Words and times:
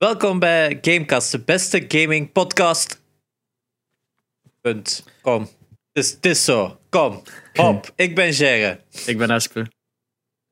Welkom 0.00 0.38
bij 0.38 0.78
Gamecast, 0.80 1.30
de 1.30 1.38
beste 1.40 1.84
gaming 1.88 2.32
podcast. 2.32 3.02
Punt. 4.60 5.04
Kom. 5.22 5.40
Het 5.42 6.04
is, 6.04 6.10
het 6.10 6.26
is 6.26 6.44
zo. 6.44 6.80
Kom. 6.88 7.22
Hop. 7.54 7.90
Ik 7.96 8.14
ben 8.14 8.32
Gerre. 8.34 8.80
Ik 9.06 9.18
ben 9.18 9.30
Espe. 9.30 9.66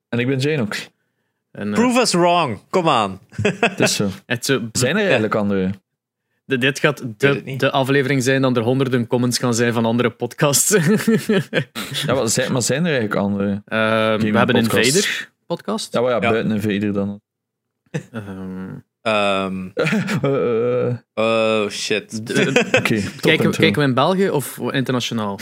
En 0.08 0.18
ik 0.18 0.26
ben 0.26 0.38
Jane 0.38 0.62
ook. 0.62 0.76
En, 1.50 1.68
eh, 1.68 1.74
Prove 1.74 2.00
us 2.00 2.12
wrong. 2.12 2.60
Kom 2.70 2.88
aan. 2.88 3.20
Het 3.60 3.80
is 3.80 3.94
zo. 3.96 4.08
het 4.26 4.44
zo, 4.44 4.68
Zijn 4.72 4.96
er 4.96 5.02
eigenlijk 5.02 5.34
andere? 5.34 5.70
de- 6.44 6.58
dit 6.58 6.78
gaat 6.78 7.04
de, 7.16 7.56
de 7.56 7.70
aflevering 7.70 8.22
zijn 8.22 8.42
dan 8.42 8.56
er 8.56 8.62
honderden 8.62 9.06
comments 9.06 9.38
gaan 9.38 9.54
zijn 9.54 9.72
van 9.72 9.84
andere 9.84 10.10
podcasts. 10.10 10.70
Ja, 12.06 12.14
maar 12.14 12.28
zijn, 12.28 12.52
maar 12.52 12.62
zijn 12.62 12.80
er 12.84 12.90
eigenlijk 12.98 13.20
andere? 13.20 13.50
Eh, 13.64 13.78
we 14.30 14.36
hebben 14.38 14.56
een. 14.56 14.62
Invader 14.62 15.30
podcast. 15.46 15.92
Ja, 15.92 16.00
maar 16.00 16.10
ja, 16.10 16.20
Ja. 16.20 16.30
buiten 16.30 16.50
een 16.50 16.60
Vader 16.60 16.92
dan. 16.92 17.20
Ehm, 18.12 18.74
Ehm, 19.12 19.68
Eh, 19.74 20.86
eh, 20.88 20.96
oh 21.14 21.68
shit. 21.70 22.20
kijken, 23.20 23.50
we 23.74 23.82
in 23.82 23.94
België 23.94 24.30
of 24.30 24.58
internationaal? 24.58 25.38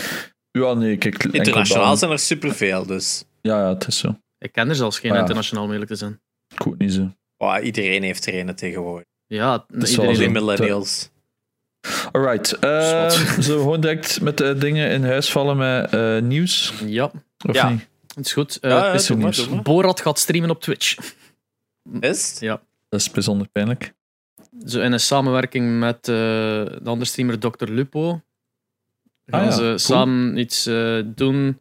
Ja, 0.50 0.74
nee, 0.74 0.96
kijk. 0.96 1.24
Internationaal 1.24 1.96
zijn 1.96 2.10
er 2.10 2.18
superveel, 2.18 2.86
dus. 2.86 3.24
Ja, 3.40 3.60
ja, 3.60 3.68
het 3.68 3.86
is 3.86 3.98
zo. 3.98 4.18
Ik 4.38 4.52
ken 4.52 4.68
er 4.68 4.74
zelfs 4.74 4.98
geen 4.98 5.10
Ah, 5.10 5.16
ja. 5.16 5.22
internationaal, 5.22 5.64
om 5.64 5.70
eerlijk 5.72 5.90
te 5.90 5.96
zijn. 5.96 6.20
Ook 6.66 6.78
niet 6.78 6.92
zo. 6.92 7.10
Iedereen 7.62 8.02
heeft 8.02 8.26
er 8.26 8.34
een 8.38 8.54
tegenwoordig. 8.54 9.04
Ja, 9.26 9.66
iedereen 9.86 10.32
millennials. 10.32 11.10
Alright. 12.12 12.52
eh, 12.58 12.88
Zwat. 12.88 13.12
zullen 13.12 13.56
we 13.58 13.62
gewoon 13.64 13.80
direct 13.80 14.20
met 14.20 14.36
de 14.36 14.58
dingen 14.58 14.90
in 14.90 15.04
huis 15.04 15.30
vallen 15.30 15.56
met 15.56 15.90
eh, 15.94 16.18
nieuws? 16.20 16.72
Ja, 16.84 17.10
Of 17.48 17.54
Ja. 17.54 17.68
niet? 17.68 17.88
het 18.14 18.26
is 18.26 18.32
goed. 18.32 18.58
Eh, 18.60 18.70
Ja, 18.70 18.76
ja, 18.86 18.92
is 18.92 19.10
maar. 19.16 19.62
Borat 19.62 20.00
gaat 20.00 20.18
streamen 20.18 20.50
op 20.50 20.60
Twitch. 20.60 20.96
Is? 22.00 22.36
Ja. 22.40 22.60
Dat 22.88 23.00
is 23.00 23.10
bijzonder 23.10 23.48
pijnlijk. 23.48 23.94
Zo 24.66 24.80
in 24.80 24.92
een 24.92 25.00
samenwerking 25.00 25.78
met 25.78 25.96
eh, 25.96 26.14
de 26.64 26.80
andere 26.84 27.04
streamer 27.04 27.38
Dr. 27.38 27.70
Lupo. 27.70 28.20
Gaan 29.26 29.40
Ah 29.40 29.46
ja, 29.46 29.52
ze 29.52 29.62
cool. 29.62 29.78
samen 29.78 30.38
iets 30.38 30.66
eh, 30.66 31.00
doen. 31.04 31.60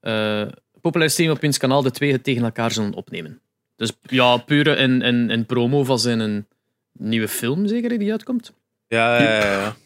Eh 0.00 0.46
populair 0.80 1.10
streamen 1.10 1.36
op 1.36 1.42
hun 1.42 1.56
kanaal, 1.56 1.82
de 1.82 1.90
twee 1.90 2.12
het 2.12 2.24
tegen 2.24 2.44
elkaar 2.44 2.70
zullen 2.70 2.94
opnemen. 2.94 3.40
Dus 3.76 3.92
ja, 4.02 4.36
pure 4.36 4.76
in, 4.76 5.02
in, 5.02 5.30
in 5.30 5.46
promo 5.46 5.84
van 5.84 5.98
zijn 5.98 6.20
een 6.20 6.46
nieuwe 6.92 7.28
film, 7.28 7.66
zeker, 7.66 7.98
die 7.98 8.10
uitkomt. 8.10 8.52
Ja, 8.86 9.22
ja, 9.22 9.32
ja, 9.32 9.60
ja. 9.60 9.76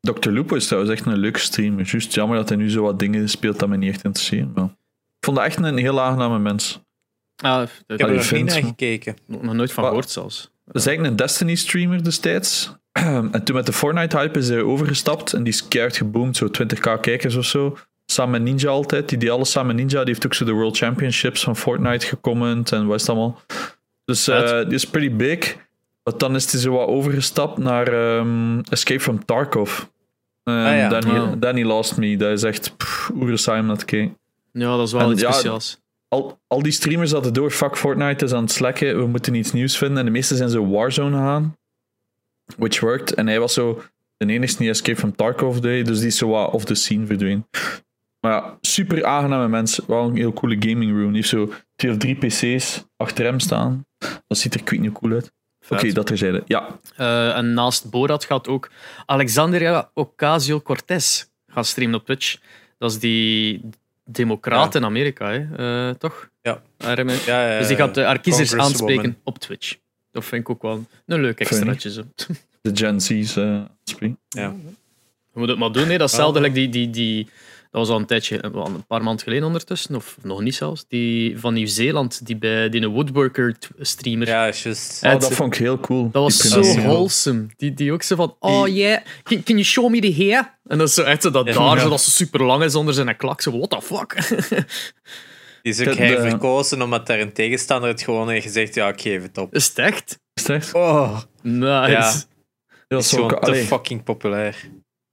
Dr. 0.00 0.30
Lupo 0.30 0.56
is 0.56 0.66
trouwens 0.66 0.92
echt 0.92 1.06
een 1.06 1.18
leuke 1.18 1.38
streamer. 1.38 1.86
Juist 1.86 2.14
jammer 2.14 2.36
dat 2.36 2.48
hij 2.48 2.58
nu 2.58 2.70
zo 2.70 2.82
wat 2.82 2.98
dingen 2.98 3.28
speelt 3.28 3.58
dat 3.58 3.68
me 3.68 3.76
niet 3.76 3.90
echt 3.90 4.04
interesseren. 4.04 4.52
Maar 4.54 4.64
ik 4.64 5.24
vond 5.24 5.36
dat 5.36 5.46
echt 5.46 5.58
een 5.58 5.78
heel 5.78 6.00
aangename 6.00 6.38
mens. 6.38 6.80
Ah, 7.42 7.62
Ik 7.62 7.98
heb 7.98 8.08
er 8.08 8.14
nog 8.14 8.30
niet 8.32 8.44
naar 8.44 8.62
gekeken. 8.62 9.16
nog 9.26 9.52
nooit 9.54 9.72
van 9.72 9.84
gehoord 9.84 10.10
zelfs. 10.10 10.50
Dat 10.64 10.74
is 10.76 10.86
eigenlijk 10.86 11.18
een 11.20 11.26
Destiny-streamer 11.26 12.04
destijds. 12.04 12.72
en 13.32 13.44
toen 13.44 13.54
met 13.56 13.66
de 13.66 13.72
Fortnite-hype 13.72 14.38
is 14.38 14.48
hij 14.48 14.60
overgestapt 14.62 15.32
en 15.32 15.42
die 15.42 15.52
is 15.52 15.68
keihard 15.68 15.96
geboomd, 15.96 16.36
zo 16.36 16.46
20k 16.46 17.00
kijkers 17.00 17.34
of 17.36 17.44
zo. 17.44 17.76
Samen 18.06 18.30
met 18.32 18.42
Ninja 18.42 18.68
altijd. 18.68 19.08
Die 19.08 19.18
deed 19.18 19.30
alles 19.30 19.50
samen 19.50 19.74
met 19.76 19.84
Ninja. 19.84 19.98
Die 20.04 20.08
heeft 20.14 20.26
ook 20.26 20.34
zo 20.34 20.44
de 20.44 20.52
World 20.52 20.76
Championships 20.76 21.42
van 21.42 21.56
Fortnite 21.56 22.06
gecomment 22.06 22.72
en 22.72 22.86
wat 22.86 23.00
is 23.00 23.08
allemaal. 23.08 23.40
Dus 24.04 24.28
eh, 24.28 24.38
Vet. 24.48 24.64
die 24.66 24.74
is 24.74 24.84
pretty 24.84 25.16
big. 25.16 25.56
Maar 26.02 26.18
dan 26.18 26.34
is 26.34 26.52
hij 26.52 26.60
zo 26.60 26.72
wat 26.72 26.88
overgestapt 26.88 27.58
naar 27.58 27.86
ehm, 27.92 28.60
Escape 28.70 29.00
from 29.00 29.24
Tarkov. 29.24 29.80
En 30.44 30.54
Ah, 30.54 30.76
ja. 30.76 30.98
Oh. 31.06 31.32
then 31.40 31.56
he 31.56 31.64
lost 31.64 31.96
me. 31.96 32.16
Dat 32.16 32.30
is 32.30 32.42
echt 32.42 32.74
oerzaai 33.14 33.60
om 33.60 33.66
naar 33.66 33.76
te 33.76 33.84
kijken. 33.84 34.16
Ja, 34.52 34.76
dat 34.76 34.86
is 34.86 34.92
wel 34.92 35.00
En 35.02 35.10
iets 35.12 35.20
ja, 35.20 35.32
speciaals. 35.32 35.78
Al, 36.08 36.40
al 36.46 36.62
die 36.62 36.72
streamers 36.72 37.12
hadden 37.12 37.32
door, 37.34 37.50
fuck 37.50 37.76
Fortnite 37.76 38.24
is 38.24 38.32
aan 38.32 38.42
het 38.42 38.52
slekken, 38.52 38.98
we 38.98 39.06
moeten 39.06 39.34
iets 39.34 39.52
nieuws 39.52 39.78
vinden. 39.78 39.98
En 39.98 40.04
de 40.04 40.10
meeste 40.10 40.36
zijn 40.36 40.48
zo 40.48 40.66
Warzone 40.68 41.16
gegaan. 41.16 41.56
Which 42.56 42.80
worked. 42.80 43.14
En 43.14 43.26
hij 43.26 43.40
was 43.40 43.52
zo 43.54 43.82
de 44.16 44.26
enige 44.26 44.56
die 44.56 44.68
Escape 44.68 44.98
from 44.98 45.16
Tarkov 45.16 45.58
deed, 45.58 45.86
dus 45.86 45.98
die 45.98 46.06
is 46.06 46.16
zo 46.16 46.28
wat 46.28 46.50
off 46.52 46.64
the 46.64 46.74
scene 46.74 47.06
verdwenen. 47.06 47.48
Maar 48.20 48.32
ja, 48.32 48.58
super 48.60 49.04
aangename 49.04 49.48
mensen. 49.48 49.84
Wel 49.86 50.04
een 50.04 50.16
heel 50.16 50.32
coole 50.32 50.56
gaming 50.58 50.90
room. 50.92 51.06
Die 51.06 51.14
heeft 51.16 51.28
zo 51.28 51.52
twee 51.76 51.90
of 51.92 51.96
drie 51.98 52.14
PC's 52.16 52.84
achter 52.96 53.24
hem 53.24 53.40
staan. 53.40 53.86
Dat 54.26 54.38
ziet 54.38 54.54
er 54.54 54.62
kwijt 54.62 54.80
niet 54.82 54.92
cool 54.92 55.12
uit. 55.12 55.32
Oké, 55.68 55.92
dat 55.92 56.06
terzijde. 56.06 56.42
Ja, 56.46 56.78
Eh, 56.96 57.36
en 57.36 57.54
naast 57.54 57.90
Borat 57.90 58.24
gaat 58.24 58.48
ook 58.48 58.70
Alexandria 59.06 59.90
Ocasio-Cortez 59.94 61.24
gaan 61.46 61.64
streamen 61.64 61.98
op 61.98 62.04
Twitch. 62.04 62.38
Dat 62.78 62.90
is 62.90 62.98
die 62.98 63.60
democraat 64.10 64.74
in 64.74 64.84
Amerika, 64.84 65.30
hè? 65.30 65.88
eh, 65.88 65.94
toch? 65.94 66.28
Ja. 66.42 66.62
RM. 66.78 67.08
Ja, 67.08 67.52
ja, 67.52 67.58
Dus 67.58 67.68
die 67.68 67.76
gaat 67.76 67.94
de 67.94 68.02
haar 68.02 68.20
kiezers 68.20 68.54
aanspreken 68.54 69.16
op 69.24 69.38
Twitch. 69.38 69.76
Dat 70.10 70.24
vind 70.24 70.42
ik 70.42 70.50
ook 70.50 70.62
wel 70.62 70.86
een 71.06 71.20
leuk 71.20 71.40
extraatje. 71.40 71.90
Zo. 71.90 72.02
de 72.62 72.70
Gen 72.74 73.00
Z's 73.00 73.36
spring. 73.84 74.18
Ja. 74.28 74.54
Je 75.32 75.38
moet 75.44 75.48
het 75.48 75.58
maar 75.58 75.72
doen, 75.72 75.88
hè. 75.88 75.98
dat 75.98 76.08
is 76.08 76.12
hetzelfde 76.16 76.40
like 76.40 76.54
die, 76.54 76.68
die, 76.68 76.90
die... 76.90 77.28
Dat 77.70 77.80
was 77.80 77.88
al 77.88 77.98
een 77.98 78.06
tijdje, 78.06 78.50
wel 78.52 78.66
een 78.66 78.86
paar 78.86 79.02
maanden 79.02 79.22
geleden 79.24 79.46
ondertussen, 79.46 79.94
of 79.94 80.16
nog 80.22 80.40
niet 80.40 80.54
zelfs. 80.54 80.84
Die 80.88 81.38
van 81.38 81.54
Nieuw-Zeeland, 81.54 82.26
die 82.26 82.36
bij 82.36 82.68
die 82.68 82.86
woodworker-streamer. 82.88 84.26
Ja, 84.26 84.42
juist. 84.42 85.00
Ja, 85.00 85.06
Oh, 85.08 85.12
het- 85.12 85.20
dat 85.22 85.32
vond 85.34 85.54
ik 85.54 85.60
heel 85.60 85.80
cool. 85.80 86.10
Dat 86.10 86.22
was 86.22 86.36
zo 86.36 86.60
wholesome. 86.62 87.46
Die, 87.56 87.74
die 87.74 87.92
ook 87.92 88.02
zo 88.02 88.16
van, 88.16 88.36
oh 88.38 88.68
yeah, 88.68 89.00
can, 89.22 89.42
can 89.42 89.54
you 89.56 89.62
show 89.62 89.90
me 89.90 90.00
the 90.00 90.14
hair? 90.16 90.58
En 90.66 90.78
dat 90.78 90.88
is 90.88 90.94
zo 90.94 91.02
echt 91.02 91.22
zo 91.22 91.30
dat 91.30 91.46
Ja. 91.46 91.52
daar, 91.52 91.76
Ja. 91.76 91.82
zo 91.82 91.88
dat 91.88 92.00
ze 92.00 92.10
super 92.10 92.42
lang 92.42 92.62
is 92.62 92.74
onder 92.74 92.94
zijn 92.94 93.16
klak. 93.16 93.40
Zo, 93.40 93.58
what 93.58 93.70
the 93.70 93.82
fuck? 93.82 94.14
Die 95.62 95.72
is 95.72 95.80
ook 95.80 95.96
de- 95.96 96.02
herverkozen 96.02 96.82
omdat 96.82 97.06
daar 97.06 97.20
een 97.20 97.32
tegenstander 97.32 97.88
het 97.90 98.02
gewoon 98.02 98.28
heeft 98.28 98.44
gezegd: 98.46 98.74
ja, 98.74 98.88
ik 98.88 99.00
geef 99.00 99.22
het 99.22 99.38
op. 99.38 99.54
is 99.54 99.66
het 99.66 99.78
echt? 99.78 100.18
Is 100.34 100.42
het 100.46 100.50
echt? 100.56 100.74
Oh, 100.74 101.18
Nice. 101.42 101.90
Ja. 101.90 102.12
Dat 102.88 103.00
is 103.00 103.04
is 103.04 103.08
zo, 103.10 103.16
gewoon 103.16 103.40
te 103.40 103.46
allee, 103.46 103.64
fucking 103.64 104.02
populair. 104.04 104.56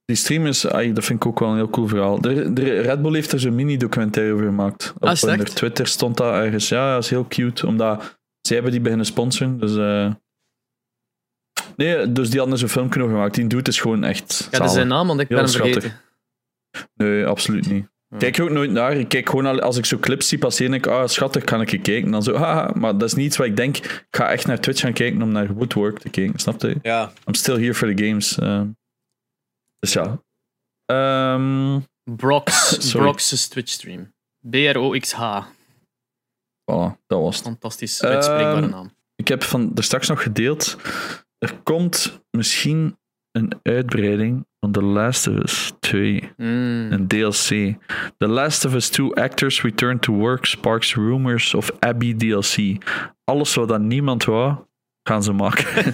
Die 0.05 0.15
streamers, 0.15 0.67
ai, 0.67 0.93
dat 0.93 1.03
vind 1.05 1.19
ik 1.19 1.27
ook 1.27 1.39
wel 1.39 1.49
een 1.49 1.55
heel 1.55 1.69
cool 1.69 1.87
verhaal. 1.87 2.21
De, 2.21 2.53
de 2.53 2.79
Red 2.81 3.01
Bull 3.01 3.13
heeft 3.13 3.31
er 3.31 3.39
zo'n 3.39 3.55
mini-documentaire 3.55 4.33
over 4.33 4.45
gemaakt. 4.45 4.93
Op 4.95 5.03
Ah, 5.03 5.11
is 5.11 5.21
hun 5.21 5.39
echt? 5.39 5.55
Twitter 5.55 5.87
stond 5.87 6.17
dat 6.17 6.33
ergens. 6.33 6.69
Ja, 6.69 6.93
dat 6.93 7.03
is 7.03 7.09
heel 7.09 7.25
cute, 7.27 7.67
omdat 7.67 8.17
zij 8.41 8.55
hebben 8.55 8.71
die 8.73 8.81
beginnen 8.81 9.05
sponsoren. 9.05 9.59
Dus, 9.59 9.75
eh, 9.77 10.13
nee, 11.75 12.11
dus 12.11 12.29
die 12.29 12.39
hadden 12.39 12.57
zo'n 12.57 12.67
filmpje 12.69 12.99
nog 12.99 13.09
gemaakt. 13.09 13.35
Die 13.35 13.47
doet 13.47 13.67
is 13.67 13.79
gewoon 13.79 14.03
echt 14.03 14.47
Ja, 14.51 14.57
dat 14.57 14.67
is 14.67 14.73
zijn 14.73 14.87
naam, 14.87 15.07
want 15.07 15.19
ik 15.19 15.27
Heel 15.29 15.37
ben 15.37 15.45
hem 15.45 15.55
schattig. 15.55 15.81
vergeten. 15.81 16.03
Nee, 16.95 17.25
absoluut 17.25 17.69
niet. 17.71 17.87
Ja. 18.07 18.17
Kijk 18.17 18.39
ook 18.39 18.49
nooit 18.49 18.71
naar. 18.71 18.93
Ik 18.93 19.07
kijk 19.07 19.29
gewoon 19.29 19.45
al- 19.45 19.59
als 19.61 19.77
ik 19.77 19.85
zo 19.85 19.97
clips 19.97 20.27
zie 20.27 20.37
passeren, 20.37 20.71
denk 20.71 20.85
ik, 20.85 20.91
ah, 20.91 21.07
schattig, 21.07 21.43
kan 21.43 21.61
ik 21.61 21.71
je 21.71 21.81
kijken. 21.81 22.11
Dan 22.11 22.23
zo, 22.23 22.35
haha. 22.35 22.71
Maar 22.75 22.97
dat 22.97 23.07
is 23.09 23.13
niet 23.13 23.25
iets 23.25 23.37
wat 23.37 23.47
ik 23.47 23.55
denk. 23.55 23.77
Ik 23.77 24.05
ga 24.11 24.31
echt 24.31 24.47
naar 24.47 24.59
Twitch 24.59 24.81
gaan 24.81 24.93
kijken 24.93 25.21
om 25.21 25.31
naar 25.31 25.53
Woodwork 25.53 25.99
te 25.99 26.09
kijken. 26.09 26.39
Snap 26.39 26.61
je? 26.61 26.75
Ja, 26.81 27.11
I'm 27.27 27.33
still 27.33 27.55
here 27.59 27.73
for 27.73 27.95
the 27.95 28.03
games. 28.05 28.37
eh. 28.39 28.61
Dus 29.85 29.93
ja. 29.93 30.19
Ehm 30.85 31.79
Brox. 32.03 32.77
Brox's 32.91 33.47
Twitch-stream. 33.47 34.13
B-R-O-X-H. 34.49 35.45
voilà, 36.71 36.97
dat 37.07 37.21
was 37.21 37.35
het. 37.35 37.45
Fantastisch 37.45 38.01
Ehm, 38.01 38.13
uitspreekbare 38.13 38.67
naam. 38.67 38.93
Ik 39.15 39.27
heb 39.27 39.43
van 39.43 39.71
er 39.75 39.83
straks 39.83 40.07
nog 40.07 40.23
gedeeld. 40.23 40.77
Er 41.37 41.55
komt 41.63 42.21
misschien 42.31 42.97
een 43.31 43.59
uitbreiding 43.63 44.45
van 44.59 44.71
The 44.71 44.81
Last 44.81 45.27
of 45.27 45.35
Us 45.35 45.73
2. 45.79 46.31
Mm. 46.37 46.91
Een 46.91 47.07
DLC. 47.07 47.75
The 48.17 48.27
Last 48.27 48.65
of 48.65 48.73
Us 48.73 48.89
2 48.89 49.13
actors 49.13 49.61
return 49.61 49.99
to 49.99 50.13
work 50.13 50.45
sparks 50.45 50.95
rumors 50.95 51.53
of 51.53 51.71
Abby 51.79 52.15
DLC. 52.15 52.83
Alles 53.23 53.53
wat 53.55 53.67
dan 53.67 53.87
niemand 53.87 54.23
wou, 54.23 54.55
gaan 55.07 55.23
ze 55.23 55.31
maken. 55.31 55.93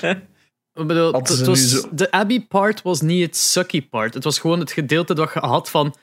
Ik 0.74 0.86
bedoel, 0.86 1.12
het 1.12 1.44
was, 1.44 1.68
zo- 1.68 1.88
de 1.92 2.10
Abby 2.10 2.46
part 2.46 2.82
was 2.82 3.00
niet 3.00 3.22
het 3.26 3.36
sucky 3.36 3.88
part. 3.88 4.14
Het 4.14 4.24
was 4.24 4.38
gewoon 4.38 4.60
het 4.60 4.72
gedeelte 4.72 5.14
dat 5.14 5.30
je 5.34 5.38
had 5.40 5.70
van 5.70 5.94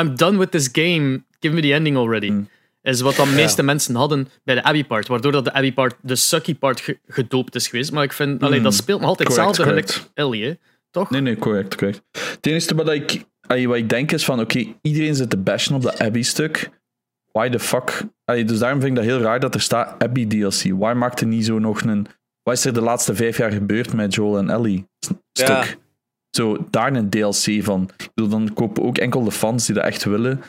I'm 0.00 0.16
done 0.16 0.38
with 0.38 0.50
this 0.50 0.68
game, 0.72 1.22
give 1.40 1.54
me 1.54 1.60
the 1.60 1.72
ending 1.72 1.96
already. 1.96 2.30
Mm. 2.30 2.48
Is 2.82 3.00
wat 3.00 3.16
de 3.16 3.26
meeste 3.34 3.62
mensen 3.62 3.94
hadden 3.94 4.28
bij 4.44 4.54
de 4.54 4.62
Abby 4.62 4.84
part. 4.84 5.08
Waardoor 5.08 5.32
dat 5.32 5.44
de 5.44 5.52
Abby 5.52 5.72
part 5.72 5.94
de 6.00 6.16
sucky 6.16 6.54
part 6.54 6.80
ge- 6.80 6.98
gedoopt 7.06 7.54
is 7.54 7.68
geweest. 7.68 7.92
Maar 7.92 8.04
ik 8.04 8.12
vind, 8.12 8.42
allee, 8.42 8.58
Mm. 8.58 8.64
dat 8.64 8.74
speelt 8.74 9.00
nog 9.00 9.08
altijd 9.08 9.28
Correct, 9.28 9.46
hetzelfde 9.56 9.72
gelijk 9.82 10.10
Ellie, 10.14 10.44
hè? 10.44 10.52
toch? 10.90 11.10
Nee, 11.10 11.20
nee, 11.20 11.36
correct, 11.36 11.74
correct. 11.76 12.02
Het 12.12 12.46
enige 12.46 12.74
wat 12.74 12.88
ik, 12.88 13.24
wat 13.66 13.76
ik 13.76 13.88
denk 13.88 14.12
is 14.12 14.24
van, 14.24 14.40
oké, 14.40 14.64
iedereen 14.82 15.14
zit 15.14 15.30
te 15.30 15.36
bashen 15.36 15.74
op 15.74 15.82
dat 15.82 15.98
Abby-stuk. 15.98 16.70
Why 17.32 17.48
the 17.48 17.58
fuck? 17.58 18.02
Allee, 18.24 18.44
dus 18.44 18.58
daarom 18.58 18.80
vind 18.80 18.90
ik 18.90 18.96
dat 19.04 19.12
heel 19.12 19.20
raar 19.22 19.40
dat 19.40 19.54
er 19.54 19.60
staat 19.60 20.02
Abby 20.02 20.26
DLC. 20.26 20.62
Why 20.78 20.92
maakt 20.96 21.20
er 21.20 21.26
niet 21.26 21.44
zo 21.44 21.58
nog 21.58 21.80
een... 21.82 22.06
Wat 22.42 22.54
is 22.56 22.64
er 22.64 22.72
de 22.74 22.80
laatste 22.80 23.14
vijf 23.14 23.36
jaar 23.36 23.52
gebeurd 23.52 23.92
met 23.92 24.14
Joel 24.14 24.38
en 24.38 24.50
Ellie? 24.50 24.86
Stuk. 25.32 25.48
Ja. 25.48 25.64
Zo, 26.30 26.66
daar 26.70 26.92
een 26.92 27.10
DLC 27.10 27.62
van. 27.64 27.90
Ik 27.96 28.10
bedoel, 28.14 28.30
dan 28.30 28.54
kopen 28.54 28.82
ook 28.82 28.98
enkel 28.98 29.24
de 29.24 29.32
fans 29.32 29.66
die 29.66 29.74
dat 29.74 29.84
echt 29.84 30.04
willen. 30.04 30.42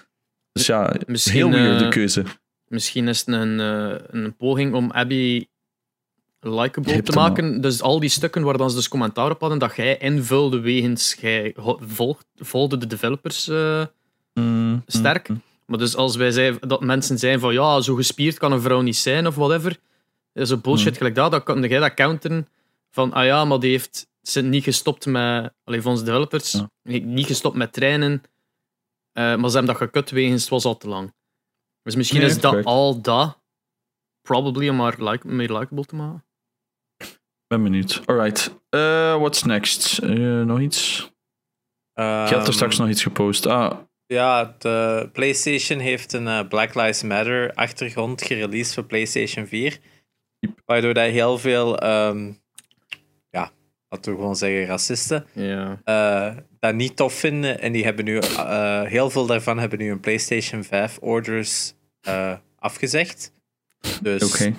Dus 0.51 0.65
ja, 0.65 0.95
Misschien, 1.05 1.35
heel 1.35 1.49
weird 1.49 1.79
de 1.79 1.85
eh, 1.85 1.91
keuze. 1.91 2.23
Misschien 2.67 3.07
is 3.07 3.19
het 3.19 3.27
een, 3.27 3.59
eh, 3.59 3.95
een 4.07 4.35
poging 4.35 4.73
om 4.73 4.91
Abby 4.91 5.45
likable 6.39 7.01
te 7.01 7.11
maken. 7.11 7.61
Dus 7.61 7.81
al 7.81 7.99
die 7.99 8.09
stukken 8.09 8.43
waar 8.43 8.57
dan 8.57 8.69
ze 8.69 8.75
dus 8.75 8.87
commentaar 8.87 9.31
op 9.31 9.39
hadden, 9.39 9.59
dat 9.59 9.75
jij 9.75 9.97
invulde 9.97 10.59
wegens 10.59 11.15
jij 11.19 11.55
volgde 12.35 12.77
de 12.77 12.87
developers 12.87 13.47
eh, 13.47 13.85
Mm, 14.33 14.83
sterk. 14.85 15.29
mm, 15.29 15.35
mm. 15.35 15.41
Maar 15.65 15.77
dus 15.77 15.95
als 15.95 16.15
wij 16.15 16.31
zeiden 16.31 16.67
dat 16.67 16.81
mensen 16.81 17.17
zijn 17.17 17.39
van 17.39 17.53
ja, 17.53 17.81
zo 17.81 17.95
gespierd 17.95 18.37
kan 18.37 18.51
een 18.51 18.61
vrouw 18.61 18.81
niet 18.81 18.95
zijn 18.95 19.27
of 19.27 19.35
whatever, 19.35 19.77
Dat 20.33 20.43
is 20.43 20.49
een 20.49 20.61
bullshit 20.61 20.87
Hmm. 20.87 20.95
gelijk 20.97 21.15
dat. 21.15 21.31
Dan 21.31 21.43
kan 21.43 21.61
jij 21.61 21.79
dat 21.79 21.93
counteren 21.93 22.47
van, 22.91 23.13
ah 23.13 23.25
ja, 23.25 23.45
maar 23.45 23.59
die 23.59 23.69
heeft 23.71 24.07
ze 24.21 24.41
niet 24.41 24.63
gestopt 24.63 25.05
met, 25.05 25.53
alleen 25.63 25.81
van 25.81 25.91
onze 25.91 26.03
developers, 26.03 26.51
Ja. 26.51 26.69
niet 27.03 27.25
gestopt 27.25 27.55
met 27.55 27.73
trainen, 27.73 28.23
eh, 29.11 29.35
maar 29.35 29.49
ze 29.49 29.57
hebben 29.57 29.65
dat 29.65 29.77
gekut 29.77 30.09
wegens 30.09 30.41
het 30.41 30.49
was 30.49 30.65
al 30.65 30.77
te 30.77 30.87
lang. 30.87 31.13
Dus 31.81 31.95
misschien 31.95 32.19
Nee, 32.19 32.27
is 32.29 32.33
dat 32.35 32.43
correct. 32.43 32.65
al 32.67 33.01
dat, 33.01 33.39
probably 34.21 34.69
om 34.69 34.79
haar 34.79 35.03
like, 35.03 35.27
meer 35.27 35.53
likable 35.57 35.85
te 35.85 35.95
maken. 35.95 36.25
Ben 37.47 37.63
benieuwd. 37.63 38.01
Alright. 38.05 38.59
Eh, 38.69 39.15
what's 39.17 39.43
next? 39.43 39.97
Eh, 39.97 40.41
nog 40.41 40.59
iets? 40.59 40.97
Je 41.93 42.01
had 42.01 42.31
Ehm, 42.31 42.45
er 42.45 42.53
straks 42.53 42.77
nog 42.77 42.89
iets 42.89 43.03
gepost. 43.03 43.45
Ah, 43.45 43.77
Ja, 44.05 44.55
de 44.59 45.09
PlayStation 45.13 45.79
heeft 45.79 46.13
een 46.13 46.47
Black 46.47 46.73
Lives 46.75 47.03
Matter 47.03 47.53
achtergrond 47.53 48.21
gereleased 48.23 48.73
voor 48.73 48.83
PlayStation 48.83 49.45
4. 49.47 49.79
Waardoor 50.65 50.93
dat 50.93 51.09
heel 51.09 51.37
veel, 51.37 51.79
ehm, 51.79 52.31
ja, 53.29 53.51
laten 53.89 54.11
we 54.11 54.17
gewoon 54.17 54.35
zeggen, 54.35 54.65
racisten 54.65 55.25
Ja. 55.33 55.81
eh, 55.83 56.35
dat 56.59 56.75
niet 56.75 56.95
tof 56.95 57.13
vinden. 57.13 57.59
En 57.61 57.71
die 57.71 57.83
hebben 57.83 58.05
nu, 58.05 58.17
eh, 58.17 58.81
heel 58.83 59.09
veel 59.09 59.25
daarvan 59.25 59.59
hebben 59.59 59.79
nu 59.79 59.91
een 59.91 59.99
PlayStation 59.99 60.63
5 60.63 60.97
orders 61.01 61.73
eh, 62.01 62.33
afgezegd. 62.59 63.31
Dus, 64.01 64.23
oké. 64.33 64.55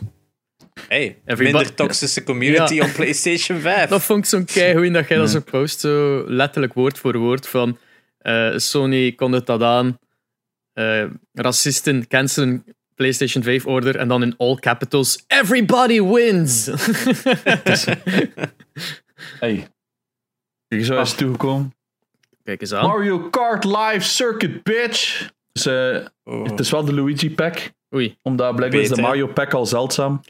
hey, 0.89 1.19
Everybody- 1.25 1.43
minder 1.57 1.75
toxische 1.75 2.23
community 2.25 2.75
Ja. 2.75 2.85
op 2.85 2.93
PlayStation 2.93 3.61
5. 3.61 3.89
Dat 3.89 4.03
vond 4.03 4.19
ik 4.19 4.25
zo'n 4.31 4.45
keigoed 4.45 4.93
dat 4.93 5.09
jij 5.09 5.17
dat 5.19 5.31
zo 5.31 5.41
post, 5.41 5.81
zo 5.81 6.25
letterlijk 6.27 6.73
woord 6.73 6.99
voor 6.99 7.17
woord 7.17 7.49
van 7.49 7.79
eh, 8.19 8.53
Sony 8.57 9.13
kondigt 9.13 9.47
dat 9.47 9.63
aan, 9.63 9.99
eh, 10.73 11.05
racisten 11.33 12.07
cancelen 12.09 12.65
PlayStation 12.95 13.43
5 13.43 13.67
order 13.67 13.97
en 13.97 14.09
dan 14.09 14.23
in 14.23 14.35
all 14.37 14.55
capitals 14.57 15.25
Everybody 15.27 16.03
wins! 16.03 16.65
Hey. 19.41 19.67
Je 20.69 20.85
zou 20.85 20.99
eens 20.99 21.15
toegekomen. 21.15 21.75
Kijk 22.43 22.61
eens 22.61 22.73
aan. 22.73 22.87
Mario 22.87 23.19
Kart 23.31 23.65
Live 23.65 24.01
Circuit, 24.01 24.63
bitch! 24.63 25.29
Dus, 25.53 25.67
Oh. 26.25 26.45
Het 26.45 26.61
is 26.61 26.71
wel 26.71 26.85
de 26.85 26.95
Luigi 26.95 27.31
pack. 27.35 27.71
Oei. 27.95 28.17
Omdat 28.23 28.57
blijkbaar 28.57 28.81
is 28.81 28.89
de. 28.89 29.01
Mario 29.01 29.27
pack 29.27 29.53
al 29.55 29.67
zeldzaam. 29.67 30.21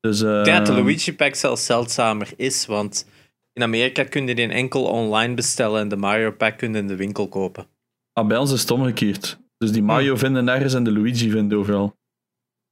Dus, 0.00 0.22
eh, 0.22 0.38
Ik 0.38 0.44
denk 0.44 0.56
dat 0.56 0.66
de 0.66 0.82
Luigi 0.82 1.14
Pack 1.14 1.34
zelfs 1.34 1.64
zeldzamer 1.66 2.28
is, 2.36 2.66
want 2.66 3.06
in 3.52 3.62
Amerika 3.62 4.04
kun 4.04 4.26
je 4.26 4.34
die 4.34 4.48
enkel 4.48 4.84
online 4.84 5.34
bestellen 5.34 5.80
en 5.80 5.88
de 5.88 5.96
Mario 5.96 6.30
Pack 6.30 6.58
kun 6.58 6.72
je 6.72 6.78
in 6.78 6.86
de 6.86 6.96
winkel 6.96 7.28
kopen. 7.28 7.66
ah, 8.12 8.26
bij 8.26 8.36
ons 8.36 8.52
is 8.52 8.60
het 8.60 8.70
omgekeerd. 8.70 9.38
Dus 9.58 9.72
die 9.72 9.82
Mario 9.82 10.12
Hm. 10.12 10.18
vinden 10.18 10.44
nergens 10.44 10.74
en 10.74 10.84
de 10.84 10.92
Luigi 10.92 11.30
vinden 11.30 11.58
overal. 11.58 11.96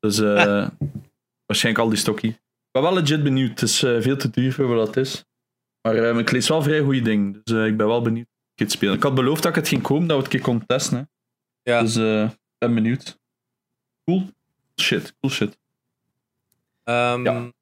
Dus 0.05 0.19
eh, 0.19 0.69
waarschijnlijk 1.47 1.85
al 1.85 1.89
die 1.91 1.99
stokkie. 1.99 2.31
Ik 2.31 2.71
ben 2.71 2.83
wel 2.83 2.95
legit 2.95 3.23
benieuwd. 3.23 3.51
Het 3.51 3.63
is 3.63 3.83
eh, 3.83 4.01
veel 4.01 4.17
te 4.17 4.31
duur 4.31 4.53
voor 4.53 4.67
wat 4.67 4.87
het 4.87 4.97
is. 4.97 5.25
Maar 5.83 5.97
eh, 5.97 6.19
ik 6.19 6.31
lees 6.31 6.49
wel 6.49 6.63
vrij 6.63 6.81
goede 6.81 7.01
dingen. 7.03 7.41
Dus 7.45 7.57
eh, 7.57 7.67
ik 7.67 7.77
ben 7.77 7.87
wel 7.87 8.03
benieuwd 8.03 8.27
of 8.27 8.53
ik 8.53 8.59
het 8.59 8.71
spelen. 8.73 8.95
Ik 8.95 9.03
had 9.03 9.15
beloofd 9.15 9.43
dat 9.43 9.51
ik 9.51 9.57
het 9.57 9.69
ging 9.69 9.83
komen, 9.83 10.09
dat 10.09 10.17
we 10.17 10.23
het 10.25 10.33
een 10.33 10.41
keer 10.41 10.49
kon 10.49 10.67
testen. 10.67 10.97
Hè. 10.97 11.05
Ja. 11.73 11.81
Dus 11.81 11.97
eh, 11.97 12.23
ik 12.23 12.39
ben 12.59 12.75
benieuwd. 12.75 13.19
Cool. 14.05 14.31
Shit, 14.81 15.15
cool 15.21 15.33
shit. 15.33 15.59
Ehm, 16.83 17.25
Ja. 17.25 17.53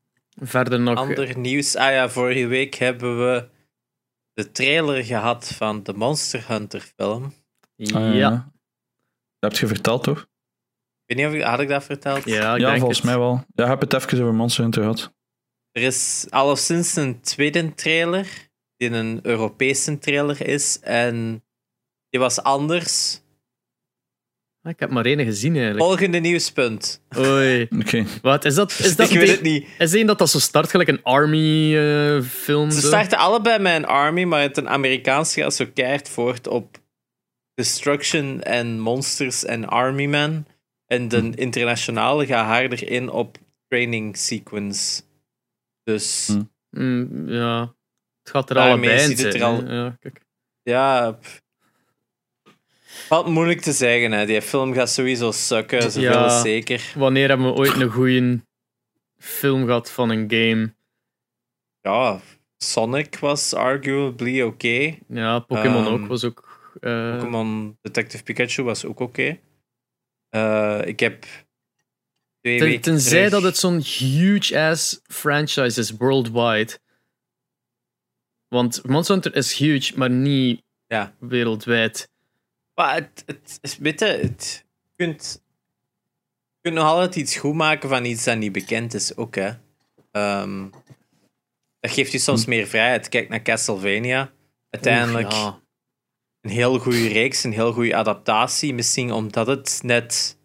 Verder 0.41 0.81
nog. 0.81 0.97
Ander 0.99 1.39
nieuws. 1.39 1.77
Ah 1.77 1.91
ja, 1.93 2.09
vorige 2.09 2.47
week 2.47 2.75
hebben 2.75 3.19
we 3.19 3.49
de 4.33 4.53
trailer 4.53 5.05
gehad 5.05 5.49
van 5.49 5.83
de 5.83 5.93
Monster 5.93 6.49
Hunter 6.49 6.81
film. 6.81 7.33
Ja. 7.75 8.53
Dat 9.39 9.53
heb 9.53 9.61
je 9.61 9.67
verteld, 9.67 10.03
toch? 10.03 10.27
Ik 11.13 11.19
weet 11.19 11.27
niet 11.27 11.35
of 11.37 11.41
ik, 11.41 11.51
had 11.51 11.61
ik 11.61 11.69
dat 11.69 11.85
verteld? 11.85 12.25
Ja, 12.25 12.55
ik 12.55 12.61
ja, 12.61 12.67
denk 12.67 12.79
volgens 12.79 12.99
het. 12.99 13.07
mij 13.07 13.19
wel. 13.19 13.45
Ja, 13.55 13.65
ik 13.65 13.71
heb 13.71 13.81
het 13.81 13.93
even 13.93 14.21
over 14.21 14.35
Monster 14.35 14.63
Hunter 14.63 14.83
gehad. 14.83 15.13
Er 15.73 15.83
is 15.83 16.27
alleszins 16.29 16.97
een 16.97 17.21
tweede 17.21 17.75
trailer, 17.75 18.27
die 18.77 18.91
een 18.91 19.21
Europese 19.23 19.99
trailer 19.99 20.47
is. 20.47 20.81
En 20.81 21.45
die 22.09 22.21
was 22.21 22.43
anders. 22.43 23.21
Ah, 24.63 24.73
Ik 24.73 24.81
heb 24.81 24.91
maar 24.91 25.05
één 25.05 25.25
gezien 25.25 25.55
eigenlijk. 25.55 25.85
Volgende 25.85 26.19
nieuwspunt. 26.19 27.03
Oei. 27.19 27.69
Oké. 27.79 28.05
Wat 28.23 28.45
is 28.45 28.55
dat? 28.55 28.79
Is 28.79 28.97
dat 28.97 29.11
ik 29.11 29.19
weet 29.19 29.29
het 29.29 29.43
niet. 29.43 29.67
Is 29.79 29.95
één 29.95 30.07
dat 30.07 30.19
dat 30.19 30.31
zo 30.31 30.39
start 30.39 30.71
gelijk 30.71 30.89
een 30.89 31.03
army 31.03 31.77
eh, 31.77 32.23
film? 32.23 32.71
Ze 32.71 32.81
starten 32.81 33.19
allebei 33.19 33.59
met 33.59 33.75
een 33.77 33.87
army, 33.87 34.25
maar 34.25 34.41
het 34.41 34.57
een 34.57 34.69
Amerikaans 34.69 35.35
gaat 35.35 35.55
zo 35.55 35.67
keihard 35.75 36.09
voort 36.09 36.47
op 36.47 36.79
destruction 37.55 38.43
en 38.43 38.81
monsters 38.81 39.45
en 39.45 39.69
army 39.69 40.07
man. 40.07 40.47
En 40.93 41.09
de 41.09 41.33
internationale 41.35 42.27
gaat 42.27 42.47
harder 42.47 42.89
in 42.91 43.11
op 43.11 43.39
training 43.69 44.17
sequence. 44.17 45.03
Dus 45.83 46.27
Hm. 46.27 46.43
Mm, 46.71 47.29
ja. 47.29 47.75
Het 48.23 48.31
gaat 48.33 48.51
er 48.51 48.59
allebei 48.59 48.93
in 48.93 48.99
ziet 48.99 49.17
het 49.19 49.27
er 49.27 49.33
zitten, 49.33 49.49
al- 49.49 49.65
hè. 49.65 49.75
Ja, 49.75 49.97
kijk. 50.01 50.21
ja. 50.63 51.19
Wat 53.09 53.27
moeilijk 53.29 53.61
te 53.61 53.73
zeggen, 53.73 54.13
hè. 54.13 54.27
Die 54.27 54.43
film 54.43 54.73
gaat 54.75 54.91
sowieso 54.91 55.31
sukken, 55.31 55.83
zoveel 55.91 56.11
Ja. 56.11 56.41
zeker. 56.43 56.93
Wanneer 56.97 57.29
hebben 57.29 57.47
we 57.47 57.53
ooit 57.53 57.81
een 57.81 57.91
goede 57.91 58.41
film 59.19 59.65
gehad 59.65 59.91
van 59.91 60.11
een 60.11 60.25
game? 60.31 60.75
Ja, 61.81 62.21
Sonic 62.57 63.19
was 63.19 63.55
arguably 63.55 64.43
oké. 64.43 64.97
Ja, 65.09 65.39
Pokémon 65.39 65.85
Ehm, 65.85 65.93
ook 65.93 66.07
was 66.07 66.25
ook. 66.25 66.71
eh, 66.81 67.11
Pokémon 67.17 67.79
Detective 67.83 68.23
Pikachu 68.23 68.63
was 68.63 68.85
ook 68.85 69.01
oké. 69.01 69.39
Eh, 70.33 70.81
ik 70.85 71.01
heb 71.01 71.23
twee 72.41 72.59
ten- 72.59 72.67
weken 72.67 72.81
tenzij 72.83 73.11
terug- 73.11 73.31
dat 73.31 73.43
het 73.43 73.57
zo'n 73.57 73.81
huge-ass 73.81 75.01
franchise 75.03 75.81
is 75.81 75.91
worldwide. 75.91 76.79
Want 78.49 78.87
Monster 78.87 79.15
Hunter 79.15 79.35
is 79.37 79.53
huge, 79.59 79.99
maar 79.99 80.11
niet 80.11 80.63
Ja. 80.87 81.15
wereldwijd. 81.19 82.09
Maar 82.75 82.95
het, 82.95 83.23
het 83.27 83.59
is, 83.61 83.79
weet 83.79 84.01
je, 84.01 84.07
het, 84.07 84.65
je, 84.83 85.05
kunt, 85.05 85.43
je 86.53 86.59
kunt 86.61 86.75
nog 86.75 86.85
altijd 86.85 87.17
iets 87.17 87.37
goed 87.37 87.55
maken 87.55 87.89
van 87.89 88.05
iets 88.05 88.25
dat 88.25 88.37
niet 88.39 88.53
bekend 88.53 88.95
is, 88.95 89.17
ook 89.17 89.35
hè. 89.35 89.53
Ehm, 90.11 90.69
dat 91.81 91.91
geeft 91.91 92.13
je 92.13 92.19
soms 92.19 92.45
meer 92.45 92.67
vrijheid. 92.67 93.09
Kijk 93.09 93.29
naar 93.29 93.43
Castlevania. 93.43 94.33
Uiteindelijk 94.71 95.33
Oeh, 95.33 95.37
ja. 95.43 95.62
Een 96.43 96.51
heel 96.51 96.79
goede 96.79 97.09
reeks, 97.09 97.45
een 97.45 97.53
heel 97.53 97.73
goede 97.73 97.97
adaptatie. 97.97 98.75
Misschien 98.75 99.13
omdat 99.13 99.47
het 99.47 99.81
net 99.83 100.39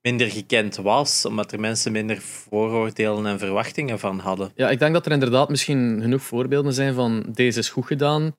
minder 0.00 0.30
gekend 0.30 0.76
was, 0.76 1.24
omdat 1.24 1.52
er 1.52 1.60
mensen 1.60 1.92
minder 1.92 2.20
vooroordelen 2.20 3.26
en 3.26 3.38
verwachtingen 3.38 3.98
van 3.98 4.18
hadden. 4.18 4.52
Ja, 4.54 4.70
ik 4.70 4.78
denk 4.78 4.92
dat 4.94 5.06
er 5.06 5.12
inderdaad 5.12 5.48
misschien 5.48 6.00
genoeg 6.00 6.22
voorbeelden 6.22 6.72
zijn 6.72 6.94
van 6.94 7.24
deze 7.28 7.58
is 7.58 7.68
goed 7.68 7.86
gedaan, 7.86 8.36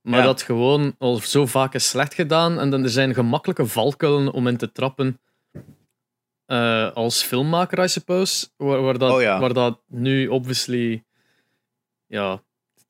maar 0.00 0.18
Ja. 0.20 0.24
dat 0.24 0.42
gewoon 0.42 0.94
al 0.98 1.16
zo 1.16 1.46
vaak 1.46 1.74
is 1.74 1.88
slecht 1.88 2.14
gedaan 2.14 2.58
en 2.58 2.70
dan 2.70 2.82
er 2.82 2.90
zijn 2.90 3.14
gemakkelijke 3.14 3.66
valkuilen 3.66 4.32
om 4.32 4.46
in 4.46 4.56
te 4.56 4.72
trappen 4.72 5.20
eh, 6.46 6.92
als 6.92 7.22
filmmaker, 7.22 7.84
I 7.84 7.88
suppose, 7.88 8.48
waar, 8.56 8.82
waar, 8.82 8.98
dat, 8.98 9.12
Oh 9.12 9.20
ja. 9.20 9.40
waar 9.40 9.52
dat 9.52 9.80
nu 9.88 10.28
obviously 10.28 11.04
ja, 12.06 12.42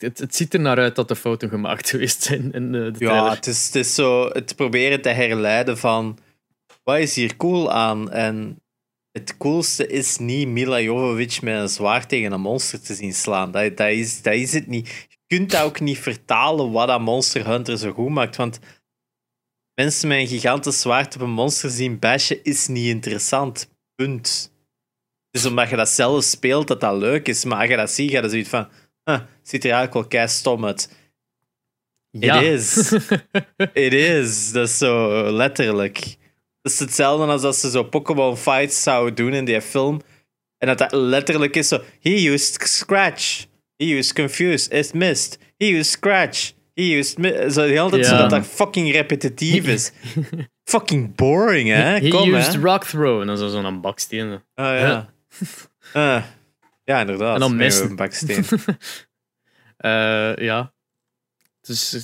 het, 0.03 0.19
het 0.19 0.35
ziet 0.35 0.55
er 0.55 0.61
naar 0.61 0.79
uit 0.79 0.97
dat 0.97 1.11
er 1.11 1.17
fouten 1.17 1.49
gemaakt 1.49 1.91
geweest 1.91 2.23
zijn 2.23 2.53
in 2.53 2.73
de, 2.73 2.91
de 2.91 3.05
Ja, 3.05 3.09
trailer. 3.11 3.31
het 3.31 3.47
is, 3.47 3.67
het 3.67 3.75
is 3.75 3.95
zo 3.95 4.29
het 4.29 4.57
proberen 4.57 5.03
te 5.03 5.09
herleiden 5.09 5.79
van 5.79 6.19
wat 6.83 6.99
is 6.99 7.15
hier 7.15 7.37
cool 7.37 7.73
aan? 7.73 8.11
En 8.11 8.63
het 9.13 9.37
coolste 9.37 9.87
is 9.87 10.19
niet 10.19 10.49
Mila 10.49 10.81
Jovovich 10.81 11.43
met 11.43 11.55
een 11.55 11.69
zwaard 11.69 12.09
tegen 12.09 12.33
een 12.33 12.41
monster 12.41 12.81
te 12.81 12.95
zien 12.95 13.15
slaan. 13.15 13.51
Dat, 13.51 13.77
dat, 13.77 13.89
is, 13.91 14.23
dat 14.23 14.35
is 14.35 14.53
het 14.53 14.67
niet. 14.67 14.89
Je 15.09 15.37
kunt 15.39 15.51
dat 15.51 15.63
ook 15.63 15.81
niet 15.81 15.99
vertalen 15.99 16.71
wat 16.71 16.89
dat 16.89 17.01
Monster 17.01 17.47
Hunter 17.47 17.79
zo 17.79 17.93
goed 17.93 18.09
maakt. 18.09 18.37
Want 18.37 18.59
mensen 19.75 20.09
met 20.09 20.19
een 20.19 20.27
gigantisch 20.27 20.81
zwaard 20.81 21.15
op 21.15 21.21
een 21.21 21.31
monster 21.31 21.71
zien 21.71 21.99
bashen 21.99 22.45
is 22.45 22.67
niet 22.67 22.87
interessant. 22.87 23.71
Punt. 23.95 24.53
Dus 25.31 25.47
omdat 25.47 25.69
je 25.71 25.77
dat 25.77 25.89
zelf 25.89 26.25
speelt, 26.25 26.69
dat 26.69 26.81
dat 26.81 26.97
leuk 26.97 27.29
is. 27.29 27.45
Maar 27.45 27.59
als 27.59 27.69
je 27.69 27.77
dat 27.77 27.91
ziet, 27.91 28.11
ga 28.11 28.21
je 28.23 28.29
zoiets 28.29 28.49
van... 28.49 28.69
Huh, 29.05 29.21
ziet 29.43 29.65
er 29.65 29.71
eigenlijk 29.71 29.93
wel 29.93 30.07
kei 30.07 30.29
stom 30.29 30.65
uit. 30.67 30.91
Ja. 32.11 32.41
It 32.41 32.43
is. 32.43 32.93
It 33.87 33.93
is. 33.93 34.53
Dat 34.53 34.69
is 34.69 34.79
zo 34.79 35.09
letterlijk. 35.33 35.95
Dat 36.63 36.73
is 36.73 36.79
hetzelfde 36.79 37.27
als 37.27 37.43
dat 37.43 37.57
ze 37.57 37.71
zo 37.71 37.83
Pokémon 37.83 38.37
fights 38.37 38.83
zouden 38.83 39.15
doen 39.15 39.33
in 39.33 39.45
die 39.45 39.61
film. 39.61 40.01
En 40.59 40.67
dat 40.69 40.79
dat 40.79 40.93
letterlijk 40.93 41.57
is 41.57 41.69
zo. 41.69 41.81
He 42.01 42.11
used 42.31 42.69
scratch. 42.69 43.45
He 43.77 43.85
used 43.97 44.13
confused. 44.15 44.73
It 44.73 44.95
missed. 44.95 45.39
He 45.57 45.67
used 45.67 45.87
scratch. 45.93 46.53
He 46.75 46.83
used. 46.99 47.19
mi- 47.19 47.51
Zo 47.51 47.67
de 47.67 47.73
hele 47.73 47.91
tijd 47.91 48.05
Ja. 48.05 48.09
zo 48.11 48.17
dat 48.17 48.31
dat 48.31 48.47
fucking 48.47 48.93
repetitief 48.93 49.67
is. 49.67 49.93
fucking 50.73 51.15
boring, 51.15 51.69
hè? 51.69 51.99
He 51.99 52.09
Kom, 52.09 52.35
used 52.35 52.53
hè? 52.55 52.61
rock 52.61 52.85
throw 52.85 53.21
en 53.21 53.27
dan 53.27 53.39
zo 53.39 53.49
zo'n 53.49 53.81
baksteen. 53.81 54.43
Ah, 54.55 54.79
ja. 54.79 55.13
Ah, 55.93 56.23
ja, 56.93 57.01
inderdaad. 57.01 57.35
En 57.35 57.41
dan 57.41 57.57
missen. 57.57 57.91
een 57.91 57.97
baksteen. 57.97 58.45
Eh, 59.77 60.37
ja. 60.37 60.73
Dus, 61.61 61.93
eh, 61.93 62.01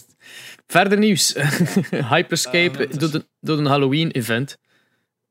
verder 0.67 0.99
nieuws. 0.99 1.35
Hyperscape 2.15 2.87
is- 2.89 2.97
doet, 2.99 3.15
een, 3.15 3.27
doet 3.41 3.59
een 3.59 3.67
Halloween-event. 3.67 4.59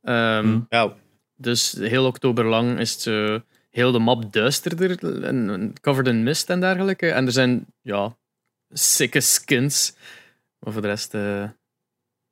Ehm, 0.01 0.43
Hm. 0.45 0.59
Ja, 0.69 0.93
Dus 1.35 1.71
heel 1.71 2.05
oktober 2.05 2.45
lang 2.45 2.79
is 2.79 2.93
het 2.93 3.05
eh, 3.07 3.35
heel 3.69 3.91
de 3.91 3.99
map 3.99 4.33
duisterder 4.33 5.23
en, 5.23 5.49
en 5.49 5.73
covered 5.81 6.07
in 6.07 6.23
mist 6.23 6.49
en 6.49 6.59
dergelijke. 6.59 7.09
En 7.11 7.25
er 7.25 7.31
zijn, 7.31 7.65
ja, 7.81 8.17
sikke 8.69 9.21
skins. 9.21 9.93
Maar 10.59 10.73
voor 10.73 10.81
de 10.81 10.87
rest... 10.87 11.13
eh, 11.13 11.43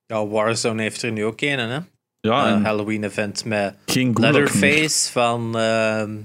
Ja, 0.05 0.25
Warzone 0.27 0.82
heeft 0.82 1.01
er 1.01 1.12
nu 1.12 1.25
ook 1.25 1.41
een, 1.41 1.60
hè? 1.60 1.79
Ja, 2.20 2.48
Een 2.48 2.55
en 2.55 2.63
Halloween-event 2.63 3.46
met. 3.46 3.75
Leatherface 4.13 5.12
van 5.12 5.58
ehm, 5.58 6.17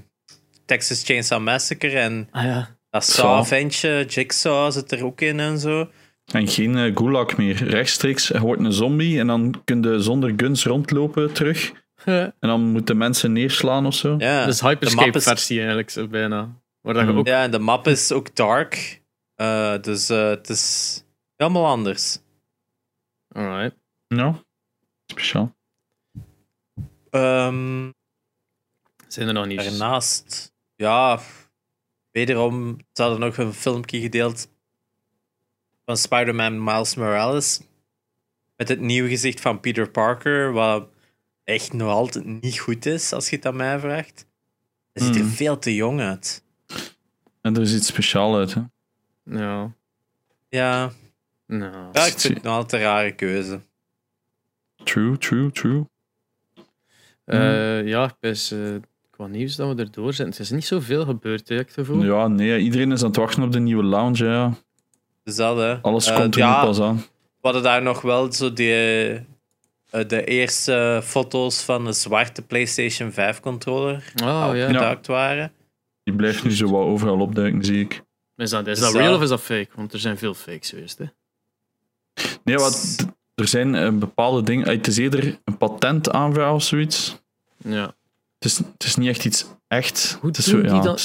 Texas 0.65 1.03
Chainsaw 1.03 1.41
Massacre 1.41 1.99
en 1.99 2.27
ah 2.31 2.43
ja, 2.43 2.77
dat 2.89 3.03
Saw. 3.05 3.25
Saw-ventje, 3.25 4.05
Jigsaw 4.09 4.71
zit 4.71 4.91
er 4.91 5.05
ook 5.05 5.21
in 5.21 5.39
en 5.39 5.59
zo. 5.59 5.89
En 6.31 6.47
geen 6.47 6.77
eh, 6.77 6.95
Gulag 6.95 7.37
meer. 7.37 7.63
Rechtstreeks, 7.63 8.27
je 8.27 8.39
wordt 8.39 8.61
een 8.61 8.73
zombie 8.73 9.19
en 9.19 9.27
dan 9.27 9.61
kun 9.63 9.81
je 9.81 9.99
zonder 9.99 10.33
guns 10.37 10.65
rondlopen 10.65 11.33
terug. 11.33 11.71
En 12.05 12.33
dan 12.39 12.61
moeten 12.61 12.97
mensen 12.97 13.31
neerslaan 13.31 13.85
of 13.85 13.93
zo. 13.93 14.15
Ja, 14.17 14.45
dus 14.45 14.57
de 14.57 14.63
map 14.63 14.73
Hyperscape-versie 14.73 15.57
eigenlijk, 15.57 15.89
zo 15.89 16.07
bijna. 16.07 16.61
Waar 16.81 16.93
dat 16.93 17.07
ook... 17.07 17.27
Ja, 17.27 17.43
en 17.43 17.51
de 17.51 17.59
map 17.59 17.87
is 17.87 18.11
ook 18.11 18.35
dark. 18.35 19.01
Eh, 19.35 19.81
dus 19.81 20.09
eh, 20.09 20.29
het 20.29 20.49
is 20.49 21.03
helemaal 21.35 21.65
anders. 21.65 22.19
Alright. 23.27 23.75
Ja, 24.07 24.43
speciaal. 25.05 25.55
Ehm, 27.09 27.89
Zijn 29.07 29.27
er 29.27 29.33
nog 29.33 29.45
niet? 29.45 29.63
daarnaast, 29.63 30.50
ja, 30.81 31.19
wederom, 32.11 32.77
ze 32.93 33.01
hadden 33.01 33.19
nog 33.19 33.37
een 33.37 33.53
filmpje 33.53 33.99
gedeeld 33.99 34.47
van 35.85 35.97
Spider-Man 35.97 36.63
Miles 36.63 36.95
Morales. 36.95 37.61
Met 38.55 38.67
het 38.67 38.79
nieuwe 38.79 39.09
gezicht 39.09 39.41
van 39.41 39.59
Peter 39.59 39.89
Parker, 39.89 40.51
wat 40.51 40.89
echt 41.43 41.73
nog 41.73 41.89
altijd 41.89 42.25
niet 42.25 42.59
goed 42.59 42.85
is, 42.85 43.13
als 43.13 43.29
je 43.29 43.35
het 43.35 43.45
aan 43.45 43.55
mij 43.55 43.79
vraagt. 43.79 44.25
Hij 44.93 45.05
ziet 45.05 45.15
er 45.15 45.23
Mhm. 45.23 45.31
veel 45.33 45.59
te 45.59 45.75
jong 45.75 45.99
uit. 46.01 46.43
En 47.41 47.55
er 47.55 47.61
is 47.61 47.75
iets 47.75 47.87
speciaals 47.87 48.35
uit. 48.35 48.53
Hè? 48.53 48.61
Ja. 49.39 49.73
Ja, 50.49 50.91
Nou. 51.47 51.89
ja 51.93 52.05
ik 52.05 52.19
vind 52.19 52.33
het 52.33 52.43
nog 52.43 52.53
altijd 52.53 52.81
een 52.81 52.87
rare 52.87 53.15
keuze. 53.15 53.61
True, 54.83 55.17
true, 55.17 55.51
true. 55.51 55.85
Eh, 57.25 57.87
ja, 57.87 58.15
eh, 58.19 58.75
qua 59.21 59.29
nieuws 59.29 59.55
dat 59.55 59.75
we 59.75 59.81
erdoor 59.81 60.13
zijn. 60.13 60.27
Het 60.29 60.39
is 60.39 60.49
niet 60.49 60.65
zoveel 60.65 61.05
gebeurd, 61.05 61.49
hè, 61.49 61.55
heb 61.55 61.67
ik 61.69 61.75
het 61.75 61.85
gevoel. 61.87 62.03
Ja, 62.03 62.27
nee, 62.27 62.59
iedereen 62.59 62.91
is 62.91 63.01
aan 63.01 63.07
het 63.07 63.15
wachten 63.15 63.43
op 63.43 63.51
de 63.51 63.59
nieuwe 63.59 63.83
lounge. 63.83 64.25
Ja. 64.25 64.53
Dus 65.23 65.35
dat, 65.35 65.57
hè. 65.57 65.81
Alles 65.81 66.07
Eh, 66.07 66.15
komt 66.15 66.35
er 66.35 66.41
ja, 66.41 66.59
nu 66.61 66.65
pas 66.67 66.79
aan. 66.79 66.95
We 66.95 67.03
hadden 67.41 67.63
daar 67.63 67.81
nog 67.81 68.01
wel 68.01 68.31
zo 68.33 68.53
die, 68.53 68.73
eh, 68.73 70.07
de 70.07 70.23
eerste 70.25 71.01
foto's 71.03 71.61
van 71.61 71.85
de 71.85 71.91
zwarte 71.91 72.41
PlayStation 72.41 73.11
5 73.11 73.39
controller 73.39 74.13
Oh 74.23 74.49
ja. 74.53 74.67
geduikt 74.67 75.07
waren. 75.07 75.51
Die 76.03 76.15
blijft 76.15 76.43
nu 76.43 76.51
zo 76.51 76.67
wat 76.69 76.85
overal 76.85 77.19
opduiken, 77.19 77.63
zie 77.65 77.79
ik. 77.79 78.01
Is 78.35 78.49
dat, 78.49 78.67
is 78.67 78.73
Is 78.73 78.79
dat 78.83 78.91
dat- 78.93 79.01
real 79.01 79.15
of 79.15 79.21
is 79.21 79.29
dat 79.29 79.41
fake? 79.41 79.69
Want 79.75 79.93
er 79.93 79.99
zijn 79.99 80.17
veel 80.17 80.33
fakes 80.33 80.69
geweest. 80.69 80.97
Hè. 80.97 81.05
Nee, 82.43 82.55
wat, 82.55 82.95
er 83.35 83.47
zijn 83.47 83.75
eh, 83.75 83.91
bepaalde 83.91 84.43
dingen. 84.43 84.67
Het 84.69 84.87
is 84.87 84.97
eerder 84.97 85.39
een 85.43 85.57
patentaanvraag 85.57 86.53
of 86.53 86.63
zoiets. 86.63 87.21
Ja. 87.57 87.93
Het 88.41 88.51
is, 88.51 88.57
het 88.57 88.83
is 88.83 88.95
niet 88.95 89.07
echt 89.09 89.25
iets 89.25 89.45
echt. 89.67 90.17
Hoe 90.19 90.29
het 90.29 90.37
is 90.37 90.45
zo, 90.45 90.57
ja, 90.61 90.95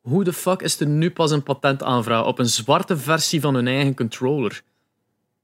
Hoe 0.00 0.24
de 0.24 0.32
fuck 0.32 0.60
is 0.62 0.80
er 0.80 0.86
nu 0.86 1.10
pas 1.10 1.30
een 1.30 1.42
patentaanvraag 1.42 2.24
op 2.26 2.38
een 2.38 2.48
zwarte 2.48 2.96
versie 2.96 3.40
van 3.40 3.54
hun 3.54 3.66
eigen 3.66 3.94
controller? 3.94 4.62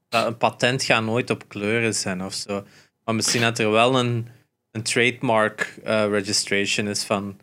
Een 0.08 0.36
patent 0.36 0.82
gaat 0.82 1.02
nooit 1.04 1.30
op 1.30 1.48
kleuren 1.48 1.94
zijn 1.94 2.24
of 2.24 2.34
zo. 2.34 2.64
Maar 3.04 3.14
misschien 3.14 3.40
dat 3.40 3.58
er 3.58 3.70
wel 3.70 3.98
een, 3.98 4.28
een 4.70 4.82
trademark 4.82 5.78
eh, 5.84 6.06
registration 6.10 6.86
is 6.88 7.04
van. 7.04 7.36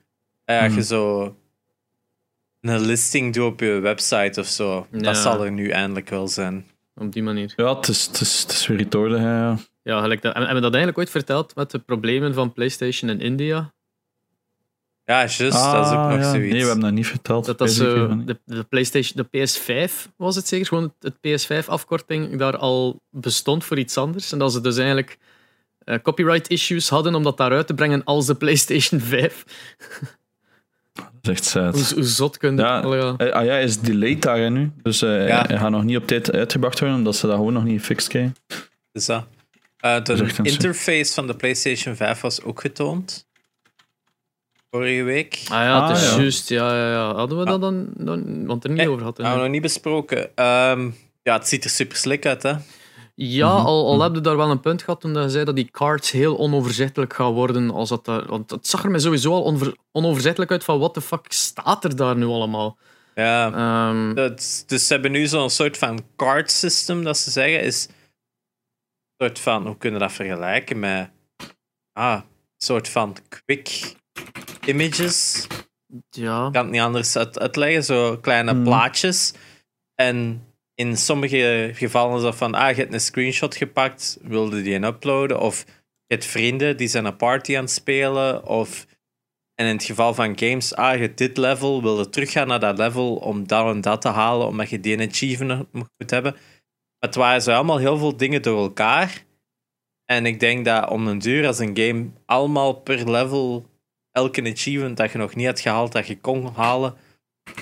eh, 0.45 0.55
Ja, 0.55 0.63
als 0.63 0.73
je 0.73 0.79
Mhm. 0.79 0.87
zo 0.87 1.35
een 2.61 2.79
listing 2.81 3.33
doet 3.33 3.45
op 3.51 3.59
je 3.59 3.79
website 3.79 4.39
of 4.39 4.47
zo. 4.47 4.87
Ja. 4.91 4.99
Dat 4.99 5.17
zal 5.17 5.45
er 5.45 5.51
nu 5.51 5.69
eindelijk 5.69 6.09
wel 6.09 6.27
zijn. 6.27 6.65
Op 6.95 7.11
die 7.13 7.23
manier. 7.23 7.53
ja, 7.55 7.75
het 7.75 7.87
is, 7.87 8.05
het 8.05 8.19
is, 8.21 8.41
het 8.41 8.51
is 8.51 8.67
weer 8.67 8.79
iets 8.79 8.95
orde. 8.95 9.17
hè, 9.17 9.37
Ja. 9.39 9.57
Ja, 9.81 10.01
gelijk 10.01 10.21
dat. 10.21 10.33
Hebben 10.33 10.55
we 10.55 10.61
dat 10.61 10.69
eigenlijk 10.73 10.97
ooit 10.97 11.09
verteld 11.09 11.55
met 11.55 11.71
de 11.71 11.79
problemen 11.79 12.33
van 12.33 12.53
PlayStation 12.53 13.09
in 13.09 13.19
India? 13.21 13.73
Ja, 15.09 15.17
juist, 15.19 15.39
dat 15.39 15.51
is 15.51 15.57
ook 15.57 15.63
Ah, 15.63 16.09
nog 16.09 16.19
ja. 16.19 16.31
zoiets. 16.31 16.51
Nee, 16.51 16.61
we 16.61 16.65
hebben 16.67 16.79
dat 16.85 16.93
niet 16.93 17.07
verteld. 17.07 17.45
Dat 17.45 17.57
dat 17.57 17.71
zo, 17.71 18.07
de, 18.25 18.39
de 18.45 18.63
PlayStation, 18.63 19.25
de 19.31 19.47
PS5 19.47 19.91
was 20.17 20.35
het 20.35 20.47
zeker, 20.47 20.65
gewoon 20.67 20.93
het, 20.99 21.13
PS5-afkorting 21.13 22.37
daar 22.37 22.57
al 22.57 23.01
bestond 23.09 23.63
voor 23.63 23.77
iets 23.77 23.97
anders. 23.97 24.31
En 24.31 24.39
dat 24.39 24.51
ze 24.51 24.61
dus 24.61 24.77
eigenlijk 24.77 25.17
eh, 25.79 25.99
copyright 26.03 26.49
issues 26.49 26.89
hadden 26.89 27.15
om 27.15 27.23
dat 27.23 27.37
daaruit 27.37 27.67
te 27.67 27.73
brengen 27.73 28.03
als 28.03 28.25
de 28.25 28.35
PlayStation 28.35 28.99
5. 28.99 29.43
Dat 30.93 31.05
is 31.21 31.29
echt 31.29 31.45
sad. 31.45 31.73
Hoe, 31.75 31.93
hoe 31.93 32.03
zot 32.03 32.37
kun 32.37 32.55
je 32.55 32.61
Ja. 32.61 32.81
Eh, 33.17 33.31
ah 33.31 33.45
ja, 33.45 33.51
hij 33.51 33.63
is 33.63 33.79
delayed 33.79 34.21
daar 34.21 34.51
nu. 34.51 34.71
Dus 34.81 35.01
eh, 35.01 35.27
Ja. 35.27 35.43
hij 35.47 35.57
gaat 35.57 35.71
nog 35.71 35.83
niet 35.83 35.97
op 35.97 36.07
tijd 36.07 36.31
uitgebracht 36.31 36.79
worden, 36.79 36.97
omdat 36.97 37.15
ze 37.15 37.27
dat 37.27 37.35
gewoon 37.35 37.53
nog 37.53 37.63
niet 37.63 37.79
gefixt 37.79 38.07
krijgen. 38.07 38.35
Dus 38.91 39.05
dat. 39.05 39.25
Eh, 39.77 40.03
de 40.03 40.33
interface 40.41 41.13
van 41.13 41.27
de 41.27 41.35
PlayStation 41.35 41.95
5 41.95 42.21
was 42.21 42.43
ook 42.43 42.61
getoond. 42.61 43.25
Vorige 44.69 45.03
week. 45.03 45.41
Ah 45.47 45.49
ja, 45.63 45.87
het 45.87 45.97
is 45.97 46.03
Ah, 46.05 46.11
ja. 46.11 46.17
juist. 46.21 46.49
Ja, 46.49 46.75
ja, 46.75 46.91
ja. 46.91 47.13
Hadden 47.15 47.37
we 47.39 47.45
dat 47.45 47.61
dan, 47.61 47.89
dan 47.97 48.45
want 48.45 48.63
er 48.63 48.69
niet 48.69 48.77
Nee, 48.77 48.87
over 48.87 48.99
gehad. 48.99 49.17
hè? 49.17 49.23
Hebben 49.23 49.41
we 49.41 49.47
nog 49.47 49.55
niet 49.55 49.65
besproken. 49.71 50.35
Ehm, 50.35 50.89
ja, 51.23 51.33
het 51.33 51.47
ziet 51.47 51.63
er 51.63 51.69
super 51.69 51.97
slick 51.97 52.25
uit, 52.25 52.43
hè? 52.43 52.53
Ja, 53.15 53.53
Mhm, 53.57 53.65
al, 53.65 53.85
al 53.87 53.93
mhm. 53.93 54.03
heb 54.03 54.13
je 54.15 54.21
daar 54.21 54.37
wel 54.37 54.49
een 54.51 54.59
punt 54.59 54.81
gehad 54.83 55.01
toen 55.01 55.13
hij 55.15 55.29
zei 55.29 55.45
dat 55.45 55.55
die 55.55 55.71
cards 55.71 56.11
heel 56.11 56.37
onoverzichtelijk 56.37 57.13
gaan 57.13 57.31
worden. 57.33 57.71
Als 57.71 57.89
dat 57.89 58.05
daar, 58.05 58.25
want 58.25 58.51
het 58.51 58.67
zag 58.67 58.83
er 58.83 58.91
mij 58.91 58.99
sowieso 58.99 59.33
al 59.33 59.43
onver- 59.43 59.75
onoverzichtelijk 59.91 60.51
uit 60.51 60.63
van 60.63 60.79
wat 60.79 60.93
de 60.93 61.01
fuck 61.01 61.25
staat 61.27 61.83
er 61.83 61.95
daar 61.95 62.15
nu 62.17 62.25
allemaal. 62.25 62.77
Ja. 63.15 63.51
Ehm, 63.53 64.13
Dat, 64.13 64.63
dus 64.67 64.87
ze 64.87 64.93
hebben 64.93 65.11
nu 65.11 65.27
zo'n 65.27 65.49
soort 65.49 65.77
van 65.77 65.99
card 66.15 66.51
system, 66.51 67.03
dat 67.03 67.17
ze 67.17 67.31
zeggen, 67.31 67.61
is 67.61 67.87
een 67.87 69.27
soort 69.27 69.39
van, 69.39 69.65
hoe 69.65 69.77
kunnen 69.77 69.99
we 69.99 70.05
dat 70.05 70.15
vergelijken 70.15 70.79
met, 70.79 71.09
ah, 71.93 72.13
een 72.13 72.23
soort 72.57 72.89
van 72.89 73.15
quick 73.29 73.95
images. 74.65 75.47
ja. 76.09 76.45
Ik 76.47 76.53
kan 76.53 76.63
het 76.63 76.71
niet 76.71 76.81
anders 76.81 77.15
uit, 77.15 77.39
uitleggen, 77.39 77.83
zo 77.83 78.17
kleine 78.17 78.53
Mhm. 78.53 78.63
plaatjes. 78.63 79.33
En 79.95 80.43
in 80.75 80.97
sommige 80.97 81.71
gevallen 81.73 82.15
is 82.17 82.21
dat 82.21 82.35
van, 82.35 82.53
ah, 82.53 82.69
je 82.69 82.81
hebt 82.81 82.93
een 82.93 82.99
screenshot 83.01 83.55
gepakt, 83.55 84.17
wilde 84.21 84.61
die 84.61 84.75
een 84.75 84.83
uploaden, 84.83 85.39
of 85.39 85.63
je 86.05 86.13
hebt 86.13 86.25
vrienden 86.25 86.77
die 86.77 86.87
zijn 86.87 87.05
een 87.05 87.15
party 87.15 87.55
aan 87.57 87.63
het 87.63 87.71
spelen, 87.71 88.45
of 88.45 88.85
en 89.55 89.65
in 89.65 89.73
het 89.75 89.83
geval 89.83 90.13
van 90.13 90.37
games, 90.39 90.75
ah, 90.75 90.93
je 90.93 91.01
hebt 91.01 91.17
dit 91.17 91.37
level, 91.37 91.81
wilde 91.81 92.09
teruggaan 92.09 92.47
naar 92.47 92.59
dat 92.59 92.77
level 92.77 93.15
om 93.15 93.47
dat 93.47 93.73
en 93.73 93.81
dat 93.81 94.01
te 94.01 94.07
halen, 94.07 94.47
omdat 94.47 94.69
je 94.69 94.79
die 94.79 95.07
achievement 95.07 95.71
moet 95.71 96.09
hebben. 96.11 96.31
Maar 96.31 97.09
het 97.09 97.15
waren 97.15 97.41
zo 97.41 97.51
allemaal 97.51 97.77
heel 97.77 97.97
veel 97.97 98.17
dingen 98.17 98.41
door 98.41 98.61
elkaar. 98.61 99.25
En 100.05 100.25
ik 100.25 100.39
denk 100.39 100.65
dat 100.65 100.89
om 100.89 101.07
een 101.07 101.19
duur, 101.19 101.47
als 101.47 101.59
een 101.59 101.77
game 101.77 102.09
allemaal 102.25 102.73
per 102.73 103.09
level, 103.11 103.65
elke 104.17 104.51
achievement 104.51 104.97
dat 104.97 105.11
je 105.11 105.17
nog 105.17 105.35
niet 105.35 105.45
had 105.45 105.59
gehaald, 105.59 105.91
dat 105.91 106.07
je 106.07 106.19
kon 106.19 106.47
halen, 106.55 106.95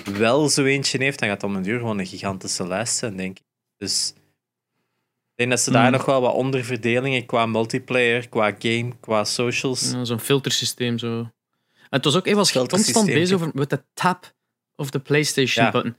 wel 0.04 0.48
zo 0.48 0.64
eentje 0.64 0.98
heeft, 0.98 1.18
dan 1.18 1.28
gaat 1.28 1.40
het 1.40 1.50
om 1.50 1.56
een 1.56 1.62
duur 1.62 1.78
gewoon 1.78 1.98
een 1.98 2.06
gigantische 2.06 2.66
lijst 2.66 2.96
zijn, 2.96 3.16
denk 3.16 3.38
ik. 3.38 3.44
Dus 3.76 4.12
ik 5.30 5.34
denk 5.34 5.50
dat 5.50 5.60
ze 5.60 5.70
daar 5.70 5.82
Hmm. 5.82 5.92
nog 5.92 6.04
wel 6.04 6.20
wat 6.20 6.34
onderverdelingen 6.34 7.26
qua 7.26 7.46
multiplayer, 7.46 8.28
qua 8.28 8.54
game, 8.58 8.92
qua 9.00 9.24
socials. 9.24 9.90
Ja, 9.90 10.04
Zo'n 10.04 10.20
filtersysteem 10.20 10.98
zo. 10.98 11.18
En 11.18 11.30
het 12.02 12.04
was 12.04 12.16
ook, 12.16 12.24
hij 12.24 12.34
was 12.34 12.52
constant 12.52 13.06
bezig 13.06 13.36
over 13.36 13.50
met 13.54 13.70
de 13.70 13.82
tap 13.94 14.34
of 14.76 14.90
de 14.90 14.98
PlayStation 14.98 15.64
Ja. 15.64 15.70
button. 15.70 15.96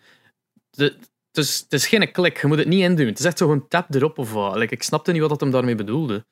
De, 0.70 0.84
het, 1.32 1.46
is, 1.46 1.60
het 1.60 1.74
is 1.74 1.88
geen 1.88 2.12
klik, 2.12 2.42
je 2.42 2.48
moet 2.48 2.58
het 2.58 2.68
niet 2.68 2.82
induwen. 2.82 3.10
Het 3.12 3.20
is 3.20 3.26
echt 3.26 3.38
zo 3.38 3.46
gewoon 3.46 3.68
tap 3.68 3.94
erop 3.96 4.18
of 4.18 4.32
wat. 4.34 4.56
Like, 4.56 4.74
ik 4.74 4.84
snapte 4.84 5.12
niet 5.12 5.22
wat 5.22 5.30
dat 5.30 5.40
hem 5.40 5.52
daarmee 5.52 5.76
bedoelde. 5.76 6.26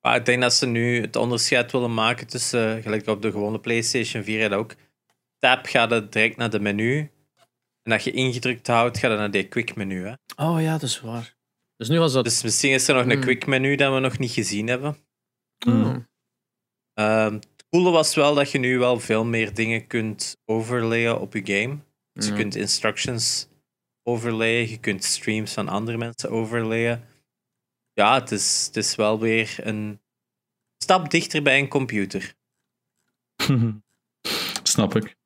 Maar 0.00 0.16
ik 0.16 0.24
denk 0.24 0.40
dat 0.40 0.54
ze 0.54 0.66
nu 0.66 1.00
het 1.00 1.16
onderscheid 1.16 1.72
willen 1.72 1.94
maken 1.94 2.26
tussen, 2.26 2.82
gelijk 2.82 3.06
op 3.06 3.22
de 3.22 3.30
gewone 3.30 3.60
PlayStation 3.60 4.22
4 4.22 4.42
en 4.42 4.52
ook, 4.52 4.74
tap 5.38 5.66
gaat 5.66 5.90
het 5.90 6.12
direct 6.12 6.36
naar 6.36 6.50
de 6.50 6.60
menu. 6.60 7.10
En 7.82 7.90
dat 7.90 8.04
je 8.04 8.10
ingedrukt 8.10 8.66
houdt, 8.66 8.98
gaat 8.98 9.10
het 9.10 9.18
naar 9.18 9.30
die 9.30 9.48
quick 9.48 9.76
menu. 9.76 10.06
Hè? 10.06 10.12
Oh 10.36 10.60
ja, 10.62 10.72
dat 10.72 10.82
is 10.82 11.00
waar. 11.00 11.34
Dus 11.76 11.88
nu 11.88 11.98
was 11.98 12.12
dat. 12.12 12.24
Dus 12.24 12.42
misschien 12.42 12.72
is 12.72 12.88
er 12.88 12.94
nog 12.94 13.04
een 13.04 13.10
Hmm. 13.10 13.20
quick 13.20 13.46
menu 13.46 13.76
dat 13.76 13.92
we 13.94 14.00
nog 14.00 14.18
niet 14.18 14.30
gezien 14.30 14.66
hebben. 14.66 14.96
Ehm, 16.94 17.34
het 17.34 17.64
coole 17.70 17.90
was 17.90 18.14
wel 18.14 18.34
dat 18.34 18.50
je 18.50 18.58
nu 18.58 18.78
wel 18.78 19.00
veel 19.00 19.24
meer 19.24 19.54
dingen 19.54 19.86
kunt 19.86 20.36
overlayen 20.44 21.20
op 21.20 21.34
je 21.34 21.40
game. 21.44 21.78
Dus 22.12 22.26
je 22.26 22.32
kunt 22.34 22.54
instructions 22.56 23.48
overlayen, 24.02 24.68
je 24.70 24.78
kunt 24.78 25.04
streams 25.04 25.52
van 25.52 25.68
andere 25.68 25.96
mensen 25.98 26.30
overlayen. 26.30 27.08
Ja, 27.92 28.14
het 28.14 28.30
is, 28.30 28.64
het 28.66 28.76
is 28.76 28.94
wel 28.94 29.18
weer 29.20 29.56
een 29.62 30.00
stap 30.78 31.10
dichter 31.10 31.42
bij 31.42 31.58
een 31.58 31.68
computer. 31.68 32.34
Snap 34.62 34.96
ik. 34.96 35.16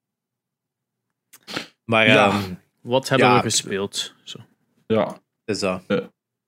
Maar 1.84 2.06
Ja. 2.06 2.26
ehm, 2.28 2.54
Wat 2.80 3.08
hebben 3.08 3.28
Ja. 3.28 3.36
we 3.36 3.42
gespeeld? 3.42 4.14
Zo. 4.24 4.38
Ja, 4.86 5.20
is 5.44 5.58
dat. 5.58 5.82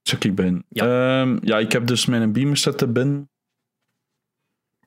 Zal 0.03 0.19
ik 0.21 0.35
beginnen? 0.35 0.65
Ja. 0.69 1.21
Ehm, 1.21 1.39
ja, 1.43 1.59
ik 1.59 1.73
heb 1.73 1.87
dus 1.87 2.07
mijn 2.07 2.33
beamer 2.33 2.57
zetten 2.57 2.93
binnen. 2.93 3.31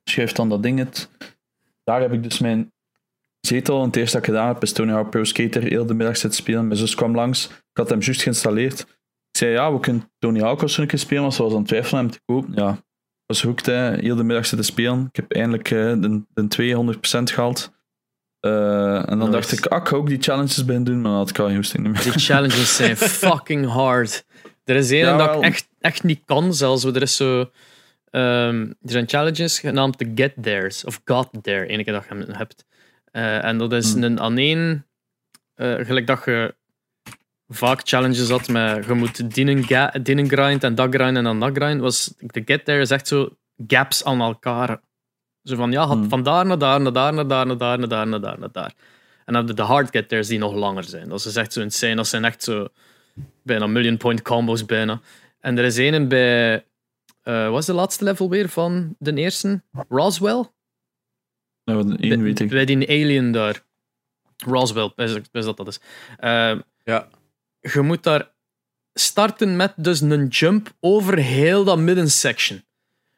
Schuif 0.03 0.31
dan 0.31 0.49
dat 0.49 0.63
ding 0.63 0.79
het. 0.79 1.09
Daar 1.83 2.01
heb 2.01 2.13
ik 2.13 2.23
dus 2.23 2.39
mijn 2.39 2.73
zetel. 3.39 3.79
En 3.79 3.85
het 3.85 3.95
eerste 3.95 4.17
dat 4.17 4.27
ik 4.27 4.33
gedaan 4.33 4.47
heb, 4.53 4.63
is 4.63 4.73
Tony 4.73 4.91
Hawk 4.91 5.09
Pro 5.09 5.23
Skater 5.23 5.63
heel 5.63 5.85
de 5.85 5.93
middag 5.93 6.17
zitten 6.17 6.39
spelen. 6.39 6.67
Mijn 6.67 6.79
zus 6.79 6.95
kwam 6.95 7.15
langs. 7.15 7.45
Ik 7.49 7.53
had 7.73 7.89
hem 7.89 7.99
juist 7.99 8.21
geïnstalleerd. 8.21 8.98
Ik 9.39 9.45
zei, 9.45 9.57
ja, 9.57 9.73
we 9.73 9.79
kunnen 9.79 10.11
Tony 10.17 10.39
Hawk 10.39 10.61
een 10.61 10.87
keer 10.87 10.99
spelen. 10.99 11.21
Want 11.21 11.33
ze 11.33 11.43
was 11.43 11.51
aan 11.51 11.57
het 11.57 11.67
twijfelen 11.67 12.01
hem 12.01 12.11
te 12.11 12.19
kopen. 12.25 12.53
Ja, 12.55 12.83
was 13.25 13.41
hoekt, 13.41 13.65
hè. 13.65 13.93
heel 13.99 14.15
de 14.15 14.23
middag 14.23 14.45
zitten 14.45 14.65
spelen. 14.65 15.05
Ik 15.11 15.15
heb 15.15 15.31
eindelijk 15.31 15.71
uh, 15.71 16.01
de, 16.01 16.23
de 16.33 16.95
200% 16.95 17.23
gehaald. 17.23 17.73
Uh, 18.41 18.95
en 18.95 19.05
dan 19.05 19.17
Nice. 19.17 19.31
dacht 19.31 19.51
ik, 19.51 19.65
ah, 19.65 19.81
ik 19.81 19.87
ga 19.87 19.95
ook 19.95 20.07
die 20.07 20.21
challenges 20.21 20.65
bij 20.65 20.83
doen, 20.83 21.01
maar 21.01 21.11
dan 21.11 21.19
had 21.19 21.29
ik 21.29 21.39
al 21.39 21.53
hoesting 21.53 21.87
meer. 21.87 22.03
Die 22.03 22.11
challenges 22.11 22.75
zijn 22.75 22.97
fucking 23.21 23.65
hard. 23.65 24.25
Er 24.63 24.75
is 24.75 24.91
één 24.91 25.17
dat 25.17 25.35
ik 25.35 25.41
echt, 25.41 25.69
echt 25.79 26.03
niet 26.03 26.21
kan 26.25 26.53
zelfs. 26.53 26.83
Er, 26.83 27.01
is 27.01 27.15
zo, 27.15 27.49
ehm, 28.09 28.61
er 28.61 28.91
zijn 28.91 29.07
challenges 29.09 29.59
genaamd 29.59 29.97
de 29.99 30.11
Get 30.15 30.33
There's, 30.41 30.85
of 30.85 31.01
Got 31.05 31.29
There, 31.41 31.65
ene 31.65 31.83
keer 31.83 31.93
dat 31.93 32.05
je 32.09 32.15
hem 32.15 32.25
hebt. 32.31 32.65
Eh, 33.11 33.43
en 33.43 33.57
dat 33.57 33.73
is 33.73 33.93
Hmm. 33.93 34.03
een 34.03 34.19
aaneen, 34.19 34.85
eh, 35.53 35.75
gelijk 35.85 36.07
dat 36.07 36.21
je 36.25 36.57
vaak 37.49 37.81
challenges 37.83 38.29
had 38.29 38.47
met 38.47 38.85
je 38.85 38.93
moet 38.93 39.33
dienen, 39.35 40.27
grind 40.27 40.63
en 40.63 40.75
dat 40.75 40.93
grind 40.95 41.17
en 41.17 41.23
dan 41.23 41.39
dat 41.39 41.51
grind, 41.55 41.81
was 41.81 42.13
de 42.17 42.41
Get 42.45 42.65
There 42.65 42.79
is 42.81 42.91
echt 42.91 43.07
zo 43.07 43.29
gaps 43.67 44.03
aan 44.03 44.21
elkaar. 44.21 44.79
Zo 45.43 45.55
van, 45.55 45.71
ja, 45.71 45.85
had 45.85 45.97
Hmm. 45.97 46.09
van 46.09 46.23
daar 46.23 46.45
naar 46.45 46.57
daar, 46.57 46.79
naar 46.81 46.93
daar, 46.93 47.13
naar 47.13 47.27
daar, 47.27 47.45
naar 47.47 47.57
daar, 47.57 47.77
naar 47.79 47.87
daar, 47.89 48.07
naar 48.07 48.21
daar, 48.21 48.39
naar 48.39 48.51
daar. 48.51 48.73
En 49.25 49.33
dan 49.33 49.35
heb 49.35 49.47
je 49.47 49.53
de 49.53 49.61
hard 49.61 49.89
get 49.91 50.09
there's 50.09 50.27
die 50.27 50.39
nog 50.39 50.53
langer 50.53 50.83
zijn. 50.83 51.09
Dat 51.09 51.25
is 51.25 51.35
echt 51.35 51.53
zo 51.53 51.61
insane. 51.61 51.95
Dat 51.95 52.07
zijn 52.07 52.25
echt 52.25 52.43
zo 52.43 52.67
bijna 53.43 53.67
million 53.67 53.97
point 53.97 54.21
combos 54.21 54.65
bijna. 54.65 55.01
En 55.39 55.57
er 55.57 55.63
is 55.65 55.77
een 55.77 56.07
bij... 56.07 56.65
eh 57.23 57.49
wat 57.49 57.59
is 57.59 57.65
de 57.65 57.73
laatste 57.73 58.03
level 58.03 58.29
weer 58.29 58.49
van 58.49 58.95
de 58.99 59.13
eerste? 59.13 59.61
Roswell? 59.89 60.43
Nou, 61.63 61.95
één 61.95 62.09
Bij- 62.09 62.17
weet 62.19 62.39
ik. 62.39 62.49
Bij 62.49 62.65
die 62.65 62.89
alien 62.89 63.31
daar. 63.31 63.61
Roswell, 64.37 64.91
is, 64.95 65.15
is 65.31 65.45
dat 65.45 65.57
dat 65.57 65.67
is. 65.67 65.79
Eh, 66.17 66.55
Ja. 66.83 67.07
Je 67.59 67.81
moet 67.81 68.03
daar 68.03 68.31
starten 68.93 69.55
met 69.55 69.73
dus 69.75 70.01
een 70.01 70.27
jump 70.27 70.73
over 70.79 71.17
heel 71.17 71.63
dat 71.63 71.77
middensection. 71.77 72.63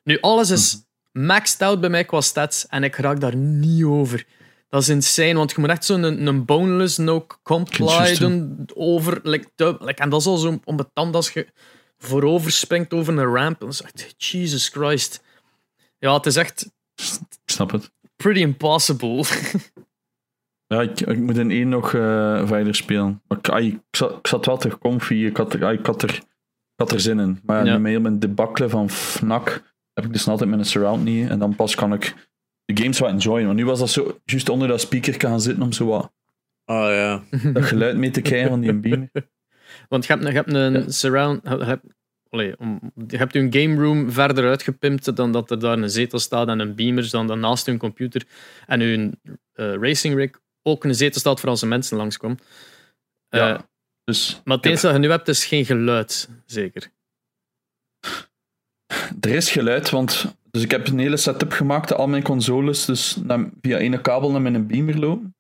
Nu, 0.03 0.19
alles 0.19 0.49
is 0.49 0.83
maxed 1.11 1.61
out 1.61 1.79
bij 1.79 1.89
mij 1.89 2.05
qua 2.05 2.21
stats 2.21 2.67
en 2.67 2.83
ik 2.83 2.95
raak 2.95 3.19
daar 3.19 3.35
niet 3.35 3.83
over. 3.83 4.25
Dat 4.69 4.81
is 4.81 4.89
insane, 4.89 5.33
want 5.33 5.51
je 5.51 5.59
moet 5.59 5.69
echt 5.69 5.85
zo'n 5.85 6.03
een, 6.03 6.27
een 6.27 6.45
boneless 6.45 6.97
no 6.97 7.27
comply 7.43 8.15
doen 8.17 8.65
over. 8.73 9.19
Like, 9.23 9.47
like, 9.79 10.01
en 10.01 10.09
dat 10.09 10.19
is 10.19 10.25
al 10.25 10.37
zo 10.37 10.59
onbetand 10.63 11.15
als 11.15 11.29
je 11.31 11.47
voorover 11.97 12.51
springt 12.51 12.93
over 12.93 13.17
een 13.17 13.33
ramp. 13.33 13.59
Dat 13.59 13.69
is 13.69 13.81
echt, 13.81 14.13
Jesus 14.17 14.67
Christ. 14.69 15.21
Ja, 15.99 16.13
het 16.13 16.25
is 16.25 16.35
echt 16.35 16.69
Ik 16.95 17.37
snap 17.45 17.71
het. 17.71 17.91
pretty 18.15 18.39
impossible. 18.39 19.23
Ja, 20.71 20.81
ik, 20.81 21.01
ik 21.01 21.17
moet 21.17 21.37
in 21.37 21.51
één 21.51 21.69
nog 21.69 21.93
eh, 21.93 22.47
verder 22.47 22.75
spelen. 22.75 23.21
Maar 23.27 23.37
ik, 23.37 23.49
ai, 23.49 23.67
ik, 23.67 23.79
zat, 23.91 24.17
ik 24.17 24.27
zat 24.27 24.45
wel 24.45 24.57
te 24.57 24.77
comfy. 24.77 25.13
Ik 25.13 25.37
had, 25.37 25.53
er, 25.53 25.71
ik, 25.71 25.85
had 25.85 26.01
er, 26.01 26.13
ik 26.13 26.23
had 26.75 26.91
er 26.91 26.99
zin 26.99 27.19
in. 27.19 27.39
Maar 27.43 27.65
ja, 27.65 27.77
met 27.77 28.01
mijn 28.01 28.19
debakkelen 28.19 28.69
van 28.69 28.89
FNAC 28.89 29.73
heb 29.93 30.05
ik 30.05 30.13
dus 30.13 30.27
altijd 30.27 30.49
mijn 30.49 30.65
surround 30.65 31.03
niet. 31.03 31.29
En 31.29 31.39
dan 31.39 31.55
pas 31.55 31.75
kan 31.75 31.93
ik 31.93 32.29
de 32.65 32.81
games 32.81 32.99
wat 32.99 33.09
enjoyen. 33.09 33.45
Want 33.45 33.57
nu 33.57 33.65
was 33.65 33.79
dat 33.79 33.89
zo 33.89 34.19
juist 34.25 34.49
onder 34.49 34.67
dat 34.67 34.81
speaker 34.81 35.13
gaan 35.17 35.41
zitten 35.41 35.63
om 35.63 35.71
zo 35.71 35.85
wat 35.85 36.11
Oh 36.65 36.87
ja. 36.89 37.23
dat 37.53 37.63
geluid 37.63 37.97
mee 37.97 38.11
te 38.11 38.21
krijgen 38.21 38.49
van 38.49 38.59
die 38.59 38.73
beamer. 38.73 39.09
Want 39.89 40.05
je 40.05 40.13
hebt, 40.13 40.27
je 40.27 40.31
hebt 40.31 40.53
een 40.53 40.93
surround. 40.93 41.41
Je 41.43 41.63
hebt, 41.63 41.85
allee, 42.29 42.59
om, 42.59 42.91
je 43.07 43.17
hebt 43.17 43.33
je 43.33 43.47
game 43.49 43.81
room 43.81 44.11
verder 44.11 44.49
uitgepimpt 44.49 45.15
dan 45.15 45.31
dat 45.31 45.51
er 45.51 45.59
daar 45.59 45.77
een 45.77 45.89
zetel 45.89 46.19
staat 46.19 46.47
en 46.47 46.59
een 46.59 46.75
beamer 46.75 47.09
dan, 47.09 47.27
dan 47.27 47.39
naast 47.39 47.65
je 47.65 47.77
computer 47.77 48.25
en 48.67 48.79
je 48.79 49.17
eh, 49.53 49.73
racing 49.73 50.15
rig 50.15 50.40
ook 50.63 50.83
een 50.83 50.95
zetel 50.95 51.19
staat 51.19 51.39
voor 51.39 51.49
als 51.49 51.61
er 51.61 51.67
mensen 51.67 51.97
langskomen. 51.97 52.39
Eh, 53.29 53.39
Ja. 53.39 53.69
Dus 54.03 54.41
maar 54.43 54.57
het 54.57 54.65
enige 54.65 54.81
dat 54.85 54.93
je 54.93 54.99
nu 54.99 55.09
hebt 55.09 55.27
is 55.27 55.45
geen 55.45 55.65
geluid, 55.65 56.29
zeker. 56.45 56.91
er 59.21 59.29
is 59.29 59.51
geluid, 59.51 59.89
want 59.89 60.35
dus 60.51 60.63
ik 60.63 60.71
heb 60.71 60.87
een 60.87 60.99
hele 60.99 61.17
setup 61.17 61.51
gemaakt, 61.51 61.93
al 61.93 62.07
mijn 62.07 62.23
consoles, 62.23 62.85
dus 62.85 63.15
naar, 63.15 63.49
via 63.61 63.77
ene 63.77 64.01
kabel 64.01 64.31
naar 64.31 64.41
mijn 64.41 64.67
beamer 64.67 64.99
lopen. 64.99 65.35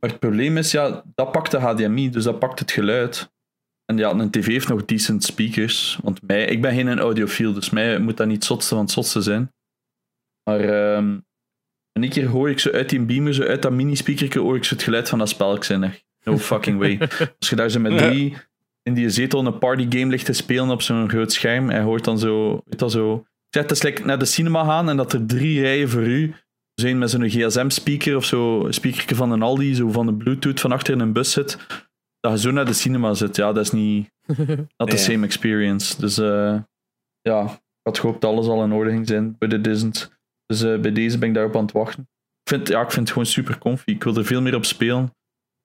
Maar 0.00 0.10
het 0.10 0.18
probleem 0.20 0.56
is, 0.56 0.70
ja, 0.70 1.02
dat 1.14 1.32
pakt 1.32 1.50
de 1.50 1.58
HDMI, 1.58 2.10
dus 2.10 2.24
dat 2.24 2.38
pakt 2.38 2.58
het 2.58 2.70
geluid. 2.70 3.32
En 3.84 3.96
ja, 3.96 4.10
een 4.10 4.30
tv 4.30 4.46
heeft 4.46 4.68
nog 4.68 4.84
decent 4.84 5.24
speakers, 5.24 5.98
want 6.02 6.22
mij, 6.22 6.44
ik 6.44 6.62
ben 6.62 6.74
geen 6.74 6.98
audiofiel, 6.98 7.52
dus 7.52 7.70
mij 7.70 7.98
moet 7.98 8.16
dat 8.16 8.26
niet 8.26 8.36
het 8.36 8.44
zotste 8.44 8.74
van 8.74 8.84
het 8.84 8.92
zotste 8.92 9.20
zijn. 9.20 9.52
Maar 10.42 10.60
ehm 10.60 11.18
en 11.92 12.02
een 12.02 12.08
keer 12.08 12.26
hoor 12.26 12.50
ik 12.50 12.58
zo 12.58 12.70
uit 12.70 12.88
die 12.88 13.00
beamer, 13.00 13.34
zo 13.34 13.42
uit 13.42 13.62
dat 13.62 13.72
mini-speaker, 13.72 14.40
hoor 14.40 14.56
ik 14.56 14.64
zo 14.64 14.74
het 14.74 14.82
geluid 14.82 15.08
van 15.08 15.18
dat 15.18 15.28
spel. 15.28 15.54
Ik 15.54 15.64
zei 15.64 15.82
echt, 15.82 16.04
no 16.22 16.38
fucking 16.38 16.78
way. 16.78 16.98
Als 17.38 17.50
je 17.50 17.56
daar 17.56 17.70
zo 17.70 17.80
met 17.80 17.98
drie 17.98 18.36
in 18.82 18.94
die 18.94 19.10
zetel 19.10 19.46
een 19.46 19.58
partygame 19.58 20.10
ligt 20.10 20.24
te 20.24 20.32
spelen 20.32 20.70
op 20.70 20.82
zo'n 20.82 21.08
groot 21.08 21.32
scherm, 21.32 21.70
en 21.70 21.82
hoort 21.82 22.04
dan 22.04 22.18
zo, 22.18 22.60
weet 22.64 22.78
dat 22.78 22.92
zo... 22.92 23.14
Ik 23.14 23.56
zeg, 23.56 23.62
het 23.62 23.72
is 23.72 23.82
like 23.82 24.04
naar 24.04 24.18
de 24.18 24.24
cinema 24.24 24.64
gaan 24.64 24.88
en 24.88 24.96
dat 24.96 25.12
er 25.12 25.26
drie 25.26 25.60
rijen 25.60 25.88
voor 25.88 26.02
u 26.02 26.34
zijn 26.74 26.98
met 26.98 27.10
zo'n 27.10 27.28
gsm-speaker 27.28 28.16
of 28.16 28.24
zo, 28.24 28.66
een 28.66 28.74
speaker 28.74 29.16
van 29.16 29.30
een 29.30 29.42
Aldi, 29.42 29.74
zo 29.74 29.90
van 29.90 30.06
de 30.06 30.14
bluetooth 30.14 30.60
van 30.60 30.72
achter 30.72 30.94
in 30.94 31.00
een 31.00 31.12
bus 31.12 31.32
zit, 31.32 31.58
dat 32.20 32.32
je 32.32 32.38
zo 32.38 32.50
naar 32.50 32.64
de 32.64 32.72
cinema 32.72 33.14
zit. 33.14 33.36
Ja, 33.36 33.52
dat 33.52 33.64
is 33.64 33.70
niet... 33.70 34.10
Not 34.76 34.90
the 34.90 34.96
same 34.96 35.26
experience. 35.26 36.00
Dus 36.00 36.18
eh, 36.18 36.58
ja, 37.20 37.42
ik 37.44 37.60
had 37.82 37.98
gehoopt 37.98 38.20
dat 38.20 38.30
alles 38.30 38.46
al 38.46 38.64
in 38.64 38.72
orde 38.72 38.90
ging 38.90 39.08
zijn, 39.08 39.36
but 39.38 39.52
it 39.52 39.66
isn't. 39.66 40.19
Dus 40.50 40.62
eh, 40.62 40.80
bij 40.80 40.92
deze 40.92 41.18
ben 41.18 41.28
ik 41.28 41.34
daarop 41.34 41.56
aan 41.56 41.62
het 41.62 41.72
wachten. 41.72 42.02
Ik 42.42 42.48
vind, 42.48 42.68
ja, 42.68 42.80
ik 42.80 42.90
vind 42.90 43.00
het 43.00 43.08
gewoon 43.10 43.26
super 43.26 43.58
comfy. 43.58 43.90
Ik 43.90 44.04
wil 44.04 44.16
er 44.16 44.24
veel 44.24 44.42
meer 44.42 44.54
op 44.54 44.64
spelen. 44.64 45.14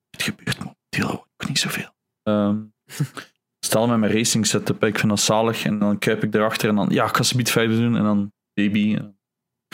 Het 0.10 0.24
gebeurt 0.24 0.58
momenteel 0.58 1.12
ook 1.12 1.48
niet 1.48 1.60
zoveel. 1.60 1.90
Ehm 2.24 2.64
stel 3.66 3.88
met 3.88 4.00
mijn 4.00 4.12
racing 4.12 4.48
setup, 4.48 4.84
ik 4.84 5.00
vind 5.00 5.10
dat 5.10 5.20
zalig. 5.20 5.66
En 5.66 5.80
dan 5.80 5.98
kruip 5.98 6.24
ik 6.24 6.34
erachter 6.34 6.70
en 6.70 6.76
dan, 6.76 6.90
ja, 6.90 7.08
ik 7.08 7.16
ga 7.16 7.24
ze 7.24 7.46
verder 7.46 7.78
doen. 7.78 7.98
En 7.98 8.04
dan 8.04 8.34
baby. 8.54 8.96
en 8.96 9.20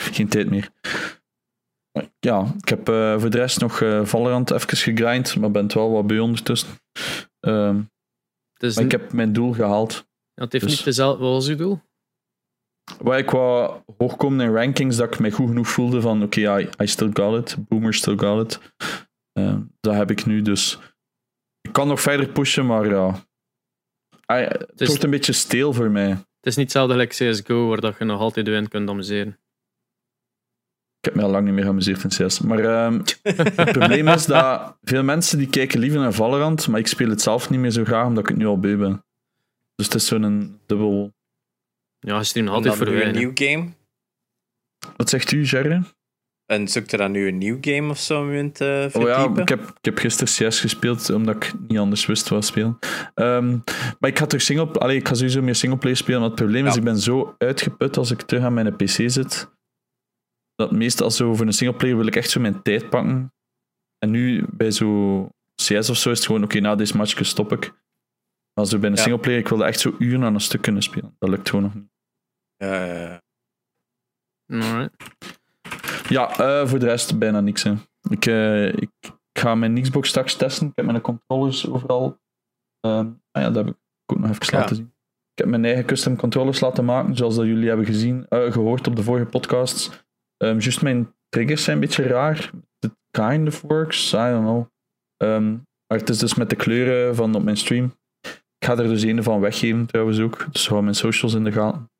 geen 0.02 0.28
tijd 0.28 0.50
meer. 0.50 0.70
Ja, 2.18 2.54
ik 2.60 2.68
heb 2.68 2.88
eh, 2.88 3.20
voor 3.20 3.30
de 3.30 3.38
rest 3.38 3.60
nog 3.60 3.80
eh 3.80 4.04
Valorant 4.04 4.50
even 4.50 4.76
gegrind, 4.76 5.36
maar 5.36 5.50
ben 5.50 5.62
het 5.62 5.74
wel 5.74 5.90
wat 5.90 6.06
bij 6.06 6.18
ondertussen. 6.18 6.68
Dus 8.56 8.74
maar 8.76 8.84
ik 8.84 8.90
heb 8.90 9.12
mijn 9.12 9.32
doel 9.32 9.52
gehaald. 9.52 10.06
het 10.34 10.52
heeft 10.52 10.64
dus- 10.64 10.76
niet 10.76 10.84
dezelfde. 10.84 11.22
Wat 11.22 11.32
was 11.32 11.48
uw 11.48 11.56
doel? 11.56 11.80
Waar 13.00 13.18
ik 13.18 13.30
wou 13.30 13.80
hoogkomen 13.98 14.46
in 14.46 14.54
rankings, 14.54 14.96
dat 14.96 15.14
ik 15.14 15.20
mij 15.20 15.30
goed 15.30 15.48
genoeg 15.48 15.68
voelde 15.68 16.00
van 16.00 16.22
oké, 16.22 16.58
I, 16.60 16.68
I 16.82 16.86
still 16.86 17.10
got 17.12 17.38
it. 17.52 17.68
Boomer 17.68 17.94
still 17.94 18.16
got 18.16 18.44
it. 18.44 18.72
Eh, 19.32 19.56
dat 19.80 19.94
heb 19.94 20.10
ik 20.10 20.26
nu, 20.26 20.42
dus 20.42 20.78
ik 21.60 21.72
kan 21.72 21.88
nog 21.88 22.00
verder 22.00 22.28
pushen, 22.28 22.66
maar 22.66 22.86
ja. 22.88 23.24
Ah, 24.26 24.38
het 24.48 24.80
is- 24.80 24.88
wordt 24.88 25.02
een 25.04 25.10
beetje 25.10 25.32
steel 25.32 25.72
voor 25.72 25.90
mij. 25.90 26.08
Het 26.10 26.50
is 26.50 26.56
niet 26.56 26.72
hetzelfde 26.72 27.06
als 27.06 27.16
CSGO, 27.16 27.68
waar 27.68 27.80
dat 27.80 27.98
je 27.98 28.04
nog 28.04 28.20
altijd 28.20 28.46
de 28.46 28.52
win 28.52 28.68
kunt 28.68 28.88
amuseren. 28.88 29.38
Ik 30.98 31.04
heb 31.08 31.14
me 31.14 31.22
al 31.22 31.30
lang 31.30 31.44
niet 31.44 31.54
meer 31.54 31.64
geamuseerd 31.64 32.04
in 32.04 32.26
CS. 32.26 32.40
Maar 32.40 32.58
ehm, 32.58 33.00
het 33.22 33.72
probleem 33.72 34.08
is 34.08 34.26
dat 34.26 34.76
veel 34.82 35.02
mensen 35.02 35.38
die 35.38 35.48
kijken 35.48 35.78
liever 35.80 36.00
naar 36.00 36.12
Valorant, 36.12 36.68
maar 36.68 36.80
ik 36.80 36.86
speel 36.86 37.08
het 37.08 37.20
zelf 37.22 37.50
niet 37.50 37.60
meer 37.60 37.70
zo 37.70 37.84
graag, 37.84 38.06
omdat 38.06 38.22
ik 38.22 38.28
het 38.28 38.38
nu 38.38 38.46
al 38.46 38.58
beu 38.58 38.76
ben. 38.76 39.04
Dus 39.74 39.86
het 39.86 39.94
is 39.94 40.06
zo'n 40.06 40.60
dubbel... 40.66 41.12
Ja, 42.06 42.16
je 42.18 42.24
stuurt 42.24 42.44
nog 42.46 42.54
En 42.54 42.60
altijd 42.64 42.78
dan 42.78 42.94
voor 42.94 43.02
een 43.02 43.14
nieuw 43.14 43.30
game. 43.34 43.68
Wat 44.96 45.08
zegt 45.08 45.32
u, 45.32 45.42
Jerry? 45.42 45.82
En 46.46 46.68
zoekt 46.68 46.92
er 46.92 46.98
dan 46.98 47.10
nu 47.10 47.28
een 47.28 47.38
nieuw 47.38 47.58
game 47.60 47.90
of 47.90 47.98
zo 47.98 48.20
om 48.20 48.32
in 48.32 48.52
te 48.52 48.90
Oh 48.92 49.02
ja, 49.02 49.28
ik 49.36 49.48
heb, 49.48 49.60
ik 49.60 49.84
heb 49.84 49.98
gisteren 49.98 50.50
CS 50.50 50.60
gespeeld, 50.60 51.10
omdat 51.10 51.34
ik 51.36 51.52
niet 51.68 51.78
anders 51.78 52.06
wist 52.06 52.28
wat 52.28 52.44
spelen. 52.44 52.78
Ehm, 53.14 53.58
maar 53.98 54.10
ik 54.10 54.18
ga 54.18 54.26
terug 54.26 54.44
single... 54.44 54.72
Allee, 54.72 54.96
ik 54.96 55.08
ga 55.08 55.14
sowieso 55.14 55.42
meer 55.42 55.54
singleplayer 55.54 55.96
spelen, 55.96 56.20
maar 56.20 56.28
het 56.28 56.38
probleem 56.38 56.66
is, 56.66 56.76
ik 56.76 56.84
ben 56.84 56.98
zo 56.98 57.34
uitgeput 57.38 57.96
als 57.96 58.10
ik 58.10 58.22
terug 58.22 58.42
aan 58.44 58.54
mijn 58.54 58.76
PC 58.76 58.88
zit, 58.88 59.50
dat 60.54 60.72
meestal 60.72 61.10
zo 61.10 61.34
voor 61.34 61.46
een 61.46 61.52
singleplayer 61.52 61.96
wil 61.96 62.06
ik 62.06 62.16
echt 62.16 62.30
zo 62.30 62.40
mijn 62.40 62.62
tijd 62.62 62.90
pakken. 62.90 63.32
En 63.98 64.10
nu, 64.10 64.44
bij 64.50 64.70
zo 64.70 65.28
CS 65.62 65.90
of 65.90 65.96
zo, 65.96 66.10
is 66.10 66.18
het 66.18 66.26
gewoon, 66.26 66.44
oké, 66.44 66.60
na 66.60 66.74
deze 66.74 66.96
match 66.96 67.24
stop 67.24 67.52
ik. 67.52 67.72
Maar 68.54 68.66
zo 68.66 68.78
bij 68.78 68.90
een 68.90 68.96
Ja. 68.96 69.02
singleplayer, 69.02 69.38
ik 69.38 69.48
wilde 69.48 69.64
echt 69.64 69.80
zo 69.80 69.94
uren 69.98 70.22
aan 70.24 70.34
een 70.34 70.40
stuk 70.40 70.62
kunnen 70.62 70.82
spelen. 70.82 71.16
Dat 71.18 71.28
lukt 71.28 71.48
gewoon 71.48 71.64
nog 71.64 71.74
niet. 71.74 71.90
Ja, 72.66 72.84
ja, 72.84 73.20
ja. 76.08 76.38
Eh, 76.38 76.66
voor 76.68 76.78
de 76.78 76.86
rest 76.86 77.18
bijna 77.18 77.40
niks. 77.40 77.62
Hè. 77.62 77.74
Ik, 78.10 78.26
eh, 78.26 78.68
ik, 78.68 78.90
ik 79.02 79.38
ga 79.40 79.54
mijn 79.54 79.82
Xbox 79.82 80.08
straks 80.08 80.34
testen. 80.36 80.66
Ik 80.66 80.72
heb 80.74 80.84
mijn 80.84 81.00
controllers 81.00 81.68
overal. 81.70 82.20
Ehm, 82.80 83.06
ah 83.30 83.42
ja, 83.42 83.50
dat 83.50 83.64
heb 83.64 83.74
ik 83.74 83.80
ook 84.06 84.18
nog 84.18 84.30
even 84.30 84.46
Ja. 84.50 84.58
laten 84.58 84.76
zien. 84.76 84.94
Ik 85.32 85.38
heb 85.38 85.46
mijn 85.46 85.64
eigen 85.64 85.84
custom 85.84 86.16
controllers 86.16 86.60
laten 86.60 86.84
maken, 86.84 87.16
zoals 87.16 87.34
dat 87.36 87.46
jullie 87.46 87.68
hebben 87.68 87.86
gezien, 87.86 88.26
eh, 88.28 88.52
gehoord 88.52 88.86
op 88.86 88.96
de 88.96 89.02
vorige 89.02 89.26
podcasts. 89.26 89.90
Ehm 90.36 90.58
Just 90.58 90.82
mijn 90.82 91.14
triggers 91.28 91.64
zijn 91.64 91.76
een 91.76 91.82
beetje 91.82 92.02
raar. 92.02 92.50
It 92.78 92.96
kind 93.10 93.48
of 93.48 93.60
works, 93.60 94.12
I 94.12 94.16
don't 94.16 94.44
know. 94.44 94.66
Ehm, 95.16 95.50
maar 95.86 95.98
het 95.98 96.08
is 96.08 96.18
dus 96.18 96.34
met 96.34 96.50
de 96.50 96.56
kleuren 96.56 97.14
van 97.14 97.34
op 97.34 97.42
mijn 97.42 97.56
stream. 97.56 97.96
Ik 98.58 98.64
ga 98.68 98.72
er 98.76 98.88
dus 98.88 99.02
een 99.02 99.22
van 99.22 99.40
weggeven 99.40 99.86
trouwens 99.86 100.20
ook. 100.20 100.46
Dus 100.52 100.68
hou 100.68 100.82
mijn 100.82 100.94
socials 100.94 101.34
in 101.34 101.44
de 101.44 101.52
gaten. 101.52 101.90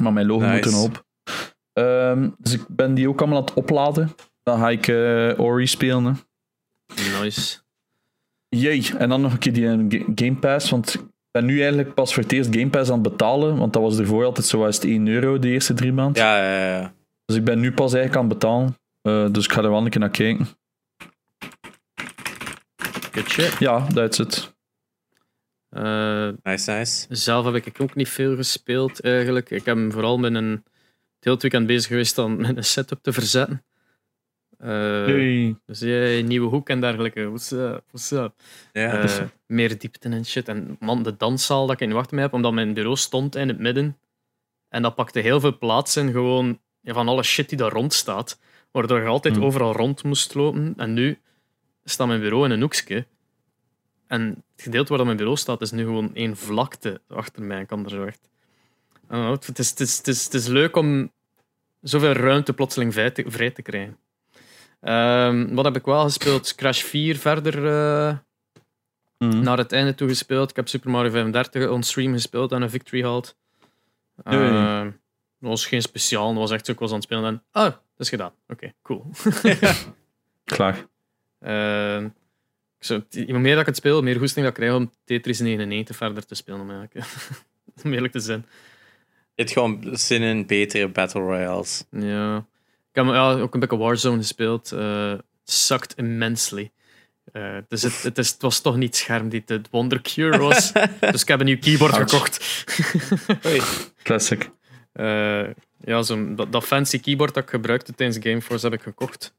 Maar 0.00 0.12
mijn 0.12 0.26
logo 0.26 0.44
Nice. 0.46 0.54
moet 0.54 0.64
er 0.64 0.70
nog 0.72 0.84
op. 0.84 1.04
Ehm, 1.72 2.28
dus 2.38 2.52
ik 2.52 2.64
ben 2.68 2.94
die 2.94 3.08
ook 3.08 3.20
allemaal 3.20 3.38
aan 3.38 3.44
het 3.44 3.54
opladen. 3.54 4.14
Dan 4.42 4.58
ga 4.58 4.70
ik 4.70 4.88
eh, 4.88 5.40
Ori 5.40 5.66
spelen. 5.66 6.04
Hè. 6.04 6.12
Nice. 7.22 7.58
Jee, 8.48 8.90
en 8.98 9.08
dan 9.08 9.20
nog 9.20 9.32
een 9.32 9.38
keer 9.38 9.52
die 9.52 9.66
eh, 9.68 9.78
Ga- 9.88 10.12
Game 10.14 10.36
Pass, 10.36 10.70
want 10.70 10.94
ik 10.94 11.00
ben 11.30 11.44
nu 11.44 11.58
eigenlijk 11.60 11.94
pas 11.94 12.14
voor 12.14 12.22
het 12.22 12.32
eerst 12.32 12.54
Game 12.54 12.68
Pass 12.70 12.90
aan 12.90 12.98
het 13.00 13.08
betalen, 13.10 13.56
want 13.56 13.72
dat 13.72 13.82
was 13.82 13.98
ervoor 13.98 14.24
altijd 14.24 14.46
zo 14.46 14.58
was 14.58 14.74
het 14.74 14.84
1 14.84 15.06
euro 15.08 15.38
de 15.38 15.48
eerste 15.48 15.74
drie 15.74 15.92
maanden. 15.92 16.22
Ja, 16.22 16.36
ja, 16.44 16.76
ja. 16.78 16.92
Dus 17.24 17.36
ik 17.36 17.44
ben 17.44 17.60
nu 17.60 17.72
pas 17.72 17.92
eigenlijk 17.92 18.22
aan 18.22 18.28
het 18.30 18.38
betalen. 18.38 18.76
Eh, 19.02 19.32
dus 19.32 19.44
ik 19.44 19.52
ga 19.52 19.62
er 19.62 19.70
wel 19.70 19.84
een 19.84 19.90
keer 19.90 20.00
naar 20.00 20.10
kijken. 20.10 20.46
Good 23.12 23.28
shit. 23.28 23.56
Ja, 23.58 23.86
dat 23.92 24.12
is 24.12 24.18
het. 24.18 24.54
Eh, 25.70 26.28
Nice, 26.42 26.70
nice. 26.70 27.06
zelf 27.08 27.44
heb 27.44 27.54
ik 27.54 27.80
ook 27.80 27.94
niet 27.94 28.08
veel 28.08 28.36
gespeeld 28.36 29.00
eigenlijk. 29.00 29.50
Ik 29.50 29.64
heb 29.64 29.92
vooral 29.92 30.18
met 30.18 30.34
een 30.34 30.50
het 31.14 31.24
hele 31.28 31.36
weekend 31.40 31.66
bezig 31.66 31.86
geweest 31.88 32.18
om 32.18 32.36
met 32.40 32.56
een 32.56 32.64
setup 32.64 32.98
te 33.02 33.12
verzetten. 33.12 33.64
Eh, 34.58 34.68
Hey. 35.04 35.56
Dus 35.66 35.80
ja, 35.80 36.22
nieuwe 36.22 36.48
hoek 36.48 36.68
en 36.68 36.80
dergelijke. 36.80 37.24
What's 37.28 37.50
up? 37.50 37.82
What's 37.90 38.10
up? 38.10 38.32
Ja. 38.72 39.06
Meer 39.46 39.78
diepte 39.78 40.08
en 40.08 40.24
shit. 40.26 40.48
En 40.48 40.76
man, 40.80 41.02
de 41.02 41.16
danszaal 41.16 41.66
dat 41.66 41.80
ik 41.80 41.88
in 41.88 41.94
wacht 41.94 42.10
mee 42.10 42.20
heb, 42.22 42.32
omdat 42.32 42.52
mijn 42.52 42.74
bureau 42.74 42.96
stond 42.96 43.36
in 43.36 43.48
het 43.48 43.58
midden. 43.58 43.98
En 44.68 44.82
dat 44.82 44.94
pakte 44.94 45.20
heel 45.20 45.40
veel 45.40 45.58
plaats 45.58 45.96
in 45.96 46.10
gewoon 46.12 46.60
ja, 46.80 46.92
van 46.92 47.08
alle 47.08 47.22
shit 47.22 47.48
die 47.48 47.58
daar 47.58 47.72
rond 47.72 47.92
staat. 47.92 48.38
Waardoor 48.70 49.00
je 49.00 49.06
altijd 49.06 49.34
Hmm. 49.36 49.44
overal 49.44 49.72
rond 49.72 50.02
moest 50.04 50.34
lopen. 50.34 50.74
En 50.76 50.92
nu 50.92 51.18
staat 51.84 52.06
mijn 52.06 52.20
bureau 52.20 52.44
in 52.44 52.50
een 52.50 52.60
hoekje. 52.60 53.06
En 54.06 54.44
het 54.60 54.68
gedeelte 54.68 54.88
waar 54.88 54.96
dat 54.98 55.06
mijn 55.06 55.18
bureau 55.18 55.38
staat, 55.38 55.60
is 55.60 55.70
nu 55.70 55.84
gewoon 55.84 56.14
één 56.14 56.36
vlakte 56.36 57.00
achter 57.08 57.42
mij. 57.42 57.60
Ik 57.60 57.66
kan 57.66 57.84
er 57.84 57.90
zo 57.90 58.04
echt... 58.04 58.28
Know, 59.08 59.30
het, 59.30 59.58
is, 59.58 59.70
het, 59.70 59.80
is, 59.80 59.96
het, 59.96 60.08
is, 60.08 60.24
het 60.24 60.34
is 60.34 60.46
leuk 60.46 60.76
om 60.76 61.12
zoveel 61.80 62.12
ruimte 62.12 62.52
plotseling 62.52 62.92
vrij 62.92 63.10
te, 63.10 63.24
vrij 63.26 63.50
te 63.50 63.62
krijgen. 63.62 63.98
Ehm, 64.80 65.54
wat 65.54 65.64
heb 65.64 65.76
ik 65.76 65.84
wel 65.84 66.02
gespeeld? 66.02 66.54
Crash 66.54 66.82
4 66.82 67.16
verder 67.16 67.66
eh, 67.66 68.16
Mhm. 69.18 69.42
naar 69.42 69.58
het 69.58 69.72
einde 69.72 69.94
toe 69.94 70.08
gespeeld. 70.08 70.50
Ik 70.50 70.56
heb 70.56 70.68
Super 70.68 70.90
Mario 70.90 71.10
35 71.10 71.68
on 71.68 71.82
stream 71.82 72.12
gespeeld 72.12 72.52
en 72.52 72.62
een 72.62 72.70
victory 72.70 73.02
hauled. 73.02 73.36
Oei. 74.32 74.48
Eh, 74.48 74.82
dat 74.82 75.50
was 75.50 75.66
geen 75.66 75.82
speciaal, 75.82 76.28
dat 76.28 76.38
was 76.42 76.50
echt 76.50 76.66
zo, 76.66 76.72
ik 76.72 76.78
was 76.78 76.88
aan 76.88 76.94
het 76.94 77.04
spelen 77.04 77.24
en 77.24 77.42
ah, 77.50 77.62
dat 77.64 77.80
is 77.96 78.08
gedaan. 78.08 78.32
Oké, 78.48 78.72
cool. 78.82 79.06
Klaar. 80.44 80.86
Eh, 81.38 82.04
ik 82.80 82.86
zou- 82.86 83.04
hoe 83.10 83.38
meer 83.38 83.52
dat 83.52 83.60
ik 83.60 83.66
het 83.66 83.76
speel, 83.76 83.94
hoe 83.94 84.02
meer 84.02 84.18
goesting 84.18 84.46
dat 84.46 84.56
ik 84.56 84.62
krijg 84.62 84.76
om 84.78 84.92
Tetris 85.04 85.40
99 85.40 85.96
verder 85.96 86.26
te 86.26 86.34
spelen. 86.34 86.60
Om, 86.60 86.70
eigenlijk, 86.70 87.06
om 87.84 87.92
eerlijk 87.92 88.12
te 88.12 88.20
zijn. 88.20 88.46
Je 89.34 89.42
hebt 89.42 89.50
gewoon 89.50 89.88
zin 89.92 90.22
in 90.22 90.46
betere 90.46 90.88
Battle 90.88 91.20
Royales. 91.20 91.84
Ja. 91.90 92.36
Ik 92.90 92.96
heb 92.96 93.04
ja, 93.06 93.32
ook 93.32 93.54
een 93.54 93.60
beetje 93.60 93.76
Warzone 93.76 94.16
gespeeld. 94.16 94.72
Eh 94.72 95.14
sucked 95.50 95.94
immensely. 95.96 96.70
Eh, 97.32 97.56
dus 97.68 97.82
het, 97.82 98.02
het, 98.02 98.18
is, 98.18 98.30
het 98.30 98.42
was 98.42 98.60
toch 98.60 98.76
niet 98.76 98.88
het 98.88 98.96
scherm 98.96 99.28
die 99.28 99.42
het 99.46 99.68
Wonder 99.70 100.02
Cure 100.02 100.38
was. 100.38 100.72
dus 101.12 101.22
ik 101.22 101.28
heb 101.28 101.40
een 101.40 101.46
nieuw 101.46 101.58
keyboard 101.58 101.92
Ouch. 101.92 102.10
gekocht. 102.10 102.64
Classic. 104.02 104.50
Eh, 104.92 105.46
ja, 105.80 106.02
zo'n 106.02 106.36
dat, 106.36 106.52
dat 106.52 106.64
fancy 106.64 107.00
keyboard 107.00 107.34
dat 107.34 107.42
ik 107.42 107.50
gebruikte 107.50 107.94
tijdens 107.94 108.18
Gameforce 108.22 108.64
heb 108.64 108.74
ik 108.74 108.82
gekocht. 108.82 109.34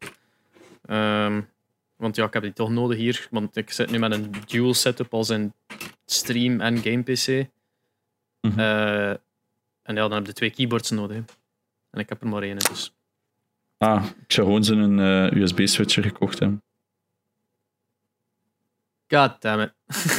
Ehm, 0.86 1.42
want 2.02 2.16
ja, 2.16 2.26
ik 2.26 2.34
heb 2.34 2.44
die 2.44 2.54
toch 2.54 2.70
nodig 2.70 2.98
hier. 2.98 3.28
Want 3.32 3.56
ik 3.56 3.70
zit 3.72 3.92
nu 3.92 4.00
met 4.00 4.12
een 4.12 4.32
dual 4.46 4.74
setup 4.74 5.14
als 5.14 5.30
een 5.30 5.54
stream 6.06 6.62
en 6.62 6.78
game 6.78 7.04
PC. 7.04 7.50
Mhm. 8.42 8.60
Eh, 8.60 9.10
en 9.82 9.96
ja, 9.96 10.02
dan 10.08 10.12
heb 10.12 10.26
je 10.26 10.34
twee 10.34 10.50
keyboards 10.52 10.90
nodig. 10.90 11.16
hè. 11.18 11.24
En 11.90 12.00
ik 12.00 12.10
heb 12.10 12.22
er 12.22 12.28
maar 12.28 12.42
één, 12.44 12.58
dus. 12.60 12.94
Ah, 13.78 14.06
ik 14.26 14.32
zou 14.32 14.48
gewoon 14.48 14.64
zo'n 14.64 15.00
eh, 15.00 15.32
USB-switcher 15.32 16.04
gekocht 16.04 16.40
hebben. 16.40 16.62
God 19.08 19.42
damn 19.42 19.62
it. 19.62 19.74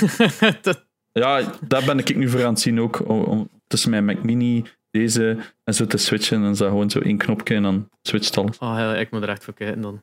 Dat- 0.65 0.87
Ja, 1.13 1.53
daar 1.69 1.85
ben 1.85 1.99
ik 1.99 2.17
nu 2.17 2.29
voor 2.29 2.45
aan 2.45 2.53
het 2.53 2.61
zien 2.61 2.81
ook. 2.81 3.09
Om, 3.09 3.23
om 3.23 3.49
tussen 3.67 3.91
mijn 3.91 4.05
Mac 4.05 4.23
Mini, 4.23 4.65
deze 4.91 5.39
en 5.65 5.75
zo 5.75 5.87
te 5.87 5.97
switchen. 5.97 6.37
En 6.37 6.43
dan 6.43 6.57
gewoon 6.57 6.91
zo 6.91 6.99
één 7.01 7.19
knopje 7.19 7.55
en 7.55 7.63
dan 7.63 7.89
switcht 8.03 8.37
alles. 8.39 8.59
oh, 8.59 8.75
ja, 8.79 8.97
ik 8.97 9.11
moet 9.11 9.23
er 9.23 9.29
echt 9.29 9.45
voor 9.45 9.55
kijken 9.55 9.81
dan. 9.81 10.03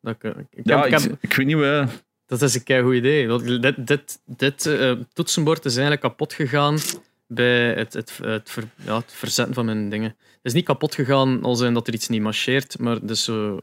Dat, 0.00 0.14
ik, 0.20 0.32
ik, 0.50 0.60
Ja, 0.66 0.84
ik, 1.20 1.34
weet 1.34 1.46
niet 1.46 1.56
waar. 1.56 1.88
Dat 2.26 2.42
is 2.42 2.54
een 2.54 2.62
kei 2.62 2.82
goed 2.82 2.94
idee. 2.94 3.28
Want 3.28 3.62
dit 3.62 3.86
dit, 3.86 4.18
dit 4.26 4.66
eh, 4.66 4.92
toetsenbord 5.12 5.64
is 5.64 5.72
eigenlijk 5.72 6.02
kapot 6.02 6.32
gegaan 6.32 6.78
bij 7.26 7.72
het, 7.74 7.92
het, 7.92 8.18
het, 8.22 8.50
ver- 8.50 8.68
ja, 8.84 8.96
het 8.96 9.12
verzetten 9.12 9.54
van 9.54 9.64
mijn 9.64 9.88
dingen. 9.88 10.08
Het 10.08 10.38
is 10.42 10.52
niet 10.52 10.64
kapot 10.64 10.94
gegaan 10.94 11.42
als 11.42 11.60
in 11.60 11.74
dat 11.74 11.86
er 11.86 11.94
iets 11.94 12.08
niet 12.08 12.22
marcheert, 12.22 12.78
maar 12.78 13.06
dus 13.06 13.24
zo... 13.24 13.60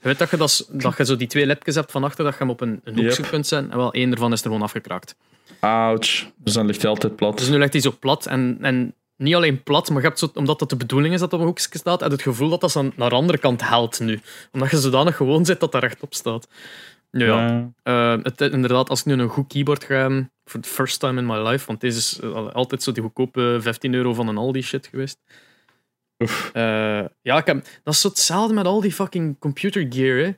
Je 0.00 0.08
weet 0.12 0.18
dat 0.18 0.30
je, 0.30 0.36
dat, 0.36 0.68
dat 0.72 0.96
je 0.96 1.04
zo 1.04 1.16
die 1.16 1.26
twee 1.26 1.46
lipjes 1.46 1.74
hebt 1.74 1.90
van 1.90 2.04
achter, 2.04 2.24
dat 2.24 2.32
je 2.32 2.38
hem 2.38 2.50
op 2.50 2.60
een, 2.60 2.80
een 2.84 2.94
hoekje 2.94 3.16
Yep. 3.22 3.28
kunt 3.30 3.46
zetten. 3.46 3.70
En 3.70 3.76
wel, 3.76 3.92
één 3.92 4.10
ervan 4.12 4.32
is 4.32 4.38
er 4.40 4.46
gewoon 4.46 4.62
afgekraakt. 4.62 5.14
Ouch. 5.60 6.26
Dus 6.36 6.52
dan 6.54 6.66
ligt 6.66 6.80
hij 6.82 6.90
altijd 6.90 7.16
plat. 7.16 7.38
Dus 7.38 7.48
nu 7.48 7.58
ligt 7.58 7.72
hij 7.72 7.82
zo 7.82 7.96
plat. 8.00 8.26
En, 8.26 8.58
en 8.60 8.94
niet 9.16 9.34
alleen 9.34 9.62
plat, 9.62 9.88
maar 9.88 10.00
je 10.00 10.06
hebt 10.06 10.18
zo, 10.18 10.28
omdat 10.34 10.58
dat 10.58 10.70
de 10.70 10.76
bedoeling 10.76 11.14
is 11.14 11.20
dat 11.20 11.30
het 11.30 11.40
op 11.40 11.46
een 11.46 11.52
hoekje 11.52 11.78
staat, 11.78 12.00
heb 12.00 12.08
je 12.08 12.14
het 12.14 12.24
gevoel 12.24 12.48
dat 12.48 12.60
dat 12.60 12.70
zo 12.70 12.90
naar 12.96 13.08
de 13.08 13.14
andere 13.14 13.38
kant 13.38 13.68
helpt 13.68 14.00
nu. 14.00 14.20
Omdat 14.52 14.70
je 14.70 14.76
zodanig 14.76 15.16
gewoon 15.16 15.44
zit 15.44 15.60
dat 15.60 15.72
dat 15.72 15.82
rechtop 15.82 16.14
staat. 16.14 16.48
Ja, 17.10 17.26
ja. 17.26 17.70
Ja. 17.82 18.16
Eh, 18.16 18.22
het, 18.22 18.40
inderdaad, 18.40 18.88
als 18.88 19.00
ik 19.00 19.06
nu 19.06 19.12
een 19.12 19.28
goed 19.28 19.46
keyboard 19.46 19.84
ga 19.84 20.28
voor 20.44 20.60
the 20.60 20.68
first 20.68 21.00
time 21.00 21.20
in 21.20 21.26
my 21.26 21.48
life, 21.48 21.66
want 21.66 21.80
deze 21.80 21.98
is 21.98 22.20
eh, 22.20 22.52
altijd 22.52 22.82
zo 22.82 22.92
die 22.92 23.02
goedkope 23.02 23.58
15 23.60 23.94
euro 23.94 24.14
van 24.14 24.28
een 24.28 24.36
Aldi 24.36 24.62
shit 24.62 24.86
geweest. 24.86 25.18
Oef. 26.18 26.50
Eh, 26.52 27.04
ja, 27.22 27.38
ik 27.38 27.46
heb, 27.46 27.66
dat 27.82 27.94
is 27.94 28.00
zo 28.00 28.08
hetzelfde 28.08 28.54
met 28.54 28.66
al 28.66 28.80
die 28.80 28.92
fucking 28.92 29.38
computer 29.38 29.86
gear. 29.88 30.18
Hè. 30.18 30.32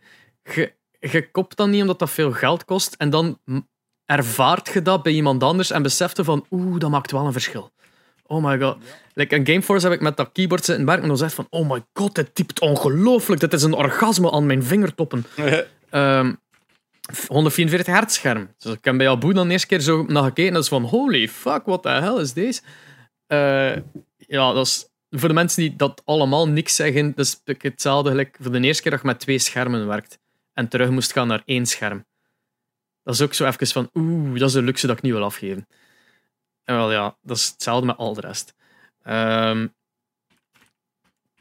Je, 0.52 0.72
je 1.10 1.30
kopt 1.30 1.56
dat 1.56 1.68
niet 1.68 1.80
omdat 1.80 1.98
dat 1.98 2.10
veel 2.10 2.32
geld 2.32 2.64
kost 2.64 2.94
en 2.94 3.10
dan 3.10 3.38
ervaart 4.04 4.72
je 4.72 4.82
dat 4.82 5.02
bij 5.02 5.12
iemand 5.12 5.42
anders 5.42 5.70
en 5.70 5.82
beseft 5.82 6.16
je 6.16 6.24
van 6.24 6.46
oeh, 6.50 6.78
dat 6.78 6.90
maakt 6.90 7.10
wel 7.10 7.26
een 7.26 7.32
verschil. 7.32 7.72
Oh 8.30 8.44
my 8.44 8.58
god. 8.58 8.76
Like 9.14 9.36
in 9.36 9.46
Gameforce 9.46 9.86
heb 9.86 9.94
ik 9.94 10.00
met 10.02 10.16
dat 10.16 10.30
keyboard 10.32 10.64
zitten 10.64 10.84
werken 10.84 11.02
en 11.02 11.08
dan 11.08 11.18
zeg 11.18 11.34
van 11.34 11.46
oh 11.50 11.70
my 11.70 11.84
god, 11.92 12.14
dit 12.14 12.34
typt 12.34 12.60
ongelooflijk. 12.60 13.40
Dit 13.40 13.52
is 13.52 13.62
een 13.62 13.74
orgasme 13.74 14.30
aan 14.30 14.46
mijn 14.46 14.62
vingertoppen. 14.62 15.24
Ehm 15.90 16.32
144 17.26 17.94
hertz 17.94 18.14
scherm. 18.14 18.54
Dus 18.58 18.72
ik 18.72 18.84
heb 18.84 18.96
bij 18.96 19.08
Abu 19.08 19.32
dan 19.32 19.46
de 19.46 19.52
eerste 19.52 19.66
keer 19.66 19.80
zo 19.80 20.04
naar 20.08 20.22
gekeken. 20.22 20.52
Dat 20.52 20.62
is 20.62 20.68
van, 20.68 20.82
holy 20.82 21.28
fuck, 21.28 21.62
what 21.64 21.82
the 21.82 21.88
hell 21.88 22.20
is 22.20 22.32
deze? 22.32 22.60
Eh, 23.26 23.76
ja, 24.16 24.52
dat 24.52 24.66
is... 24.66 24.86
Voor 25.10 25.28
de 25.28 25.34
mensen 25.34 25.62
die 25.62 25.76
dat 25.76 26.02
allemaal 26.04 26.48
niks 26.48 26.74
zeggen, 26.74 27.14
dat 27.14 27.26
is 27.26 27.40
hetzelfde 27.58 28.10
gelijk 28.10 28.36
voor 28.40 28.52
de 28.52 28.60
eerste 28.60 28.82
keer 28.82 28.90
dat 28.90 29.00
je 29.00 29.06
met 29.06 29.20
twee 29.20 29.38
schermen 29.38 29.86
werkt 29.86 30.18
en 30.52 30.68
terug 30.68 30.90
moest 30.90 31.12
gaan 31.12 31.26
naar 31.26 31.42
één 31.44 31.66
scherm. 31.66 32.04
Dat 33.02 33.14
is 33.14 33.22
ook 33.22 33.34
zo 33.34 33.46
even 33.46 33.66
van, 33.66 33.90
oeh, 33.94 34.38
dat 34.38 34.48
is 34.48 34.54
de 34.54 34.62
luxe 34.62 34.86
dat 34.86 34.96
ik 34.96 35.02
niet 35.02 35.12
wil 35.12 35.22
afgeven. 35.22 35.66
En 36.68 36.76
wel 36.76 36.92
ja, 36.92 37.16
dat 37.22 37.37
is 37.37 37.46
hetzelfde 37.46 37.87
met 37.87 37.96
al 37.96 38.14
de 38.14 38.20
rest. 38.20 38.54
Ehm 39.02 39.66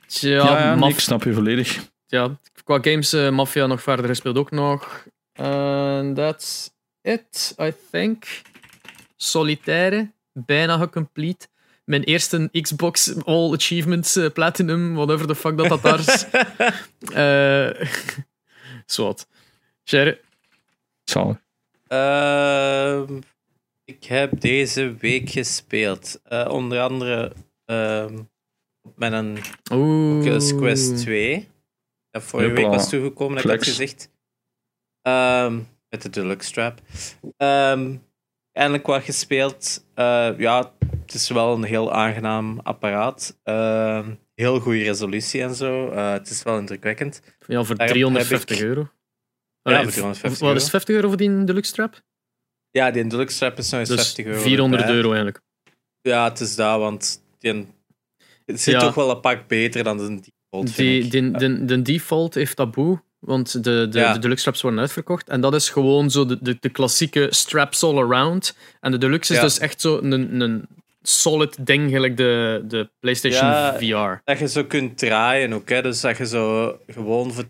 tja, 0.05 0.29
Ja, 0.29 0.75
nee, 0.75 0.89
ik 0.89 0.99
snap 0.99 1.23
je 1.23 1.33
volledig. 1.33 1.89
ja, 2.05 2.37
qua 2.63 2.77
games, 2.81 3.13
eh, 3.13 3.29
Mafia 3.29 3.65
nog 3.65 3.81
verder 3.81 4.05
gespeeld 4.05 4.37
ook 4.37 4.51
nog. 4.51 5.05
And 5.33 6.15
that's 6.15 6.69
it, 7.01 7.55
I 7.61 7.73
think. 7.91 8.41
Solitaire, 9.15 10.11
bijna 10.33 10.77
gecomplete. 10.77 11.47
Mijn 11.83 12.03
eerste 12.03 12.49
Xbox 12.61 13.25
All 13.25 13.53
Achievements 13.53 14.15
eh, 14.15 14.31
Platinum, 14.33 14.93
whatever 14.95 15.27
the 15.27 15.35
fuck 15.35 15.57
dat 15.57 15.69
dat 15.69 15.81
daar 15.81 15.99
is. 15.99 16.25
Eh 17.13 17.87
Zwat. 18.85 19.27
Sherry? 19.85 20.19
Zalig. 21.03 21.37
Ehm, 21.87 23.19
ik 23.87 24.03
heb 24.03 24.39
deze 24.41 24.95
week 24.95 25.29
gespeeld. 25.29 26.21
Eh, 26.23 26.47
onder 26.51 26.79
andere 26.81 27.33
ehm, 27.65 28.17
met 28.95 29.11
een. 29.13 29.37
Oculus 29.71 30.55
Quest 30.55 30.97
2. 30.97 31.47
Dat 32.09 32.23
vorige 32.23 32.51
week 32.51 32.65
was 32.65 32.89
toegekomen, 32.89 33.37
heb 33.41 33.51
ik 33.51 33.63
gezegd. 33.63 34.09
Ehm, 35.01 35.59
met 35.89 36.01
de 36.01 36.09
Deluxe 36.09 36.47
Strap. 36.47 36.81
Ehm, 37.37 37.95
eindelijk 38.51 38.85
wat 38.87 39.03
gespeeld. 39.03 39.85
Eh, 39.93 40.29
ja, 40.37 40.73
het 41.01 41.13
is 41.13 41.29
wel 41.29 41.53
een 41.55 41.63
heel 41.63 41.93
aangenaam 41.93 42.59
apparaat. 42.59 43.37
Heel 44.33 44.59
goede 44.59 44.83
resolutie 44.83 45.41
en 45.41 45.55
zo. 45.55 45.89
Eh, 45.89 46.11
het 46.11 46.29
is 46.29 46.43
wel 46.43 46.57
indrukwekkend. 46.57 47.21
Ja, 47.47 47.63
voor 47.63 47.75
Daarom 47.75 47.97
350 47.97 48.57
heb 48.57 48.67
ik- 48.67 48.75
euro. 48.75 48.81
Ja, 49.61 49.81
voor 49.83 49.91
350 49.91 50.21
Wat 50.21 50.55
is 50.55 50.61
euro. 50.61 50.69
50 50.69 50.95
euro 50.95 51.07
voor 51.07 51.17
die 51.17 51.43
Deluxe 51.43 51.71
Strap? 51.71 52.01
Ja, 52.71 52.91
die 52.91 53.07
Deluxe 53.07 53.35
Strap 53.35 53.57
is 53.57 53.71
eens 53.71 53.89
Dus 53.89 53.97
50 54.01 54.25
euro. 54.25 54.41
400 54.41 54.81
erbij. 54.81 54.95
euro 54.95 55.07
eigenlijk. 55.07 55.41
Ja, 56.01 56.29
het 56.29 56.39
is 56.39 56.55
dat, 56.55 56.79
want 56.79 57.21
die, 57.39 57.67
het 58.45 58.61
zit 58.61 58.73
Ja. 58.73 58.79
toch 58.79 58.95
wel 58.95 59.09
een 59.11 59.19
pak 59.19 59.47
beter 59.47 59.83
dan 59.83 59.97
de 59.97 60.19
default, 60.49 60.75
Die, 60.75 61.07
die, 61.07 61.31
de, 61.31 61.65
de 61.65 61.81
default 61.81 62.33
heeft 62.33 62.55
taboe, 62.55 63.01
want 63.19 63.63
de, 63.63 63.87
de, 63.89 63.99
Ja. 63.99 64.13
de 64.13 64.19
deluxe 64.19 64.39
straps 64.41 64.61
worden 64.61 64.79
uitverkocht. 64.79 65.29
En 65.29 65.41
dat 65.41 65.53
is 65.53 65.69
gewoon 65.69 66.11
zo 66.11 66.25
de, 66.25 66.37
de, 66.41 66.57
de 66.59 66.69
klassieke 66.69 67.27
straps 67.29 67.83
all 67.83 67.97
around. 67.97 68.55
En 68.79 68.91
de 68.91 68.97
deluxe 68.97 69.31
is 69.33 69.39
Ja. 69.39 69.43
dus 69.45 69.59
echt 69.59 69.81
zo 69.81 69.97
een, 69.97 70.41
een 70.41 70.67
solid 71.01 71.65
ding, 71.65 71.91
gelijk 71.91 72.17
de, 72.17 72.63
de 72.67 72.89
PlayStation 72.99 73.45
Ja. 73.45 73.77
VR. 73.79 74.21
Dat 74.23 74.39
je 74.39 74.47
zo 74.47 74.63
kunt 74.63 74.97
draaien 74.97 75.53
ook, 75.53 75.69
hè. 75.69 75.81
Dus 75.81 76.01
dat 76.01 76.17
je 76.17 76.25
zo 76.27 76.77
gewoon 76.87 77.33
voor 77.33 77.43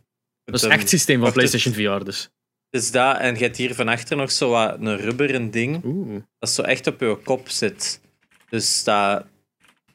Dat 0.43 0.55
is 0.55 0.63
echt 0.63 0.89
systeem 0.89 1.19
van 1.21 1.31
PlayStation 1.31 1.73
VR 1.73 2.03
dus. 2.03 2.29
Dus 2.77 2.91
dat, 2.91 3.17
en 3.17 3.35
je 3.35 3.43
hebt 3.43 3.57
hier 3.57 3.75
van 3.75 3.87
achter 3.87 4.17
nog 4.17 4.31
zo 4.31 4.49
wat 4.49 4.77
een 4.79 4.97
rubberen 4.97 5.51
ding 5.51 5.83
Oeh. 5.85 6.21
dat 6.39 6.49
zo 6.49 6.61
echt 6.61 6.87
op 6.87 6.99
je 6.99 7.17
kop 7.23 7.49
zit. 7.49 8.01
Dus 8.49 8.83
dat, 8.83 9.25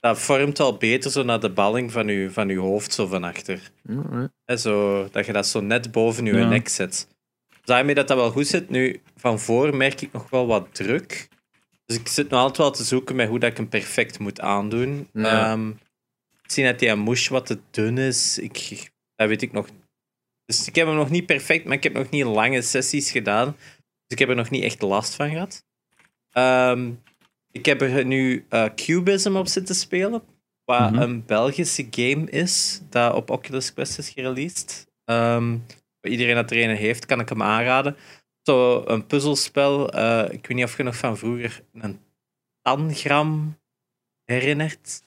dat 0.00 0.18
vormt 0.18 0.60
al 0.60 0.76
beter 0.76 1.10
zo 1.10 1.22
naar 1.22 1.40
de 1.40 1.50
balling 1.50 1.92
van 1.92 2.06
je, 2.06 2.30
van 2.30 2.48
je 2.48 2.58
hoofd 2.58 2.92
zo 2.92 3.06
van 3.06 3.24
achter. 3.24 3.70
Hè, 4.44 4.56
zo, 4.56 5.08
dat 5.10 5.26
je 5.26 5.32
dat 5.32 5.46
zo 5.46 5.60
net 5.60 5.92
boven 5.92 6.24
je 6.24 6.34
Ja. 6.34 6.48
nek 6.48 6.68
zet. 6.68 7.08
Daarmee 7.64 7.94
dat 7.94 8.08
dat 8.08 8.16
wel 8.16 8.30
goed 8.30 8.46
zit. 8.46 8.70
Nu, 8.70 9.00
van 9.16 9.40
voor 9.40 9.76
merk 9.76 10.00
ik 10.00 10.12
nog 10.12 10.30
wel 10.30 10.46
wat 10.46 10.74
druk. 10.74 11.28
Dus 11.86 11.96
ik 11.96 12.08
zit 12.08 12.28
nog 12.28 12.38
altijd 12.40 12.58
wel 12.58 12.70
te 12.70 12.84
zoeken 12.84 13.16
met 13.16 13.28
hoe 13.28 13.38
dat 13.38 13.50
ik 13.50 13.56
hem 13.56 13.68
perfect 13.68 14.18
moet 14.18 14.40
aandoen. 14.40 15.08
Ja. 15.12 15.52
Ehm, 15.52 15.68
ik 16.42 16.50
zie 16.50 16.64
dat 16.64 16.78
die 16.78 16.94
mouche 16.94 17.32
wat 17.32 17.46
te 17.46 17.58
dun 17.70 17.98
is. 17.98 18.38
Ik, 18.38 18.90
dat 19.16 19.28
weet 19.28 19.42
ik 19.42 19.52
nog. 19.52 19.66
Dus 20.46 20.66
ik 20.68 20.74
heb 20.74 20.86
hem 20.86 20.96
nog 20.96 21.10
niet 21.10 21.26
perfect, 21.26 21.64
maar 21.64 21.76
ik 21.76 21.82
heb 21.82 21.92
nog 21.92 22.10
niet 22.10 22.24
lange 22.24 22.62
sessies 22.62 23.10
gedaan. 23.10 23.56
Dus 23.56 24.06
ik 24.08 24.18
heb 24.18 24.28
er 24.28 24.34
nog 24.36 24.50
niet 24.50 24.62
echt 24.62 24.82
last 24.82 25.14
van 25.14 25.30
gehad. 25.30 25.64
Ehm, 26.32 26.90
ik 27.50 27.66
heb 27.66 27.80
er 27.82 28.04
nu 28.04 28.46
eh, 28.48 28.64
Cubism 28.74 29.36
op 29.36 29.46
zitten 29.46 29.74
spelen. 29.74 30.22
Wat 30.64 30.90
Mhm. 30.90 31.02
een 31.02 31.24
Belgische 31.26 31.86
game 31.90 32.30
is, 32.30 32.80
dat 32.90 33.14
op 33.14 33.30
Oculus 33.30 33.72
Quest 33.72 33.98
is 33.98 34.08
gereleased. 34.08 34.86
Voor 36.00 36.10
iedereen 36.10 36.34
dat 36.34 36.50
er 36.50 36.62
een 36.68 36.76
heeft, 36.76 37.06
kan 37.06 37.20
ik 37.20 37.28
hem 37.28 37.42
aanraden. 37.42 37.96
Zo 38.42 38.82
een 38.86 39.06
puzzelspel. 39.06 39.90
eh, 39.92 40.24
ik 40.32 40.46
weet 40.46 40.56
niet 40.56 40.64
of 40.64 40.76
je 40.76 40.82
nog 40.82 40.96
van 40.96 41.18
vroeger 41.18 41.62
een 41.72 42.00
tangram 42.62 43.58
herinnert. 44.24 45.02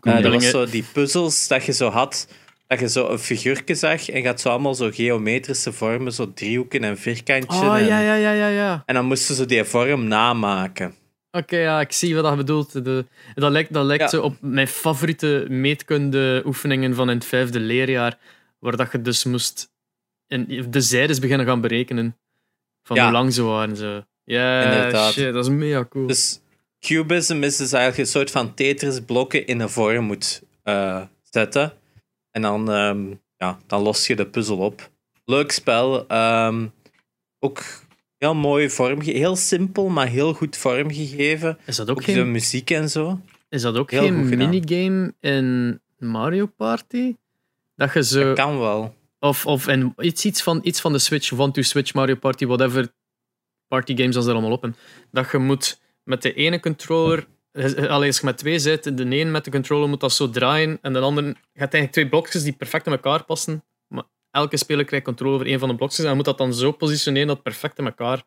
Eh, 0.00 0.22
dat 0.22 0.32
was 0.32 0.50
zo 0.50 0.66
die 0.66 0.84
puzzels 0.92 1.48
dat 1.48 1.64
je 1.64 1.72
zo 1.72 1.88
had, 1.88 2.28
dat 2.70 2.80
je 2.80 2.88
zo 2.88 3.08
een 3.08 3.18
figuurtje 3.18 3.74
zag 3.74 4.08
en 4.08 4.26
had 4.26 4.40
zo 4.40 4.48
allemaal 4.48 4.74
zo 4.74 4.90
geometrische 4.90 5.72
vormen, 5.72 6.12
zo 6.12 6.32
driehoeken 6.32 6.84
en 6.84 6.98
vierkantjes. 6.98 7.60
Oh, 7.60 7.76
en, 7.78 7.84
ja, 7.86 8.00
ja, 8.00 8.14
ja, 8.14 8.32
ja, 8.32 8.48
ja. 8.48 8.82
en 8.86 8.94
dan 8.94 9.04
moesten 9.04 9.34
ze 9.34 9.46
die 9.46 9.64
vorm 9.64 10.04
namaken. 10.08 10.94
Oké, 11.30 11.56
ja, 11.56 11.80
ik 11.80 11.92
zie 11.92 12.14
wat 12.14 12.30
je 12.30 12.36
bedoelt. 12.36 12.72
De, 12.84 13.04
dat 13.34 13.50
lijkt, 13.50 13.72
dat 13.72 13.84
lijkt 13.84 14.02
Ja. 14.02 14.08
zo 14.08 14.22
op 14.22 14.36
mijn 14.40 14.68
favoriete 14.68 15.46
meetkunde 15.48 16.42
oefeningen 16.46 16.94
van 16.94 17.10
in 17.10 17.16
het 17.16 17.24
vijfde 17.24 17.60
leerjaar, 17.60 18.18
waar 18.58 18.76
dat 18.76 18.92
je 18.92 19.02
dus 19.02 19.24
moest 19.24 19.70
in, 20.26 20.66
de 20.70 20.80
zijdes 20.80 21.18
beginnen 21.18 21.46
gaan 21.46 21.60
berekenen. 21.60 22.16
Van 22.82 22.96
Ja. 22.96 23.02
hoe 23.02 23.12
lang 23.12 23.32
ze 23.32 23.42
waren. 23.42 23.76
Zo. 23.76 24.02
Ja, 24.24 24.62
Inderdaad. 24.62 25.12
shit, 25.12 25.32
dat 25.32 25.44
is 25.44 25.50
mega 25.50 25.84
cool. 25.84 26.06
Dus 26.06 26.40
cubism 26.80 27.42
is 27.42 27.56
dus 27.56 27.72
eigenlijk 27.72 28.02
een 28.04 28.12
soort 28.12 28.30
van 28.30 28.54
Tetris-blokken 28.54 29.46
in 29.46 29.60
een 29.60 29.68
vorm 29.68 30.04
moet 30.04 30.42
eh, 30.62 31.02
zetten. 31.22 31.72
En 32.30 32.42
dan, 32.42 32.70
ehm, 32.70 33.14
ja, 33.36 33.58
dan 33.66 33.82
los 33.82 34.06
je 34.06 34.16
de 34.16 34.26
puzzel 34.26 34.58
op. 34.58 34.90
Leuk 35.24 35.52
spel. 35.52 36.06
ehm, 36.08 36.66
ook 37.38 37.62
heel 38.18 38.34
mooi 38.34 38.70
vormgegeven. 38.70 39.20
Heel 39.20 39.36
simpel, 39.36 39.88
maar 39.88 40.06
heel 40.06 40.34
goed 40.34 40.56
vormgegeven. 40.56 41.58
is 41.66 41.76
dat 41.76 41.90
ook 41.90 41.96
Ook 41.98 42.04
de 42.04 42.12
geen, 42.12 42.30
muziek 42.30 42.70
en 42.70 42.90
zo. 42.90 43.20
is 43.48 43.62
dat 43.62 43.76
ook 43.76 43.90
heel 43.90 44.00
geen 44.02 44.28
minigame 44.28 45.14
in 45.20 45.80
Mario 45.98 46.46
Party? 46.46 47.16
Dat 47.74 47.92
je 47.92 48.04
zo... 48.04 48.24
Dat 48.24 48.36
kan 48.36 48.58
wel. 48.58 48.94
Of, 49.18 49.46
of 49.46 49.66
en 49.66 49.94
iets, 49.98 50.24
iets, 50.24 50.42
van, 50.42 50.60
iets 50.62 50.80
van 50.80 50.92
de 50.92 50.98
Switch, 50.98 51.32
One 51.32 51.50
to 51.52 51.62
Switch, 51.62 51.94
Mario 51.94 52.14
Party, 52.14 52.46
whatever 52.46 52.92
party 53.68 53.96
games 53.96 54.16
als 54.16 54.26
er 54.26 54.32
allemaal 54.32 54.52
op. 54.52 54.64
En 54.64 54.76
dat 55.10 55.30
je 55.30 55.38
moet 55.38 55.80
met 56.04 56.22
de 56.22 56.34
ene 56.34 56.60
controller, 56.60 57.26
allee, 57.52 58.06
als 58.08 58.18
je 58.18 58.24
met 58.24 58.38
twee 58.38 58.58
zit, 58.58 58.96
de 58.96 59.20
een 59.20 59.30
met 59.30 59.44
de 59.44 59.50
controller 59.50 59.88
moet 59.88 60.00
dat 60.00 60.12
zo 60.12 60.30
draaien 60.30 60.78
en 60.82 60.92
de 60.92 60.98
andere 60.98 61.26
je 61.26 61.34
hebt 61.34 61.74
eigenlijk 61.74 61.92
twee 61.92 62.08
blokjes 62.08 62.42
die 62.42 62.52
perfect 62.52 62.86
in 62.86 62.92
elkaar 62.92 63.24
passen. 63.24 63.64
Maar 63.88 64.04
elke 64.30 64.56
speler 64.56 64.84
krijgt 64.84 65.04
controle 65.04 65.34
over 65.34 65.46
één 65.46 65.58
van 65.58 65.68
de 65.68 65.74
blokjes 65.74 66.06
en 66.06 66.16
moet 66.16 66.24
dat 66.24 66.38
dan 66.38 66.54
zo 66.54 66.72
positioneren 66.72 67.26
dat 67.26 67.36
het 67.36 67.44
perfect 67.44 67.78
in 67.78 67.84
elkaar 67.84 68.22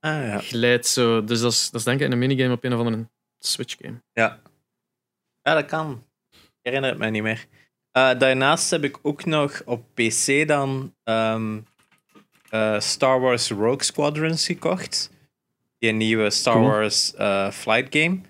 Ah, 0.00 0.26
ja. 0.26 0.38
glijdt. 0.38 0.86
Zo. 0.86 1.24
Dus 1.24 1.40
dat 1.40 1.52
is, 1.52 1.70
dat 1.70 1.80
is 1.80 1.86
denk 1.86 2.00
ik 2.00 2.12
een 2.12 2.18
minigame 2.18 2.52
op 2.52 2.64
een 2.64 2.72
of 2.72 2.78
andere 2.78 3.08
Switch 3.38 3.76
game. 3.80 4.00
Ja. 4.12 4.40
ja, 5.42 5.54
dat 5.54 5.64
kan. 5.64 6.04
Ik 6.30 6.38
herinner 6.62 6.90
het 6.90 6.98
mij 6.98 7.10
niet 7.10 7.22
meer. 7.22 7.46
Eh, 7.92 8.18
daarnaast 8.18 8.70
heb 8.70 8.84
ik 8.84 8.98
ook 9.02 9.24
nog 9.24 9.62
op 9.64 9.84
PC 9.94 10.48
dan 10.48 10.94
ehm, 11.04 11.58
eh, 12.50 12.80
Star 12.80 13.20
Wars 13.20 13.50
Rogue 13.50 13.82
Squadrons 13.84 14.46
gekocht. 14.46 15.10
Die 15.78 15.92
nieuwe 15.92 16.30
Star 16.30 16.54
Cool. 16.54 16.66
Wars 16.66 17.14
eh, 17.14 17.50
flight 17.50 17.96
game. 17.96 18.20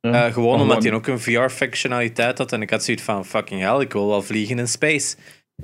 Ja. 0.00 0.26
Eh, 0.26 0.32
gewoon 0.32 0.54
Oh, 0.54 0.60
omdat 0.60 0.82
hij 0.82 0.92
ook 0.92 1.06
een 1.06 1.20
VR-functionaliteit 1.20 2.38
had. 2.38 2.52
En 2.52 2.62
ik 2.62 2.70
had 2.70 2.84
zoiets 2.84 3.02
van, 3.02 3.26
fucking 3.26 3.60
hell, 3.60 3.80
ik 3.80 3.92
wil 3.92 4.08
wel 4.08 4.22
vliegen 4.22 4.58
in 4.58 4.68
space. 4.68 5.16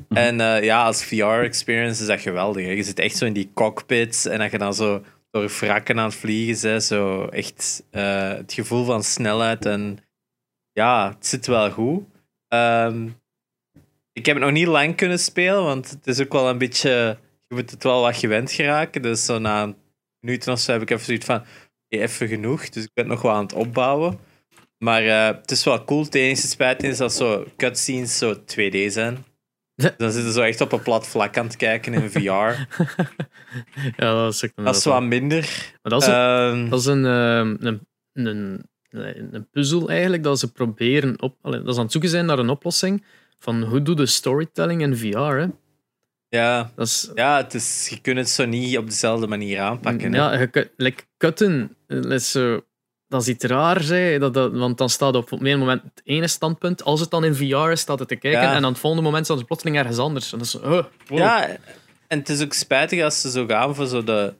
Mhm. 0.08 0.16
En 0.18 0.40
eh, 0.40 0.62
ja, 0.64 0.84
als 0.84 1.04
VR-experience 1.04 2.00
is 2.00 2.06
dat 2.06 2.20
geweldig. 2.20 2.64
hè. 2.64 2.70
Je 2.70 2.82
zit 2.82 2.98
echt 2.98 3.16
zo 3.16 3.24
in 3.24 3.32
die 3.32 3.50
cockpits 3.54 4.26
en 4.26 4.38
dat 4.38 4.50
je 4.50 4.58
dan 4.58 4.74
zo 4.74 5.02
door 5.30 5.48
wrakken 5.48 5.98
aan 5.98 6.04
het 6.04 6.14
vliegen 6.14 6.70
bent. 6.70 6.82
Zo 6.82 7.24
echt 7.24 7.82
het 7.90 8.52
gevoel 8.52 8.84
van 8.84 9.02
snelheid. 9.04 9.66
En 9.66 9.98
ja, 10.72 11.08
het 11.16 11.26
zit 11.26 11.46
wel 11.46 11.70
goed. 11.70 12.02
Ehm, 12.48 13.08
ik 14.12 14.26
heb 14.26 14.34
het 14.36 14.44
nog 14.44 14.52
niet 14.54 14.66
lang 14.66 14.96
kunnen 14.96 15.18
spelen, 15.18 15.64
want 15.64 15.90
het 15.90 16.06
is 16.06 16.20
ook 16.20 16.32
wel 16.32 16.48
een 16.48 16.58
beetje... 16.58 17.18
Je 17.48 17.54
moet 17.54 17.70
het 17.70 17.82
wel 17.82 18.00
wat 18.00 18.16
gewend 18.16 18.52
geraken. 18.52 19.02
Dus 19.02 19.24
zo 19.24 19.38
na 19.38 19.62
een 19.62 19.76
of 20.46 20.58
zo 20.60 20.72
heb 20.72 20.82
ik 20.82 20.90
even 20.90 21.04
zoiets 21.04 21.26
van... 21.26 21.42
"Hey, 21.88 22.00
even 22.00 22.28
genoeg, 22.28 22.68
dus 22.68 22.84
ik 22.84 22.90
ben 22.94 23.06
nog 23.06 23.22
wel 23.22 23.32
aan 23.32 23.42
het 23.42 23.52
opbouwen. 23.52 24.18
Maar 24.78 25.02
eh, 25.06 25.36
het 25.40 25.50
is 25.50 25.64
wel 25.64 25.84
cool. 25.84 26.04
Het 26.04 26.14
enige 26.14 26.46
spijt 26.46 26.82
is 26.82 26.96
dat 26.96 27.12
zo 27.12 27.46
cutscenes 27.56 28.18
zo 28.18 28.34
2D 28.34 28.86
zijn. 28.86 29.24
Dan 29.98 30.12
zitten 30.12 30.22
ze 30.22 30.32
zo 30.32 30.40
echt 30.42 30.60
op 30.60 30.72
een 30.72 30.82
plat 30.82 31.06
vlak 31.06 31.38
aan 31.38 31.44
het 31.46 31.56
kijken 31.56 31.94
in 31.94 32.10
VR. 32.10 32.18
ja, 33.96 34.14
dat 34.24 34.32
is 34.34 34.44
ook 34.44 34.50
Dat 34.64 34.76
is 34.76 34.84
wat 34.84 35.02
minder. 35.02 35.72
Maar 35.82 35.92
dat 35.92 36.02
is, 36.02 36.08
een- 36.08 36.14
Ehm, 36.14 36.68
dat 36.68 36.80
is 36.80 36.86
een, 36.86 37.04
ehm, 37.06 37.56
een, 37.58 37.86
een, 38.12 38.64
een, 38.90 39.34
een 39.34 39.48
puzzel 39.50 39.88
eigenlijk 39.88 40.22
dat 40.22 40.38
ze 40.38 40.52
proberen 40.52 41.22
op. 41.22 41.36
dat 41.42 41.52
ze 41.52 41.76
aan 41.76 41.82
het 41.82 41.92
zoeken 41.92 42.10
zijn 42.10 42.26
naar 42.26 42.38
een 42.38 42.48
oplossing 42.50 43.04
van 43.38 43.62
hoe 43.62 43.82
doe 43.82 43.94
de 43.94 44.06
storytelling 44.06 44.82
in 44.82 44.96
VR. 44.96 45.18
Hè? 45.18 45.46
Ja, 46.30 46.70
Dat 46.76 46.86
is, 46.86 47.10
ja 47.14 47.36
het 47.36 47.54
is, 47.54 47.88
je 47.88 48.00
kunt 48.00 48.16
het 48.16 48.28
zo 48.28 48.44
niet 48.46 48.78
op 48.78 48.86
dezelfde 48.86 49.26
manier 49.26 49.60
aanpakken. 49.60 50.12
hè. 50.12 50.18
ja, 50.18 50.38
je 50.38 50.46
kunt- 50.46 50.70
like, 50.76 51.02
kutten, 51.16 51.76
eh, 51.86 52.02
dat 52.02 52.12
is, 52.12 52.30
zo, 52.30 52.60
dat 53.08 53.20
is 53.22 53.28
iets 53.28 53.44
raar, 53.44 53.82
hè, 53.82 54.18
dat, 54.18 54.34
dat, 54.34 54.52
want 54.52 54.78
dan 54.78 54.88
staat 54.88 55.14
op 55.16 55.32
op 55.32 55.42
een 55.42 55.58
moment 55.58 55.82
het 55.82 56.00
ene 56.04 56.28
standpunt. 56.28 56.84
Als 56.84 57.00
het 57.00 57.10
dan 57.10 57.24
in 57.24 57.34
VR 57.34 57.70
is, 57.70 57.80
staat 57.80 57.98
het 57.98 58.08
te 58.08 58.16
kijken. 58.16 58.40
Ja. 58.42 58.54
En 58.54 58.62
dan 58.62 58.70
het 58.70 58.80
volgende 58.80 59.04
moment 59.04 59.24
staat 59.24 59.36
het 59.38 59.46
plotseling 59.46 59.76
ergens 59.78 59.98
anders. 59.98 60.32
En 60.32 60.38
dat 60.38 60.46
is, 60.46 60.52
zo, 60.52 60.60
huh, 60.68 60.84
wow. 61.06 61.18
Ja, 61.18 61.48
en 62.06 62.18
het 62.18 62.28
is 62.28 62.42
ook 62.42 62.52
spijtig 62.52 63.02
als 63.02 63.20
ze 63.20 63.30
zo 63.30 63.46
gaan 63.46 63.74
voor 63.74 63.86
zo 63.86 64.04
de. 64.04 64.34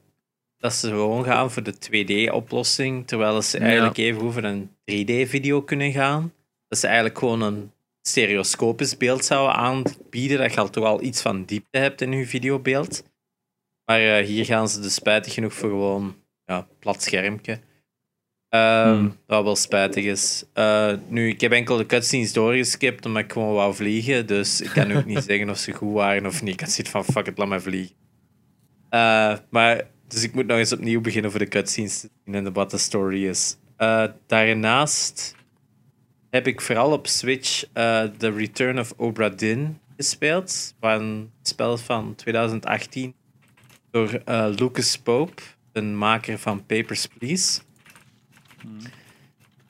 Dat 0.59 0.73
ze 0.75 0.89
gewoon 0.89 1.25
gaan 1.25 1.51
voor 1.51 1.63
de 1.63 1.75
2D-oplossing, 1.75 3.07
terwijl 3.07 3.43
ze 3.43 3.59
Ja. 3.59 3.65
eigenlijk 3.65 3.97
even 3.97 4.23
over 4.23 4.45
een 4.45 4.71
3D-video 4.85 5.63
kunnen 5.63 5.93
gaan. 5.93 6.33
Dat 6.69 6.79
ze 6.79 6.87
eigenlijk 6.87 7.19
gewoon 7.19 7.43
een 7.43 7.73
stereoscopisch 8.11 8.97
beeld 8.97 9.25
zouden 9.25 9.55
aanbieden, 9.57 10.39
dat 10.39 10.55
je 10.55 10.61
al 10.61 10.71
toch 10.71 10.85
al 10.85 11.03
iets 11.03 11.23
van 11.23 11.45
diepte 11.45 11.79
hebt 11.79 12.01
in 12.01 12.13
je 12.13 12.27
videobeeld. 12.27 13.03
Maar 13.85 14.01
eh, 14.01 14.27
hier 14.27 14.45
gaan 14.45 14.69
ze 14.69 14.81
dus 14.81 14.95
spijtig 14.95 15.35
genoeg 15.35 15.53
voor 15.53 15.69
gewoon 15.69 16.17
ja, 16.45 16.67
plat 16.79 17.03
schermpje. 17.03 17.61
Ehm, 18.49 18.95
Hmm. 18.95 19.17
Wat 19.27 19.45
wel 19.45 19.57
spijtig 19.57 20.05
is. 20.05 20.45
Eh, 20.53 20.93
nu, 21.09 21.29
ik 21.29 21.41
heb 21.41 21.53
enkel 21.53 21.77
de 21.77 21.87
cutscenes 21.87 22.33
doorgeskipt 22.33 23.07
omdat 23.07 23.23
ik 23.23 23.33
gewoon 23.33 23.55
wou 23.55 23.75
vliegen. 23.75 24.27
Dus 24.27 24.61
ik 24.61 24.71
kan 24.71 24.93
ook 24.93 25.05
niet 25.05 25.25
zeggen 25.29 25.51
of 25.51 25.59
ze 25.59 25.73
goed 25.73 25.93
waren 25.93 26.27
of 26.27 26.43
niet. 26.43 26.55
Ik 26.55 26.61
had 26.61 26.71
zoiets 26.71 26.91
van, 26.91 27.05
fuck 27.05 27.27
it, 27.27 27.39
laat 27.39 27.49
mij 27.49 27.61
vliegen. 27.61 27.97
Eh, 28.89 29.37
maar, 29.51 29.87
dus 30.09 30.23
ik 30.23 30.35
moet 30.35 30.47
nog 30.47 30.59
eens 30.59 30.73
opnieuw 30.73 31.01
beginnen 31.01 31.31
voor 31.31 31.41
de 31.41 31.49
cutscenes 31.49 32.01
te 32.01 32.09
zien 32.25 32.35
en 32.35 32.53
wat 32.53 32.71
de 32.71 32.79
story 32.79 33.27
is. 33.27 33.57
Daarnaast 34.27 35.35
heb 36.31 36.47
ik 36.47 36.61
vooral 36.61 36.93
op 36.93 37.07
Switch 37.07 37.65
eh, 37.73 38.03
The 38.03 38.33
Return 38.33 38.79
of 38.79 38.93
Obra 38.97 39.29
Dinn 39.29 39.79
gespeeld. 39.97 40.75
Een 40.81 41.31
spel 41.43 41.79
van 41.79 42.15
2018 42.15 43.15
door 43.91 44.23
eh, 44.25 44.47
Lucas 44.57 44.99
Pope, 44.99 45.43
een 45.73 45.97
maker 45.97 46.39
van 46.39 46.67
Papers, 46.67 47.07
Please. 47.07 47.61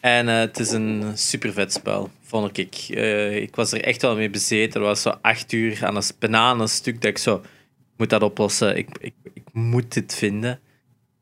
En 0.01 0.29
eh, 0.29 0.38
het 0.38 0.59
is 0.59 0.70
een 0.70 1.18
super 1.18 1.53
vet 1.53 1.73
spel, 1.73 2.11
vond 2.23 2.59
ik. 2.59 2.88
Ik 3.35 3.57
was 3.57 3.73
er 3.73 3.85
echt 3.85 4.03
wel 4.03 4.16
mee 4.16 4.31
bezeten. 4.31 4.81
Er 4.81 4.87
was 4.87 5.03
zo 5.03 5.18
acht 5.20 5.53
uur 5.53 5.87
aan 5.87 5.96
een 5.96 6.03
bananenstuk 6.18 6.94
dat 6.94 7.11
ik 7.11 7.18
zo... 7.18 7.35
Ik 7.35 8.07
moet 8.07 8.11
dat 8.11 8.23
oplossen. 8.23 8.77
Ik, 8.77 8.88
ik, 9.01 9.14
ik 9.35 9.42
moet 9.53 9.92
dit 9.92 10.14
vinden. 10.14 10.61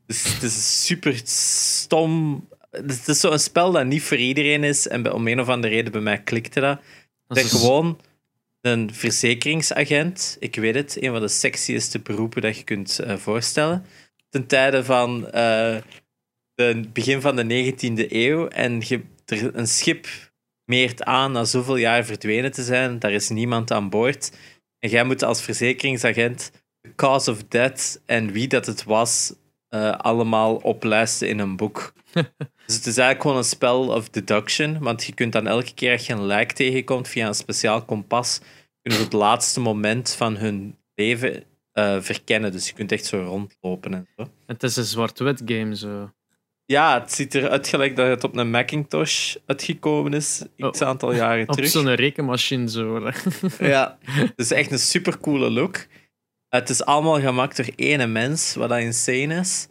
Dus 0.07 0.35
het 0.35 0.43
is 0.43 0.85
super 0.87 1.21
stom. 1.25 2.45
Het 2.71 3.09
is 3.09 3.21
zo'n 3.21 3.39
spel 3.39 3.73
dat 3.73 3.87
niet 3.87 4.03
voor 4.03 4.17
iedereen 4.17 4.65
is. 4.65 4.89
En 4.89 5.13
om 5.13 5.27
een 5.29 5.41
of 5.41 5.49
andere 5.49 5.75
reden 5.75 5.93
bij 5.93 6.01
mij 6.01 6.23
klikte 6.23 6.61
dat. 6.61 6.81
Dat 7.27 7.39
Ik 7.39 7.45
is- 7.45 7.51
ben 7.51 7.61
gewoon 7.61 8.01
een 8.61 8.95
verzekeringsagent. 8.95 10.37
Ik 10.41 10.55
weet 10.57 10.75
het, 10.75 11.03
een 11.03 11.11
van 11.13 11.21
de 11.21 11.29
sexieste 11.29 11.99
beroepen 11.99 12.43
dat 12.43 12.57
je 12.57 12.65
kunt 12.65 12.99
eh, 12.99 13.17
voorstellen. 13.17 13.85
Ten 14.29 14.47
tijde 14.47 14.85
van 14.85 15.31
eh, 15.31 15.77
het 16.55 16.93
begin 16.93 17.21
van 17.21 17.37
de 17.37 17.45
19e 17.45 18.07
eeuw. 18.13 18.49
En 18.49 18.83
je, 18.87 19.01
er, 19.27 19.57
een 19.57 19.67
schip 19.69 20.07
meert 20.65 21.03
aan 21.05 21.33
na 21.33 21.45
zoveel 21.45 21.77
jaar 21.77 22.05
verdwenen 22.05 22.53
te 22.53 22.63
zijn. 22.63 22.99
Daar 22.99 23.13
is 23.13 23.29
niemand 23.29 23.71
aan 23.71 23.91
boord. 23.91 24.33
En 24.79 24.91
jij 24.91 25.05
moet 25.05 25.23
als 25.23 25.43
verzekeringsagent 25.43 26.51
de 26.81 26.95
cause 26.95 27.31
of 27.31 27.43
death 27.49 28.01
en 28.07 28.33
wie 28.33 28.49
dat 28.49 28.67
het 28.67 28.85
was 28.85 29.33
eh, 29.69 29.91
allemaal 29.91 30.57
oplijsten 30.57 31.29
in 31.29 31.39
een 31.39 31.57
boek. 31.57 31.93
dus 32.69 32.77
het 32.77 32.87
is 32.87 32.97
eigenlijk 32.97 33.23
gewoon 33.23 33.37
een 33.37 33.45
spel 33.45 33.89
of 33.89 34.09
deduction, 34.09 34.79
want 34.79 35.05
je 35.05 35.15
kunt 35.15 35.33
dan 35.33 35.47
elke 35.47 35.75
keer 35.75 35.93
als 35.93 36.07
je 36.07 36.13
een 36.13 36.27
lijk 36.27 36.53
tegenkomt 36.53 37.09
via 37.09 37.27
een 37.27 37.35
speciaal 37.35 37.85
kompas, 37.85 38.41
kunnen 38.83 39.01
het 39.03 39.13
laatste 39.13 39.61
moment 39.61 40.15
van 40.15 40.37
hun 40.37 40.77
leven 40.95 41.45
eh, 41.73 42.01
verkennen. 42.01 42.53
Dus 42.53 42.67
je 42.69 42.73
kunt 42.75 42.93
echt 42.93 43.05
zo 43.05 43.23
rondlopen 43.23 43.95
en 43.95 44.09
zo. 44.17 44.29
Het 44.47 44.63
is 44.63 44.77
een 44.77 44.85
zwart-wit 44.85 45.43
game 45.45 45.77
zo. 45.77 46.11
Ja, 46.65 47.01
het 47.01 47.13
ziet 47.13 47.35
eruit 47.35 47.69
gelijk 47.69 47.97
dat 47.97 48.07
het 48.09 48.25
op 48.25 48.37
een 48.37 48.51
Macintosh 48.51 49.37
uitgekomen 49.47 50.13
is, 50.15 50.43
iets 50.57 50.81
Oh. 50.81 50.89
aantal 50.89 51.13
jaren 51.15 51.47
Op 51.49 51.55
terug. 51.55 51.71
zo'n 51.71 51.95
rekenmachine 51.95 52.71
zo. 52.71 53.11
Ja, 53.59 53.99
het 54.03 54.33
is 54.37 54.51
echt 54.53 54.71
een 54.71 54.79
super 54.79 55.19
coole 55.19 55.51
look. 55.51 55.87
Het 56.49 56.69
is 56.69 56.85
allemaal 56.85 57.21
gemaakt 57.21 57.57
door 57.57 57.69
één 57.77 58.13
mens, 58.13 58.55
wat 58.55 58.69
dat 58.69 58.79
insane 58.79 59.35
is. 59.35 59.69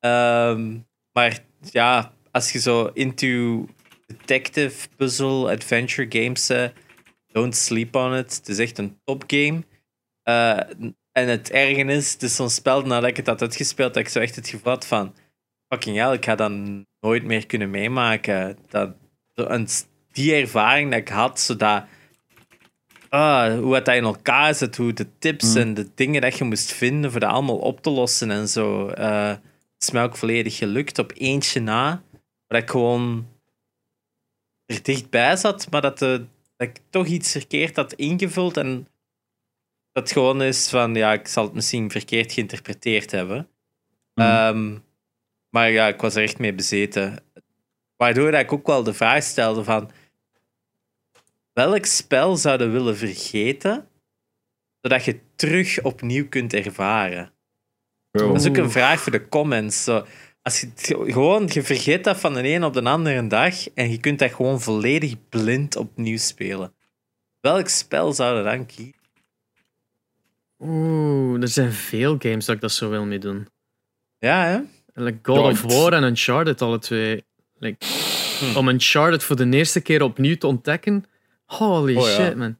Ehm, 0.00 0.78
maar 1.12 1.38
ja, 1.72 2.12
als 2.30 2.52
je 2.52 2.58
zo 2.58 2.90
into 2.94 3.66
detective, 4.06 4.88
puzzle, 4.96 5.50
adventure 5.50 6.06
games 6.10 6.46
bent, 6.46 6.72
don't 7.32 7.56
sleep 7.56 7.94
on 7.96 8.14
it. 8.14 8.36
Het 8.36 8.48
is 8.48 8.58
echt 8.58 8.78
een 8.78 8.98
topgame. 9.04 9.62
Eh 10.22 10.60
en 11.12 11.28
het 11.28 11.50
erge 11.50 11.84
is, 11.84 12.12
het 12.12 12.22
is 12.22 12.36
zo'n 12.36 12.50
spel 12.50 12.82
nadat 12.82 13.08
ik 13.10 13.16
het 13.16 13.26
had 13.26 13.42
uitgespeeld, 13.42 13.94
dat 13.94 14.02
ik 14.02 14.08
zo 14.08 14.18
echt 14.20 14.36
het 14.36 14.48
gevoel 14.48 14.72
had 14.72 14.86
van 14.86 15.14
fucking 15.68 15.96
hell, 15.96 16.12
ik 16.12 16.24
ga 16.24 16.34
dat 16.34 16.52
nooit 17.00 17.24
meer 17.24 17.46
kunnen 17.46 17.70
meemaken. 17.70 18.58
Dat, 18.68 18.94
die 20.12 20.34
ervaring 20.34 20.90
dat 20.90 21.00
ik 21.00 21.08
had, 21.08 21.40
zodat 21.40 21.84
ah, 23.08 23.58
hoe 23.58 23.74
het 23.74 23.84
dat 23.84 23.94
in 23.94 24.04
elkaar 24.04 24.54
zit, 24.54 24.76
hoe 24.76 24.92
de 24.92 25.06
tips 25.18 25.54
Mm. 25.54 25.60
en 25.60 25.74
de 25.74 25.88
dingen 25.94 26.20
dat 26.20 26.38
je 26.38 26.44
moest 26.44 26.72
vinden 26.72 27.10
voor 27.10 27.20
dat 27.20 27.30
allemaal 27.30 27.58
op 27.58 27.80
te 27.82 27.90
lossen 27.90 28.30
en 28.30 28.48
zo. 28.48 28.88
eh, 28.88 29.34
is 29.86 29.92
mij 29.92 30.02
ook 30.02 30.16
volledig 30.16 30.56
gelukt 30.56 30.98
op 30.98 31.12
eentje 31.14 31.60
na, 31.60 32.02
waar 32.46 32.60
ik 32.60 32.70
gewoon 32.70 33.28
er 34.66 34.82
dichtbij 34.82 35.36
zat, 35.36 35.70
maar 35.70 35.80
dat, 35.80 35.98
de, 35.98 36.26
dat 36.56 36.68
ik 36.68 36.80
toch 36.90 37.06
iets 37.06 37.32
verkeerd 37.32 37.76
had 37.76 37.92
ingevuld 37.92 38.56
en 38.56 38.88
dat 39.92 40.12
gewoon 40.12 40.42
is 40.42 40.68
van, 40.68 40.94
ja, 40.94 41.12
ik 41.12 41.28
zal 41.28 41.44
het 41.44 41.54
misschien 41.54 41.90
verkeerd 41.90 42.32
geïnterpreteerd 42.32 43.10
hebben. 43.10 43.48
Mm. 44.14 44.24
Ehm, 44.24 44.78
maar 45.50 45.70
ja, 45.70 45.88
ik 45.88 46.00
was 46.00 46.14
er 46.14 46.22
echt 46.22 46.38
mee 46.38 46.54
bezeten. 46.54 47.18
Waardoor 47.96 48.30
dat 48.30 48.40
ik 48.40 48.52
ook 48.52 48.66
wel 48.66 48.82
de 48.82 48.94
vraag 48.94 49.22
stelde 49.22 49.64
van 49.64 49.90
welk 51.52 51.84
spel 51.84 52.36
zouden 52.36 52.66
we 52.66 52.72
willen 52.72 52.96
vergeten, 52.96 53.88
zodat 54.80 55.04
je 55.04 55.10
het 55.10 55.20
terug 55.34 55.82
opnieuw 55.82 56.28
kunt 56.28 56.52
ervaren? 56.52 57.35
Bro. 58.16 58.32
Dat 58.32 58.40
is 58.40 58.48
ook 58.48 58.56
een 58.56 58.70
vraag 58.70 59.00
voor 59.00 59.12
de 59.12 59.28
comments. 59.28 59.84
Zo, 59.84 60.04
als 60.42 60.60
je, 60.60 60.68
gewoon, 61.12 61.48
je 61.52 61.62
vergeet 61.62 62.04
dat 62.04 62.20
van 62.20 62.34
de 62.34 62.48
een 62.48 62.64
op 62.64 62.72
de 62.72 62.82
andere 62.82 63.26
dag 63.26 63.68
en 63.74 63.90
je 63.90 63.98
kunt 64.00 64.18
dat 64.18 64.32
gewoon 64.32 64.60
volledig 64.60 65.14
blind 65.28 65.76
opnieuw 65.76 66.18
spelen. 66.18 66.74
Welk 67.40 67.68
spel 67.68 68.12
zou 68.12 68.36
je 68.38 68.42
dan 68.44 68.66
kiezen? 68.66 68.94
Oeh, 70.58 71.42
er 71.42 71.48
zijn 71.48 71.72
veel 71.72 72.16
games 72.18 72.44
dat 72.44 72.54
ik 72.54 72.60
dat 72.60 72.72
zo 72.72 72.90
wil 72.90 73.04
mee 73.04 73.18
doen. 73.18 73.48
Ja, 74.18 74.44
hè? 74.44 74.58
Like 75.04 75.18
God 75.22 75.38
of 75.38 75.62
War 75.62 75.92
en 75.92 76.02
Uncharted, 76.02 76.62
alle 76.62 76.78
twee. 76.78 77.24
Like, 77.58 77.86
Hm. 78.38 78.56
Om 78.56 78.68
Uncharted 78.68 79.24
voor 79.24 79.36
de 79.36 79.50
eerste 79.50 79.80
keer 79.80 80.02
opnieuw 80.02 80.36
te 80.36 80.46
ontdekken. 80.46 81.04
Holy 81.44 81.96
Oh, 81.96 82.06
ja. 82.06 82.14
shit, 82.14 82.36
man. 82.36 82.58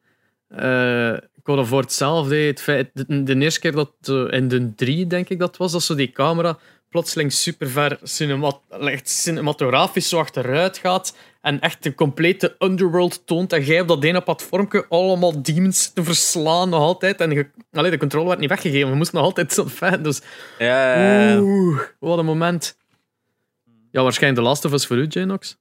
Eh 0.48 1.16
God 1.46 1.58
of 1.58 1.70
War 1.70 1.82
hetzelfde. 1.82 2.36
Het 2.36 2.60
feit, 2.60 2.90
de, 2.92 3.22
de 3.22 3.38
eerste 3.38 3.60
keer 3.60 3.72
dat 3.72 3.92
eh, 4.02 4.24
in 4.30 4.48
de 4.48 4.74
3, 4.74 5.06
denk 5.06 5.28
ik 5.28 5.38
dat 5.38 5.56
was, 5.56 5.72
dat 5.72 5.82
zo 5.82 5.94
die 5.94 6.12
camera 6.12 6.58
plotseling 6.88 7.32
super 7.32 7.68
ver 7.68 7.98
cinemat, 8.02 8.60
echt 8.80 9.08
cinematografisch 9.08 10.08
zo 10.08 10.18
achteruit 10.18 10.78
gaat 10.78 11.16
en 11.40 11.60
echt 11.60 11.82
de 11.82 11.94
complete 11.94 12.56
underworld 12.58 13.26
toont 13.26 13.52
en 13.52 13.64
jij 13.64 13.80
op 13.80 13.88
dat 13.88 14.04
ene 14.04 14.20
platformje 14.20 14.86
allemaal 14.88 15.42
demons 15.42 15.92
te 15.92 16.04
verslaan 16.04 16.68
nog 16.68 16.80
altijd. 16.80 17.20
En 17.20 17.30
je, 17.30 17.50
allee, 17.72 17.90
de 17.90 17.98
controle 17.98 18.28
werd 18.28 18.40
niet 18.40 18.48
weggegeven, 18.48 18.90
we 18.90 18.96
moesten 18.96 19.16
nog 19.16 19.24
altijd 19.24 19.52
zo 19.52 19.64
ver. 19.66 20.02
Dus 20.02 20.20
Ja, 20.58 20.96
ja, 20.96 21.28
ja. 21.28 21.40
Oeh, 21.40 21.80
wat 22.00 22.18
een 22.18 22.24
moment. 22.24 22.76
Ja, 23.90 24.02
waarschijnlijk 24.02 24.42
de 24.42 24.48
Last 24.48 24.64
of 24.64 24.72
Us 24.72 24.86
voor 24.86 24.96
u, 24.96 25.06
Janox. 25.08 25.56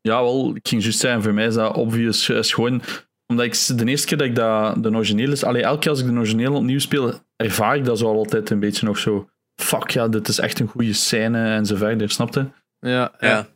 Ja, 0.00 0.22
wel, 0.22 0.56
ik 0.56 0.68
ging 0.68 0.82
juist 0.82 0.98
zeggen, 0.98 1.22
voor 1.22 1.34
mij 1.34 1.46
is 1.46 1.54
dat 1.54 1.74
obvious. 1.76 2.28
Is 2.28 2.52
gewoon, 2.52 2.82
omdat 3.26 3.46
ik 3.46 3.78
de 3.78 3.84
eerste 3.84 4.06
keer 4.06 4.18
dat 4.18 4.26
ik 4.26 4.34
dat, 4.34 4.82
de 4.82 4.90
originele 4.90 5.32
is, 5.32 5.44
allee, 5.44 5.62
elke 5.62 5.78
keer 5.78 5.90
als 5.90 6.00
ik 6.00 6.06
de 6.06 6.12
originele 6.12 6.56
opnieuw 6.56 6.78
speel, 6.78 7.20
ervaar 7.36 7.76
ik 7.76 7.84
dat 7.84 7.98
zo 7.98 8.06
altijd 8.06 8.50
een 8.50 8.60
beetje 8.60 8.86
nog 8.86 8.98
zo. 8.98 9.28
Fuck 9.62 9.90
ja, 9.90 10.08
dit 10.08 10.28
is 10.28 10.38
echt 10.38 10.60
een 10.60 10.68
goede 10.68 10.92
scène 10.92 11.44
en 11.54 11.66
zo 11.66 11.76
verder, 11.76 12.10
snapte? 12.10 12.50
Ja, 12.80 13.12
ja. 13.20 13.48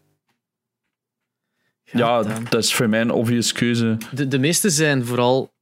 Ja, 1.82 2.22
dat 2.22 2.62
is 2.62 2.74
voor 2.74 2.88
mij 2.88 3.00
een 3.00 3.10
obvious 3.10 3.52
keuze. 3.52 3.96
De, 4.14 4.28
de 4.28 4.38
meeste 4.38 4.70
zijn 4.70 5.04
vooral... 5.04 5.52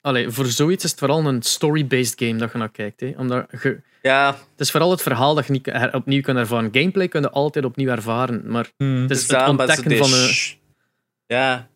Allee, 0.00 0.30
voor 0.30 0.46
zoiets 0.46 0.84
is 0.84 0.90
het 0.90 0.98
vooral 0.98 1.26
een 1.26 1.42
story-based 1.42 2.14
game 2.18 2.36
dat 2.36 2.52
je 2.52 2.58
naar 2.58 2.70
kijkt. 2.70 3.00
Hè. 3.00 3.14
Omdat 3.16 3.46
je, 3.62 3.82
ja, 4.02 4.26
het 4.26 4.60
is 4.60 4.70
vooral 4.70 4.90
het 4.90 5.02
verhaal 5.02 5.34
dat 5.34 5.46
je 5.46 5.52
niet 5.52 5.66
her- 5.66 5.94
opnieuw 5.94 6.20
kan 6.20 6.36
ervaren. 6.36 6.68
Gameplay 6.72 7.08
kun 7.08 7.20
je 7.20 7.30
altijd 7.30 7.64
opnieuw 7.64 7.88
ervaren. 7.88 8.42
Maar 8.46 8.70
het 8.76 9.10
is 9.10 9.28
het 9.28 9.48
ontdekken 9.48 9.96
van 9.96 10.12
een... 10.12 10.30
Ja, 11.26 11.68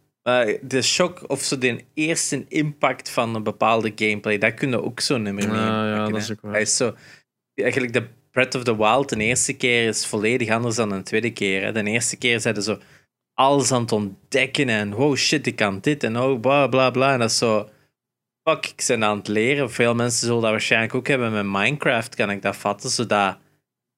de 0.63 0.83
shock 0.83 1.25
of 1.27 1.43
zo 1.43 1.59
de 1.59 1.85
eerste 1.95 2.45
impact 2.49 3.11
van 3.11 3.35
een 3.35 3.43
bepaalde 3.43 3.93
gameplay, 3.95 4.39
dat 4.39 4.55
kun 4.55 4.69
je 4.69 4.83
ook 4.83 5.01
zo 5.01 5.19
niet 5.19 5.33
meer 5.33 5.45
Ja, 5.45 5.51
meemaken, 5.51 5.89
ja, 5.89 6.09
dat 6.09 6.21
is 6.21 6.31
ook. 6.31 6.53
Hij 6.53 6.61
is 6.61 6.77
zo... 6.77 6.95
Eigenlijk 7.55 7.93
de 7.93 8.07
Breath 8.31 8.55
of 8.55 8.63
the 8.63 8.77
Wild 8.77 9.09
de 9.09 9.17
eerste 9.17 9.53
keer 9.53 9.89
is 9.89 10.07
volledig 10.07 10.51
anders 10.51 10.77
dan 10.77 10.89
de 10.89 11.03
tweede 11.03 11.33
keer. 11.33 11.63
Hè. 11.63 11.73
De 11.73 11.85
eerste 11.85 12.17
keer 12.17 12.41
zeiden 12.41 12.63
zo 12.63 12.79
alles 13.35 13.73
aan 13.73 13.81
het 13.81 13.93
ontdekken 13.93 14.69
en 14.69 14.95
oh 14.95 15.17
shit, 15.17 15.47
ik 15.47 15.57
kan 15.57 15.79
dit 15.81 16.05
en 16.05 16.19
oh 16.19 16.41
bla 16.41 16.67
bla 16.67 16.91
bla. 16.91 17.13
En 17.13 17.19
dat 17.19 17.31
is 17.31 17.39
zo... 17.39 17.69
Fuck, 18.49 18.67
ik 18.67 18.85
ben 18.87 19.05
aan 19.05 19.19
het 19.19 19.29
leren. 19.29 19.71
Veel 19.71 19.95
mensen 19.95 20.27
zullen 20.27 20.43
dat 20.43 20.51
waarschijnlijk 20.51 20.95
ook 20.95 21.07
hebben 21.07 21.33
met 21.33 21.45
Minecraft, 21.47 22.15
kan 22.15 22.31
ik 22.31 22.43
dat 22.43 22.57
vatten, 22.57 22.91
zodat 22.91 23.39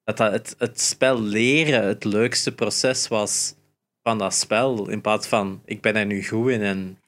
dat, 0.04 0.16
dat 0.16 0.32
het, 0.32 0.54
het 0.58 0.80
spel 0.80 1.20
leren 1.20 1.84
het 1.84 2.04
leukste 2.04 2.54
proces 2.54 3.08
was 3.08 3.54
van 4.02 4.18
dat 4.18 4.34
spel. 4.34 4.88
In 4.88 5.00
plaats 5.00 5.26
van, 5.26 5.62
ik 5.64 5.80
ben 5.80 5.96
er 5.96 6.06
nu 6.06 6.24
goed 6.26 6.50
in 6.50 6.62
en 6.62 6.98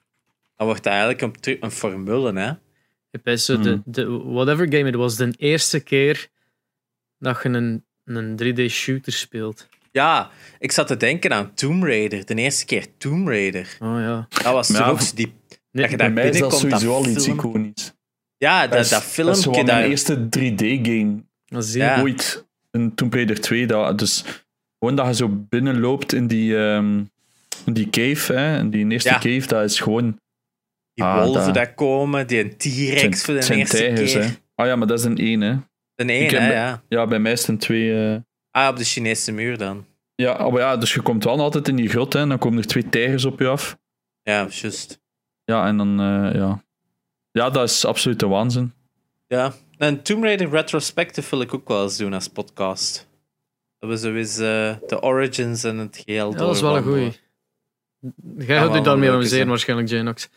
dan 0.56 0.66
wordt 0.66 0.82
dat 0.82 0.92
eigenlijk 0.92 1.20
een, 1.22 1.56
een 1.60 1.70
formule, 1.70 2.32
hè. 2.40 2.52
Is 3.32 3.44
zo 3.44 3.60
de, 3.60 3.70
Hmm. 3.70 3.82
de, 3.84 4.06
whatever 4.08 4.66
game 4.72 4.84
het 4.86 4.94
was, 4.94 5.16
de 5.16 5.34
eerste 5.36 5.80
keer 5.80 6.28
dat 7.18 7.40
je 7.42 7.48
een, 7.48 7.84
een 8.04 8.36
3D-shooter 8.42 9.12
speelt. 9.12 9.68
Ja, 9.90 10.30
ik 10.58 10.72
zat 10.72 10.86
te 10.86 10.96
denken 10.96 11.32
aan 11.32 11.54
Tomb 11.54 11.82
Raider. 11.84 12.26
De 12.26 12.34
eerste 12.34 12.64
keer 12.64 12.86
Tomb 12.98 13.28
Raider. 13.28 13.76
Oh 13.80 13.98
ja. 13.98 14.26
Dat 14.42 14.52
was 14.52 14.66
toch 14.66 14.76
ja, 14.76 14.88
ook 14.88 15.00
zo 15.00 15.14
die... 15.14 15.26
Nee, 15.70 15.82
dat 15.82 15.90
je 15.90 15.96
Bij 15.96 16.06
daar 16.06 16.12
mij 16.12 16.28
is 16.28 16.38
dat 16.38 16.50
binnenkomt, 16.50 16.70
dat 16.70 16.80
sowieso 16.80 17.04
al 17.04 17.06
iets 17.16 17.24
film- 17.24 17.38
iconisch. 17.38 17.92
Ja, 18.36 18.66
dat, 18.66 18.80
is- 18.80 18.88
dat 18.88 18.98
Dat 19.00 19.08
is 19.08 19.14
filmpje 19.14 19.42
gewoon 19.42 19.64
daar... 19.64 19.76
mijn 19.76 19.90
eerste 19.90 20.16
3D-game 20.38 21.22
dat 21.46 21.64
zie 21.64 21.80
je. 21.80 21.86
Ja. 21.86 22.00
ooit. 22.00 22.46
Een 22.70 22.94
Tomb 22.94 23.14
Raider 23.14 23.40
2. 23.40 23.66
Dat, 23.66 23.98
dus 23.98 24.24
gewoon 24.82 24.96
dat 24.96 25.06
je 25.06 25.14
zo 25.14 25.28
binnenloopt 25.48 26.12
in 26.12 26.26
die, 26.26 26.56
ehm, 26.58 27.02
in 27.64 27.72
die 27.72 27.90
cave, 27.90 28.32
hè, 28.32 28.58
in 28.58 28.70
die 28.70 28.90
eerste 28.90 29.08
Ja. 29.08 29.14
cave, 29.18 29.46
dat 29.46 29.64
is 29.64 29.80
gewoon... 29.80 30.20
Die 30.94 31.04
Ah, 31.04 31.24
wolven 31.24 31.44
dat- 31.44 31.54
daar 31.54 31.74
komen, 31.74 32.26
die 32.26 32.40
een 32.40 32.56
T-Rex 32.56 33.24
voor 33.24 33.34
de 33.34 33.42
zijn 33.42 33.58
eerste 33.58 33.76
tijgers, 33.76 34.12
keer. 34.12 34.22
hè. 34.22 34.28
Ah 34.54 34.66
ja, 34.66 34.76
maar 34.76 34.86
dat 34.86 34.98
is 34.98 35.04
een 35.04 35.18
1, 35.20 35.40
hè. 35.40 35.48
Hè, 35.94 36.04
bij- 36.04 36.30
ja. 36.52 36.82
Ja, 36.88 37.06
bij 37.06 37.18
mij 37.18 37.32
is 37.32 37.40
het 37.40 37.48
een 37.48 37.58
2. 37.58 38.12
eh. 38.14 38.16
Ah, 38.50 38.68
op 38.68 38.76
de 38.76 38.84
Chinese 38.84 39.32
muur 39.32 39.58
dan. 39.58 39.86
Ja, 40.14 40.48
maar 40.50 40.60
ja, 40.60 40.76
dus 40.76 40.94
je 40.94 41.00
komt 41.00 41.24
wel 41.24 41.40
altijd 41.40 41.68
in 41.68 41.76
die 41.76 41.88
grot, 41.88 42.12
hè, 42.12 42.20
en 42.20 42.28
dan 42.28 42.38
komen 42.38 42.58
er 42.58 42.66
twee 42.66 42.88
tijgers 42.88 43.24
op 43.24 43.38
je 43.40 43.48
af. 43.48 43.78
Ja, 44.22 44.46
juist. 44.50 45.00
Ja, 45.44 45.66
en 45.66 45.76
dan, 45.76 46.00
eh, 46.00 46.34
ja. 46.34 46.64
Ja, 47.30 47.50
dat 47.50 47.68
is 47.70 47.84
absoluut 47.84 48.18
de 48.20 48.26
waanzin. 48.26 48.72
Ja. 49.26 49.52
En 49.78 50.02
Tomb 50.02 50.22
Raider 50.24 50.50
Retrospective 50.50 51.30
wil 51.30 51.40
ik 51.40 51.54
ook 51.54 51.68
wel 51.68 51.82
eens 51.82 51.96
doen 51.96 52.12
als 52.12 52.28
podcast. 52.28 53.08
Dat 53.82 53.90
we 53.90 53.98
zo 53.98 54.14
eens 54.14 54.38
eh, 54.38 54.74
de 54.86 55.00
origins 55.00 55.64
en 55.64 55.78
het 55.78 56.02
geheel 56.04 56.30
Ja, 56.30 56.36
dat 56.36 56.54
is 56.54 56.60
wel 56.60 56.76
een 56.76 56.82
goeie. 56.82 57.12
Jij 58.38 58.58
gaat 58.58 58.76
u 58.76 58.80
daarmee 58.80 59.08
amuseren 59.08 59.28
zijn. 59.28 59.48
waarschijnlijk, 59.48 59.88
Janox. 59.88 60.28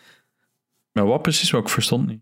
Maar 0.92 1.06
wat 1.06 1.22
precies, 1.22 1.52
wat 1.52 1.62
ik 1.62 1.70
verstond 1.70 2.08
niet. 2.08 2.22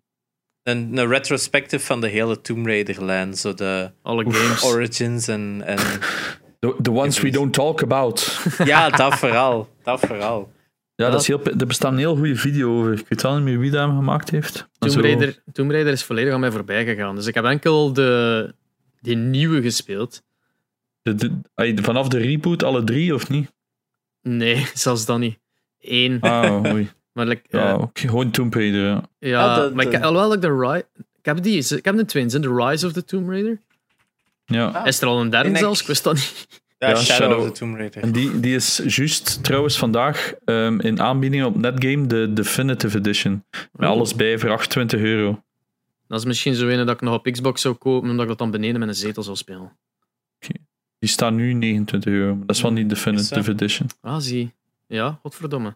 Een, 0.64 0.98
een 0.98 1.08
retrospective 1.08 1.86
van 1.86 2.02
de 2.02 2.08
hele 2.08 2.42
Tomb 2.42 2.66
Raider-lijn. 2.66 3.34
Zo 3.34 3.54
de 3.54 3.92
Alle 4.02 4.24
games. 4.24 4.64
origins 4.64 5.28
en... 5.28 5.62
en 5.66 5.78
The, 6.60 6.76
the 6.82 6.92
ones 6.92 7.20
we 7.20 7.30
don't 7.30 7.54
talk 7.54 7.82
about. 7.82 8.40
ja, 8.64 8.90
dat 8.90 9.16
vooral. 9.16 9.70
Dat 9.84 10.00
vooral. 10.00 10.52
Ja, 10.96 11.10
dat 11.10 11.22
is 11.22 11.28
heel, 11.28 11.44
er 11.44 11.68
bestaat 11.68 11.92
een 11.92 11.98
heel 11.98 12.16
goede 12.16 12.36
video 12.36 12.80
over. 12.80 12.94
Ik 12.94 13.06
weet 13.08 13.22
wel 13.22 13.36
niet 13.36 13.44
meer 13.44 13.60
wie 13.60 13.72
dat 13.72 13.88
hem 13.88 13.98
gemaakt 13.98 14.30
heeft. 14.30 14.68
Tomb 14.78 15.02
Raider, 15.02 15.44
Tomb 15.52 15.72
Raider 15.72 15.94
is 15.94 16.04
volledig 16.04 16.34
aan 16.34 16.40
mij 16.40 16.52
voorbij 16.52 16.86
gegaan. 16.86 17.16
Dus 17.16 17.26
ik 17.26 17.34
heb 17.34 17.46
enkel 17.46 17.94
de, 17.94 18.54
die 19.02 19.16
nieuwe 19.16 19.62
gespeeld. 19.62 20.24
De- 21.04 21.16
de- 21.16 21.39
ay, 21.56 21.78
vanaf 21.82 22.08
de 22.08 22.18
reboot, 22.18 22.64
alle 22.64 22.84
drie 22.84 23.14
of 23.14 23.30
niet? 23.30 23.51
Nee, 24.22 24.66
zelfs 24.74 25.06
dan 25.06 25.20
niet. 25.20 25.39
Eén. 25.80 26.22
Ah, 26.22 26.64
oei. 26.74 26.89
Maar 27.14 27.28
like, 27.28 27.43
Ja, 27.49 27.72
ook 27.74 27.99
gewoon 27.99 28.32
Tomb 28.32 28.54
Raider. 28.54 28.82
Ja. 28.86 29.01
ja, 29.20 29.56
Ah, 29.56 29.64
de- 29.68 29.76
maar 29.76 29.86
ik 29.86 29.93
alhoewel 30.04 30.34
ik 30.34 30.41
de 30.41 30.58
Ri- 30.60 30.84
ik 31.18 31.26
heb 31.26 31.43
die, 31.43 31.76
ik 31.78 31.86
heb 31.86 31.95
de 31.95 32.06
twins, 32.06 32.34
in 32.34 32.41
The 32.41 32.54
Rise 32.56 32.86
of 32.86 32.91
the 32.93 33.06
Tomb 33.06 33.30
Raider. 33.30 33.60
Ja. 34.45 34.68
Ah. 34.68 34.88
Is 34.88 35.01
er 35.01 35.08
al 35.08 35.22
een 35.22 35.30
derde 35.30 35.49
ik- 35.49 35.58
zelfs? 35.58 35.82
Ik 35.82 35.88
wist 35.88 36.04
dat 36.04 36.14
niet. 36.14 36.47
Ja, 36.78 36.89
Ja, 36.89 36.95
Shadow, 36.95 37.30
Shadow. 37.30 37.39
of 37.39 37.45
the 37.51 37.60
Tomb 37.60 37.76
Raider. 37.78 38.01
En 38.04 38.12
die, 38.12 38.39
die 38.39 38.56
is 38.56 38.82
juist 38.86 39.43
trouwens 39.43 39.78
vandaag 39.78 40.34
ehm, 40.45 40.80
in 40.80 41.01
aanbieding 41.01 41.43
op 41.45 41.56
Netgame, 41.58 42.08
de 42.08 42.34
Definitive 42.34 42.97
Edition. 42.97 43.43
Met 43.51 43.70
Oh. 43.74 43.88
alles 43.95 44.16
bij 44.16 44.39
voor 44.39 44.49
28 44.49 44.99
euro. 44.99 45.43
Dat 46.08 46.20
is 46.20 46.26
misschien 46.26 46.56
zo 46.56 46.68
een 46.68 46.78
dat 46.86 46.89
ik 46.95 47.01
nog 47.01 47.14
op 47.16 47.32
Xbox 47.32 47.62
zou 47.62 47.76
kopen, 47.76 48.10
omdat 48.10 48.22
ik 48.22 48.28
dat 48.30 48.38
dan 48.38 48.51
beneden 48.51 48.80
met 48.80 48.88
een 48.89 48.95
zetel 48.95 49.24
zou 49.24 49.38
spelen. 49.38 49.78
Die 51.04 51.12
staat 51.12 51.34
nu 51.34 51.54
29 51.54 52.12
euro. 52.14 52.36
maar 52.36 52.45
Dat 52.45 52.56
is 52.56 52.62
wel 52.62 52.72
niet 52.72 52.89
Definitive 52.89 53.38
Is 53.39 53.45
dat? 53.45 53.47
Edition. 53.47 53.89
Ah, 54.01 54.18
zie. 54.20 54.54
Ja, 54.88 55.20
godverdomme. 55.22 55.76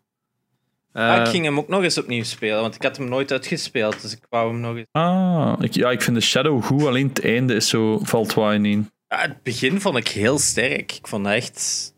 Ah, 0.91 1.15
Eh, 1.15 1.21
ik 1.21 1.27
ging 1.27 1.43
hem 1.45 1.57
ook 1.57 1.67
nog 1.67 1.83
eens 1.83 1.97
opnieuw 1.97 2.23
spelen, 2.23 2.61
want 2.61 2.75
ik 2.75 2.81
had 2.83 2.97
hem 2.97 3.09
nooit 3.09 3.31
uitgespeeld, 3.31 4.01
dus 4.01 4.11
ik 4.15 4.25
wou 4.29 4.51
hem 4.51 4.59
nog 4.59 4.75
eens... 4.75 4.85
Ah, 4.91 5.53
ik, 5.59 5.73
ja, 5.73 5.91
ik 5.91 6.01
vind 6.01 6.15
de 6.15 6.21
Shadow 6.21 6.63
goed, 6.63 6.85
alleen 6.85 7.07
het 7.07 7.23
einde 7.23 7.53
is 7.55 7.69
zo, 7.69 7.99
valt 8.03 8.33
wat 8.33 8.53
in 8.53 8.65
één. 8.65 8.91
Ja, 9.07 9.17
het 9.21 9.43
begin 9.43 9.81
vond 9.81 9.97
ik 9.97 10.07
heel 10.07 10.39
sterk. 10.39 10.91
Ik 10.91 11.07
vond 11.07 11.23
dat 11.23 11.33
echt... 11.33 11.93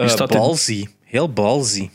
Uh, 0.00 0.08
staat 0.08 0.30
in- 0.32 0.38
ballsy. 0.38 0.86
Heel 1.00 1.32
ballsy. 1.32 1.90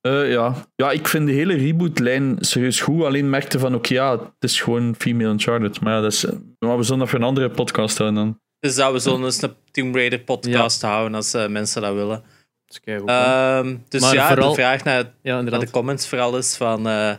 Eh, 0.00 0.30
ja. 0.30 0.66
ja, 0.76 0.90
ik 0.90 1.08
vind 1.08 1.26
de 1.26 1.32
hele 1.32 1.54
reboot-lijn 1.54 2.36
serieus 2.40 2.80
goed. 2.80 3.04
Alleen 3.04 3.30
merkte 3.30 3.58
van, 3.58 3.74
oké, 3.74 3.94
ja, 3.94 4.10
het 4.18 4.32
is 4.38 4.60
gewoon 4.60 4.94
Female 4.98 5.28
Uncharted. 5.30 5.80
Maar 5.80 5.92
ja, 5.94 6.00
dat 6.00 6.12
is, 6.12 6.24
eh, 6.24 6.32
maar 6.58 6.76
we 6.76 6.82
zullen 6.82 6.98
dat 6.98 7.08
voor 7.08 7.18
een 7.18 7.24
andere 7.24 7.50
podcast 7.50 7.98
houden 7.98 8.18
dan. 8.24 8.42
Dus 8.64 8.74
dat 8.74 8.92
we 8.92 8.98
zo'n 8.98 9.24
eens 9.24 9.42
een 9.42 9.54
Tomb 9.70 9.94
Raider 9.94 10.20
podcast 10.20 10.82
houden 10.82 11.14
als 11.14 11.34
eh, 11.34 11.46
mensen 11.48 11.82
dat 11.82 11.94
willen. 11.94 12.24
dat 12.66 12.80
is. 12.86 13.00
Ehm, 13.06 13.76
dus 13.88 14.00
Maar 14.00 14.14
ja, 14.14 14.28
vooral- 14.28 14.48
de 14.48 14.54
vraag 14.54 14.84
naar, 14.84 15.14
ja, 15.22 15.40
naar 15.40 15.60
de 15.60 15.70
comments 15.70 16.08
vooral 16.08 16.36
is 16.36 16.56
van... 16.56 16.86
eh, 16.88 17.14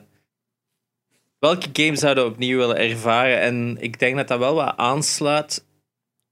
welke 1.39 1.67
games 1.73 1.99
zouden 1.99 2.23
we 2.23 2.29
opnieuw 2.29 2.57
willen 2.57 2.77
ervaren? 2.77 3.39
En 3.39 3.77
ik 3.79 3.99
denk 3.99 4.15
dat 4.15 4.27
dat 4.27 4.39
wel 4.39 4.55
wat 4.55 4.77
aansluit 4.77 5.65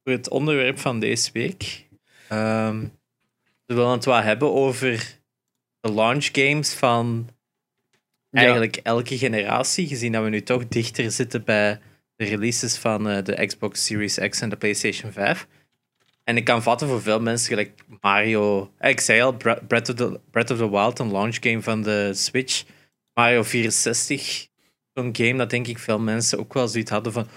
voor 0.03 0.13
het 0.13 0.29
onderwerp 0.29 0.79
van 0.79 0.99
deze 0.99 1.29
week. 1.33 1.87
Ehm, 2.29 2.79
we 3.65 3.73
willen 3.73 3.91
het 3.91 4.05
wat 4.05 4.23
hebben 4.23 4.53
over 4.53 5.19
de 5.79 5.91
launch 5.93 6.29
games 6.31 6.73
van 6.73 7.29
Ja. 8.29 8.39
eigenlijk 8.39 8.75
elke 8.75 9.17
generatie, 9.17 9.87
gezien 9.87 10.11
dat 10.11 10.23
we 10.23 10.29
nu 10.29 10.41
toch 10.43 10.67
dichter 10.67 11.11
zitten 11.11 11.43
bij 11.43 11.79
de 12.15 12.25
releases 12.25 12.77
van 12.77 13.09
eh, 13.09 13.23
de 13.23 13.45
Xbox 13.45 13.85
Series 13.85 14.17
X 14.29 14.41
en 14.41 14.49
de 14.49 14.55
PlayStation 14.55 15.11
5. 15.11 15.47
En 16.23 16.37
ik 16.37 16.43
kan 16.45 16.63
vatten 16.63 16.87
voor 16.87 17.01
veel 17.01 17.19
mensen, 17.19 17.47
gelijk 17.49 17.71
Mario. 18.01 18.71
eh, 18.77 18.89
Ik 18.89 18.99
zei 18.99 19.21
al, 19.21 19.33
Bre- 19.33 19.61
Breath 19.67 19.89
of 19.89 19.95
the, 19.95 20.19
Breath 20.31 20.51
of 20.51 20.57
the 20.57 20.69
Wild, 20.69 20.99
een 20.99 21.11
launch 21.11 21.37
game 21.39 21.61
van 21.61 21.81
de 21.83 22.11
Switch. 22.13 22.63
Mario 23.13 23.43
64, 23.43 24.47
zo'n 24.93 25.15
game 25.15 25.35
dat 25.37 25.49
denk 25.49 25.67
ik 25.67 25.79
veel 25.79 25.99
mensen 25.99 26.39
ook 26.39 26.53
wel 26.53 26.67
zoiets 26.67 26.91
hadden 26.91 27.13
van. 27.13 27.27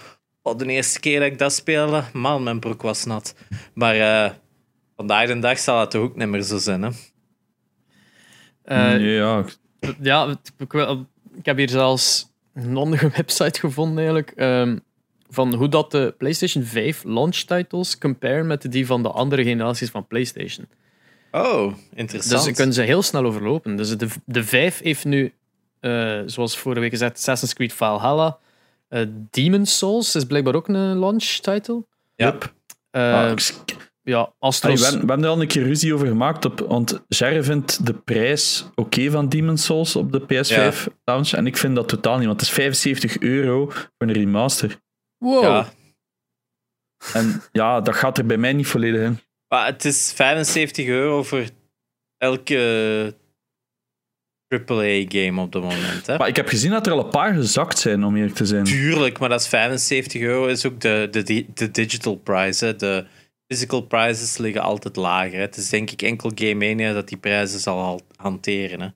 Oh, 0.41 0.57
de 0.57 0.65
eerste 0.65 0.99
keer 0.99 1.19
dat 1.19 1.31
ik 1.31 1.37
dat 1.37 1.53
speelde, 1.53 2.03
man, 2.13 2.43
mijn 2.43 2.59
broek 2.59 2.81
was 2.81 3.05
nat. 3.05 3.35
Maar 3.73 3.95
eh, 4.25 4.31
vandaag 4.95 5.27
de 5.27 5.39
dag 5.39 5.59
zal 5.59 5.79
het 5.79 5.91
toch 5.91 6.01
ook 6.01 6.15
niet 6.15 6.27
meer 6.27 6.41
zo 6.41 6.57
zijn, 6.57 6.81
hè? 6.81 6.89
Eh, 8.63 9.15
ja, 9.17 9.45
Ja, 10.01 10.37
ik 11.35 11.45
heb 11.45 11.57
hier 11.57 11.69
zelfs 11.69 12.33
een 12.65 12.77
andere 12.77 13.09
website 13.17 13.59
gevonden 13.59 13.97
eigenlijk. 13.97 14.31
ehm, 14.31 14.77
van 15.29 15.53
hoe 15.53 15.69
dat 15.69 15.91
de 15.91 16.15
PlayStation 16.17 16.63
5 16.63 17.03
launch 17.03 17.35
titles 17.35 17.97
compare 17.97 18.43
met 18.43 18.71
die 18.71 18.85
van 18.85 19.03
de 19.03 19.09
andere 19.09 19.43
generaties 19.43 19.89
van 19.89 20.07
PlayStation. 20.07 20.67
Oh, 21.31 21.73
interessant. 21.93 22.33
Dus 22.35 22.43
ze 22.43 22.51
kunnen 22.51 22.73
ze 22.73 22.81
heel 22.81 23.01
snel 23.01 23.25
overlopen. 23.25 23.75
Dus 23.75 23.97
de, 23.97 24.07
de 24.25 24.43
5 24.43 24.79
heeft 24.81 25.05
nu, 25.05 25.33
eh, 25.79 26.19
zoals 26.25 26.57
vorige 26.57 26.81
week 26.81 26.89
gezegd, 26.89 27.15
Assassin's 27.17 27.53
Creed 27.53 27.73
Valhalla. 27.73 28.37
Eh 28.87 29.05
Demon's 29.29 29.77
Souls 29.77 30.15
is 30.15 30.23
blijkbaar 30.25 30.55
ook 30.55 30.67
een 30.67 30.97
launch 30.97 31.23
title. 31.23 31.83
Ja. 32.15 32.37
Eh, 32.91 33.13
Ah, 33.13 33.35
ja, 34.07 34.17
Allee, 34.17 34.33
Astros. 34.39 34.79
we, 34.79 34.85
hebben, 34.85 35.05
we 35.05 35.07
hebben 35.07 35.25
er 35.25 35.35
al 35.35 35.41
een 35.41 35.47
keer 35.47 35.63
ruzie 35.63 35.93
over 35.93 36.07
gemaakt, 36.07 36.45
op, 36.45 36.59
want 36.59 37.03
Jerry 37.07 37.43
vindt 37.43 37.85
de 37.85 37.93
prijs 37.93 38.65
oké 38.75 39.11
van 39.11 39.29
Demon's 39.29 39.65
Souls 39.65 39.95
op 39.95 40.11
de 40.11 40.21
PS5 40.21 40.93
launch. 41.03 41.31
En 41.31 41.47
ik 41.47 41.57
vind 41.57 41.75
dat 41.75 41.87
totaal 41.87 42.17
niet, 42.17 42.27
want 42.27 42.39
het 42.39 42.49
is 42.49 42.55
75 42.55 43.19
euro 43.19 43.65
voor 43.69 43.91
een 43.97 44.11
remaster. 44.11 44.79
wow. 45.17 45.43
Ja. 45.43 45.69
En 47.13 47.41
ja, 47.51 47.81
dat 47.81 47.95
gaat 47.95 48.17
er 48.17 48.25
bij 48.25 48.37
mij 48.37 48.53
niet 48.53 48.67
volledig 48.67 49.01
in. 49.01 49.19
Maar 49.47 49.65
het 49.65 49.85
is 49.85 50.13
75 50.15 50.87
euro 50.87 51.23
voor 51.23 51.43
elke 52.17 53.15
AAA-game 54.47 55.41
op 55.41 55.53
het 55.53 55.63
moment. 55.63 56.07
Hè? 56.07 56.17
Maar 56.17 56.27
ik 56.27 56.35
heb 56.35 56.47
gezien 56.47 56.71
dat 56.71 56.85
er 56.85 56.91
al 56.91 56.99
een 56.99 57.09
paar 57.09 57.33
gezakt 57.33 57.79
zijn, 57.79 58.03
om 58.03 58.15
eerlijk 58.15 58.35
te 58.35 58.45
zijn. 58.45 58.63
Tuurlijk, 58.63 59.19
maar 59.19 59.29
dat 59.29 59.41
is 59.41 59.47
75 59.47 60.21
euro 60.21 60.45
is 60.45 60.65
ook 60.65 60.81
de, 60.81 61.07
de, 61.11 61.23
de, 61.23 61.45
de 61.53 61.71
digital 61.71 62.15
price. 62.15 62.65
Hè. 62.65 62.75
De 62.75 63.05
physical 63.47 63.81
prices 63.81 64.37
liggen 64.37 64.61
altijd 64.61 64.95
lager. 64.95 65.33
Hè. 65.33 65.39
Het 65.39 65.57
is 65.57 65.69
denk 65.69 65.91
ik 65.91 66.01
enkel 66.01 66.31
Game 66.35 66.53
Mania 66.67 66.93
dat 66.93 67.07
die 67.07 67.17
prijzen 67.17 67.59
zal 67.59 67.79
al 67.81 68.01
hanteren. 68.15 68.81
Hè. 68.81 68.87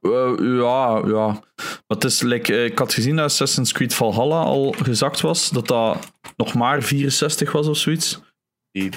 Eh, 0.00 0.34
ja, 0.58 1.02
ja. 1.06 1.26
Maar 1.56 1.82
het 1.86 2.04
is, 2.04 2.20
like, 2.22 2.54
eh, 2.54 2.64
ik 2.64 2.78
had 2.78 2.94
gezien 2.94 3.16
dat 3.16 3.24
Assassin's 3.24 3.72
Creed 3.72 3.94
Valhalla 3.94 4.40
al 4.42 4.72
gezakt 4.82 5.20
was, 5.20 5.50
dat 5.50 5.66
dat 5.68 6.12
nog 6.36 6.54
maar 6.54 6.82
64 6.82 7.52
was 7.52 7.66
of 7.66 7.76
zoiets. 7.76 8.20
Die- 8.70 8.90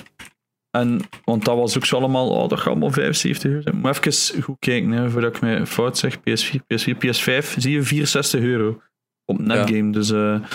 En, 0.71 0.99
want 1.23 1.45
dat 1.45 1.57
was 1.57 1.77
ook 1.77 1.85
zo 1.85 1.97
allemaal, 1.97 2.29
oh, 2.29 2.49
dat 2.49 2.57
gaat 2.59 2.67
allemaal 2.67 2.91
75 2.91 3.49
euro 3.49 3.61
zijn. 3.61 3.75
Moet 3.77 4.05
even 4.05 4.41
goed 4.43 4.59
kijken, 4.59 4.91
hè, 4.91 5.09
voordat 5.09 5.35
ik 5.35 5.41
mij 5.41 5.65
fout 5.65 5.97
zeg. 5.97 6.17
PS4, 6.19 6.59
PS4, 6.67 6.95
PS5, 6.97 7.55
zie 7.57 7.71
je 7.71 7.81
64 7.83 8.41
euro 8.41 8.81
op 9.25 9.39
netgame. 9.39 9.91
Dus, 9.91 10.11
eh 10.11 10.39
Dus, 10.41 10.41
ah, 10.41 10.47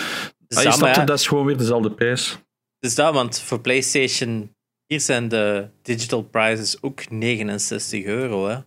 dat, 0.47 0.61
snapt 0.61 0.79
maar 0.79 0.89
ja, 0.89 0.97
het, 0.97 1.07
dat 1.07 1.19
is 1.19 1.27
gewoon 1.27 1.45
weer 1.45 1.57
dezelfde 1.57 1.91
prijs. 1.91 2.37
Dus 2.81 2.95
dat, 2.95 3.13
want 3.13 3.39
voor 3.39 3.59
PlayStation 3.61 4.55
hier 4.85 4.99
zijn 5.01 5.27
de 5.27 5.69
digital 5.81 6.23
prices 6.23 6.81
ook 6.81 7.09
69 7.09 8.03
euro. 8.03 8.47
Hè. 8.47 8.59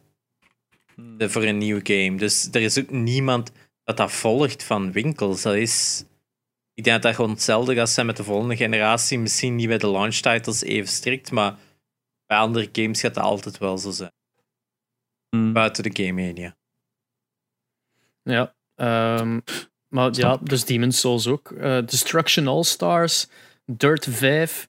De- 1.17 1.31
voor 1.31 1.43
een 1.43 1.59
nieuw 1.59 1.81
game. 1.83 2.17
Dus 2.17 2.49
er 2.53 2.61
is 2.61 2.79
ook 2.79 2.91
niemand 2.91 3.53
dat 3.83 3.97
dat 3.97 4.13
volgt 4.13 4.63
van 4.63 4.93
winkels. 4.93 5.43
Dat 5.43 5.55
is... 5.55 6.05
Ik 6.75 6.85
denk 6.85 6.97
dat 6.97 7.03
dat 7.03 7.15
gewoon 7.15 7.31
hetzelfde 7.31 7.75
gaat 7.75 7.91
zijn 7.91 8.07
met 8.07 8.17
de 8.17 8.25
volgende 8.25 8.57
generatie. 8.57 9.19
Misschien 9.19 9.55
niet 9.57 9.69
bij 9.69 9.79
de 9.79 9.91
launch 9.91 10.15
titles 10.15 10.63
even 10.63 10.89
strikt, 10.89 11.31
maar 11.31 11.59
bij 12.27 12.39
andere 12.39 12.69
games 12.73 13.01
gaat 13.01 13.15
dat 13.15 13.25
altijd 13.25 13.59
wel 13.59 13.79
zo 13.79 13.91
zijn. 13.91 14.13
Hmm. 15.29 15.53
Buiten 15.53 15.83
de 15.83 16.05
Game 16.05 16.23
Mania. 16.27 16.57
Ja. 18.23 18.55
ehm, 18.75 19.41
maar 19.89 20.13
ja, 20.13 20.37
dus 20.37 20.65
Demon's 20.65 21.01
Souls 21.01 21.27
ook. 21.27 21.51
Eh, 21.51 21.87
Destruction 21.87 22.47
All-Stars, 22.49 23.29
Dirt 23.67 24.07
5. 24.11 24.69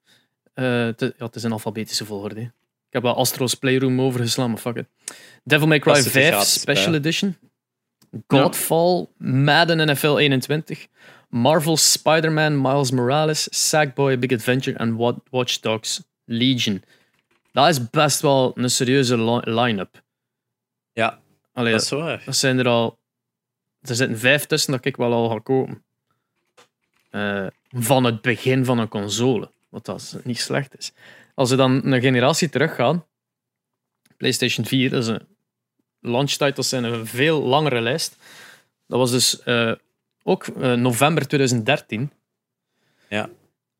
eh, 0.53 0.85
het, 0.85 0.99
ja, 0.99 1.25
het 1.25 1.35
is 1.35 1.43
een 1.43 1.51
alfabetische 1.51 2.05
volgorde. 2.05 2.35
hè. 2.35 2.45
Ik 2.87 3.01
heb 3.01 3.01
wel 3.03 3.15
Astro's 3.15 3.53
Playroom 3.55 4.01
overgeslaan, 4.01 4.49
maar 4.49 4.59
fuck 4.59 4.75
it. 4.75 4.87
Devil 5.43 5.67
May 5.67 5.79
Cry 5.79 5.93
Dat 5.93 6.03
zit 6.03 6.05
er 6.15 6.21
5 6.21 6.31
gratis 6.33 6.59
Special 6.61 6.89
bij. 6.89 6.99
Edition. 6.99 7.37
Godfall, 8.27 9.07
Madden 9.17 9.91
NFL 9.91 10.17
21. 10.17 10.87
Marvel 11.29 11.77
Spider-Man 11.77 12.61
Miles 12.61 12.91
Morales, 12.91 13.69
Sackboy 13.69 14.19
Big 14.19 14.31
Adventure 14.31 14.77
en 14.77 14.95
Wa- 14.95 15.17
Watch 15.29 15.59
Dogs 15.59 16.01
Legion. 16.25 16.83
Dat 17.51 17.67
is 17.69 17.89
best 17.89 18.21
wel 18.21 18.51
een 18.55 18.69
serieuze 18.69 19.17
li- 19.17 19.51
line-up. 19.61 20.01
Ja, 20.93 21.19
Allee, 21.53 21.71
dat 21.71 21.81
is 21.81 21.89
waar. 21.89 22.21
dat 22.25 22.35
zijn 22.35 22.59
er 22.59 22.67
al. 22.67 22.97
Er 23.81 23.95
zitten 23.95 24.19
vijf 24.19 24.45
tussen 24.45 24.71
dat 24.71 24.85
ik 24.85 24.95
wel 24.95 25.13
al 25.13 25.29
ga 25.29 25.39
kopen. 25.39 25.83
Eh, 27.09 27.47
van 27.77 28.03
het 28.03 28.21
begin 28.21 28.65
van 28.65 28.79
een 28.79 28.87
console. 28.87 29.49
Wat 29.69 29.85
dat 29.85 30.17
niet 30.23 30.39
slecht 30.39 30.77
is. 30.77 30.91
Als 31.33 31.49
we 31.49 31.55
dan 31.55 31.91
een 31.93 32.01
generatie 32.01 32.49
teruggaan. 32.49 33.05
PlayStation 34.17 34.65
4, 34.65 34.89
dat 34.89 35.01
is 35.03 35.07
een 35.09 35.27
launch 35.99 36.31
titles 36.31 36.69
zijn 36.69 36.83
een 36.83 37.05
veel 37.07 37.41
langere 37.41 37.81
lijst. 37.81 38.17
Dat 38.87 38.99
was 38.99 39.11
dus 39.11 39.43
eh, 39.43 39.71
ook 40.23 40.47
eh, 40.47 40.73
november 40.73 41.27
2013. 41.27 42.11
Ja. 43.09 43.29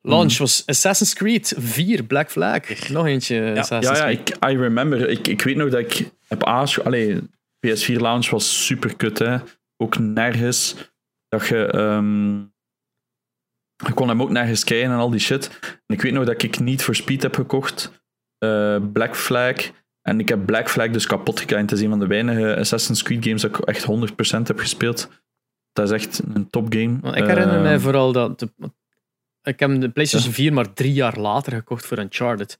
Launch 0.02 0.38
was 0.38 0.64
Assassin's 0.66 1.14
Creed 1.14 1.54
4 1.58 2.04
Black 2.04 2.32
Flag. 2.32 2.90
Nog 2.90 3.06
eentje 3.06 3.54
Assassin's 3.58 3.98
Ja, 4.00 4.08
ja, 4.10 4.16
Creed. 4.16 4.30
ik 4.30 4.50
I 4.50 4.58
remember. 4.58 5.10
Ik, 5.10 5.28
ik 5.28 5.42
weet 5.42 5.56
nog 5.56 5.70
dat 5.70 5.80
ik 5.80 6.12
heb 6.28 6.44
aangeschaut. 6.44 6.86
Allee, 6.88 7.20
PS4 7.68 7.94
launch 7.96 8.30
was 8.30 8.66
super 8.66 8.96
kut, 8.96 9.20
hè. 9.20 9.38
Ook 9.78 9.98
nergens. 10.00 10.76
Dat 11.28 11.48
je. 11.48 11.66
ehm, 11.66 12.42
je 13.76 13.94
kon 13.94 14.08
hem 14.10 14.22
ook 14.22 14.30
nergens 14.30 14.64
kijken 14.64 14.92
en 14.92 14.98
al 14.98 15.10
die 15.10 15.20
shit. 15.20 15.60
En 15.86 15.96
ik 15.96 16.02
weet 16.02 16.14
nog 16.14 16.26
dat 16.26 16.44
ik 16.44 16.60
niet 16.60 16.84
voor 16.84 16.96
Speed 16.96 17.22
heb 17.24 17.36
gekocht. 17.36 18.04
eh, 18.38 18.78
Black 18.94 19.16
Flag. 19.16 19.56
En 20.02 20.20
ik 20.20 20.30
heb 20.30 20.46
Black 20.46 20.70
Flag 20.70 20.90
dus 20.90 21.06
kapot 21.06 21.40
gekregen. 21.40 21.64
Het 21.66 21.74
is 21.74 21.82
een 21.82 21.90
van 21.90 22.00
de 22.00 22.08
weinige 22.08 22.56
Assassin's 22.56 23.04
Creed 23.04 23.24
games 23.26 23.42
dat 23.42 23.58
ik 23.58 23.66
echt 23.66 23.84
100% 23.84 24.48
heb 24.48 24.60
gespeeld. 24.60 25.10
Dat 25.74 25.92
is 25.92 26.04
echt 26.06 26.22
een 26.34 26.50
topgame. 26.50 26.98
Want 27.02 27.16
ik 27.16 27.26
herinner 27.26 27.56
Eh, 27.56 27.62
mij 27.62 27.80
vooral 27.80 28.12
dat. 28.12 28.40
de- 28.40 28.52
ik 29.44 29.60
heb 29.60 29.82
de 29.82 29.90
PlayStation 29.90 30.34
4 30.34 30.54
maar 30.54 30.74
drie 30.74 30.94
jaar 30.94 31.20
later 31.20 31.54
gekocht 31.54 31.86
voor 31.86 31.98
Uncharted. 32.00 32.60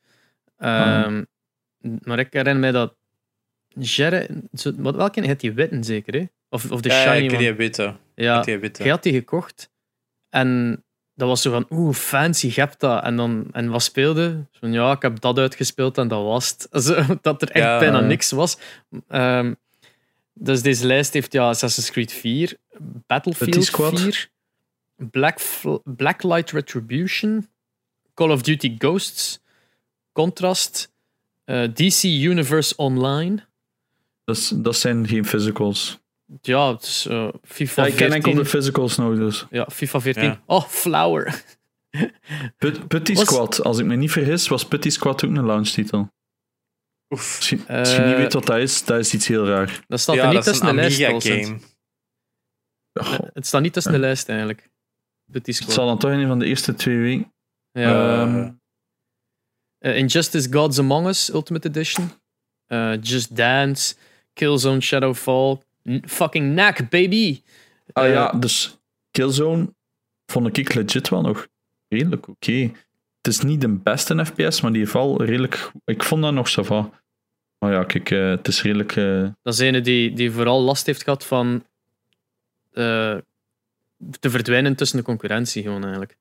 Ehm, 0.58 1.24
Maar 2.04 2.20
ik 2.20 2.34
herinner 2.34 2.62
mij 2.62 2.72
dat 2.72 2.96
Jerry, 3.68 4.28
wat- 4.78 4.96
welke 4.96 5.28
had 5.28 5.40
die 5.40 5.54
witten 5.54 5.84
zeker, 5.84 6.14
hè? 6.14 6.26
Of, 6.50 6.72
of 6.72 6.82
de 6.82 6.90
Ja, 6.90 6.96
ja, 6.96 7.02
shiny 7.14 7.24
ik 7.26 7.30
one? 7.32 7.40
die 7.40 7.54
witte. 7.54 7.96
Ja, 8.16 8.38
Ik 8.40 8.44
die 8.46 8.58
witte. 8.58 8.84
jij 8.84 8.92
had 8.92 9.04
die 9.04 9.14
gekocht. 9.14 9.72
En 10.30 10.84
dat 11.16 11.28
was 11.28 11.42
zo 11.42 11.52
van, 11.52 11.66
oeh, 11.70 11.96
fancy, 11.96 12.48
je 12.48 12.54
hebt 12.62 12.80
dat. 12.80 13.04
En, 13.04 13.16
dan, 13.16 13.48
en 13.52 13.70
wat 13.70 13.84
speelde? 13.84 14.46
Zo 14.52 14.60
Van, 14.60 14.72
ja, 14.72 14.92
ik 14.92 15.02
heb 15.02 15.20
dat 15.20 15.38
uitgespeeld 15.38 15.98
en 15.98 16.08
dat 16.08 16.24
was 16.24 16.50
het. 16.50 16.68
Dat 17.22 17.42
er 17.42 17.50
echt 17.50 17.66
Ja. 17.66 17.80
bijna 17.80 18.00
niks 18.00 18.32
was. 18.32 18.58
Ehm, 19.08 19.54
dus 20.34 20.62
deze 20.62 20.86
lijst 20.86 21.14
heeft 21.14 21.32
ja, 21.34 21.48
Assassin's 21.50 21.92
Creed 21.92 22.12
4, 22.12 22.48
Petit 22.48 23.06
Battlefield 23.08 23.64
Squad. 23.64 24.00
4, 24.00 24.30
Black, 24.96 25.40
Blacklight 25.84 26.52
Retribution, 26.52 27.48
Call 28.14 28.32
of 28.32 28.42
Duty 28.42 28.76
Ghosts, 28.78 29.40
Contrast, 30.12 30.94
eh, 31.46 31.64
DC 31.74 32.04
Universe 32.04 32.76
Online. 32.76 33.44
Dat, 34.24 34.52
dat 34.56 34.76
zijn 34.76 35.08
geen 35.08 35.26
physicals. 35.26 36.00
Ja, 36.42 36.72
het 36.74 36.82
is 36.82 37.06
eh, 37.06 37.28
FIFA 37.44 37.82
Ja, 37.82 37.88
ik 37.88 37.96
ken 37.96 38.12
14. 38.12 38.14
enkel 38.14 38.44
de 38.44 38.50
physicals 38.50 38.98
nog, 38.98 39.16
dus. 39.16 39.46
Ja, 39.50 39.68
FIFA 39.72 40.00
14. 40.00 40.24
Ja. 40.24 40.42
Oh, 40.46 40.64
Flower. 40.68 41.44
Put- 42.58 42.88
Putty 42.88 43.14
Was- 43.14 43.24
Squad, 43.26 43.64
als 43.64 43.78
ik 43.78 43.86
me 43.86 43.96
niet 43.96 44.12
vergis, 44.12 44.48
was 44.48 44.66
Putty 44.68 44.90
Squad 44.90 45.26
ook 45.26 45.36
een 45.36 45.46
launchtitel. 45.46 46.14
Oef. 47.10 47.36
Als 47.38 47.50
je, 47.50 47.56
als 47.68 47.92
je 47.96 48.00
niet 48.02 48.12
Eh, 48.12 48.18
weet 48.18 48.34
wat 48.34 48.46
dat 48.46 48.58
is, 48.58 48.86
dat 48.86 49.00
is 49.00 49.14
iets 49.14 49.28
heel 49.28 49.46
raar. 49.46 49.84
Dat 49.88 50.00
staat 50.00 50.16
er 50.16 50.24
niet 50.26 50.34
dat 50.34 50.46
is 50.46 50.50
tussen 50.52 50.68
een 50.68 50.76
de 50.76 50.98
lijst. 50.98 51.28
Game. 51.28 51.60
Oh, 52.94 53.20
Het 53.34 53.46
staat 53.48 53.62
niet 53.62 53.74
tussen 53.74 53.92
de 53.92 54.00
lijst 54.00 54.30
eigenlijk. 54.30 54.70
Petit 55.32 55.46
het 55.46 55.56
Squad. 55.56 55.74
zal 55.74 55.86
dan 55.88 55.98
toch 55.98 56.12
een 56.12 56.28
van 56.28 56.40
de 56.40 56.46
eerste 56.46 56.74
twee 56.74 56.98
weken. 56.98 57.34
Ja. 57.72 58.22
Ehm, 58.22 58.52
Eh, 59.78 59.98
Injustice 59.98 60.54
Gods 60.54 60.80
Among 60.80 61.08
Us 61.08 61.30
Ultimate 61.34 61.68
Edition. 61.68 62.12
Eh, 62.66 63.02
Just 63.02 63.36
Dance. 63.36 63.96
Killzone 64.34 64.82
Shadowfall. 64.82 65.58
Fucking 66.08 66.52
Knack, 66.52 66.90
baby. 66.90 67.42
ah 67.94 68.06
Eh, 68.06 68.12
ja, 68.12 68.32
dus 68.32 68.78
Killzone 69.12 69.74
vond 70.26 70.58
ik 70.58 70.74
legit 70.74 71.10
wel 71.10 71.22
nog 71.22 71.48
redelijk 71.88 72.28
oké. 72.28 72.72
Het 73.22 73.34
is 73.34 73.40
niet 73.40 73.62
de 73.62 73.70
beste 73.70 74.26
FPS, 74.26 74.62
maar 74.62 74.72
die 74.72 74.82
heeft 74.82 74.94
wel 74.94 75.24
redelijk... 75.24 75.72
Ik 75.86 76.04
vond 76.04 76.22
dat 76.22 76.34
nog 76.34 76.50
ça 76.50 76.64
va. 76.66 76.90
Maar 77.60 77.72
ja, 77.74 77.84
kijk, 77.84 78.12
eh, 78.12 78.30
het 78.30 78.48
is 78.48 78.62
redelijk... 78.62 78.96
eh, 78.96 79.28
Dat 79.42 79.54
is 79.54 79.60
een 79.60 79.84
die, 79.84 80.14
die 80.14 80.32
vooral 80.32 80.62
last 80.62 80.86
heeft 80.86 81.04
gehad 81.04 81.26
van 81.26 81.66
eh, 82.72 83.18
te 84.20 84.30
verdwijnen 84.30 84.76
tussen 84.76 84.98
de 84.98 85.04
concurrentie 85.04 85.64
gewoon 85.64 85.82
eigenlijk. 85.82 86.18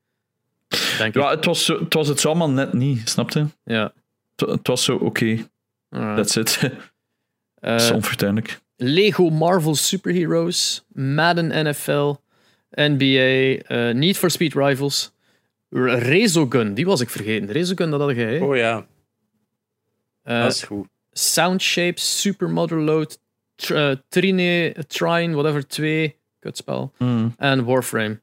Denk 0.98 1.14
ja, 1.14 1.24
ik. 1.30 1.36
het 1.36 1.44
was, 1.44 1.64
zo, 1.64 1.78
het 1.78 1.94
was 1.94 2.08
het 2.08 2.20
zo 2.20 2.28
allemaal 2.28 2.50
net 2.50 2.72
niet, 2.72 3.08
snapte? 3.08 3.46
Ja. 3.64 3.92
Het, 4.36 4.48
het 4.50 4.66
was 4.66 4.84
zo, 4.84 4.96
oké, 4.96 5.46
Alright. 5.88 6.16
that's 6.16 6.36
it. 6.36 6.58
Eh, 7.54 7.70
dat 7.70 7.80
is 7.80 7.90
onvertuinlijk. 7.90 8.60
Lego 8.76 9.30
Marvel 9.30 9.74
Superheroes, 9.74 10.84
Madden 10.92 11.68
NFL, 11.68 12.14
NBA, 12.70 13.62
eh, 13.66 13.94
Need 13.94 14.16
for 14.16 14.30
Speed 14.30 14.54
Rivals, 14.54 15.12
Rezogun, 15.70 16.74
die 16.74 16.86
was 16.86 17.00
ik 17.00 17.10
vergeten. 17.10 17.50
Rezogun, 17.52 17.90
dat 17.90 18.00
had 18.00 18.14
jij. 18.16 18.36
hè? 18.38 18.44
Oh 18.44 18.56
ja, 18.56 18.86
Eh, 20.22 20.42
dat 20.42 20.52
is 20.52 20.62
goed. 20.62 20.86
Soundshape, 21.12 22.00
Super 22.00 22.50
Motherload, 22.50 23.18
tr 23.54 23.74
eh, 23.74 23.96
Trine, 24.08 24.74
Trine, 24.88 25.34
whatever 25.34 25.66
2, 25.66 26.16
kutspel, 26.38 26.92
Mm. 26.98 27.34
en 27.36 27.64
Warframe. 27.64 28.20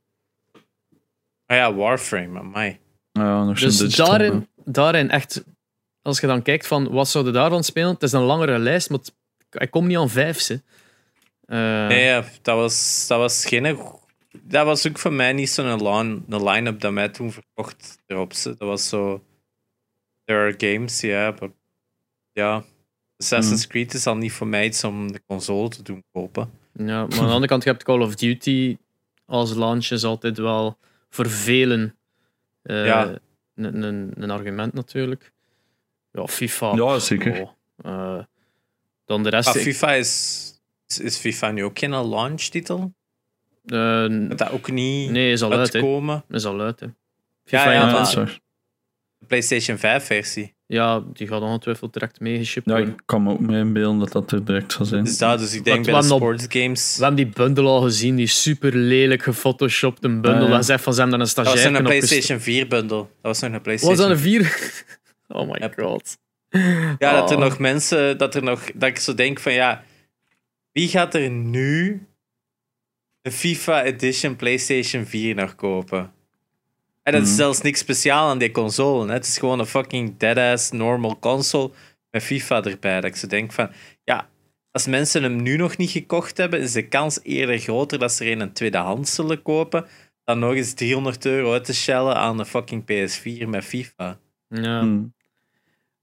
Ah 1.46 1.58
ja, 1.58 1.74
Warframe, 1.74 2.40
amai. 2.40 2.80
Ja, 3.12 3.44
nog 3.44 3.60
zo'n 3.60 3.68
Dus 3.88 3.96
daarin, 3.96 4.48
daarin 4.66 5.10
echt, 5.10 5.44
als 6.02 6.20
je 6.20 6.28
dan 6.28 6.42
kijkt 6.42 6.68
van 6.68 6.90
wat 6.92 7.10
zouden 7.10 7.34
daarvan 7.34 7.64
spelen, 7.64 7.90
het 7.94 8.04
is 8.04 8.12
een 8.12 8.22
langere 8.22 8.60
lijst, 8.60 8.90
maar 8.90 9.00
het- 9.00 9.14
ik 9.52 9.72
kom 9.72 9.88
niet 9.88 9.98
aan 9.98 10.10
vijf. 10.10 10.40
Ze. 10.40 10.62
Eh, 11.46 11.88
Nee, 11.88 12.22
dat 12.42 12.56
was, 12.56 13.06
dat 13.08 13.20
was 13.20 13.46
geen... 13.46 13.78
Dat 14.44 14.66
was 14.66 14.88
ook 14.88 14.98
voor 15.00 15.14
mij 15.14 15.34
niet 15.34 15.50
zo'n 15.50 15.84
line- 15.88 16.22
een 16.30 16.44
line-up 16.44 16.80
dat 16.80 16.92
mij 16.92 17.10
toen 17.10 17.32
verkocht 17.32 17.98
erop. 18.08 18.34
ze. 18.34 18.50
Dat 18.50 18.68
was 18.68 18.90
zo... 18.90 19.24
There 20.26 20.40
are 20.40 20.54
games, 20.58 21.02
ja, 21.02 21.36
maar... 21.40 21.50
Ja, 22.34 22.64
Assassin's 23.18 23.68
Creed 23.68 23.94
is 23.94 24.08
al 24.08 24.16
niet 24.18 24.32
voor 24.32 24.48
mij 24.48 24.66
iets 24.66 24.84
om 24.84 25.12
de 25.12 25.22
console 25.28 25.70
te 25.70 25.84
doen 25.84 26.04
kopen. 26.12 26.52
Ja, 26.74 26.86
maar 26.86 27.02
aan 27.02 27.08
de 27.10 27.32
andere 27.32 27.48
kant, 27.48 27.64
je 27.64 27.70
hebt 27.70 27.84
Call 27.84 28.02
of 28.02 28.16
Duty 28.16 28.78
als 29.26 29.54
launch 29.54 29.90
is 29.92 30.04
altijd 30.04 30.38
wel 30.38 30.78
voor 31.10 31.30
velen 31.30 31.96
eh, 32.62 32.86
Ja. 32.86 33.20
een, 33.56 33.84
een, 33.84 34.12
een 34.16 34.32
argument 34.32 34.74
natuurlijk. 34.74 35.32
Ja, 36.12 36.28
FIFA. 36.28 36.74
Ja, 36.76 37.00
zeker. 37.00 37.42
oh, 37.42 37.50
eh, 37.76 38.24
dan 39.12 39.24
de 39.24 39.30
rest. 39.30 39.48
Ah, 39.48 39.54
FIFA 39.56 39.94
is... 39.94 40.10
is- 40.88 41.00
Is 41.00 41.18
FIFA 41.18 41.52
nu 41.52 41.64
ook 41.64 41.80
geen 41.80 41.90
launch-titel? 42.10 42.94
eh, 43.66 44.06
Dat 44.10 44.38
dat 44.38 44.52
ook 44.52 44.72
niet 44.72 45.12
nee, 45.12 45.32
is 45.32 45.42
al 45.42 45.52
uit. 45.54 45.74
Hè. 45.74 45.80
uitkomen? 45.80 46.24
Is 46.30 46.46
al 46.46 46.62
uit. 46.62 46.80
Hè. 46.80 46.86
Ja, 46.86 46.92
FIFA 47.44 47.72
ja, 47.72 47.88
Ja, 47.88 47.92
dat 47.92 48.08
is. 48.28 48.40
De 49.20 49.26
PlayStation 49.28 49.78
5-versie. 49.78 50.54
ja, 50.66 51.04
die 51.14 51.28
gaat 51.28 51.42
ongetwijfeld 51.42 51.94
direct 51.94 52.20
meegeshipped 52.20 52.72
Ja, 52.74 52.78
worden. 52.80 52.94
ik 52.98 53.02
kan 53.06 53.24
me 53.24 53.32
ook 53.32 53.40
mee 53.40 53.60
inbeelden 53.60 54.00
dat 54.00 54.12
dat 54.12 54.32
er 54.32 54.46
direct 54.46 54.72
zal 54.72 54.86
zijn. 54.86 55.04
Dus 55.04 55.18
dat, 55.18 55.40
dus 55.40 55.54
ik 55.54 55.64
denk 55.64 55.86
bij 55.86 55.94
de 56.02 56.08
nog- 56.08 56.18
sportsgames... 56.18 56.98
We 56.98 57.04
hebben 57.04 57.24
die 57.26 57.34
bundel 57.36 57.68
al 57.68 57.82
gezien, 57.82 58.16
die 58.16 58.28
super 58.28 58.76
lelijk 58.76 59.24
gefotoshopte 59.24 60.08
bundel. 60.10 60.34
Ah, 60.34 60.42
ja. 60.42 60.56
Dat 60.56 60.66
zegt 60.66 60.84
van 60.84 60.94
ze 60.94 61.02
hebben 61.02 61.20
een 61.20 61.26
Dat 61.26 61.36
was 61.36 61.46
stagiair 61.48 61.76
een 61.76 61.84
PlayStation 61.84 62.40
4-bundle. 62.40 62.98
Dat 62.98 63.08
was 63.22 63.40
nog 63.40 63.50
een 63.50 63.56
Was 63.56 63.62
PlayStation 63.64 63.98
dat 63.98 64.10
een 64.10 64.18
vier? 64.18 64.44
Oh 65.28 65.52
my 65.52 65.72
god. 65.78 66.18
Ja, 66.98 67.14
dat 67.14 67.32
er 67.32 67.38
Oh. 67.38 67.44
nog 67.44 67.60
mensen, 67.60 68.18
dat 68.18 68.36
er 68.36 68.44
nog, 68.44 68.72
dat 68.74 68.90
ik 68.90 68.98
zo 69.00 69.14
denk 69.14 69.40
van 69.40 69.54
ja, 69.54 69.84
wie 70.72 70.88
gaat 70.88 71.14
er 71.16 71.30
nu 71.30 72.06
de 73.22 73.32
FIFA 73.32 73.84
Edition 73.84 74.36
PlayStation 74.36 75.06
4 75.06 75.36
nog 75.36 75.56
kopen? 75.56 76.14
En 77.04 77.14
dat 77.14 77.22
is 77.22 77.28
Mhm. 77.28 77.38
zelfs 77.38 77.62
niks 77.62 77.80
speciaal 77.80 78.30
aan 78.30 78.38
die 78.38 78.52
console. 78.52 79.08
Hè? 79.08 79.14
Het 79.14 79.26
is 79.26 79.38
gewoon 79.38 79.60
een 79.60 79.66
fucking 79.66 80.18
dead-ass 80.18 80.72
normal 80.72 81.20
console 81.20 81.72
met 82.12 82.24
FIFA 82.24 82.64
erbij. 82.64 82.96
Dat 83.02 83.10
ik 83.10 83.16
zo 83.16 83.28
denk 83.28 83.52
van 83.52 83.72
ja, 84.04 84.30
als 84.72 84.88
mensen 84.88 85.24
hem 85.24 85.42
nu 85.42 85.58
nog 85.58 85.78
niet 85.78 85.90
gekocht 85.90 86.38
hebben, 86.38 86.60
is 86.60 86.72
de 86.72 86.88
kans 86.88 87.20
eerder 87.24 87.58
groter 87.60 88.00
dat 88.00 88.12
ze 88.12 88.26
er 88.26 88.42
een 88.42 88.54
tweedehands 88.54 89.16
zullen 89.16 89.42
kopen 89.42 89.86
dan 90.24 90.40
nog 90.40 90.54
eens 90.54 90.74
300 90.74 91.26
euro 91.26 91.52
uit 91.54 91.66
te 91.66 91.74
shellen 91.74 92.16
aan 92.16 92.40
een 92.40 92.46
fucking 92.46 92.84
PS4 92.84 93.48
met 93.50 93.64
FIFA. 93.66 94.20
Ja. 94.48 94.80
Hmm. 94.80 95.14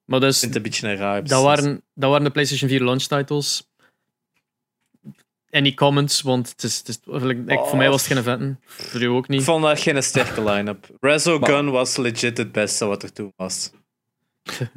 Maar 0.09 0.21
dus, 0.21 0.35
Ik 0.35 0.41
vind 0.41 0.55
het 0.55 0.65
een 0.65 0.71
beetje 0.71 0.89
een 0.89 0.97
raar. 0.97 1.25
dat 1.25 1.43
waren, 1.43 1.83
dat 1.95 2.11
waren 2.11 2.25
de 2.25 2.31
PlayStation 2.31 2.71
4 2.71 2.85
launch 2.85 3.03
titles. 3.03 3.67
Any 5.51 5.75
comments? 5.75 6.21
Want 6.23 6.49
het 6.49 6.63
is, 6.63 6.79
het 6.79 6.89
is, 6.89 6.97
ik, 7.47 7.59
voor 7.59 7.77
mij 7.77 7.89
was 7.91 8.05
het 8.09 8.13
geen 8.13 8.23
vetten. 8.23 8.61
Voor 8.67 9.03
u 9.03 9.07
ook 9.07 9.25
Ik 9.25 9.31
niet. 9.31 9.43
vond 9.43 9.63
dat 9.63 9.81
geen 9.81 10.03
sterke 10.03 10.45
line-up. 10.45 10.89
Resogun 11.01 11.71
was 11.71 11.97
legit 11.97 12.39
het 12.39 12.53
beste 12.53 12.85
wat 12.87 13.03
er 13.03 13.13
toen 13.13 13.33
was. 13.37 13.71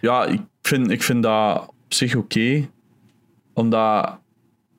Ja, 0.00 0.24
ik 0.26 0.40
vind, 0.62 0.90
ik 0.90 1.02
vind 1.02 1.22
dat 1.22 1.68
op 1.68 1.74
zich 1.94 2.14
oké. 2.14 2.68
omdat 3.54 4.18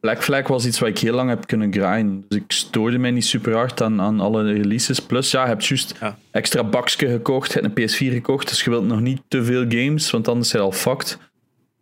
Black 0.01 0.23
Flag 0.23 0.47
was 0.47 0.65
iets 0.65 0.79
wat 0.79 0.89
ik 0.89 0.97
heel 0.97 1.13
lang 1.13 1.29
heb 1.29 1.47
kunnen 1.47 1.73
grinden. 1.73 2.25
Dus 2.27 2.37
ik 2.37 2.51
stoorde 2.51 2.97
mij 2.97 3.11
niet 3.11 3.25
super 3.25 3.53
hard 3.55 3.81
aan, 3.81 4.01
aan 4.01 4.19
alle 4.19 4.43
releases. 4.53 4.99
Plus, 4.99 5.31
ja, 5.31 5.41
je 5.41 5.47
hebt 5.47 5.65
juist 5.65 5.95
Ja. 5.99 6.17
extra 6.31 6.63
bakje 6.63 7.07
gekocht, 7.07 7.53
je 7.53 7.59
hebt 7.59 7.65
een 7.79 7.83
PS4 7.89 8.11
gekocht, 8.13 8.47
dus 8.47 8.63
je 8.63 8.69
wilt 8.69 8.85
nog 8.85 8.99
niet 8.99 9.21
te 9.27 9.43
veel 9.43 9.65
games, 9.69 10.11
want 10.11 10.27
anders 10.27 10.49
zijn 10.49 10.61
je 10.61 10.67
al 10.67 10.73
fucked. 10.73 11.17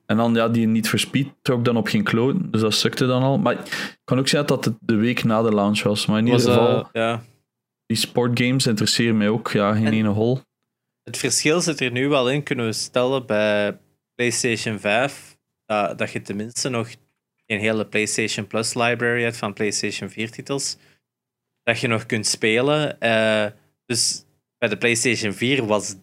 En 0.06 0.18
dan, 0.18 0.34
ja, 0.34 0.50
die 0.50 0.68
niet 0.68 0.90
for 0.90 1.00
Speed 1.00 1.28
trok 1.42 1.66
dan 1.66 1.78
op 1.78 1.88
geen 1.88 2.04
kloten, 2.04 2.52
dus 2.52 2.62
dat 2.62 2.74
stukte 2.74 3.06
dan 3.06 3.22
al. 3.24 3.38
Maar 3.38 3.54
ik 3.54 3.98
kan 4.04 4.20
ook 4.20 4.28
zeggen 4.28 4.50
dat 4.50 4.66
het 4.66 4.74
de 4.80 4.96
week 4.96 5.24
na 5.24 5.42
de 5.42 5.54
launch 5.54 5.84
was. 5.84 6.06
Maar 6.06 6.18
in 6.20 6.26
ieder 6.26 6.40
geval, 6.42 6.80
eh, 6.80 6.86
Ja. 6.92 7.24
die 7.86 7.98
sportgames 7.98 8.68
interesseren 8.68 9.18
mij 9.18 9.30
ook. 9.30 9.52
Ja, 9.52 9.74
geen 9.74 9.86
En- 9.86 9.94
ene 9.94 10.08
hol. 10.08 10.40
Het 11.04 11.18
verschil 11.18 11.62
zit 11.62 11.82
er 11.82 11.92
nu 11.92 12.08
wel 12.08 12.30
in, 12.30 12.44
kunnen 12.44 12.66
we 12.66 12.74
stellen, 12.74 13.26
bij 13.26 13.78
PlayStation 14.16 14.80
5. 14.80 15.38
Dat, 15.66 15.98
dat 15.98 16.12
je 16.12 16.22
tenminste 16.22 16.70
nog 16.70 16.90
een 17.50 17.60
hele 17.60 17.86
PlayStation 17.88 18.48
Plus 18.48 18.74
library 18.74 19.24
hebt 19.24 19.38
van 19.38 19.54
PlayStation 19.54 20.10
4 20.10 20.32
titels. 20.32 20.78
Dat 21.64 21.80
je 21.80 21.88
nog 21.88 22.06
kunt 22.06 22.28
spelen. 22.28 23.00
Eh, 23.00 23.48
dus 23.86 24.26
bij 24.58 24.70
de 24.70 24.78
PlayStation 24.78 25.34
4 25.34 25.66
was, 25.66 25.96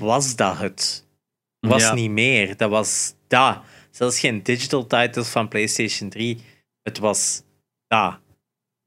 was 0.00 0.36
dat 0.36 0.58
het. 0.58 1.06
Was 1.60 1.82
Ja. 1.82 1.94
niet 1.94 2.10
meer. 2.10 2.56
Dat 2.56 2.70
was 2.70 3.14
dat. 3.26 3.62
Zelfs 3.90 4.20
geen 4.20 4.42
digital 4.42 4.86
titles 4.86 5.28
van 5.28 5.48
PlayStation 5.48 6.08
3. 6.08 6.40
Het 6.82 6.98
was 6.98 7.42
dat. 7.86 8.18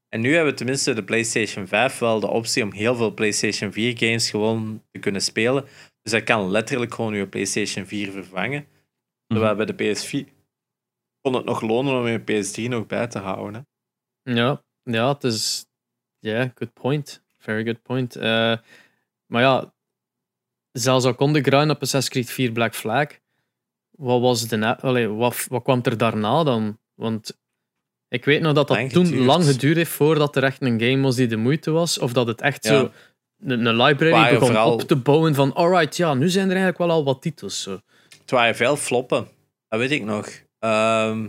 En 0.08 0.20
nu 0.20 0.34
hebben 0.34 0.52
we 0.52 0.58
tenminste 0.58 0.92
de 0.94 1.04
PlayStation 1.04 1.66
5 1.66 1.98
wel 1.98 2.20
de 2.20 2.26
optie 2.26 2.62
om 2.62 2.72
heel 2.72 2.94
veel 2.96 3.14
PlayStation 3.14 3.72
4 3.72 3.98
games 3.98 4.30
gewoon 4.30 4.82
te 4.90 4.98
kunnen 5.00 5.22
spelen. 5.22 5.64
Dus 6.02 6.12
dat 6.12 6.24
kan 6.24 6.50
letterlijk 6.50 6.94
gewoon 6.94 7.14
je 7.14 7.26
PlayStation 7.26 7.86
4 7.86 8.10
vervangen. 8.10 8.66
Terwijl 9.26 9.54
bij 9.56 9.66
de 9.66 9.74
PS4 9.74 10.39
kon 11.20 11.34
het 11.34 11.44
nog 11.44 11.60
lonen 11.60 11.94
om 11.98 12.06
je 12.06 12.20
PS3 12.20 12.68
nog 12.68 12.86
bij 12.86 13.06
te 13.06 13.18
houden. 13.18 13.66
Hè? 14.22 14.32
Ja, 14.34 14.62
ja, 14.82 15.08
het 15.12 15.24
is. 15.24 15.66
Ja, 16.18 16.52
good 16.54 16.72
point. 16.72 17.22
Very 17.38 17.64
good 17.64 17.82
point. 17.82 18.16
Eh, 18.16 18.56
maar 19.26 19.42
ja, 19.42 19.74
zelfs 20.72 21.04
al 21.04 21.14
kon 21.14 21.32
de 21.32 21.40
grind 21.42 21.70
op 21.70 21.82
Assassin's 21.82 22.08
Creed 22.08 22.30
4 22.30 22.52
Black 22.52 22.74
Flag, 22.74 23.06
wat, 23.90 24.20
was 24.20 24.48
de, 24.48 24.76
allee, 24.76 25.08
wat, 25.08 25.46
wat 25.48 25.62
kwam 25.62 25.80
er 25.82 25.96
daarna 25.96 26.44
dan? 26.44 26.78
Want 26.94 27.38
ik 28.08 28.24
weet 28.24 28.40
nog 28.40 28.52
dat 28.52 28.68
dat 28.68 28.76
Lang 28.76 28.92
toen 28.92 29.06
geduurd. 29.06 29.24
lang 29.24 29.44
geduurd 29.44 29.76
heeft 29.76 29.90
voordat 29.90 30.36
er 30.36 30.44
echt 30.44 30.62
een 30.62 30.80
game 30.80 31.02
was 31.02 31.16
die 31.16 31.26
de 31.26 31.36
moeite 31.36 31.70
was. 31.70 31.98
Of 31.98 32.12
dat 32.12 32.26
het 32.26 32.40
echt 32.40 32.64
Ja. 32.64 32.70
zo 32.70 32.90
een, 33.40 33.66
een 33.66 33.76
library 33.82 34.30
begon 34.32 34.46
vooral- 34.48 34.72
op 34.72 34.80
te 34.82 34.96
bouwen 34.96 35.34
van 35.34 35.54
alright, 35.54 35.96
ja, 35.96 36.14
nu 36.14 36.28
zijn 36.28 36.44
er 36.44 36.56
eigenlijk 36.56 36.78
wel 36.78 36.90
al 36.90 37.04
wat 37.04 37.22
titels. 37.22 37.62
Zo. 37.62 37.80
Het 38.20 38.30
waren 38.30 38.56
veel 38.56 38.76
floppen. 38.76 39.28
Dat 39.68 39.78
weet 39.80 39.90
ik 39.90 40.02
nog. 40.02 40.28
Ehm 40.60 41.28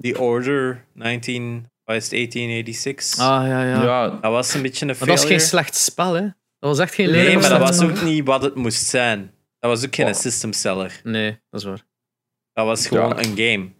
The 0.00 0.18
Order 0.18 0.86
19, 0.94 1.70
was 1.84 1.96
het 1.96 2.10
1886. 2.10 3.18
Ah, 3.18 3.46
ja, 3.46 3.64
ja. 3.64 3.82
Ja, 3.82 4.08
Dat 4.08 4.32
was 4.32 4.54
een 4.54 4.62
beetje 4.62 4.80
een 4.80 4.86
Maar 4.86 4.96
failure. 4.96 5.20
dat 5.22 5.30
is 5.30 5.36
geen 5.36 5.48
slecht 5.48 5.74
spel, 5.74 6.12
hè? 6.12 6.20
Dat 6.58 6.70
was 6.70 6.78
echt 6.78 6.94
geen 6.94 7.10
Nee, 7.10 7.38
maar 7.38 7.48
dat 7.48 7.58
was 7.58 7.80
ook 7.80 8.02
niet 8.02 8.24
wat 8.26 8.42
het 8.42 8.54
moest 8.54 8.86
zijn. 8.86 9.34
Dat 9.58 9.70
was 9.70 9.84
ook 9.86 9.94
geen 9.94 10.06
Oh. 10.06 10.12
system 10.14 10.52
seller. 10.52 11.00
Nee, 11.04 11.30
dat 11.50 11.60
is 11.60 11.66
waar. 11.66 11.84
Dat 12.52 12.66
was 12.66 12.86
gewoon 12.86 13.08
Ja. 13.08 13.18
een 13.18 13.24
game. 13.36 13.70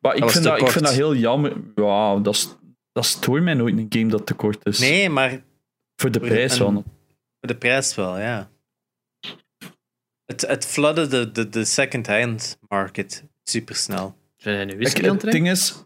maar 0.00 0.14
ik 0.14 0.22
was 0.22 0.32
vind, 0.32 0.44
dat, 0.44 0.60
ik 0.60 0.68
vind 0.68 0.84
dat 0.84 0.94
heel 0.94 1.14
jammer. 1.14 1.52
Ja, 1.74 2.16
dat, 2.16 2.34
is, 2.34 2.56
dat 2.92 3.04
stoort 3.06 3.42
mij 3.42 3.54
nooit 3.54 3.78
een 3.78 3.86
game 3.88 4.08
dat 4.08 4.26
te 4.26 4.34
kort 4.34 4.66
is. 4.66 4.78
Nee, 4.78 5.08
maar 5.10 5.30
Voor 6.00 6.10
de 6.10 6.18
Voor 6.18 6.28
prijs 6.28 6.52
een- 6.52 6.58
van. 6.58 6.74
voor 6.74 7.48
de 7.48 7.56
prijs 7.56 7.94
wel, 7.94 8.18
ja. 8.18 8.50
Het, 10.24 10.40
het 10.40 10.66
floodde 10.66 11.06
de, 11.06 11.30
de, 11.30 11.48
de 11.48 11.64
second-hand 11.64 12.58
market 12.68 13.24
supersnel. 13.50 14.16
Zijn 14.36 14.56
jij 14.56 14.64
nu 14.64 14.72
Ik, 14.72 14.78
whisky 14.78 15.08
aan 15.08 15.16
het 15.16 15.30
ding 15.30 15.50
is. 15.50 15.84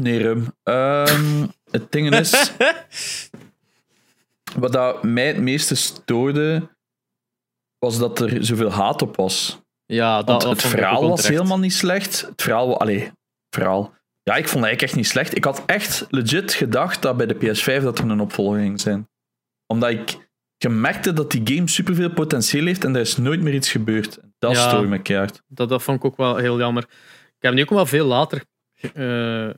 Nee, 0.00 0.18
rum. 0.18 0.52
Ehm, 0.62 1.46
het 1.70 1.92
ding 1.92 2.14
is. 2.14 2.52
wat 4.60 4.72
dat 4.72 5.02
mij 5.02 5.26
het 5.26 5.38
meeste 5.38 5.74
stoorde. 5.74 6.68
was 7.78 7.98
dat 7.98 8.20
er 8.20 8.44
zoveel 8.44 8.70
haat 8.70 9.02
op 9.02 9.16
was. 9.16 9.60
Ja, 9.86 10.16
dat, 10.16 10.26
Want 10.26 10.42
dat 10.42 10.50
het 10.50 10.70
verhaal 10.70 11.08
was 11.08 11.28
helemaal 11.28 11.58
niet 11.58 11.74
slecht. 11.74 12.20
Het 12.20 12.42
verhaal, 12.42 12.80
allee, 12.80 13.12
verhaal. 13.50 13.94
Ja, 14.22 14.36
ik 14.36 14.48
vond 14.48 14.54
het 14.54 14.64
eigenlijk 14.64 14.82
echt 14.82 14.94
niet 14.94 15.06
slecht. 15.06 15.36
Ik 15.36 15.44
had 15.44 15.62
echt 15.66 16.06
legit 16.10 16.52
gedacht 16.52 17.02
dat 17.02 17.16
bij 17.16 17.26
de 17.26 17.34
PS5 17.34 17.82
dat 17.82 17.98
er 17.98 18.10
een 18.10 18.20
opvolger 18.20 18.60
ging 18.60 18.80
zijn. 18.80 19.08
Omdat 19.66 19.90
ik 19.90 20.27
gemerkte 20.58 21.12
dat 21.12 21.30
die 21.30 21.40
game 21.56 21.68
superveel 21.68 22.10
potentieel 22.12 22.66
heeft 22.66 22.84
en 22.84 22.94
er 22.94 23.00
is 23.00 23.16
nooit 23.16 23.40
meer 23.40 23.54
iets 23.54 23.70
gebeurd. 23.70 24.18
Dat 24.38 24.52
Ja. 24.56 24.68
stoorde 24.68 24.88
me 24.88 25.02
keihard. 25.02 25.42
Dat, 25.48 25.68
dat 25.68 25.82
vond 25.82 25.98
ik 25.98 26.04
ook 26.04 26.16
wel 26.16 26.36
heel 26.36 26.58
jammer. 26.58 26.82
Ik 26.82 26.88
heb 27.38 27.42
hem 27.42 27.54
nu 27.54 27.62
ook 27.62 27.70
wel 27.70 27.86
veel 27.86 28.06
later 28.06 28.44
eh, 28.94 29.48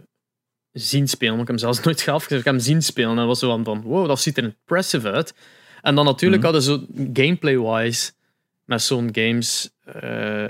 zien 0.72 1.09
spelen. 1.09 1.36
Want 1.36 1.48
ik 1.48 1.55
heb 1.55 1.61
hem 1.61 1.72
zelfs 1.72 1.80
nooit 1.86 2.01
zelf 2.01 2.22
gezien. 2.22 2.38
Ik 2.38 2.44
heb 2.44 2.55
hem 2.55 2.62
zien 2.62 2.82
spelen 2.82 3.11
en 3.11 3.16
dat 3.16 3.26
was 3.26 3.38
zo 3.38 3.48
van, 3.48 3.64
van 3.64 3.82
wow, 3.82 4.07
dat 4.09 4.20
ziet 4.20 4.36
er 4.36 4.44
impressive 4.44 5.11
uit. 5.11 5.34
En 5.80 5.94
dan 5.94 6.05
natuurlijk 6.05 6.42
Mhm. 6.42 6.53
hadden 6.53 6.62
ze 6.62 6.86
gameplay-wise 7.12 8.12
met 8.64 8.82
zo'n 8.82 9.09
games... 9.12 9.70
eh, 9.84 10.46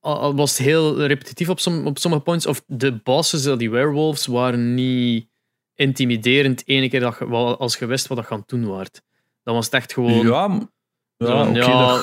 al, 0.00 0.34
was 0.34 0.50
het 0.58 0.66
heel 0.66 1.06
repetitief 1.06 1.48
op, 1.48 1.60
som, 1.60 1.86
op 1.86 1.98
sommige 1.98 2.22
points. 2.22 2.46
Of 2.46 2.62
de 2.66 2.92
bosses, 2.92 3.42
die 3.58 3.70
werewolves, 3.70 4.26
waren 4.26 4.74
niet 4.74 5.28
intimiderend 5.74 6.62
ene 6.68 6.88
keer 6.88 7.00
dat 7.00 7.16
je, 7.18 7.24
als 7.56 7.76
je 7.78 7.86
wist 7.86 8.06
wat 8.06 8.16
dat 8.16 8.26
gaan 8.26 8.42
doen 8.46 8.66
waard. 8.66 9.02
Dan 9.42 9.54
was 9.54 9.64
het 9.64 9.74
echt 9.74 9.92
gewoon... 9.92 10.26
Ja, 10.26 10.68
ja, 11.16 11.46
ja, 11.52 11.98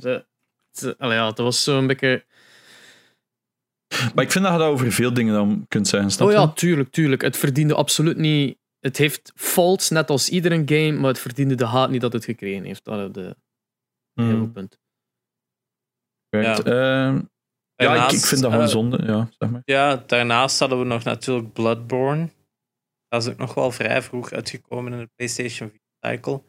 dat-. 0.00 0.98
Allee, 0.98 1.16
ja, 1.16 1.24
dat 1.24 1.38
was 1.38 1.62
zo'n 1.64 1.86
beetje... 1.86 2.24
Maar 4.14 4.24
ik 4.24 4.30
vind 4.32 4.44
dat 4.44 4.52
je 4.52 4.58
dat 4.58 4.68
over 4.68 4.92
veel 4.92 5.12
dingen 5.12 5.34
dan 5.34 5.64
kunt 5.68 5.88
zeggen. 5.88 6.10
Snap 6.10 6.28
Oh 6.28 6.32
ja, 6.32 6.48
tuurlijk, 6.48 6.90
tuurlijk. 6.90 7.22
Het 7.22 7.36
verdiende 7.36 7.74
absoluut 7.74 8.16
niet... 8.16 8.58
Het 8.78 8.96
heeft 8.96 9.32
faults, 9.34 9.90
net 9.90 10.10
als 10.10 10.28
iedere 10.28 10.62
game, 10.66 10.92
maar 10.92 11.08
het 11.10 11.18
verdiende 11.18 11.54
de 11.54 11.64
haat 11.64 11.90
niet 11.90 12.00
dat 12.00 12.12
het 12.12 12.24
gekregen 12.24 12.64
heeft. 12.64 12.84
Dat 12.84 12.98
is 13.06 13.12
de 13.12 13.36
hele 14.14 14.32
Hmm, 14.34 14.52
punt. 14.52 14.78
right. 16.30 16.58
Ehm, 16.64 17.20
ja, 17.74 18.04
ik, 18.06 18.12
ik 18.12 18.24
vind 18.24 18.40
dat 18.40 18.50
gewoon 18.50 18.66
eh, 18.66 18.72
zonde. 18.72 19.02
Ja, 19.02 19.28
zeg 19.38 19.50
maar. 19.50 19.62
Ja, 19.64 19.96
daarnaast 20.06 20.58
hadden 20.58 20.78
we 20.78 20.84
nog 20.84 21.04
natuurlijk 21.04 21.52
Bloodborne. 21.52 22.28
Dat 23.10 23.22
is 23.22 23.28
ook 23.28 23.38
nog 23.38 23.54
wel 23.54 23.70
vrij 23.70 24.02
vroeg 24.02 24.32
uitgekomen 24.32 24.92
in 24.92 24.98
de 24.98 25.10
PlayStation 25.16 25.70
4 25.70 25.80
cycle. 26.00 26.42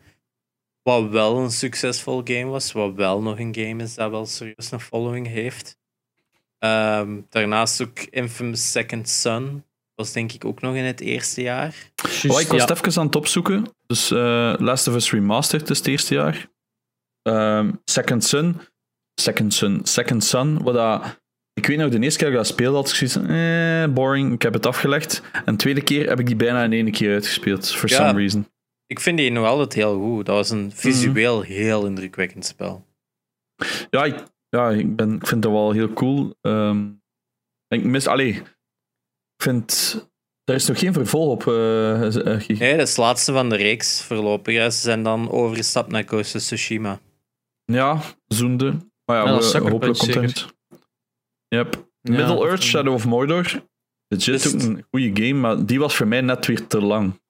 Wat 0.83 1.09
wel 1.09 1.37
een 1.37 1.51
succesvol 1.51 2.21
game 2.23 2.45
was. 2.45 2.71
Wat 2.71 2.93
wel 2.93 3.21
nog 3.21 3.39
een 3.39 3.55
game 3.55 3.83
is 3.83 3.95
dat 3.95 4.09
wel 4.09 4.25
serieus 4.25 4.71
een 4.71 4.79
following 4.79 5.27
heeft. 5.27 5.77
Ehm, 6.59 7.21
daarnaast 7.29 7.81
ook 7.81 7.99
Infamous 7.99 8.71
Second 8.71 9.09
Son. 9.09 9.63
Was 9.95 10.11
denk 10.11 10.31
ik 10.31 10.45
ook 10.45 10.61
nog 10.61 10.75
in 10.75 10.83
het 10.83 10.99
eerste 10.99 11.41
jaar. 11.41 11.75
Oh, 12.27 12.41
ik 12.41 12.47
was 12.47 12.61
ja. 12.61 12.65
het 12.65 12.69
even 12.69 12.99
aan 12.99 13.05
het 13.05 13.15
opzoeken. 13.15 13.65
Dus 13.85 14.11
eh, 14.11 14.53
Last 14.57 14.87
of 14.87 14.95
Us 14.95 15.11
Remastered 15.11 15.69
is 15.69 15.77
het 15.77 15.87
eerste 15.87 16.13
jaar. 16.13 16.49
Ehm, 17.21 17.71
Second 17.83 18.23
Son. 18.23 18.61
Second 19.15 19.53
Son. 19.53 19.79
Second 19.83 20.23
Son. 20.23 20.63
Wat 20.63 20.73
dat, 20.73 21.20
ik 21.61 21.67
weet 21.67 21.77
nog, 21.77 21.89
de 21.89 21.99
eerste 21.99 22.19
keer 22.19 22.31
dat 22.31 22.39
ik 22.39 22.45
dat 22.47 22.55
speelde, 22.55 22.77
had 22.77 22.89
ik 22.89 22.95
zoiets 22.95 23.15
van, 23.15 23.27
eh, 23.27 23.93
boring, 23.93 24.33
ik 24.33 24.41
heb 24.41 24.53
het 24.53 24.65
afgelegd. 24.65 25.21
En 25.45 25.51
de 25.53 25.55
tweede 25.55 25.81
keer 25.83 26.09
heb 26.09 26.19
ik 26.19 26.25
die 26.25 26.35
bijna 26.35 26.63
in 26.63 26.71
één 26.73 26.91
keer 26.91 27.13
uitgespeeld, 27.13 27.71
for 27.71 27.89
Ja. 27.89 27.95
some 27.95 28.19
reason. 28.19 28.47
Ik 28.85 28.99
vind 28.99 29.17
die 29.17 29.31
nog 29.31 29.45
altijd 29.45 29.73
heel 29.73 29.99
goed. 29.99 30.25
Dat 30.25 30.35
was 30.35 30.49
een 30.49 30.71
visueel 30.71 31.41
heel 31.41 31.85
indrukwekkend 31.85 32.45
spel. 32.45 32.85
Ja, 33.89 34.03
ik, 34.05 34.23
ja 34.49 34.69
ik, 34.69 34.95
ben, 34.95 35.15
ik 35.15 35.27
vind 35.27 35.41
dat 35.41 35.51
wel 35.51 35.71
heel 35.71 35.93
cool. 35.93 36.35
Ehm, 36.41 36.87
ik 37.67 37.83
mis, 37.83 38.07
allee, 38.07 38.29
ik 38.33 38.55
vind, 39.43 39.95
er 40.43 40.55
is 40.55 40.67
nog 40.67 40.79
geen 40.79 40.93
vervolg 40.93 41.31
op. 41.31 41.41
Guy. 41.43 42.57
Nee, 42.57 42.71
dat 42.77 42.81
is 42.87 42.89
het 42.89 42.97
laatste 42.97 43.31
van 43.31 43.49
de 43.49 43.55
reeks 43.55 44.01
voorlopig. 44.03 44.55
hè. 44.55 44.69
Ze 44.69 44.79
zijn 44.79 45.03
dan 45.03 45.29
overgestapt 45.31 45.91
naar 45.91 46.03
Ghost 46.03 46.35
of 46.35 46.41
Tsushima. 46.41 46.99
Ja, 47.65 48.01
zoende. 48.27 48.71
Maar 49.05 49.25
ja, 49.25 49.31
Ja, 49.33 49.61
we- 49.61 49.69
hopelijk 49.69 49.99
het. 50.01 50.47
Yep. 51.55 51.89
Ja, 52.01 52.15
Middle 52.15 52.47
Earth, 52.47 52.63
Shadow 52.63 52.93
of 52.93 53.05
Mordor. 53.05 53.65
Legit 54.07 54.35
Is 54.35 54.47
ook 54.47 54.53
het- 54.53 54.63
een 54.63 54.85
goede 54.91 55.23
game, 55.23 55.39
maar 55.39 55.65
die 55.65 55.79
was 55.79 55.95
voor 55.95 56.07
mij 56.07 56.21
net 56.21 56.45
weer 56.45 56.67
te 56.67 56.81
lang. 56.81 57.21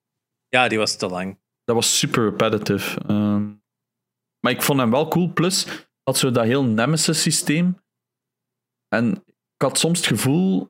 Ja, 0.47 0.67
die 0.67 0.77
was 0.77 0.95
te 0.95 1.07
lang. 1.07 1.39
Dat 1.63 1.75
was 1.75 1.97
super 1.99 2.23
repetitive. 2.29 2.99
Ehm, 3.07 3.45
maar 4.39 4.51
ik 4.51 4.61
vond 4.61 4.79
hem 4.79 4.91
wel 4.91 5.07
cool. 5.07 5.33
Plus, 5.33 5.67
had 6.03 6.17
zo 6.17 6.31
dat 6.31 6.43
heel 6.45 6.63
Nemesis-systeem. 6.63 7.77
En 8.95 9.11
ik 9.25 9.61
had 9.61 9.77
soms 9.79 9.97
het 9.97 10.07
gevoel... 10.07 10.69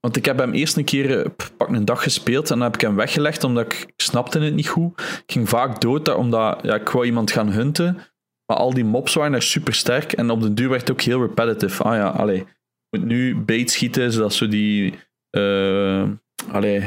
Want 0.00 0.18
ik 0.18 0.24
heb 0.24 0.38
hem 0.38 0.52
eerst 0.52 0.76
een 0.76 0.84
keer 0.84 1.20
eh, 1.24 1.30
pak 1.56 1.68
een 1.68 1.84
dag 1.84 2.02
gespeeld 2.02 2.50
en 2.50 2.56
dan 2.58 2.64
heb 2.66 2.74
ik 2.74 2.80
hem 2.80 2.96
weggelegd 2.96 3.44
omdat 3.44 3.64
ik, 3.72 3.80
ik 3.86 4.00
snapte 4.00 4.38
het 4.38 4.54
niet 4.54 4.68
goed. 4.68 5.00
Ik 5.00 5.32
ging 5.32 5.48
vaak 5.48 5.80
dood 5.80 6.04
daar, 6.04 6.16
omdat 6.16 6.62
ja, 6.62 6.74
ik 6.74 6.88
wou 6.88 7.04
iemand 7.06 7.30
gaan 7.30 7.48
hunten. 7.48 7.94
Maar 8.46 8.56
al 8.56 8.74
die 8.74 8.84
mobs 8.84 9.14
waren 9.14 9.34
er 9.34 9.42
super 9.42 9.74
sterk 9.74 10.12
en 10.12 10.30
op 10.30 10.40
de 10.40 10.54
duur 10.54 10.68
werd 10.68 10.80
het 10.80 10.90
ook 10.90 11.00
heel 11.00 11.20
repetitive. 11.26 11.82
Ah 11.82 11.94
ja, 11.94 12.08
allee. 12.08 12.46
Moet 12.98 13.08
nu 13.08 13.36
bait 13.36 13.70
schieten, 13.70 14.12
zodat 14.12 14.34
zo 14.34 14.48
die... 14.48 14.94
eh 15.30 16.04
allee, 16.50 16.80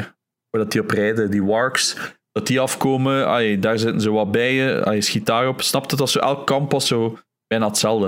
waar 0.49 0.61
dat 0.61 0.71
die 0.71 0.81
op 0.81 0.89
rijden, 0.89 1.31
die 1.31 1.43
warks 1.43 1.97
dat 2.31 2.47
die 2.47 2.59
afkomen, 2.59 3.27
ai, 3.27 3.59
daar 3.59 3.79
zitten 3.79 4.01
ze 4.01 4.11
wat 4.11 4.31
bij 4.31 4.53
je, 4.53 4.85
ai, 4.85 5.01
schiet 5.01 5.25
daarop. 5.25 5.61
Snap 5.61 5.89
het? 5.91 6.01
Als 6.01 6.11
zo, 6.11 6.19
elk 6.19 6.45
kamp 6.45 6.71
was 6.71 6.87
zo 6.87 7.17
bijna 7.47 7.67
hetzelfde. 7.67 8.07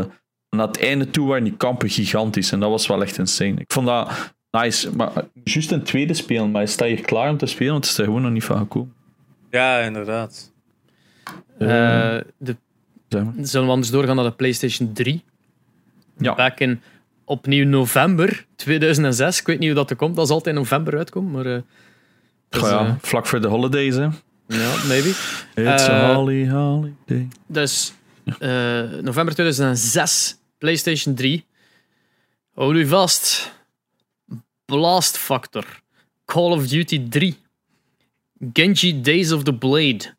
En 0.50 0.60
aan 0.62 0.68
het 0.68 0.80
einde 0.80 1.10
toe 1.10 1.28
waren 1.28 1.44
die 1.44 1.58
kampen 1.58 1.90
gigantisch 1.90 2.52
en 2.52 2.60
dat 2.60 2.70
was 2.70 2.88
wel 2.88 3.02
echt 3.02 3.18
insane. 3.18 3.60
Ik 3.60 3.74
vond 3.74 3.88
dat 3.88 4.34
nice, 4.52 4.96
maar 4.96 5.16
eh, 5.16 5.24
juist 5.44 5.72
een 5.72 5.84
tweede 5.84 6.14
spelen, 6.14 6.52
maar 6.52 6.62
je 6.62 6.68
staat 6.68 6.88
hier 6.88 7.02
klaar 7.02 7.30
om 7.30 7.38
te 7.38 7.46
spelen, 7.46 7.72
want 7.72 7.84
het 7.84 7.94
is 7.94 8.00
er 8.00 8.06
gewoon 8.06 8.22
nog 8.22 8.32
niet 8.32 8.44
van 8.44 8.58
gekomen. 8.58 8.94
Ja, 9.50 9.80
inderdaad. 9.80 10.54
Eh, 11.58 12.18
de, 12.38 12.56
zeg 13.08 13.24
maar. 13.24 13.34
zullen 13.42 13.68
we 13.68 13.74
anders 13.74 13.92
doorgaan 13.92 14.16
naar 14.16 14.26
de 14.26 14.32
PlayStation 14.32 14.94
3? 14.94 15.24
Ja. 16.18 16.36
Back 16.36 16.60
in 16.60 16.82
opnieuw 17.32 17.66
november 17.66 18.46
2006. 18.56 19.40
Ik 19.40 19.46
weet 19.46 19.60
niet 19.60 19.68
hoe 19.68 19.78
dat 19.78 19.90
er 19.90 19.96
komt. 19.96 20.16
Dat 20.16 20.26
is 20.26 20.32
altijd 20.32 20.56
in 20.56 20.62
november 20.62 20.98
uitkomt, 20.98 21.32
maar... 21.32 21.46
eh, 21.46 21.62
dus, 22.50 22.62
ja, 22.62 22.86
eh, 22.86 22.94
vlak 23.02 23.26
voor 23.28 23.42
de 23.42 23.48
holidays, 23.48 23.96
hè. 23.96 24.02
ja, 24.48 24.74
maybe. 24.88 25.10
It's 25.56 25.88
Eh, 25.88 25.90
a 25.90 26.14
holly 26.14 26.50
holiday. 26.50 27.28
Dus 27.48 27.94
eh, 28.40 28.82
november 29.02 29.34
2006, 29.34 30.38
PlayStation 30.58 31.16
3. 31.16 31.46
Hou 32.54 32.76
u 32.78 32.88
vast. 32.88 33.52
Blast 34.66 35.18
Factor. 35.18 35.66
Call 36.26 36.52
of 36.52 36.68
Duty 36.68 37.08
3. 37.10 37.36
Genji 38.54 39.02
Days 39.02 39.32
of 39.32 39.44
the 39.44 39.54
Blade. 39.54 40.16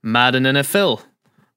Madden 0.00 0.54
NFL. 0.58 0.96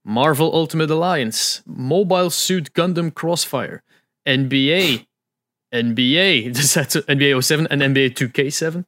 Marvel 0.02 0.54
Ultimate 0.54 0.93
Alliance. 0.93 1.62
Mobile 1.66 2.30
Suit 2.30 2.70
Gundam 2.74 3.14
Crossfire. 3.14 3.82
NBA. 4.28 5.06
NBA. 5.70 6.52
Dus 6.52 6.74
dat 6.74 6.96
is 6.96 7.02
NBA 7.06 7.42
07 7.42 7.68
en 7.68 7.92
NBA 7.92 8.10
2K7. 8.10 8.84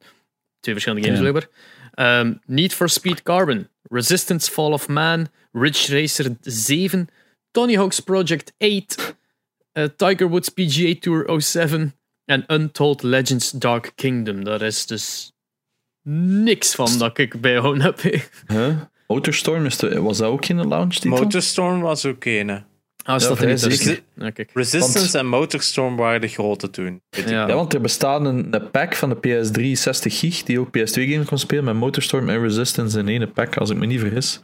Twee 0.60 0.74
verschillende 0.74 1.06
games, 1.08 1.20
Ja. 1.20 1.30
blijkbaar. 1.30 1.48
Ehm, 1.94 2.34
Need 2.46 2.74
for 2.74 2.88
Speed 2.88 3.22
Carbon, 3.22 3.68
Resistance 3.82 4.50
Fall 4.50 4.72
of 4.72 4.88
Man, 4.88 5.28
Ridge 5.52 6.00
Racer 6.00 6.36
7, 6.40 7.08
Tony 7.50 7.74
Hawk's 7.76 8.00
Project 8.00 8.52
8, 8.58 9.16
eh, 9.72 9.84
Tiger 9.96 10.28
Woods 10.28 10.48
PGA 10.48 10.94
Tour 11.00 11.40
07 11.42 11.94
en 12.24 12.44
Untold 12.54 13.02
Legends 13.02 13.50
Dark 13.50 13.92
Kingdom. 13.94 14.44
Daar 14.44 14.62
is 14.62 14.86
dus 14.86 15.32
niks 16.08 16.74
van 16.74 16.98
dat 16.98 17.18
ik 17.18 17.40
bijgehouden 17.40 17.82
heb. 17.82 18.00
Huh? 18.46 18.76
Motorstorm, 19.06 19.66
is 19.66 19.76
de- 19.76 20.00
was 20.02 20.18
dat 20.18 20.28
ook 20.30 20.46
in 20.46 20.56
de 20.56 20.66
launch 20.66 20.94
titel? 20.94 21.10
Motorstorm 21.10 21.80
was 21.80 22.06
ook 22.06 22.24
een. 22.24 22.64
Ah 23.12 23.18
staat 23.20 23.30
er 23.30 23.36
vrij 23.36 23.50
niet 23.52 23.62
tussen? 23.62 23.84
zeker. 23.84 24.02
Ja, 24.14 24.30
kijk. 24.30 24.50
Resistance 24.54 25.18
en 25.18 25.26
Motorstorm 25.26 25.96
waren 25.96 26.20
de 26.20 26.28
grote 26.28 26.70
toen. 26.70 27.02
Weet 27.10 27.24
ik. 27.24 27.30
Ja. 27.30 27.48
Ja, 27.48 27.54
want 27.54 27.74
er 27.74 27.80
bestaat 27.80 28.24
een, 28.24 28.54
een 28.54 28.70
pack 28.70 28.94
van 28.94 29.08
de 29.08 29.16
PS3 29.16 29.78
60 29.78 30.18
gig 30.18 30.42
die 30.42 30.60
ook 30.60 30.68
PS2-games 30.68 31.26
kon 31.26 31.38
spelen 31.38 31.64
met 31.64 31.74
Motorstorm 31.74 32.28
en 32.28 32.40
Resistance 32.42 32.98
in 32.98 33.08
één 33.08 33.32
pack, 33.32 33.56
als 33.56 33.70
ik 33.70 33.76
me 33.76 33.86
niet 33.86 34.00
vergis. 34.00 34.40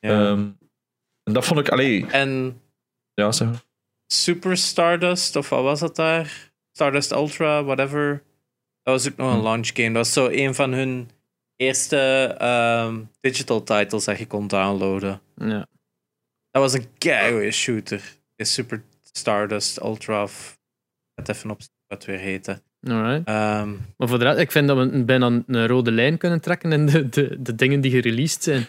Ja. 0.00 0.10
Ehm, 0.10 0.46
en 1.24 1.32
dat 1.32 1.44
vond 1.44 1.60
ik... 1.60 1.68
Allee, 1.68 2.06
en 2.06 2.60
ja, 3.14 3.32
zeg 3.32 3.48
maar. 3.48 3.62
Super 4.06 4.56
Stardust, 4.56 5.36
of 5.36 5.48
wat 5.48 5.62
was 5.62 5.80
dat 5.80 5.96
daar? 5.96 6.50
Stardust 6.72 7.12
Ultra, 7.12 7.64
whatever. 7.64 8.22
Dat 8.82 8.94
was 8.94 9.08
ook 9.12 9.16
nog 9.16 9.32
een 9.32 9.38
Hm. 9.38 9.44
launch 9.44 9.70
game. 9.74 9.88
Dat 9.92 9.96
was 9.96 10.12
zo 10.12 10.28
een 10.32 10.54
van 10.54 10.72
hun 10.72 11.10
eerste 11.56 11.96
ehm, 12.38 13.00
digital 13.20 13.62
titles 13.62 14.04
dat 14.04 14.18
je 14.18 14.26
kon 14.26 14.46
downloaden. 14.46 15.20
Ja. 15.36 15.66
Dat 16.50 16.62
was 16.62 16.72
een 16.72 16.86
keigoeie 16.98 17.50
shooter. 17.50 18.02
De 18.36 18.44
Super 18.44 18.82
Stardust 19.12 19.80
Ultra, 19.82 20.22
of 20.22 20.58
het 21.14 21.28
even 21.28 21.50
op 21.50 21.60
wat 21.86 22.04
weer 22.04 22.18
heette. 22.18 22.62
Alright. 22.82 23.26
Ehm, 23.28 23.70
Maar 23.96 24.08
voor 24.08 24.18
de 24.18 24.24
rest, 24.24 24.38
ik 24.38 24.50
vind 24.52 24.68
dat 24.68 24.76
we 24.90 25.04
bijna 25.04 25.42
een 25.46 25.66
rode 25.66 25.92
lijn 25.92 26.18
kunnen 26.18 26.40
trekken 26.40 26.72
in 26.72 26.86
de, 26.86 27.08
de, 27.08 27.36
de 27.42 27.54
dingen 27.54 27.80
die 27.80 27.90
gereleased 27.90 28.42
zijn. 28.42 28.66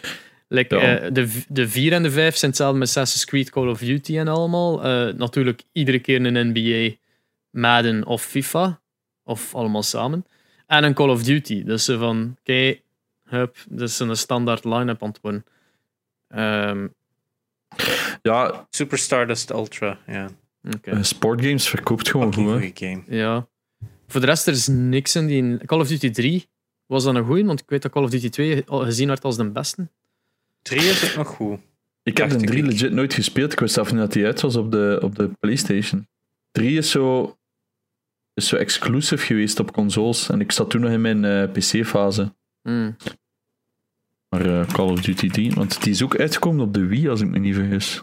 Like, 0.48 0.76
Ja. 0.76 0.98
eh, 0.98 1.12
de, 1.12 1.42
de 1.48 1.68
4 1.68 1.92
en 1.92 2.02
de 2.02 2.10
5 2.10 2.36
zijn 2.36 2.50
hetzelfde 2.50 2.78
met 2.78 2.88
Assassin's 2.88 3.24
Creed, 3.24 3.50
Call 3.50 3.68
of 3.68 3.78
Duty 3.78 4.18
en 4.18 4.28
allemaal. 4.28 4.84
Eh, 4.84 5.14
natuurlijk 5.14 5.62
iedere 5.72 5.98
keer 5.98 6.24
een 6.26 6.52
NBA, 6.52 6.96
Madden 7.50 8.06
of 8.06 8.22
FIFA. 8.22 8.80
Of 9.24 9.54
allemaal 9.54 9.82
samen. 9.82 10.26
En 10.66 10.84
een 10.84 10.94
Call 10.94 11.08
of 11.08 11.22
Duty. 11.22 11.64
Dus 11.64 11.84
ze 11.84 11.98
van, 11.98 12.36
oké, 12.40 12.76
hup, 13.24 13.56
dat 13.68 13.88
is 13.88 13.98
een 13.98 14.16
standaard 14.16 14.64
line-up 14.64 15.02
aan 15.02 15.08
het 15.08 15.18
worden. 15.22 15.44
Ehm, 16.28 16.86
Ja, 18.22 18.66
Super 18.70 18.98
Stardust 18.98 19.50
Ultra, 19.50 19.98
ja. 20.06 20.28
oké. 20.74 20.90
eh, 20.90 21.02
sportgames 21.02 21.68
verkoopt 21.68 22.08
gewoon 22.08 22.34
goed. 22.34 22.70
game. 22.74 23.02
Ja. 23.06 23.48
Voor 24.06 24.20
de 24.20 24.26
rest, 24.26 24.46
er 24.46 24.52
is 24.52 24.66
niks 24.68 25.16
in 25.16 25.26
die... 25.26 25.66
Call 25.66 25.80
of 25.80 25.88
Duty 25.88 26.10
3 26.10 26.48
was 26.86 27.04
dan 27.04 27.16
een 27.16 27.24
goeie, 27.24 27.44
want 27.44 27.60
ik 27.60 27.68
weet 27.70 27.82
dat 27.82 27.92
Call 27.92 28.02
of 28.02 28.10
Duty 28.10 28.28
2 28.28 28.64
al 28.66 28.84
gezien 28.84 29.08
werd 29.08 29.24
als 29.24 29.36
de 29.36 29.50
beste. 29.50 29.88
3 30.62 30.80
is 30.80 31.10
ook 31.10 31.16
nog 31.16 31.28
goed. 31.36 31.58
Ik 32.02 32.16
heb 32.16 32.30
de 32.30 32.36
3 32.36 32.58
ik. 32.58 32.64
legit 32.70 32.92
nooit 32.92 33.14
gespeeld. 33.14 33.52
Ik 33.52 33.60
wist 33.60 33.74
zelf 33.74 33.90
niet 33.90 34.00
dat 34.00 34.12
die 34.12 34.24
uit 34.26 34.40
was 34.40 34.56
op 34.56 34.70
de, 34.70 34.98
op 35.02 35.14
de 35.14 35.30
PlayStation. 35.40 36.08
3 36.52 36.78
is 36.78 36.90
zo, 36.90 37.36
is 38.34 38.48
zo 38.48 38.56
exclusive 38.56 39.24
geweest 39.26 39.60
op 39.60 39.72
consoles. 39.72 40.28
En 40.28 40.40
ik 40.40 40.52
zat 40.52 40.70
toen 40.70 40.80
nog 40.80 40.90
in 40.90 41.00
mijn 41.00 41.24
eh, 41.24 41.50
PC-fase. 41.52 42.34
Hmm. 42.62 42.96
Maar 44.30 44.60
eh, 44.60 44.66
Call 44.66 44.88
of 44.90 45.00
Duty 45.00 45.28
3, 45.28 45.52
want 45.52 45.82
die 45.82 45.92
is 45.92 46.02
ook 46.02 46.16
uitgekomen 46.16 46.64
op 46.64 46.74
de 46.74 46.86
Wii, 46.86 47.08
als 47.08 47.20
ik 47.20 47.28
me 47.28 47.38
niet 47.38 47.54
vergis. 47.54 48.02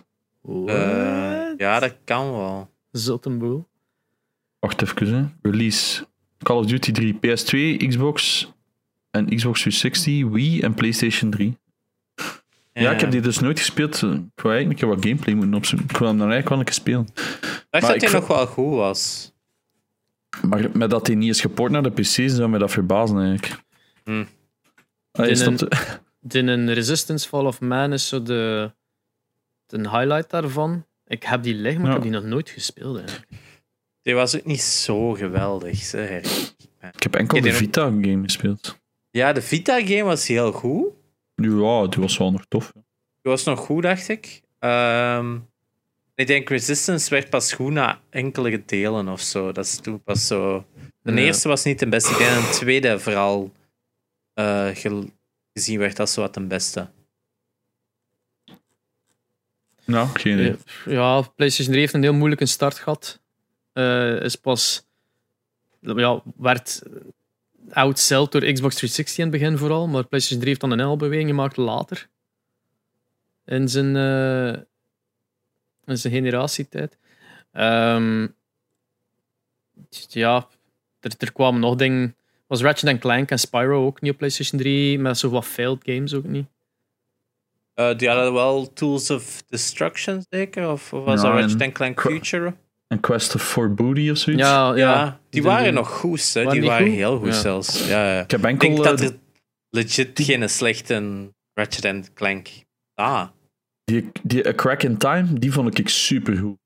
Eh, 0.66 1.48
ja, 1.58 1.80
dat 1.80 1.96
kan 2.04 2.32
wel. 2.32 2.70
Zottenboel. 2.92 3.68
Wacht 4.60 4.82
even, 4.82 5.14
hè. 5.14 5.50
Release. 5.50 6.06
Call 6.44 6.58
of 6.58 6.66
Duty 6.66 6.92
3, 6.92 7.14
PS2, 7.14 7.88
Xbox 7.88 8.46
en 9.12 9.26
Xbox 9.36 9.60
360, 9.62 10.28
Wii 10.34 10.62
en 10.62 10.74
PlayStation 10.74 11.32
3. 11.32 11.58
Ja, 12.74 12.92
ik 12.92 13.00
heb 13.00 13.12
die 13.12 13.22
dus 13.22 13.40
nooit 13.40 13.60
gespeeld. 13.60 13.94
Ik 13.96 14.02
wou 14.02 14.16
eigenlijk 14.56 14.68
een 14.70 14.76
keer 14.76 14.88
wat 14.88 15.06
gameplay 15.06 15.36
moeten 15.36 15.54
opzoeken. 15.54 15.90
Ik 15.90 15.98
wil 15.98 16.08
hem 16.08 16.18
dan 16.18 16.32
eigenlijk 16.32 16.50
wel 16.50 16.60
een 16.60 16.66
keer 16.66 16.74
spelen. 16.74 17.02
Ik 17.02 17.14
dacht 17.70 17.72
Maar 17.72 17.82
dat 17.82 17.96
ik 17.96 18.02
hij 18.10 18.20
nog 18.20 18.28
wel 18.28 18.48
goed 18.48 18.74
was. 18.76 19.32
Maar 20.48 20.70
met 20.74 20.90
dat 20.90 21.08
hij 21.08 21.16
niet 21.16 21.30
is 21.30 21.42
geport 21.42 21.72
naar 21.72 21.84
de 21.84 21.92
PC, 21.92 22.06
zou 22.30 22.50
mij 22.50 22.60
dat 22.60 22.72
verbazen 22.72 23.20
eigenlijk. 23.20 23.64
Hmm. 24.04 24.28
In 25.12 25.38
snap 25.38 25.62
een- 25.62 25.70
De 26.28 26.40
een 26.40 26.74
Resistance 26.74 27.28
Fall 27.28 27.46
of 27.46 27.62
Man 27.62 27.94
is 27.94 28.08
zo 28.08 28.24
de, 28.24 28.72
de 29.66 29.80
highlight 29.90 30.30
daarvan. 30.30 30.86
Ik 31.08 31.24
heb 31.24 31.44
die 31.44 31.54
liggen, 31.56 31.82
maar 31.82 31.90
ik 31.90 31.96
heb 31.96 32.12
die 32.12 32.22
nog 32.22 32.24
nooit 32.30 32.50
gespeeld. 32.50 32.98
Eigenlijk. 32.98 33.28
Die 34.02 34.16
was 34.16 34.36
ook 34.36 34.46
niet 34.46 34.62
zo 34.62 35.12
geweldig. 35.14 35.78
Zeg. 35.78 36.22
Ik 36.94 37.04
heb 37.04 37.16
enkel 37.16 37.38
Ik 37.38 37.44
de 37.44 37.54
Vita-game 37.54 38.24
gespeeld. 38.24 38.80
Ja, 39.12 39.34
de 39.34 39.42
Vita-game 39.42 40.04
was 40.04 40.28
heel 40.28 40.52
goed. 40.52 40.86
Ja, 41.36 41.88
die 41.88 42.02
was 42.02 42.18
wel 42.18 42.32
nog 42.32 42.46
tof. 42.48 42.72
Die 43.22 43.32
was 43.32 43.44
nog 43.44 43.60
goed, 43.60 43.84
dacht 43.84 44.08
ik. 44.08 44.42
Ehm, 44.60 45.38
ik 46.16 46.28
denk 46.28 46.50
Resistance 46.50 47.10
werd 47.10 47.30
pas 47.30 47.54
goed 47.54 47.72
na 47.72 48.00
enkele 48.10 48.66
delen 48.66 49.08
of 49.08 49.22
zo. 49.22 49.52
Dat 49.52 49.66
is 49.66 49.76
toen 49.80 50.04
pas 50.04 50.28
zo. 50.28 50.66
De 51.02 51.12
Ja. 51.12 51.18
eerste 51.18 51.48
was 51.48 51.64
niet 51.64 51.80
de 51.80 51.88
beste. 51.90 52.12
Ik 52.12 52.18
denk 52.18 52.34
dat 52.36 52.44
de 52.44 52.50
tweede 52.60 53.00
vooral 53.00 53.52
eh, 54.34 54.68
gel- 54.74 55.10
gezien 55.58 55.80
werd 55.80 56.00
als 56.00 56.14
zo 56.14 56.22
wat 56.22 56.34
de 56.34 56.42
beste. 56.42 56.90
Nou, 59.86 60.08
geen 60.14 60.34
idee. 60.34 60.56
Ja, 60.86 61.22
PlayStation 61.22 61.68
3 61.68 61.80
heeft 61.80 61.94
een 61.94 62.04
heel 62.04 62.14
moeilijke 62.14 62.46
start 62.46 62.80
gehad. 62.80 63.20
Eh, 63.74 64.22
is 64.22 64.36
pas. 64.36 64.86
Ja, 65.80 66.22
werd 66.38 66.84
outsold 67.70 68.32
door 68.32 68.42
Xbox 68.42 68.76
360 68.76 69.18
in 69.18 69.32
het 69.32 69.32
begin 69.32 69.58
vooral, 69.58 69.88
maar 69.88 70.04
PlayStation 70.04 70.40
3 70.40 70.48
heeft 70.48 70.62
dan 70.62 70.72
een 70.72 70.92
L-beweging 70.92 71.30
gemaakt 71.30 71.58
later. 71.58 72.10
In 73.46 73.70
zijn, 73.70 73.96
eh, 73.96 74.62
in 75.86 75.98
zijn 75.98 76.14
generatietijd. 76.14 76.98
Ehm, 77.52 78.28
ja, 80.08 80.48
er, 81.00 81.12
er 81.18 81.32
kwamen 81.32 81.60
nog 81.60 81.76
dingen. 81.76 82.16
Was 82.48 82.62
Ratchet 82.62 83.00
Clank 83.00 83.30
en 83.30 83.40
Spyro 83.40 83.86
ook 83.86 84.02
niet 84.02 84.12
op 84.12 84.18
PlayStation 84.18 84.60
3, 84.60 85.00
met 85.00 85.18
zo 85.18 85.30
wat 85.30 85.46
failed 85.46 85.80
games 85.84 86.14
ook 86.14 86.24
niet. 86.24 86.46
Eh, 87.74 87.98
die 87.98 88.08
hadden 88.10 88.34
wel 88.34 88.74
Tools 88.74 89.10
of 89.10 89.44
Destruction, 89.48 90.24
zeker? 90.30 90.70
Of, 90.72 90.94
of 90.94 91.04
was 91.06 91.22
dat 91.22 91.32
en 91.32 91.40
Ratchet 91.40 91.72
Clank 91.72 92.02
Future? 92.02 92.54
Een 92.88 93.00
Quest 93.00 93.36
of 93.36 93.42
for 93.44 93.74
Booty 93.74 94.10
of 94.10 94.18
zoiets. 94.18 94.42
Ja, 94.44 94.68
ja. 94.76 94.76
Ja, 94.76 95.20
die 95.30 95.44
waren 95.44 95.74
nog 95.74 95.90
goed. 95.90 96.34
Hè. 96.34 96.44
Waren 96.44 96.52
Die 96.52 96.62
die 96.62 96.70
waren 96.70 96.88
goed? 96.88 96.96
heel 96.96 97.18
goed 97.18 97.28
Ja. 97.28 97.34
zelfs. 97.42 97.88
Ja, 97.88 98.14
ja. 98.14 98.22
Ik 98.24 98.32
heb 98.32 98.40
Ik 98.40 98.46
enkel... 98.46 98.68
denk 98.70 98.84
dat 98.84 99.00
eh, 99.02 99.08
er 99.08 99.18
legit 99.70 100.20
geen 100.24 100.50
slechte 100.50 101.28
Ratchet 101.54 102.14
Clank. 102.14 102.48
Ah, 102.94 103.28
die, 103.84 104.12
die 104.24 104.48
A 104.48 104.54
Crack 104.54 104.84
in 104.84 104.98
Time, 104.98 105.34
die 105.40 105.52
vond 105.52 105.80
ik 105.80 105.90
super 105.90 106.38
goed. 106.38 106.58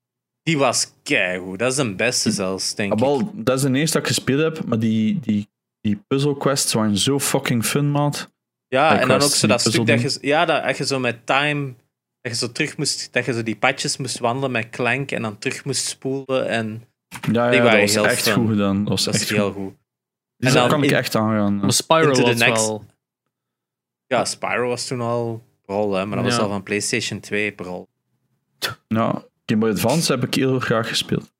die 0.42 0.58
was 0.58 0.92
keigoed. 1.02 1.58
Dat 1.58 1.70
is 1.70 1.76
de 1.76 1.94
beste 1.94 2.30
zelfs, 2.30 2.74
denk 2.74 2.92
ik. 2.92 2.98
Wel, 2.98 3.30
dat 3.34 3.56
is 3.56 3.62
de 3.62 3.78
eerste 3.78 3.98
dat 3.98 4.08
ik 4.08 4.14
gespeeld 4.14 4.40
heb, 4.56 4.64
maar 4.64 4.78
die, 4.78 5.20
die, 5.20 5.48
die 5.82 5.96
puzzle 6.08 6.36
quests 6.36 6.72
waren 6.72 6.98
zo 6.98 7.18
fucking 7.20 7.64
fun, 7.64 7.90
maat. 7.90 8.30
Ja, 8.68 9.00
en 9.00 9.08
dan 9.08 9.20
ook 9.20 9.30
zo 9.30 9.46
dat 9.46 9.60
stuk 9.60 9.86
dat 9.86 10.00
je, 10.02 10.18
ja, 10.20 10.44
dat, 10.44 10.76
je 10.76 10.86
zo 10.86 10.98
met 10.98 11.26
time, 11.26 11.74
dat 12.20 12.32
je 12.32 12.38
zo 12.38 12.52
terug 12.52 12.76
moest, 12.76 13.12
dat 13.12 13.24
je 13.24 13.32
zo 13.32 13.42
die 13.42 13.56
padjes 13.56 13.96
moest 13.96 14.18
wandelen 14.18 14.50
met 14.50 14.70
Clank 14.70 15.10
en 15.10 15.22
dan 15.22 15.38
terug 15.38 15.64
moest 15.64 15.84
spoelen. 15.86 16.48
En 16.48 16.84
Ja, 17.08 17.18
Die 17.18 17.34
ja 17.34 17.50
dat 17.50 17.62
waren 17.62 17.80
was 17.80 17.94
heel 17.94 18.06
echt 18.06 18.22
fun. 18.22 18.32
goed 18.32 18.48
gedaan. 18.48 18.78
Dat 18.78 18.88
was 18.88 19.04
dat 19.04 19.14
echt 19.14 19.22
is 19.22 19.30
heel 19.30 19.52
goed. 19.52 19.62
goed. 19.62 19.70
Dus 20.36 20.48
En 20.48 20.54
dat 20.54 20.70
dan 20.70 20.80
kan 20.80 20.82
ik 20.82 20.90
echt 20.90 21.14
aangaan. 21.14 21.56
Maar 21.56 21.72
Spyro 21.72 22.08
Into 22.08 22.22
the 22.22 22.26
was 22.28 22.38
next. 22.38 22.66
wel... 22.66 22.84
Ja, 24.06 24.24
Spyro 24.24 24.68
was 24.68 24.86
toen 24.86 25.00
al 25.00 25.42
rol, 25.66 25.94
hè, 25.94 26.06
maar 26.06 26.16
dat 26.16 26.24
was 26.26 26.38
al 26.38 26.48
van 26.48 26.62
PlayStation 26.62 27.20
2 27.20 27.52
rol. 27.56 27.88
Ja, 28.88 29.24
Game 29.46 29.60
Boy 29.60 29.70
Advance 29.70 30.12
heb 30.12 30.24
ik 30.24 30.34
heel 30.34 30.60
graag 30.60 30.88
gespeeld. 30.88 31.32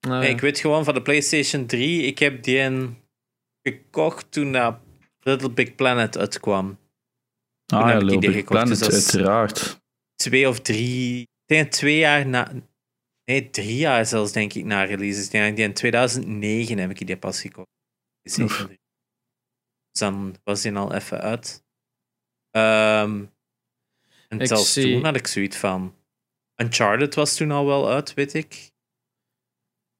Nou, 0.00 0.20
Nee, 0.20 0.30
ik 0.30 0.40
weet 0.40 0.58
gewoon 0.58 0.84
van 0.84 0.94
de 0.94 1.02
PlayStation 1.02 1.66
3, 1.66 2.02
ik 2.02 2.18
heb 2.18 2.42
die 2.42 2.58
een 2.58 2.96
gekocht 3.62 4.32
toen 4.32 4.52
dat 4.52 4.78
Little 5.20 5.50
Big 5.50 5.74
Planet 5.74 6.18
uitkwam. 6.18 6.78
Ah 7.66 7.78
heb 7.78 7.88
ja, 7.88 7.94
ik 7.94 8.00
die 8.00 8.10
Little 8.10 8.30
Big 8.30 8.38
gekocht, 8.38 8.66
dus 8.66 8.78
Planet, 8.78 8.92
dat 8.92 8.92
is- 9.00 9.14
uiteraard. 9.14 9.80
Twee 10.14 10.48
of 10.48 10.60
drie, 10.60 11.20
ik 11.20 11.28
denk 11.46 11.72
twee 11.72 11.98
jaar 11.98 12.26
na, 12.26 12.52
nee, 13.24 13.50
drie 13.50 13.76
jaar 13.76 14.06
zelfs 14.06 14.32
denk 14.32 14.52
ik 14.52 14.64
na 14.64 14.82
release. 14.84 15.22
Ik 15.24 15.30
denk 15.30 15.58
in 15.58 15.74
2009 15.74 16.78
heb 16.78 16.90
ik 16.90 17.06
die 17.06 17.16
pas 17.16 17.40
gekocht. 17.40 17.68
3. 18.22 18.46
Dus 18.48 20.00
dan 20.00 20.36
was 20.44 20.62
die 20.62 20.74
al 20.74 20.94
even 20.94 21.20
uit. 21.20 21.64
Ehm, 22.50 23.24
en 24.28 24.40
Ik 24.40 24.46
zelfs 24.46 24.72
zie- 24.72 24.92
toen 24.92 25.04
had 25.04 25.16
ik 25.16 25.26
zoiets 25.26 25.56
van. 25.56 25.96
Uncharted 26.56 27.14
was 27.14 27.36
toen 27.36 27.50
al 27.50 27.66
wel 27.66 27.90
uit, 27.90 28.14
weet 28.14 28.34
ik. 28.34 28.70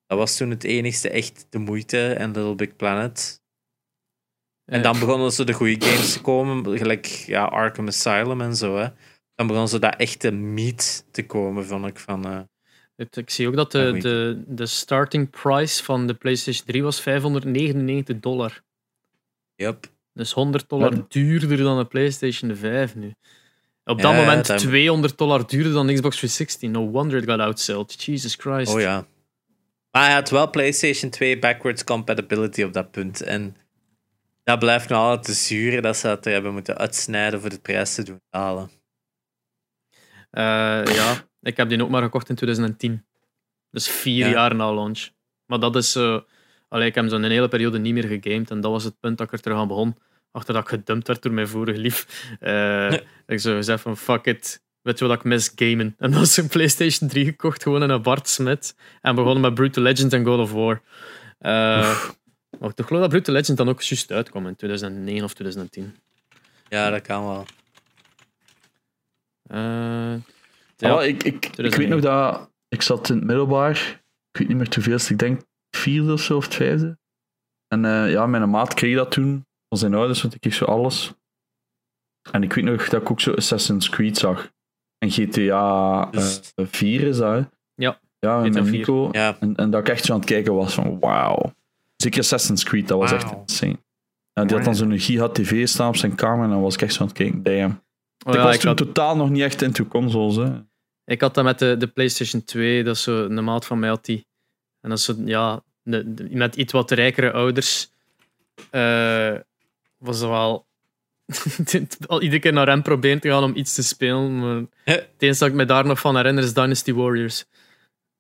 Dat 0.07 0.19
was 0.19 0.37
toen 0.37 0.51
het 0.51 0.65
enigste 0.65 1.11
echt 1.11 1.47
de 1.51 1.59
moeite 1.59 2.13
en 2.13 2.27
Little 2.33 2.55
Big 2.55 2.77
Planet. 2.77 3.42
En 4.73 4.83
dan 4.83 4.99
begonnen 4.99 5.33
ze 5.33 5.45
de 5.45 5.53
goede 5.53 5.87
games 5.87 6.13
te 6.13 6.21
komen, 6.21 6.79
gelijk 6.79 7.07
ja, 7.07 7.45
Arkham 7.45 7.87
Asylum 7.89 8.41
en 8.41 8.57
zo. 8.57 8.77
Hè. 8.77 8.87
Dan 9.35 9.47
begon 9.47 9.69
zo 9.69 9.79
dat 9.79 9.97
echte 9.97 10.31
meat 10.31 11.05
te 11.11 11.27
komen, 11.27 11.67
vond 11.67 11.87
ik. 11.87 11.99
Van, 11.99 12.25
eh, 12.27 12.41
Het- 12.97 13.17
Ik 13.17 13.31
zie 13.31 13.49
ook 13.49 13.57
dat 13.57 13.73
de, 13.73 13.97
de, 13.99 14.43
de 14.47 14.67
starting 14.67 15.31
price 15.31 15.85
van 15.85 16.07
de 16.07 16.15
PlayStation 16.15 16.67
3 16.67 16.83
was 16.83 17.01
599 17.01 18.21
dollar. 18.21 18.63
yep. 19.55 19.87
Dus 20.15 20.33
100 20.33 20.69
dollar 20.69 20.95
Ja. 20.95 21.05
duurder 21.09 21.57
dan 21.57 21.79
de 21.79 21.85
PlayStation 21.85 22.57
5 22.57 22.95
nu. 22.95 23.13
Op 23.85 24.01
dat 24.03 24.11
Ja, 24.13 24.17
moment 24.17 24.47
dat- 24.47 24.59
200 24.59 25.19
dollar 25.19 25.47
duurder 25.47 25.73
dan 25.73 25.87
de 25.87 25.93
Xbox 25.95 26.17
360. 26.17 26.71
No 26.71 26.89
wonder 26.91 27.19
it 27.23 27.29
got 27.31 27.39
outsold. 27.41 28.03
Jesus 28.05 28.35
Christ. 28.35 28.75
Oh 28.75 28.81
ja. 28.81 29.07
Maar 29.91 30.05
hij 30.05 30.13
had 30.15 30.31
wel 30.31 30.51
PlayStation 30.51 31.11
2 31.11 31.39
backwards 31.39 31.85
compatibility 31.85 32.63
op 32.63 32.73
dat 32.73 32.91
punt. 32.91 33.21
En 33.23 33.57
dat 34.45 34.59
blijft 34.59 34.89
nog 34.89 34.99
altijd 34.99 35.25
te 35.25 35.33
zuren 35.33 35.83
dat 35.83 35.97
ze 35.97 36.07
dat 36.07 36.27
er 36.27 36.33
hebben 36.33 36.53
moeten 36.53 36.79
uitsnijden 36.79 37.41
voor 37.41 37.51
de 37.51 37.59
prijs 37.61 37.95
te 37.95 38.03
doen 38.03 38.21
halen. 38.31 38.71
Eh, 40.31 40.85
ja. 40.95 41.15
Ik 41.41 41.57
heb 41.57 41.69
die 41.69 41.83
ook 41.83 41.91
maar 41.91 42.03
gekocht 42.03 42.29
in 42.29 42.35
2010. 42.35 43.05
Dus 43.71 43.89
vier 43.89 44.27
Ja. 44.27 44.33
jaar 44.33 44.55
na 44.55 44.75
launch. 44.75 45.09
Maar 45.47 45.59
dat 45.61 45.77
is... 45.77 45.95
eh 45.97 46.19
allee, 46.69 46.87
ik 46.89 46.95
heb 46.95 47.09
zo'n 47.09 47.23
hele 47.23 47.49
periode 47.49 47.79
niet 47.79 47.95
meer 47.95 48.21
gegamed. 48.21 48.51
En 48.51 48.61
dat 48.61 48.71
was 48.71 48.85
het 48.85 49.01
punt 49.01 49.19
dat 49.19 49.27
ik 49.27 49.33
er 49.33 49.41
terug 49.41 49.59
aan 49.59 49.69
begon. 49.69 49.97
Achter 50.33 50.55
dat 50.55 50.63
ik 50.63 50.69
gedumpt 50.69 51.07
werd 51.07 51.23
door 51.23 51.33
mijn 51.33 51.49
vorige 51.49 51.79
lief. 51.79 52.27
Eh, 52.41 52.93
Ik 53.27 53.41
zo 53.41 53.55
gezegd 53.57 53.83
van, 53.83 53.97
fuck 53.97 54.25
it. 54.25 54.63
Weet 54.83 54.99
je 54.99 55.07
wat 55.07 55.17
ik 55.17 55.25
mis? 55.25 55.53
Gamen. 55.55 55.95
En 55.99 56.11
dan 56.11 56.23
is 56.23 56.37
een 56.37 56.49
PlayStation 56.49 57.09
3 57.09 57.25
gekocht, 57.25 57.63
gewoon 57.63 57.83
in 57.83 57.91
een 57.91 58.03
Bart 58.03 58.29
Smit. 58.29 58.77
En 59.01 59.15
begonnen 59.15 59.41
met 59.41 59.55
Brutal 59.55 59.83
Legend 59.83 60.13
en 60.13 60.25
God 60.25 60.39
of 60.39 60.53
War. 60.53 60.83
Eh 61.39 62.05
maar 62.63 62.73
ik 62.77 62.85
geloof 62.87 63.01
dat 63.03 63.11
Brutal 63.11 63.35
Legend 63.35 63.57
dan 63.59 63.69
ook 63.69 63.83
juist 63.83 64.11
uitkwam 64.11 64.47
in 64.47 64.57
2009 64.57 65.25
of 65.25 65.33
2010. 65.35 65.97
Ja, 66.69 66.91
dat 66.91 67.03
kan 67.03 67.25
wel. 67.27 67.45
Eh, 69.43 70.15
Ja, 70.77 70.89
ja, 70.89 71.03
ik, 71.03 71.23
ik, 71.23 71.35
ik 71.35 71.53
2009. 71.53 71.79
weet 71.79 71.89
nog 71.89 72.01
dat 72.01 72.51
ik 72.69 72.83
zat 72.83 73.09
in 73.09 73.17
het 73.17 73.25
middelbaar. 73.25 74.01
Ik 74.31 74.39
weet 74.39 74.49
niet 74.49 74.57
meer 74.57 74.75
hoeveelste. 74.75 75.13
Ik 75.13 75.19
denk 75.19 75.43
vierde 75.77 76.13
of 76.13 76.21
zo, 76.23 76.37
of 76.37 76.45
het 76.45 76.55
vijfde. 76.55 76.99
En 77.69 77.85
eh, 77.85 78.11
ja, 78.11 78.27
mijn 78.27 78.51
maat 78.51 78.75
kreeg 78.75 78.97
dat 78.97 79.11
toen 79.11 79.47
van 79.69 79.79
zijn 79.79 79.95
ouders, 79.95 80.23
want 80.23 80.35
ik 80.35 80.41
kreeg 80.41 80.55
zo 80.55 80.65
alles. 80.65 81.13
En 82.31 82.43
ik 82.43 82.53
weet 82.53 82.65
nog 82.65 82.89
dat 82.89 83.01
ik 83.01 83.11
ook 83.11 83.21
zo 83.21 83.35
Assassin's 83.35 83.89
Creed 83.89 84.19
zag. 84.19 84.51
En 84.99 85.11
GTA 85.11 86.05
eh, 86.05 86.11
Dus- 86.11 86.53
4 86.57 87.01
is 87.03 87.17
dat, 87.17 87.33
hè? 87.33 87.43
Ja, 87.75 88.01
Ja, 88.19 88.41
GTA 88.41 88.49
met 88.61 88.69
4. 88.69 88.79
Nico. 88.79 89.09
Ja, 89.13 89.37
En, 89.41 89.57
en 89.57 89.71
dat 89.71 89.81
ik 89.81 89.89
echt 89.89 90.05
zo 90.05 90.13
aan 90.13 90.19
het 90.19 90.29
kijken 90.29 90.55
was 90.55 90.75
van 90.75 90.99
wauw. 91.01 91.53
Zeker 92.03 92.21
Assassin's 92.21 92.65
Creed, 92.65 92.89
dat 92.89 92.99
was 92.99 93.13
echt 93.13 93.33
insane. 93.33 93.79
Ja, 94.33 94.45
die 94.45 94.57
had 94.57 94.65
dan 94.65 94.75
zo'n 94.75 94.99
giga 94.99 95.29
tv 95.29 95.69
staan 95.69 95.89
op 95.89 95.97
zijn 95.97 96.15
kamer 96.15 96.45
en 96.45 96.51
dan 96.51 96.61
was 96.63 96.75
ik 96.75 96.83
echt 96.83 96.93
zo 96.95 97.01
aan 97.01 97.07
het 97.07 97.17
kijken. 97.17 97.43
Damn. 97.43 97.83
Oh 98.27 98.35
ik 98.35 98.41
was 98.41 98.55
ik, 98.55 98.61
toen 98.61 98.69
had, 98.69 98.77
totaal 98.79 99.17
nog 99.17 99.31
niet 99.31 99.43
echt 99.43 99.63
into 99.63 99.85
consoles. 99.85 100.37
Hè. 100.37 100.51
ik 101.05 101.21
had 101.21 101.35
dat 101.35 101.45
met 101.45 101.59
de, 101.59 101.77
de 101.77 101.87
PlayStation 101.87 102.45
2, 102.45 102.85
dat 102.85 102.97
is 102.97 103.03
zo 103.03 103.25
een 103.25 103.45
maat 103.45 103.67
van 103.67 103.79
mij 103.79 103.89
had 103.89 104.05
die. 104.05 104.27
En 104.81 104.89
dat 104.91 104.99
is 104.99 105.05
zo, 105.05 105.15
ja, 105.25 105.63
de- 105.83 106.15
de- 106.15 106.29
met 106.31 106.57
iets 106.57 106.73
wat 106.73 106.91
rijkere 106.91 107.33
ouders 107.33 107.91
eh, 108.71 109.35
was 109.99 110.21
dat 110.21 110.29
wel 110.29 110.67
al 112.07 112.23
iedere 112.23 112.41
keer 112.41 112.53
naar 112.53 112.67
hem 112.69 112.83
proberen 112.83 113.21
te 113.21 113.29
gaan 113.29 113.45
om 113.45 113.57
iets 113.57 113.75
te 113.75 113.83
spelen. 113.83 114.39
Maar 114.39 114.63
het 114.85 115.09
enige 115.19 115.39
dat 115.39 115.49
ik 115.49 115.55
me 115.55 115.65
daar 115.65 115.87
nog 115.87 116.01
van 116.01 116.17
herinner 116.17 116.45
is 116.45 116.55
Dynasty 116.55 116.93
Warriors. 116.93 117.45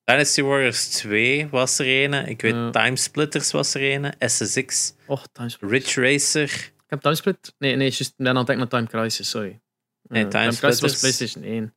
Dynasty 0.04 0.42
Warriors 0.42 0.88
2 0.88 1.48
was 1.50 1.78
er 1.78 2.04
een. 2.04 2.14
Ik 2.28 2.40
weet. 2.42 2.72
Time 2.72 2.96
Splitters 2.96 3.50
was 3.52 3.74
er 3.74 3.92
een. 3.94 4.12
SSX. 4.18 4.94
Och. 5.06 5.26
Ridge 5.60 6.00
Racer. 6.00 6.42
Ik 6.42 6.98
heb 6.98 7.00
Timesplit? 7.00 7.54
Nee, 7.58 7.76
nee, 7.76 7.88
juist, 7.88 8.00
ik 8.10 8.14
ben 8.16 8.26
aan 8.28 8.36
het 8.36 8.46
denken 8.46 8.68
naar 8.70 8.86
Time 8.86 9.02
Crisis, 9.04 9.28
sorry. 9.30 9.60
Nee, 10.02 10.22
Eh, 10.24 10.28
Time 10.28 10.56
Crisis 10.56 10.80
was. 10.80 10.98
PlayStation 11.00 11.44
1. 11.44 11.74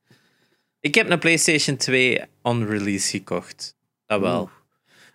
Ik 0.80 0.94
heb 0.94 1.10
een 1.10 1.18
PlayStation 1.18 1.76
2 1.76 2.22
on 2.42 2.66
release 2.66 3.10
gekocht. 3.10 3.76
Dat 4.06 4.20
wel. 4.20 4.50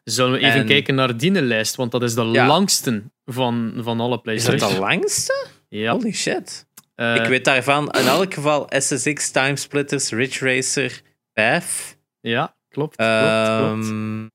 Zullen 0.03 0.31
we 0.31 0.37
even 0.37 0.59
En- 0.59 0.65
kijken 0.67 0.95
naar 0.95 1.17
die 1.17 1.31
lijst, 1.41 1.75
want 1.75 1.91
dat 1.91 2.03
is 2.03 2.13
de 2.15 2.21
Ja. 2.21 2.47
langste 2.47 3.03
van, 3.25 3.73
van 3.77 3.99
alle 3.99 4.09
Is 4.09 4.13
dat 4.15 4.21
PlayStation. 4.23 4.73
de 4.73 4.79
langste? 4.79 5.45
Ja. 5.69 5.91
Holy 5.91 6.11
shit. 6.13 6.65
Eh, 6.95 7.15
ik 7.15 7.25
weet 7.25 7.45
daarvan 7.45 7.91
in 7.91 8.05
elk 8.07 8.33
geval 8.33 8.65
SSX, 8.69 9.31
Time 9.31 9.55
Splitters, 9.55 10.09
Ridge 10.09 10.45
Racer, 10.55 11.01
PAF. 11.33 11.97
Ja, 12.21 12.55
klopt. 12.71 12.95
klopt, 12.95 13.57
klopt. 13.57 13.85
Ehm, 13.85 14.27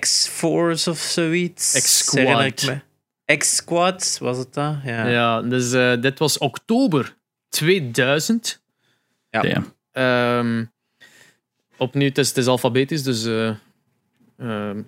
X-Force 0.00 0.90
of 0.90 0.98
zoiets. 0.98 1.72
X-Squad. 1.72 2.80
X-Squad, 3.38 4.18
was 4.20 4.38
het 4.38 4.54
dat? 4.54 4.76
Ja. 4.84 5.06
Ja, 5.08 5.42
dus 5.42 5.72
eh, 5.72 6.00
dit 6.00 6.18
was 6.18 6.38
oktober 6.38 7.16
2000. 7.48 8.62
Ja. 9.30 9.64
Ehm, 9.92 10.64
opnieuw, 11.76 12.08
het 12.08 12.18
is, 12.18 12.28
het 12.28 12.36
is 12.36 12.46
alfabetisch, 12.46 13.02
dus. 13.02 13.24
eh 13.24 13.48
ehm, 14.38 14.82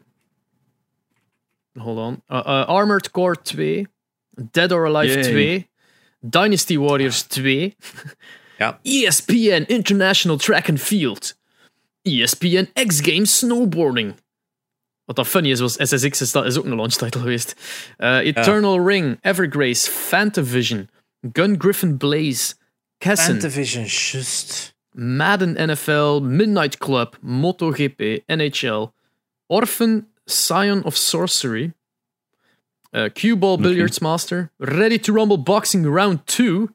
hold 1.78 1.98
on. 1.98 2.22
Uh, 2.28 2.38
uh, 2.38 2.66
Armored 2.66 3.10
Core 3.10 3.42
2, 3.42 3.86
Dead 4.50 4.72
or 4.72 4.86
Alive 4.86 5.14
Yay. 5.14 5.22
2, 5.22 5.68
Dynasty 6.20 6.76
Warriors 6.78 7.22
2, 7.22 7.76
Ja. 8.58 8.80
ESPN 8.82 9.64
International 9.66 10.36
Track 10.36 10.68
and 10.68 10.80
Field, 10.80 11.37
ESPN 12.02 12.70
X 12.72 13.00
Games 13.00 13.38
Snowboarding. 13.38 14.14
Wat 15.04 15.16
dat 15.16 15.26
funny 15.26 15.50
is, 15.50 15.60
was 15.60 15.76
SSX 15.76 16.20
is, 16.20 16.32
dat 16.32 16.44
is 16.44 16.58
ook 16.58 16.64
een 16.64 16.74
launch 16.74 16.94
title 16.94 17.20
geweest. 17.20 17.54
Uh, 17.98 18.16
Eternal 18.16 18.80
Ring, 18.80 19.18
Evergrace, 19.22 19.90
Fantavision, 19.90 20.88
Gun 21.32 21.54
Griffin 21.58 21.96
Blaze, 21.96 22.54
Kessen, 22.98 23.40
Fantavision, 23.40 23.84
just. 23.84 24.76
Madden 24.92 25.54
NFL, 25.54 26.20
Midnight 26.22 26.78
Club, 26.78 27.16
MotoGP, 27.24 28.24
NHL, 28.28 28.92
Orphan, 29.48 30.06
Scion 30.26 30.82
of 30.82 30.96
Sorcery, 30.96 31.72
uh, 32.92 33.08
Cue-Ball 33.14 33.58
Billiards 33.58 34.00
Master, 34.00 34.50
Ready 34.58 34.98
to 34.98 35.12
Rumble 35.12 35.38
Boxing 35.38 35.86
Round 35.86 36.26
2, 36.26 36.68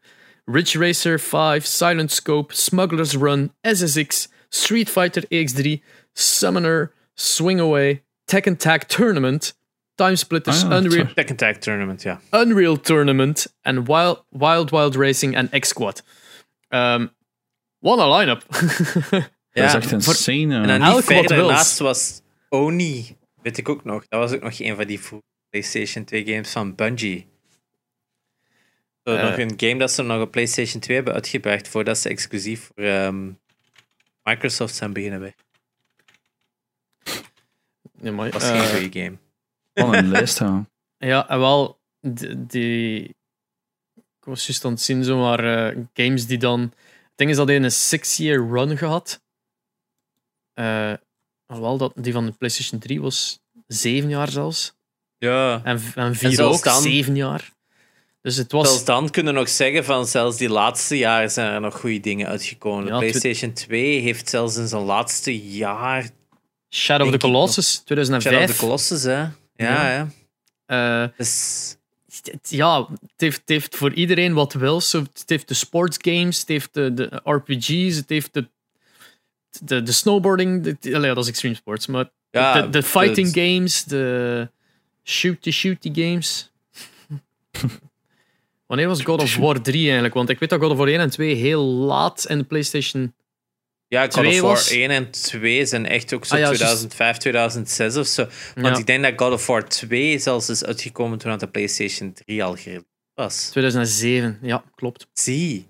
Ridge 0.47 0.75
Racer 0.75 1.17
5, 1.17 1.65
Silent 1.65 2.11
Scope, 2.11 2.53
Smuggler's 2.53 3.15
Run, 3.15 3.51
SSX, 3.63 4.27
Street 4.53 4.89
Fighter 4.89 5.23
X3, 5.29 5.81
Summoner, 6.13 6.91
Swing 7.15 7.59
Away, 7.59 8.03
Tekken 8.25 8.57
Tag 8.57 8.83
Tournament, 8.87 9.57
Time 9.95 10.15
Splitters, 10.15 10.63
Ah, 10.63 10.69
ja, 10.69 10.77
Unreal. 10.77 11.13
Tekken 11.13 11.35
Tag 11.35 11.57
Tournament, 11.57 12.01
ja. 12.01 12.21
Unreal 12.31 12.79
Tournament 12.79 13.55
en 13.61 13.85
Wild 13.85 14.23
Wild, 14.29 14.69
Wild 14.69 14.95
Racing 14.95 15.35
en 15.35 15.49
X-Squad. 15.59 16.03
Ehm 16.69 17.07
what 17.79 17.99
a 17.99 18.17
line-up. 18.17 18.45
Dat 18.49 19.63
is 19.65 19.71
Ja, 19.71 19.77
echt 19.77 19.91
insane. 19.91 20.55
En 20.55 20.67
dan 20.67 20.81
Elk 20.81 20.81
niet 20.81 20.93
wat 20.93 21.03
verder 21.03 21.37
wils. 21.37 21.49
naast 21.51 21.79
was 21.79 22.21
Oni, 22.49 23.15
weet 23.41 23.57
ik 23.57 23.69
ook 23.69 23.83
nog. 23.83 24.05
Dat 24.07 24.19
was 24.19 24.31
ook 24.31 24.41
nog 24.43 24.59
een 24.59 24.75
van 24.75 24.87
die 24.87 24.99
PlayStation 25.49 26.03
2 26.05 26.25
games 26.25 26.51
van 26.51 26.75
Bungie. 26.75 27.27
Zo, 29.03 29.15
Eh. 29.15 29.23
nog 29.29 29.37
een 29.37 29.53
game 29.57 29.77
dat 29.77 29.91
ze 29.91 30.01
nog 30.03 30.21
op 30.21 30.31
PlayStation 30.31 30.81
2 30.81 30.95
hebben 30.95 31.13
uitgebracht 31.13 31.67
voordat 31.67 31.97
ze 31.97 32.09
exclusief 32.09 32.69
voor 32.75 32.83
ehm, 32.83 33.29
Microsoft 34.23 34.75
zijn 34.75 34.93
beginnen 34.93 35.19
bij. 35.19 35.35
Ja, 38.01 38.11
maar, 38.11 38.31
Dat 38.31 38.41
eh, 38.41 38.49
geen 38.61 38.81
goede 38.81 38.99
game. 38.99 39.17
Wat 39.73 39.93
een 39.95 40.09
lijst, 40.09 40.39
ja. 40.39 40.65
Ja, 40.97 41.29
en 41.29 41.39
wel, 41.39 41.79
die, 42.01 42.45
die- 42.45 43.03
ik 44.19 44.29
was 44.29 44.45
juist 44.47 44.65
aan 44.65 44.71
het 44.71 44.81
zien, 44.81 45.03
zomaar 45.03 45.69
eh, 45.73 45.77
games 45.93 46.25
die 46.27 46.37
dan. 46.37 46.59
Het 46.61 47.11
ding 47.15 47.29
is 47.29 47.35
dat 47.35 47.47
hij 47.47 47.55
een 47.55 47.71
six-year 47.71 48.47
run 48.49 48.77
gehad. 48.77 49.21
Eh 50.53 50.93
alhoewel, 51.45 51.77
dat, 51.77 51.93
die 51.95 52.13
van 52.13 52.25
de 52.25 52.31
PlayStation 52.31 52.79
3 52.79 53.01
was 53.01 53.39
zeven 53.67 54.09
jaar 54.09 54.29
zelfs. 54.29 54.73
Ja. 55.17 55.61
En, 55.63 55.81
en 55.95 56.15
vier 56.15 56.31
zelfs 56.31 56.57
ook, 56.57 56.63
dan- 56.63 56.81
zeven 56.81 57.15
jaar. 57.15 57.52
Dus 58.23 58.35
het 58.35 58.51
was. 58.51 58.67
Zelfs 58.67 58.85
dan 58.85 59.09
kunnen 59.09 59.33
we 59.33 59.39
nog 59.39 59.49
zeggen 59.49 59.85
van 59.85 60.07
zelfs 60.07 60.37
die 60.37 60.49
laatste 60.49 60.97
jaren 60.97 61.31
zijn 61.31 61.53
er 61.53 61.61
nog 61.61 61.79
goede 61.79 61.99
dingen 61.99 62.27
uitgekomen. 62.27 62.85
De 62.85 62.91
Ja, 62.91 62.97
PlayStation 62.97 63.53
2 63.53 63.99
heeft 64.01 64.29
zelfs 64.29 64.55
in 64.57 64.67
zijn 64.67 64.81
laatste 64.81 65.39
jaar 65.49 66.09
Shadow 66.69 67.05
of 67.07 67.11
the. 67.13 67.19
Colossus, 67.19 67.71
Shadow 67.73 67.99
of 68.15 68.19
2005. 68.21 68.51
the 68.51 68.57
Colossus, 68.65 69.03
hè? 69.03 69.11
Ja, 69.19 69.31
Ja. 69.55 69.91
ja. 69.91 70.07
Eh, 71.03 71.09
Dus, 71.17 71.75
het- 72.23 72.49
ja, 72.49 72.87
het 72.89 73.11
heeft, 73.17 73.39
het 73.39 73.49
heeft 73.49 73.75
voor 73.75 73.93
iedereen 73.93 74.33
wat 74.33 74.53
wil. 74.53 74.81
Zo, 74.81 74.99
het 74.99 75.23
heeft 75.25 75.47
de 75.47 75.53
sportsgames, 75.53 76.39
het 76.39 76.47
heeft 76.47 76.73
de, 76.73 76.93
de 76.93 77.21
RPG's, 77.23 77.95
het 77.95 78.09
heeft 78.09 78.33
de, 78.33 78.47
de, 79.61 79.83
de 79.83 79.91
snowboarding. 79.91 80.63
De, 80.63 80.77
ja, 80.89 80.99
dat 81.13 81.23
is 81.23 81.29
extreme 81.29 81.55
sports, 81.55 81.87
maar 81.87 82.09
ja, 82.31 82.61
de, 82.61 82.69
de 82.69 82.83
fighting 82.83 83.31
de- 83.31 83.41
games, 83.41 83.83
de 83.83 84.49
shoot-to-shooty 85.03 85.91
games. 85.93 86.51
Wanneer 88.73 88.91
was 88.91 89.03
God 89.03 89.21
of 89.21 89.35
War 89.37 89.61
3 89.61 89.83
eigenlijk? 89.83 90.13
Want 90.13 90.29
ik 90.29 90.39
weet 90.39 90.49
dat 90.49 90.59
God 90.61 90.71
of 90.71 90.77
War 90.77 90.87
1 90.87 90.99
en 90.99 91.09
2 91.09 91.33
heel 91.33 91.63
laat 91.63 92.25
in 92.29 92.37
de 92.37 92.43
PlayStation. 92.43 93.15
Ja, 93.87 94.01
God 94.03 94.17
of 94.25 94.39
War 94.39 94.41
was- 94.41 94.69
1 94.71 94.89
en 94.89 95.11
2 95.11 95.65
zijn 95.65 95.85
echt 95.85 96.13
ook 96.13 96.25
zo 96.25 96.33
Ah, 96.33 96.39
ja, 96.39 96.45
juist. 96.45 96.59
2005, 96.61 97.17
2006 97.17 97.95
of 97.95 98.07
zo. 98.07 98.27
Want 98.55 98.67
Ja. 98.75 98.77
ik 98.77 98.85
denk 98.85 99.03
dat 99.03 99.13
God 99.15 99.31
of 99.31 99.47
War 99.47 99.67
2 99.67 100.19
zelfs 100.19 100.49
is 100.49 100.63
uitgekomen 100.63 101.17
toen 101.17 101.37
de 101.37 101.47
PlayStation 101.47 102.13
3 102.13 102.43
al 102.43 102.55
gereleased 102.55 102.87
was. 103.13 103.49
2007, 103.49 104.39
ja, 104.41 104.63
klopt. 104.75 105.07
Zie. 105.13 105.67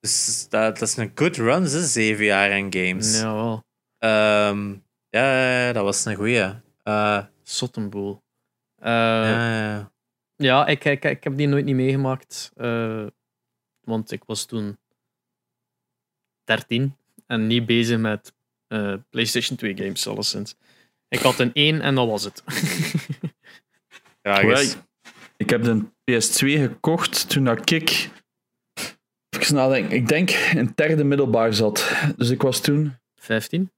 Dus 0.00 0.46
dat, 0.50 0.78
dat 0.78 0.88
is 0.88 0.96
een 0.96 1.12
good 1.14 1.36
run, 1.36 1.62
hè, 1.62 1.84
zeven 1.86 2.24
jaar 2.24 2.52
aan 2.52 2.72
games. 2.74 3.18
Ja, 3.20 3.34
wel. 3.34 3.64
Ehm, 3.98 4.74
ja, 5.10 5.72
dat 5.72 5.84
was 5.84 6.04
een 6.04 6.14
goeie. 6.14 6.52
Eh, 6.82 7.18
Sottenboel. 7.42 8.22
Eh, 8.78 8.90
ja, 8.92 9.68
ja. 9.70 9.94
Ja, 10.36 10.66
ik, 10.66 10.84
ik, 10.84 11.04
ik 11.04 11.24
heb 11.24 11.36
die 11.36 11.46
nooit 11.46 11.64
niet 11.64 11.74
meegemaakt. 11.74 12.50
eh, 12.54 13.06
want 13.80 14.10
ik 14.12 14.24
was 14.24 14.44
toen 14.44 14.78
13 16.44 16.96
en 17.26 17.46
niet 17.46 17.66
bezig 17.66 17.98
met 17.98 18.34
eh, 18.66 18.94
PlayStation 19.10 19.56
2 19.56 19.76
games, 19.76 20.06
alleszins. 20.06 20.56
Ik 21.08 21.18
had 21.18 21.38
een 21.38 21.52
1 21.52 21.80
en 21.80 21.94
dat 21.94 22.08
was 22.08 22.24
het. 22.24 22.42
Eens. 24.22 24.76
Ik 25.36 25.50
heb 25.50 25.62
de 25.62 25.84
PS2 25.84 26.36
gekocht 26.60 27.28
toen 27.28 27.44
dat 27.44 27.70
ik... 27.70 28.10
Even 29.28 29.54
nadenken. 29.54 29.96
Ik 29.96 30.08
denk 30.08 30.30
in 30.30 30.72
derde 30.74 31.04
middelbaar 31.04 31.54
zat. 31.54 32.02
Dus 32.16 32.30
ik 32.30 32.42
was 32.42 32.60
toen... 32.60 32.98
15? 33.14 33.72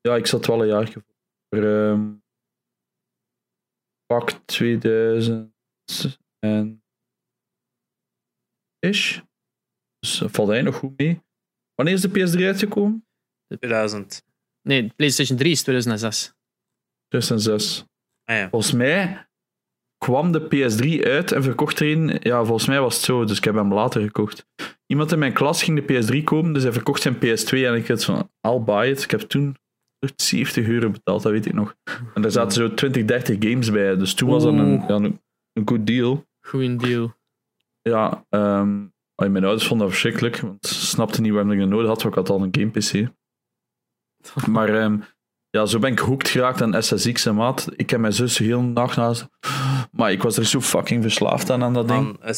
Ja, 0.00 0.16
ik 0.16 0.26
zat 0.26 0.46
wel 0.46 0.60
een 0.62 0.68
jaar 0.68 0.90
voor. 0.92 1.02
ehm 1.62 2.12
pak 4.06 4.30
2000 4.30 5.54
en 6.38 6.82
ish. 8.78 9.20
Dus 9.98 10.18
dat 10.18 10.30
valt 10.30 10.50
eigenlijk 10.50 10.64
nog 10.64 10.90
goed 10.90 10.98
mee. 10.98 11.20
Wanneer 11.74 11.94
is 11.94 12.00
de 12.00 12.08
PS3 12.08 12.44
uitgekomen? 12.44 13.06
2000. 13.46 14.24
Nee, 14.62 14.92
PlayStation 14.96 15.38
3 15.38 15.50
is 15.50 15.62
2006. 15.62 16.34
2006. 17.08 17.84
Ah 18.24 18.36
ja. 18.36 18.48
Volgens 18.48 18.72
mij 18.72 19.28
kwam 19.98 20.32
de 20.32 20.40
PS3 20.40 21.04
uit 21.04 21.32
en 21.32 21.42
verkocht 21.42 21.80
er 21.80 21.92
een. 21.92 22.18
Ja, 22.20 22.44
volgens 22.44 22.66
mij 22.66 22.80
was 22.80 22.94
het 22.96 23.04
zo, 23.04 23.24
dus 23.24 23.36
ik 23.36 23.44
heb 23.44 23.54
hem 23.54 23.74
later 23.74 24.02
gekocht. 24.02 24.46
Iemand 24.86 25.12
in 25.12 25.18
mijn 25.18 25.32
klas 25.32 25.62
ging 25.62 25.84
de 25.84 25.92
PS3 25.92 26.24
kopen, 26.24 26.52
dus 26.52 26.62
hij 26.62 26.72
verkocht 26.72 27.02
zijn 27.02 27.16
PS2 27.16 27.48
en 27.48 27.74
ik 27.74 27.88
had 27.88 28.04
van, 28.04 28.30
I'll 28.40 28.60
buy 28.60 28.90
it. 28.90 29.02
Ik 29.02 29.10
heb 29.10 29.20
toen 29.20 29.56
70 30.16 30.66
euro 30.66 30.90
betaald, 30.90 31.22
dat 31.22 31.32
weet 31.32 31.46
ik 31.46 31.52
nog. 31.52 31.74
En 32.14 32.22
daar 32.22 32.30
zaten 32.30 32.52
zo 32.52 32.74
20, 32.74 33.04
30 33.04 33.36
games 33.38 33.70
bij, 33.70 33.96
dus 33.96 34.14
toen 34.14 34.28
was 34.28 34.42
dat 34.42 34.52
een, 34.52 34.84
ja, 34.88 35.10
een, 35.52 35.84
deal. 35.84 36.26
Goeie 36.40 36.76
deal. 36.76 37.14
Ja, 37.82 38.24
ehm, 38.28 38.84
mijn 39.16 39.44
ouders 39.44 39.66
vonden 39.66 39.86
dat 39.86 39.96
verschrikkelijk, 39.96 40.40
want 40.40 40.66
ze 40.66 40.86
snapten 40.86 41.22
niet 41.22 41.32
waarom 41.32 41.52
ik 41.52 41.58
dat 41.58 41.68
nodig 41.68 41.86
had, 41.88 42.02
want 42.02 42.16
ik 42.16 42.20
had 42.20 42.30
al 42.30 42.42
een 42.42 42.56
game 42.58 42.70
PC. 42.70 43.14
Maar 44.50 44.68
ehm, 44.68 44.98
ja, 45.50 45.66
zo 45.66 45.78
ben 45.78 45.92
ik 45.92 45.98
hooked 45.98 46.28
geraakt 46.28 46.62
aan 46.62 46.82
SSX 46.82 47.26
en 47.26 47.34
maat. 47.34 47.68
Ik 47.76 47.90
heb 47.90 48.00
mijn 48.00 48.12
zus 48.12 48.38
heel 48.38 48.62
nacht 48.62 48.96
naast. 48.96 49.28
Maar 49.90 50.12
ik 50.12 50.22
was 50.22 50.36
er 50.36 50.44
zo 50.44 50.60
fucking 50.60 51.02
verslaafd 51.02 51.50
aan, 51.50 51.62
aan 51.62 51.74
dat 51.74 51.88
ding. 51.88 52.18
Man, 52.20 52.34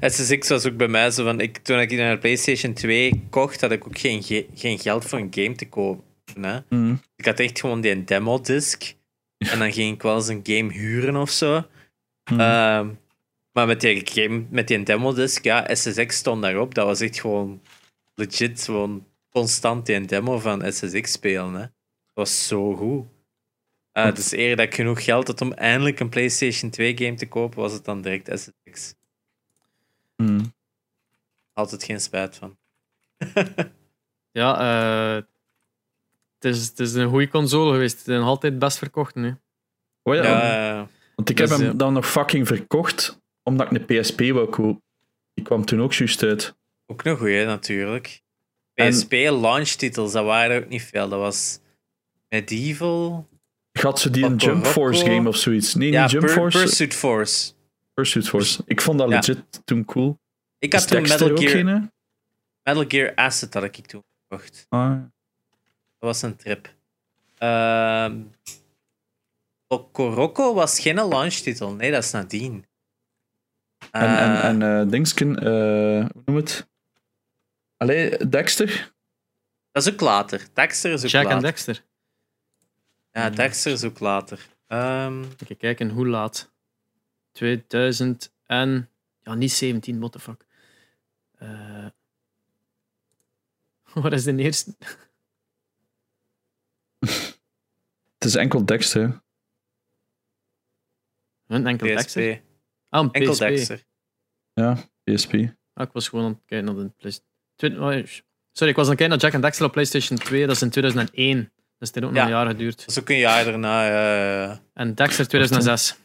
SSX 0.00 0.48
was 0.48 0.66
ook 0.66 0.76
bij 0.76 0.88
mij 0.88 1.10
zo 1.10 1.24
van... 1.24 1.40
Ik, 1.40 1.58
toen 1.58 1.78
ik 1.80 1.92
naar 1.92 2.18
PlayStation 2.18 2.72
2 2.72 3.26
kocht, 3.30 3.60
had 3.60 3.70
ik 3.70 3.86
ook 3.86 3.98
geen, 3.98 4.22
ge- 4.22 4.46
geen 4.54 4.78
geld 4.78 5.04
voor 5.04 5.18
een 5.18 5.28
game 5.30 5.54
te 5.54 5.68
kopen. 5.68 6.04
Hè? 6.40 6.58
Mm. 6.68 7.00
Ik 7.16 7.24
had 7.24 7.40
echt 7.40 7.60
gewoon 7.60 7.80
die 7.80 8.04
demo-disc. 8.04 8.94
En 9.38 9.58
dan 9.58 9.72
ging 9.72 9.94
ik 9.94 10.02
wel 10.02 10.14
eens 10.14 10.28
een 10.28 10.40
game 10.42 10.72
huren 10.72 11.16
of 11.16 11.30
zo. 11.30 11.66
Mm. 12.30 12.40
Ehm, 12.40 12.88
maar 13.52 13.66
met 13.66 13.80
die, 13.80 14.06
game, 14.10 14.44
met 14.50 14.68
die 14.68 14.82
demo-disc, 14.82 15.44
ja, 15.44 15.74
SSX 15.74 16.16
stond 16.16 16.42
daarop. 16.42 16.74
Dat 16.74 16.86
was 16.86 17.00
echt 17.00 17.20
gewoon 17.20 17.62
legit, 18.14 18.62
gewoon 18.62 19.06
constant 19.30 19.86
die 19.86 20.04
demo 20.04 20.38
van 20.38 20.72
SSX 20.72 21.12
spelen. 21.12 21.54
Hè. 21.54 21.60
Dat 21.60 21.70
was 22.14 22.46
zo 22.46 22.74
goed. 22.74 23.06
Eh, 23.92 24.14
dus 24.14 24.32
eer 24.32 24.56
dat 24.56 24.66
ik 24.66 24.74
genoeg 24.74 25.04
geld 25.04 25.26
had 25.26 25.40
om 25.40 25.52
eindelijk 25.52 26.00
een 26.00 26.08
PlayStation 26.08 26.70
2 26.70 26.96
game 26.96 27.14
te 27.14 27.28
kopen, 27.28 27.58
was 27.58 27.72
het 27.72 27.84
dan 27.84 28.02
direct 28.02 28.40
SSX. 28.40 28.94
Mm. 30.16 30.54
Altijd 31.52 31.84
geen 31.84 32.00
spijt 32.00 32.36
van. 32.36 32.56
Ja, 34.32 34.58
eh, 34.58 35.22
het, 36.42 36.54
is, 36.56 36.66
het 36.68 36.78
is 36.80 36.94
een 36.94 37.08
goede 37.08 37.28
console 37.28 37.72
geweest. 37.72 37.98
Het 37.98 38.08
is 38.08 38.16
nog 38.16 38.26
altijd 38.26 38.58
best 38.58 38.78
verkocht 38.78 39.14
nu. 39.14 39.36
Oh 40.02 40.14
ja, 40.14 40.22
Ja, 40.22 40.88
want 41.14 41.30
ik 41.30 41.36
dus, 41.36 41.50
heb 41.50 41.58
hem 41.58 41.68
ja. 41.68 41.74
dan 41.74 41.92
nog 41.92 42.06
fucking 42.10 42.46
verkocht, 42.46 43.20
omdat 43.42 43.70
ik 43.72 43.88
een 43.88 44.00
PSP 44.00 44.20
wou 44.20 44.48
kopen. 44.48 44.82
Die 45.34 45.44
kwam 45.44 45.64
toen 45.64 45.80
ook 45.82 45.92
juist 45.92 46.22
uit. 46.22 46.56
ook 46.86 47.04
een 47.04 47.16
goeie 47.16 47.44
natuurlijk. 47.44 48.22
En- 48.74 48.88
PSP 48.90 49.12
launchtitels, 49.12 50.12
dat 50.12 50.24
waren 50.24 50.56
er 50.56 50.62
ook 50.62 50.68
niet 50.68 50.82
veel. 50.82 51.08
Dat 51.08 51.18
was 51.18 51.60
Medieval. 52.28 53.28
Had 53.72 54.00
ze 54.00 54.10
die 54.10 54.24
een 54.24 54.36
Jump 54.36 54.66
Force 54.66 55.04
game 55.04 55.28
of 55.28 55.36
zoiets. 55.36 55.74
Nee, 55.74 55.90
Ja, 55.90 56.02
niet 56.02 56.10
Jump 56.10 56.28
Force. 56.28 56.58
Pursuit 56.58 56.94
Force. 56.94 57.52
Pursuit 57.94 58.28
Force. 58.28 58.62
Ik 58.66 58.80
vond 58.80 58.98
dat 58.98 59.08
Ja. 59.08 59.14
legit 59.16 59.60
toen 59.64 59.84
cool. 59.84 60.18
Ik 60.58 60.72
had 60.72 60.82
Is 60.82 60.86
toen 60.88 61.02
Metal 61.02 61.36
Gear? 61.36 61.90
Metal 62.62 62.84
Gear 62.88 63.14
Acid 63.14 63.54
had 63.54 63.62
ik 63.62 63.86
toen 63.86 64.02
gekocht. 64.28 64.66
Ah, 64.68 64.96
Dat 66.02 66.10
was 66.10 66.22
een 66.22 66.36
trip. 66.36 66.74
Ehm 67.38 68.22
Rocco 69.94 70.54
was 70.54 70.80
geen 70.80 70.94
launchtitel. 70.94 71.72
Nee, 71.72 71.90
dat 71.90 72.04
is 72.04 72.10
nadien. 72.10 72.66
En, 73.90 74.02
en, 74.02 74.36
Eh, 74.36 74.44
en 74.44 74.62
eh 74.62 74.90
Dingsken, 74.90 75.38
eh, 75.38 76.08
hoe 76.12 76.22
noem 76.24 76.36
het? 76.36 76.68
Allee, 77.76 78.28
Dexter? 78.28 78.92
dat 79.70 79.86
is 79.86 79.92
ook 79.92 80.00
later. 80.00 80.46
Dexter 80.52 80.92
is 80.92 81.04
ook 81.04 81.10
Jack 81.10 81.30
en. 81.30 81.40
Dexter. 81.40 81.84
Ja, 83.12 83.30
Dexter 83.30 83.72
is 83.72 83.84
ook 83.84 83.98
later. 83.98 84.48
Ehm, 84.66 85.22
Even 85.22 85.56
kijken, 85.56 85.90
hoe 85.90 86.06
laat? 86.08 86.52
2000 87.32 88.32
en... 88.46 88.90
Ja, 89.20 89.34
niet 89.34 89.52
17, 89.52 89.98
what 89.98 90.12
the 90.12 90.18
fuck. 90.18 90.46
Eh, 91.38 91.86
wat 94.02 94.12
is 94.12 94.24
de 94.24 94.36
eerste? 94.36 94.74
Het 98.18 98.24
is 98.30 98.34
enkel 98.34 98.64
Dexter. 98.66 99.22
Een 101.46 101.66
enkel 101.66 101.86
PSP. 101.86 101.96
Dexter? 101.96 102.42
Ah, 102.88 103.02
een 103.04 103.10
Enkel 103.12 103.32
PSP. 103.32 103.38
Dexter. 103.40 103.84
Ja, 104.52 104.76
PSP. 105.04 105.32
Ah, 105.74 105.86
ik 105.86 105.92
was 105.92 106.08
gewoon 106.08 106.24
aan 106.24 106.30
het 106.32 106.42
kijken 106.46 106.74
naar 106.74 106.84
de 106.84 106.90
PlayStation... 106.96 107.84
oh, 108.00 108.06
Sorry, 108.52 108.70
ik 108.70 108.76
was 108.76 108.84
aan 108.86 108.90
het 108.90 108.98
kijken 109.00 109.08
naar 109.08 109.18
Jack 109.18 109.34
and 109.34 109.42
Dexter 109.42 109.66
op 109.66 109.72
PlayStation 109.72 110.18
2. 110.18 110.46
Dat 110.46 110.56
is 110.56 110.62
in 110.62 110.70
2001. 110.70 111.36
Dus 111.78 111.88
het 111.90 111.94
heeft 111.94 112.06
ook 112.06 112.12
nog 112.12 112.14
Ja. 112.14 112.22
een 112.24 112.30
jaar 112.30 112.46
geduurd. 112.46 112.78
Dat 112.78 112.88
is 112.88 112.98
ook 113.00 113.08
een 113.08 113.18
jaar 113.18 113.44
daarna. 113.44 113.88
eh, 113.88 114.58
En 114.74 114.94
Dexter 114.94 115.28
2006. 115.28 115.96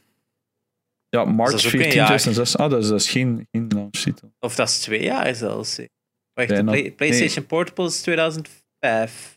Ja, 1.09 1.23
Dat 1.23 1.27
March 1.33 1.53
is 1.53 1.63
ook 1.65 1.69
14, 1.71 1.89
een 1.89 1.95
jaar. 1.95 2.05
2006. 2.05 2.57
Ah, 2.57 2.69
dat 2.69 2.83
is, 2.83 2.89
dat 2.89 2.99
is 2.99 3.09
geen, 3.09 3.47
geen 3.51 3.67
launchtitel. 3.67 4.33
of 4.39 4.55
dat 4.55 4.67
is 4.69 4.79
twee 4.79 5.03
jaar 5.03 5.35
zelfs. 5.35 5.77
Wacht, 6.33 6.49
Ja, 6.49 6.55
de 6.55 6.63
Play- 6.63 6.91
PlayStation 6.91 7.45
Portable 7.45 7.85
is 7.85 8.01
2005. 8.01 9.36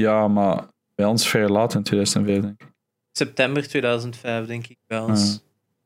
Ja, 0.00 0.28
maar 0.28 0.64
bij 0.94 1.06
ons 1.06 1.28
vrij 1.28 1.48
laat 1.48 1.74
in 1.74 1.82
2005, 1.82 2.40
denk 2.40 2.60
ik. 2.60 2.68
September 3.12 3.68
2005, 3.68 4.46
denk 4.46 4.66
ik 4.66 4.78
bij 4.86 4.98
ons. 4.98 5.32
Ja. 5.32 5.38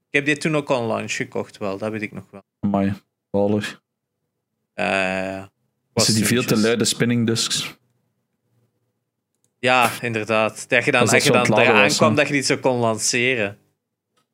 Ik 0.09 0.11
heb 0.11 0.25
die 0.25 0.37
toen 0.37 0.57
ook 0.57 0.71
al 0.71 0.87
launch 0.87 1.13
gekocht, 1.13 1.59
wel. 1.59 1.79
Dat 1.79 1.91
weet 1.91 2.03
ik 2.03 2.13
nog 2.13 2.25
wel. 2.31 2.43
Amai. 2.61 2.95
Eh 4.75 5.45
Was 5.93 6.07
die 6.07 6.25
veel 6.25 6.43
te 6.43 6.55
luid? 6.55 6.65
luide 6.65 6.85
spinning 6.85 7.27
discs? 7.27 7.77
Ja, 9.59 9.91
inderdaad. 10.01 10.69
Dat 10.69 10.85
je 10.85 10.91
dan, 10.91 11.07
dat 11.07 11.25
je 11.25 11.31
dan 11.33 11.59
eraan 11.59 11.83
was, 11.83 11.97
kwam 11.97 12.15
dat 12.15 12.27
je 12.27 12.33
die 12.33 12.43
zo 12.43 12.57
kon 12.57 12.77
lanceren. 12.77 13.59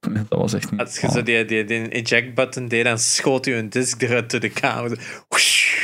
dat 0.01 0.39
was 0.39 0.53
echt 0.53 0.71
niet. 0.71 0.81
Als 0.81 1.01
je 1.01 1.11
zo 1.11 1.23
die, 1.23 1.45
die, 1.45 1.65
die 1.65 1.89
eject-button 1.89 2.69
deed, 2.69 2.85
dan 2.85 2.99
schoot 2.99 3.45
je 3.45 3.55
een 3.55 3.71
disc 3.71 4.03
eruit 4.03 4.31
door 4.31 4.41
de 4.41 4.51
kamer. 4.51 4.99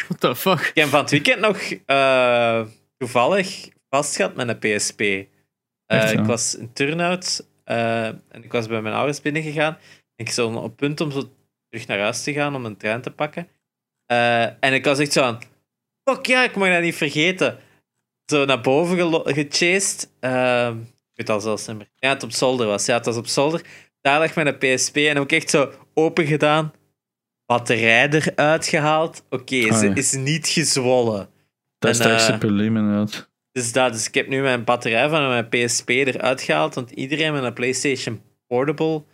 What 0.08 0.20
the 0.20 0.36
fuck? 0.36 0.60
Ik 0.60 0.74
heb 0.74 0.88
van 0.88 1.00
het 1.00 1.10
weekend 1.10 1.40
nog 1.40 1.58
eh, 1.86 2.66
toevallig 2.98 3.68
vast 3.90 4.16
gehad 4.16 4.34
met 4.34 4.48
een 4.48 4.58
PSP. 4.76 5.00
Eh? 5.86 6.12
Ik 6.12 6.24
was 6.24 6.54
in 6.54 6.72
turnout 6.72 7.46
eh, 7.64 8.06
en 8.06 8.42
ik 8.42 8.52
was 8.52 8.66
bij 8.66 8.82
mijn 8.82 8.94
ouders 8.94 9.20
binnengegaan. 9.20 9.78
Ik 10.16 10.30
stond 10.30 10.56
op 10.56 10.76
punt 10.76 11.00
om 11.00 11.10
zo 11.10 11.22
terug 11.68 11.86
naar 11.86 11.98
huis 11.98 12.22
te 12.22 12.32
gaan 12.32 12.54
om 12.54 12.64
een 12.64 12.76
trein 12.76 13.00
te 13.00 13.10
pakken. 13.10 13.48
Eh, 14.06 14.42
en 14.44 14.72
ik 14.72 14.84
was 14.84 14.98
echt 14.98 15.12
zo 15.12 15.22
aan. 15.22 15.38
Fuck 16.04 16.26
ja, 16.26 16.44
ik 16.44 16.56
mag 16.56 16.68
dat 16.68 16.82
niet 16.82 16.94
vergeten. 16.94 17.58
Zo 18.26 18.44
naar 18.44 18.60
boven 18.60 19.22
gechased. 19.34 20.10
Eh, 20.20 20.70
ik 21.12 21.12
weet 21.14 21.30
al 21.30 21.40
zelfs 21.40 21.66
niet 21.66 21.76
meer. 21.76 21.90
Ja, 21.96 22.08
het 22.08 22.22
op 22.22 22.32
zolder 22.32 22.66
was. 22.66 22.86
Ja, 22.86 22.94
het 22.96 23.06
was 23.06 23.16
op 23.16 23.26
zolder. 23.26 23.64
Daar 24.00 24.18
lag 24.18 24.34
mijn 24.34 24.58
PSP 24.58 24.96
en 24.96 25.14
heb 25.14 25.22
ik 25.24 25.32
echt 25.32 25.50
zo 25.50 25.72
open 25.94 26.26
gedaan. 26.26 26.72
Batterij 27.46 28.08
eruit 28.08 28.66
gehaald. 28.66 29.24
Oké, 29.30 29.68
Ah, 29.68 29.78
ze 29.78 29.88
ja. 29.88 29.94
is 29.94 30.12
niet 30.12 30.48
gezwollen. 30.48 31.28
Dat 31.78 31.90
is 31.90 31.98
het 31.98 32.06
ergste 32.06 32.32
eh, 32.32 32.38
probleem, 32.38 32.76
inderdaad. 32.76 33.30
Dus, 33.56 33.72
dat, 33.72 33.92
dus 33.92 34.06
ik 34.06 34.14
heb 34.14 34.28
nu 34.28 34.42
mijn 34.42 34.64
batterij 34.64 35.08
van 35.08 35.28
mijn 35.28 35.48
PSP 35.48 35.88
eruit 35.88 36.42
gehaald. 36.42 36.74
Want 36.74 36.90
iedereen 36.90 37.32
met 37.32 37.42
een 37.42 37.52
PlayStation 37.52 38.22
Portable, 38.46 39.04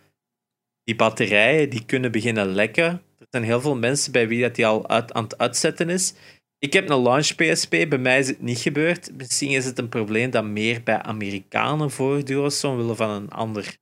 die 0.83 0.95
batterijen, 0.95 1.69
die 1.69 1.85
kunnen 1.85 2.11
beginnen 2.11 2.45
lekken. 2.47 2.83
Er 3.19 3.27
zijn 3.29 3.43
heel 3.43 3.61
veel 3.61 3.75
mensen 3.75 4.11
bij 4.11 4.27
wie 4.27 4.41
dat 4.41 4.55
die 4.55 4.65
al 4.65 4.89
uit, 4.89 5.13
aan 5.13 5.23
het 5.23 5.37
uitzetten 5.37 5.89
is. 5.89 6.13
Ik 6.59 6.73
heb 6.73 6.89
een 6.89 7.01
launch 7.01 7.35
PSP, 7.35 7.69
bij 7.69 7.97
mij 7.97 8.19
is 8.19 8.27
het 8.27 8.41
niet 8.41 8.59
gebeurd. 8.59 9.17
Misschien 9.17 9.51
is 9.51 9.65
het 9.65 9.79
een 9.79 9.89
probleem 9.89 10.29
dat 10.29 10.45
meer 10.45 10.83
bij 10.83 11.01
Amerikanen 11.01 11.91
voortduurt, 11.91 12.63
omwille 12.63 12.95
van 12.95 13.09
een 13.09 13.29
ander 13.29 13.77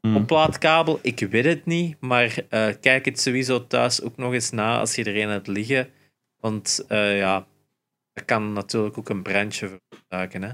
Hm. 0.00 0.16
oplaadkabel. 0.16 0.98
Ik 1.02 1.18
weet 1.30 1.44
het 1.44 1.66
niet, 1.66 1.96
maar 2.00 2.38
eh, 2.48 2.68
kijk 2.80 3.04
het 3.04 3.20
sowieso 3.20 3.66
thuis 3.66 4.02
ook 4.02 4.16
nog 4.16 4.32
eens 4.32 4.50
na 4.50 4.78
als 4.78 4.94
je 4.94 5.04
er 5.04 5.22
een 5.22 5.28
hebt 5.28 5.46
liggen. 5.46 5.90
Want 6.40 6.84
eh, 6.88 7.18
ja, 7.18 7.46
dat 8.18 8.26
kan 8.26 8.52
natuurlijk 8.52 8.98
ook 8.98 9.08
een 9.08 9.22
brandje 9.22 9.68
veroorzaken. 9.68 10.42
Hè? 10.42 10.50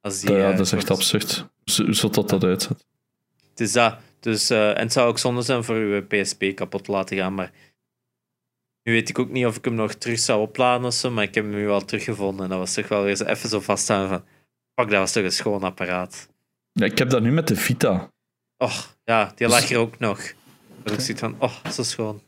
Als 0.00 0.20
die, 0.20 0.32
ja, 0.32 0.50
eh, 0.50 0.56
dat 0.56 0.66
is 0.66 0.72
echt 0.72 0.90
absurd. 0.90 1.48
Zo, 1.64 2.08
dat 2.08 2.28
dat 2.28 2.44
uitzet. 2.44 2.86
Het 3.50 3.60
is 3.60 3.72
dat. 3.72 3.98
Dus, 4.20 4.50
eh, 4.50 4.70
en 4.70 4.82
het 4.82 4.92
zou 4.92 5.08
ook 5.08 5.18
zonde 5.18 5.42
zijn 5.42 5.64
voor 5.64 5.76
uw 5.76 6.06
PSP 6.06 6.44
kapot 6.54 6.84
te 6.84 6.90
laten 6.90 7.16
gaan. 7.16 7.34
Maar 7.34 7.52
nu 8.82 8.92
weet 8.92 9.08
ik 9.08 9.18
ook 9.18 9.30
niet 9.30 9.46
of 9.46 9.56
ik 9.56 9.64
hem 9.64 9.74
nog 9.74 9.94
terug 9.94 10.18
zou 10.18 10.40
opladen 10.40 10.86
of 10.86 10.94
zo. 10.94 11.10
Maar 11.10 11.24
ik 11.24 11.34
heb 11.34 11.44
hem 11.44 11.52
nu 11.52 11.66
wel 11.66 11.84
teruggevonden. 11.84 12.44
En 12.44 12.50
dat 12.50 12.58
was 12.58 12.74
toch 12.74 12.88
wel 12.88 13.02
weer 13.02 13.16
zo 13.16 13.24
even 13.24 13.48
zo 13.48 13.60
vaststaan 13.60 14.08
van. 14.08 14.24
Fuck, 14.74 14.90
dat 14.90 14.98
was 14.98 15.12
toch 15.12 15.24
een 15.24 15.32
schoon 15.32 15.62
apparaat. 15.62 16.28
Ja, 16.72 16.84
ik 16.84 16.98
heb 16.98 17.10
dat 17.10 17.22
nu 17.22 17.32
met 17.32 17.48
de 17.48 17.56
Vita. 17.56 18.12
Och, 18.56 18.96
ja, 19.04 19.32
die 19.34 19.48
lag 19.48 19.70
er 19.70 19.78
ook 19.78 19.98
nog. 19.98 20.32
Dat 20.82 20.92
ik 20.92 21.00
zoiets 21.00 21.20
van, 21.20 21.36
oh, 21.38 21.64
zo 21.64 21.82
schoon. 21.82 22.22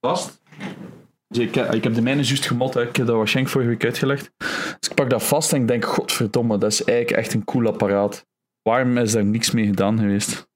vast. 0.00 0.39
Dus 1.30 1.44
ik, 1.44 1.56
ik 1.56 1.84
heb 1.84 1.94
de 1.94 2.02
mijne 2.02 2.22
juist 2.22 2.46
gemot, 2.46 2.74
hè. 2.74 2.88
ik 2.88 2.96
heb 2.96 3.06
dat 3.06 3.16
waarschijnlijk 3.16 3.54
vorige 3.54 3.70
week 3.70 3.84
uitgelegd. 3.84 4.30
Dus 4.78 4.88
ik 4.88 4.94
pak 4.94 5.10
dat 5.10 5.22
vast 5.22 5.52
en 5.52 5.60
ik 5.60 5.68
denk, 5.68 5.84
godverdomme, 5.84 6.58
dat 6.58 6.72
is 6.72 6.84
eigenlijk 6.84 7.18
echt 7.18 7.34
een 7.34 7.44
cool 7.44 7.66
apparaat. 7.66 8.26
Waarom 8.62 8.98
is 8.98 9.12
daar 9.12 9.24
niks 9.24 9.50
mee 9.50 9.66
gedaan 9.66 9.98
geweest? 9.98 10.48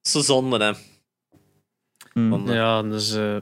Zo 0.00 0.20
zonde, 0.20 0.64
hè. 0.64 0.72
Hmm. 2.12 2.30
Zonde. 2.30 2.52
Ja, 2.52 2.82
dus 2.82 3.14
eh, 3.14 3.36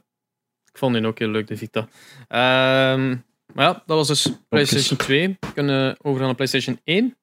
ik 0.72 0.78
vond 0.78 0.94
die 0.94 1.06
ook 1.06 1.18
heel 1.18 1.28
leuk, 1.28 1.46
de 1.46 1.56
Vita. 1.56 1.88
Ehm, 2.28 3.08
maar 3.54 3.64
ja, 3.64 3.72
dat 3.72 3.96
was 3.96 4.06
dus 4.06 4.32
PlayStation 4.48 4.98
2. 4.98 5.36
We 5.40 5.52
kunnen 5.52 5.96
overgaan 6.02 6.26
naar 6.26 6.36
PlayStation 6.36 6.80
1. 6.84 7.16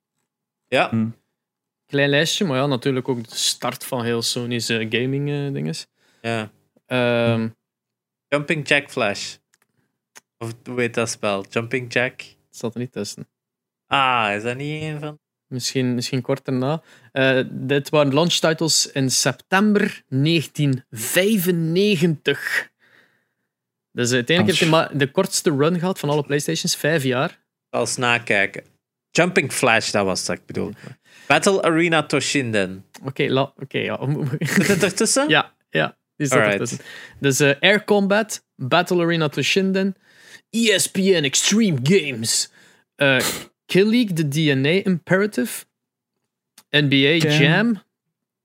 Ja. 0.67 0.89
Hmm. 0.89 1.15
Klein 1.85 2.09
lijstje, 2.09 2.45
maar 2.45 2.57
ja, 2.57 2.65
natuurlijk 2.65 3.09
ook 3.09 3.29
de 3.29 3.35
start 3.35 3.85
van 3.85 4.03
heel 4.03 4.21
Sony's 4.21 4.69
eh, 4.69 4.87
gaming 4.89 5.29
eh, 5.29 5.53
dinges. 5.53 5.87
ja. 6.21 6.51
Ehm, 6.85 7.47
Jumping 8.33 8.67
Jack 8.67 8.89
Flash. 8.89 9.35
Of 10.37 10.53
hoe 10.65 10.79
heet 10.79 10.93
dat 10.93 11.09
spel? 11.09 11.45
Jumping 11.49 11.93
Jack? 11.93 12.17
dat 12.17 12.27
staat 12.51 12.73
er 12.73 12.79
niet 12.79 12.91
tussen. 12.91 13.27
Ah, 13.87 14.31
is 14.35 14.43
dat 14.43 14.57
niet 14.57 14.83
een 14.83 14.99
van? 14.99 15.19
Misschien, 15.47 15.95
misschien 15.95 16.21
kort 16.21 16.45
daarna. 16.45 16.81
Eh, 17.11 17.39
dit 17.51 17.89
waren 17.89 18.13
launch 18.13 18.33
titles 18.33 18.91
in 18.91 19.09
september 19.09 20.03
1995. 20.07 22.71
Dus 23.91 24.11
uiteindelijk 24.11 24.57
heeft 24.57 24.71
hij 24.71 24.79
maar 24.79 24.97
de 24.97 25.11
kortste 25.11 25.55
run 25.55 25.79
gehad 25.79 25.99
van 25.99 26.09
alle 26.09 26.23
PlayStations, 26.23 26.75
vijf 26.75 27.03
jaar. 27.03 27.39
Als 27.69 27.97
nakijken. 27.97 28.63
Jumping 29.11 29.51
Flash, 29.51 29.91
dat 29.91 30.05
was 30.05 30.25
dat 30.25 30.37
ik 30.37 30.45
bedoel. 30.45 30.71
Battle 31.27 31.61
Arena 31.61 32.03
Toshinden. 32.03 32.85
Oké, 33.03 33.23
la- 33.27 33.53
oké, 33.55 33.77
ja. 33.77 33.99
Zit 34.39 34.67
het 34.67 34.83
ertussen? 34.83 35.29
ja, 35.29 35.53
ja, 35.69 35.97
die 36.17 36.25
staat 36.25 36.39
Alright. 36.39 36.59
ertussen. 36.59 36.79
Dus 37.19 37.39
eh, 37.39 37.55
Air 37.61 37.83
Combat, 37.85 38.43
Battle 38.57 39.01
Arena 39.03 39.27
Toshinden, 39.29 39.95
ESPN 40.51 41.23
Extreme 41.23 41.79
Games, 41.83 42.49
eh, 42.97 43.21
Kill 43.67 43.87
League, 43.89 44.13
de 44.15 44.23
DNA 44.27 44.83
Imperative, 44.85 45.65
NBA 46.71 47.17
Jam. 47.19 47.41
Jam, 47.41 47.81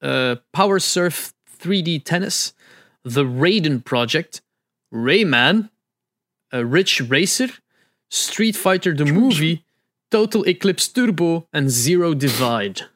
eh, 0.00 0.36
Power 0.50 0.80
Surf 0.80 1.32
3D 1.62 2.02
Tennis, 2.04 2.54
The 3.02 3.24
Raiden 3.24 3.82
Project, 3.82 4.42
Rayman, 4.90 5.70
Ridge 6.50 7.02
Racer, 7.08 7.48
Street 8.08 8.56
Fighter 8.56 8.94
The 8.96 9.04
Movie, 9.04 9.62
Total 10.10 10.42
Eclipse 10.46 10.90
Turbo 10.92 11.46
en 11.52 11.68
Zero 11.70 12.14
Divide. 12.14 12.88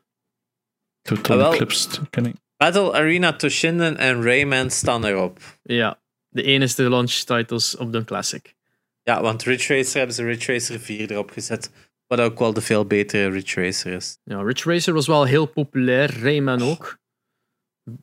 Total 1.03 1.41
Ah. 1.43 1.53
Eclipse, 1.53 1.89
ken 2.11 2.27
ik. 2.27 2.35
Battle 2.63 2.93
Arena 2.93 3.33
Toshinden 3.33 3.97
en 3.97 4.23
Rayman 4.23 4.71
staan 4.71 5.05
erop. 5.05 5.39
Ja, 5.63 6.01
de 6.29 6.43
enige 6.43 6.83
launch 6.89 7.13
titles 7.13 7.77
op 7.77 7.93
de 7.93 8.05
Classic. 8.05 8.55
Ja, 9.03 9.23
want 9.23 9.43
Ridge 9.43 9.75
Racer 9.77 9.97
hebben 9.97 10.15
ze 10.17 10.25
Ridge 10.25 10.53
Racer 10.53 10.81
4 10.81 11.11
erop 11.11 11.31
gezet. 11.31 11.71
Wat 12.07 12.21
ook 12.21 12.39
wel 12.39 12.53
de 12.53 12.61
veel 12.61 12.87
betere 12.87 13.29
Ridge 13.31 13.61
Racer 13.61 13.93
is. 13.93 14.19
Ja, 14.25 14.43
Ridge 14.43 14.71
Racer 14.71 14.95
was 14.95 15.07
wel 15.07 15.25
heel 15.25 15.47
populair, 15.47 16.21
Rayman 16.21 16.63
ook. 16.63 16.99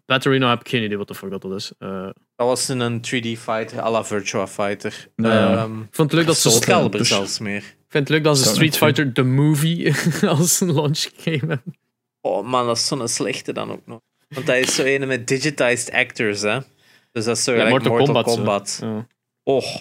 Battery 0.06 0.38
nou 0.38 0.50
heb 0.50 0.60
ik 0.60 0.70
geen 0.70 0.84
idee 0.84 0.98
wat 0.98 1.08
de 1.08 1.16
fuck 1.16 1.42
dat 1.42 1.54
is. 1.54 1.72
Eh, 1.78 2.10
Dat 2.36 2.48
was 2.48 2.68
een 2.68 3.02
3D 3.02 3.38
fighter, 3.40 3.80
à 3.82 3.90
la 3.92 4.04
Virtua 4.04 4.48
Fighter. 4.48 5.08
Ja. 5.16 5.54
Ehm, 5.56 5.82
ik 5.82 5.88
vond 5.96 6.12
het 6.12 6.20
leuk 6.20 6.28
dat 6.28 6.38
ze, 6.38 6.50
Soul 6.50 6.86
ik 6.86 6.92
dus- 6.92 7.08
zelfs 7.08 7.40
meer. 7.40 7.62
vind 7.62 8.08
het 8.08 8.10
leuk 8.10 8.24
dat 8.24 8.38
ze 8.38 8.44
Street. 8.50 8.78
Fighter 8.78 9.14
The 9.14 9.24
Movie 9.24 9.94
als 10.28 10.60
een 10.60 10.74
launch 10.74 11.10
game 11.18 11.38
hebben. 11.38 11.76
Oh 12.22 12.48
man, 12.48 12.66
dat 12.66 12.78
is 12.78 12.88
zo'n 12.88 13.08
slechte 13.08 13.54
dan 13.54 13.72
ook 13.72 13.86
nog. 13.86 14.00
Want 14.30 14.46
dat 14.46 14.56
is 14.56 14.76
zo 14.76 14.84
een 14.86 15.08
met 15.08 15.28
digitized 15.28 15.92
actors, 15.92 16.42
hè. 16.42 16.60
Dus 17.12 17.26
dat 17.26 17.38
is 17.38 17.44
zo 17.44 17.52
Ja, 17.52 17.58
gelijk 17.58 17.72
Mortal 17.84 17.92
Mortal, 17.98 18.14
Kombat, 18.24 18.36
Kombat. 18.36 18.80
Ja. 18.82 19.08
Oh, 19.44 19.76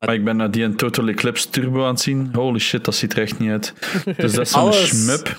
Maar 0.00 0.14
ik 0.14 0.24
ben 0.24 0.36
naar 0.36 0.50
die 0.50 0.64
een 0.64 0.76
Total 0.76 1.08
Eclipse 1.08 1.48
Turbo 1.48 1.82
aan 1.82 1.88
het 1.90 2.00
zien. 2.00 2.30
Holy 2.34 2.58
shit, 2.58 2.84
dat 2.84 2.94
ziet 2.94 3.12
er 3.12 3.22
echt 3.22 3.38
niet 3.38 3.50
uit. 3.50 3.72
Dus 4.16 4.32
dat 4.32 4.40
is 4.46 4.50
zo'n 4.50 4.60
Alles. 4.60 4.88
shmup. 4.88 5.36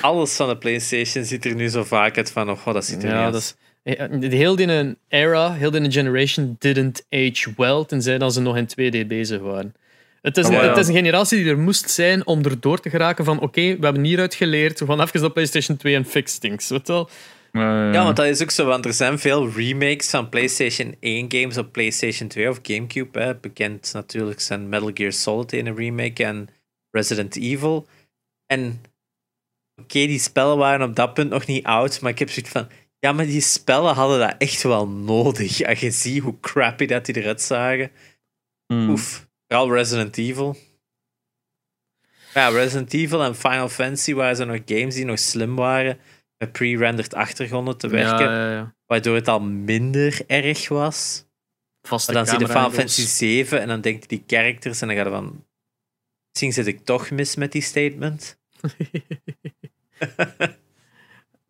alles 0.00 0.36
van 0.36 0.48
de 0.48 0.56
PlayStation 0.56 1.24
ziet 1.24 1.44
er 1.44 1.54
nu 1.54 1.68
zo 1.68 1.84
vaak 1.84 2.16
uit 2.16 2.30
van, 2.30 2.50
oh, 2.50 2.64
dat 2.72 2.84
ziet 2.84 3.02
er 3.02 3.08
Ja, 3.08 3.24
niet 3.24 3.32
dat 3.32 3.56
uit. 3.84 3.98
is, 3.98 3.98
eh, 3.98 4.20
de 4.30 4.36
heel 4.36 4.56
die 4.56 4.96
era, 5.08 5.52
heel 5.52 5.70
die 5.70 5.90
generation 5.90 6.56
didn't 6.58 7.06
age 7.10 7.52
well, 7.56 7.84
tenzij 7.86 8.18
dat 8.18 8.32
ze 8.34 8.40
nog 8.40 8.56
in 8.56 8.66
2D 8.66 9.06
bezig 9.06 9.40
waren. 9.40 9.74
Het 10.22 10.36
is, 10.36 10.48
een, 10.48 10.54
Oh, 10.54 10.62
ja. 10.62 10.68
het 10.68 10.76
is 10.76 10.88
een 10.88 10.94
generatie 10.94 11.42
die 11.42 11.50
er 11.52 11.58
moest 11.58 11.90
zijn 11.90 12.26
om 12.26 12.44
erdoor 12.44 12.80
te 12.80 12.90
geraken 12.90 13.24
van 13.24 13.40
oké, 13.40 13.60
we 13.60 13.84
hebben 13.84 14.04
hieruit 14.04 14.34
geleerd, 14.34 14.80
we 14.80 14.86
gaan 14.86 15.00
even 15.00 15.24
op 15.24 15.32
PlayStation 15.32 15.76
2 15.76 15.94
en 15.94 16.04
fix 16.04 16.38
things. 16.38 16.68
Weet 16.68 16.86
je 16.86 16.92
wel? 16.92 17.10
Ja, 17.52 18.04
want 18.04 18.16
dat 18.16 18.26
is 18.26 18.42
ook 18.42 18.50
zo, 18.50 18.64
want 18.66 18.84
er 18.84 18.92
zijn 18.92 19.18
veel 19.18 19.50
remakes 19.50 20.10
van 20.10 20.28
PlayStation 20.28 20.96
1 21.00 21.32
games 21.32 21.58
op 21.58 21.72
PlayStation 21.72 22.28
2 22.28 22.48
of 22.48 22.58
Gamecube. 22.62 23.20
Hè. 23.20 23.34
Bekend 23.36 23.90
natuurlijk 23.92 24.40
zijn 24.40 24.68
Metal 24.68 24.90
Gear 24.94 25.12
Solid 25.12 25.52
in 25.52 25.66
een 25.66 25.76
remake 25.76 26.24
en 26.24 26.48
Resident 26.90 27.36
Evil. 27.36 27.86
En 28.46 28.80
oké, 29.76 30.06
die 30.06 30.18
spellen 30.18 30.56
waren 30.56 30.88
op 30.88 30.96
dat 30.96 31.14
punt 31.14 31.30
nog 31.30 31.46
niet 31.46 31.64
oud, 31.64 32.00
maar 32.00 32.10
ik 32.10 32.18
heb 32.18 32.30
zoiets 32.30 32.50
van, 32.52 32.68
ja, 32.98 33.12
maar 33.12 33.26
die 33.26 33.40
spellen 33.40 33.94
hadden 33.94 34.18
dat 34.18 34.34
echt 34.38 34.62
wel 34.62 34.88
nodig. 34.88 35.62
Als 35.62 35.80
je 35.80 35.90
ziet 35.90 36.22
hoe 36.22 36.40
crappy 36.40 36.86
dat 36.86 37.06
die 37.06 37.16
eruit 37.16 37.42
zagen. 37.42 37.90
hmm. 38.66 38.90
Oef, 38.90 39.27
vooral 39.48 39.72
Resident 39.72 40.16
Evil. 40.16 40.56
Ja, 42.34 42.48
Resident 42.48 42.92
Evil 42.92 43.22
en 43.22 43.36
Final 43.36 43.68
Fantasy 43.68 44.14
waren 44.14 44.36
zo 44.36 44.44
nog 44.44 44.60
games 44.66 44.94
die 44.94 45.04
nog 45.04 45.18
slim 45.18 45.56
waren, 45.56 45.98
met 46.36 46.52
pre-rendered 46.52 47.14
achtergronden 47.14 47.78
te 47.78 47.88
werken 47.88 48.26
Ja, 48.26 48.46
ja, 48.46 48.52
ja. 48.52 48.74
waardoor 48.86 49.14
het 49.14 49.28
al 49.28 49.40
minder 49.40 50.20
erg 50.26 50.68
was. 50.68 51.26
Vaste 51.82 52.12
Maar 52.12 52.24
dan 52.24 52.32
zie 52.32 52.46
je 52.46 52.52
Final. 52.52 52.70
Fantasy 52.70 53.06
7 53.06 53.60
en 53.60 53.68
dan 53.68 53.80
denk 53.80 54.02
je 54.02 54.08
die 54.08 54.24
characters 54.26 54.80
en 54.80 54.88
dan 54.88 54.96
ga 54.96 55.04
je 55.04 55.10
van... 55.10 55.46
Misschien 56.30 56.52
zit 56.52 56.66
ik 56.66 56.84
toch 56.84 57.10
mis 57.10 57.36
met 57.36 57.52
die 57.52 57.62
statement. 57.62 58.38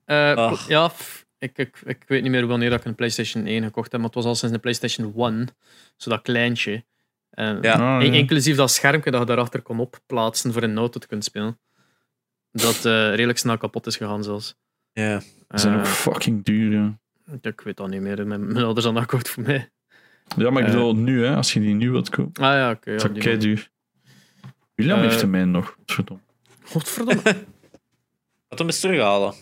Eh, 0.09 0.65
ja, 0.69 0.93
ik, 1.39 1.59
ik, 1.59 1.81
ik 1.85 2.05
weet 2.07 2.23
niet 2.23 2.31
meer 2.31 2.47
wanneer 2.47 2.73
ik 2.73 2.85
een 2.85 2.95
PlayStation 2.95 3.47
1 3.47 3.63
gekocht 3.63 3.93
heb, 3.93 4.01
maar 4.01 4.11
het 4.11 4.19
was 4.19 4.25
al 4.25 4.35
sinds 4.35 4.55
de 4.55 4.61
PlayStation 4.61 5.15
1. 5.17 5.49
Zo 5.97 6.11
dat 6.11 6.23
kleintje. 6.23 6.85
Eh, 7.39 7.63
Ja. 7.63 7.99
In- 8.01 8.13
ja. 8.13 8.19
Inclusief 8.19 8.57
dat 8.57 8.71
schermpje 8.71 9.11
dat 9.11 9.21
je 9.21 9.27
daarachter 9.27 9.63
kon 9.63 9.81
opplaatsen 9.81 10.53
voor 10.53 10.63
een 10.63 10.77
auto 10.79 10.99
te 10.99 11.07
kunnen 11.07 11.25
spelen. 11.25 11.59
Dat 12.53 12.77
eh, 12.85 13.09
redelijk 13.15 13.39
snel 13.39 13.59
kapot 13.59 13.87
is 13.87 13.97
gegaan 13.97 14.23
zelfs. 14.25 14.57
Ja. 14.93 15.19
Die 15.19 15.59
zijn 15.59 15.73
Eh, 15.75 15.79
ook 15.81 15.87
fucking 15.87 16.45
duur. 16.45 16.73
Ja, 16.73 16.99
ik 17.41 17.61
weet 17.61 17.77
dat 17.77 17.89
niet 17.89 18.01
meer. 18.01 18.27
Mijn, 18.27 18.47
mijn 18.53 18.65
ouders 18.65 18.85
hadden 18.87 19.03
dat 19.03 19.11
gekocht 19.11 19.29
voor 19.29 19.43
mij. 19.43 19.71
ja 20.37 20.51
maar 20.51 20.63
ik 20.63 20.69
Eh. 20.69 20.75
bedoel 20.75 20.95
nu, 20.97 21.25
hè, 21.25 21.35
als 21.37 21.53
je 21.53 21.61
die 21.61 21.75
nu 21.75 21.91
wilt 21.91 22.09
kopen. 22.11 22.43
Ah 22.45 22.53
ja, 22.53 22.71
oké. 22.71 22.91
ja, 22.91 22.97
Dat 22.97 23.07
is 23.07 23.13
die 23.13 23.23
kei 23.23 23.35
man. 23.37 23.45
duur. 23.45 23.71
William 24.75 24.99
Eh. 24.99 25.05
heeft 25.05 25.21
de 25.21 25.27
mijn 25.27 25.51
nog. 25.51 25.77
Verdomme. 25.87 26.23
Godverdomme. 26.65 27.23
Wat 28.49 28.59
hem 28.59 28.67
eens 28.67 28.81
terughalen. 28.81 29.35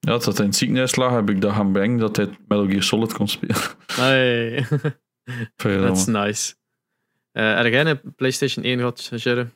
Ja, 0.00 0.10
dat 0.10 0.24
hij 0.24 0.34
in 0.36 0.44
het 0.44 0.56
ziekenhuis 0.56 0.96
lag, 0.96 1.12
heb 1.12 1.30
ik 1.30 1.40
dat 1.40 1.52
gaan 1.54 1.72
brengen 1.72 1.98
dat 1.98 2.16
hij 2.16 2.26
Metal 2.48 2.66
Gear 2.68 2.82
Solid 2.82 3.12
kon 3.12 3.28
spelen. 3.28 3.56
Hey. 3.86 4.66
Verdomme. 5.56 5.86
That's 5.86 6.06
nice. 6.06 6.54
Eh 7.34 7.56
heb 7.56 7.72
jij 7.72 7.84
een 7.84 8.14
PlayStation 8.16 8.64
1 8.64 8.78
gehad, 8.78 9.10
Jerry? 9.22 9.50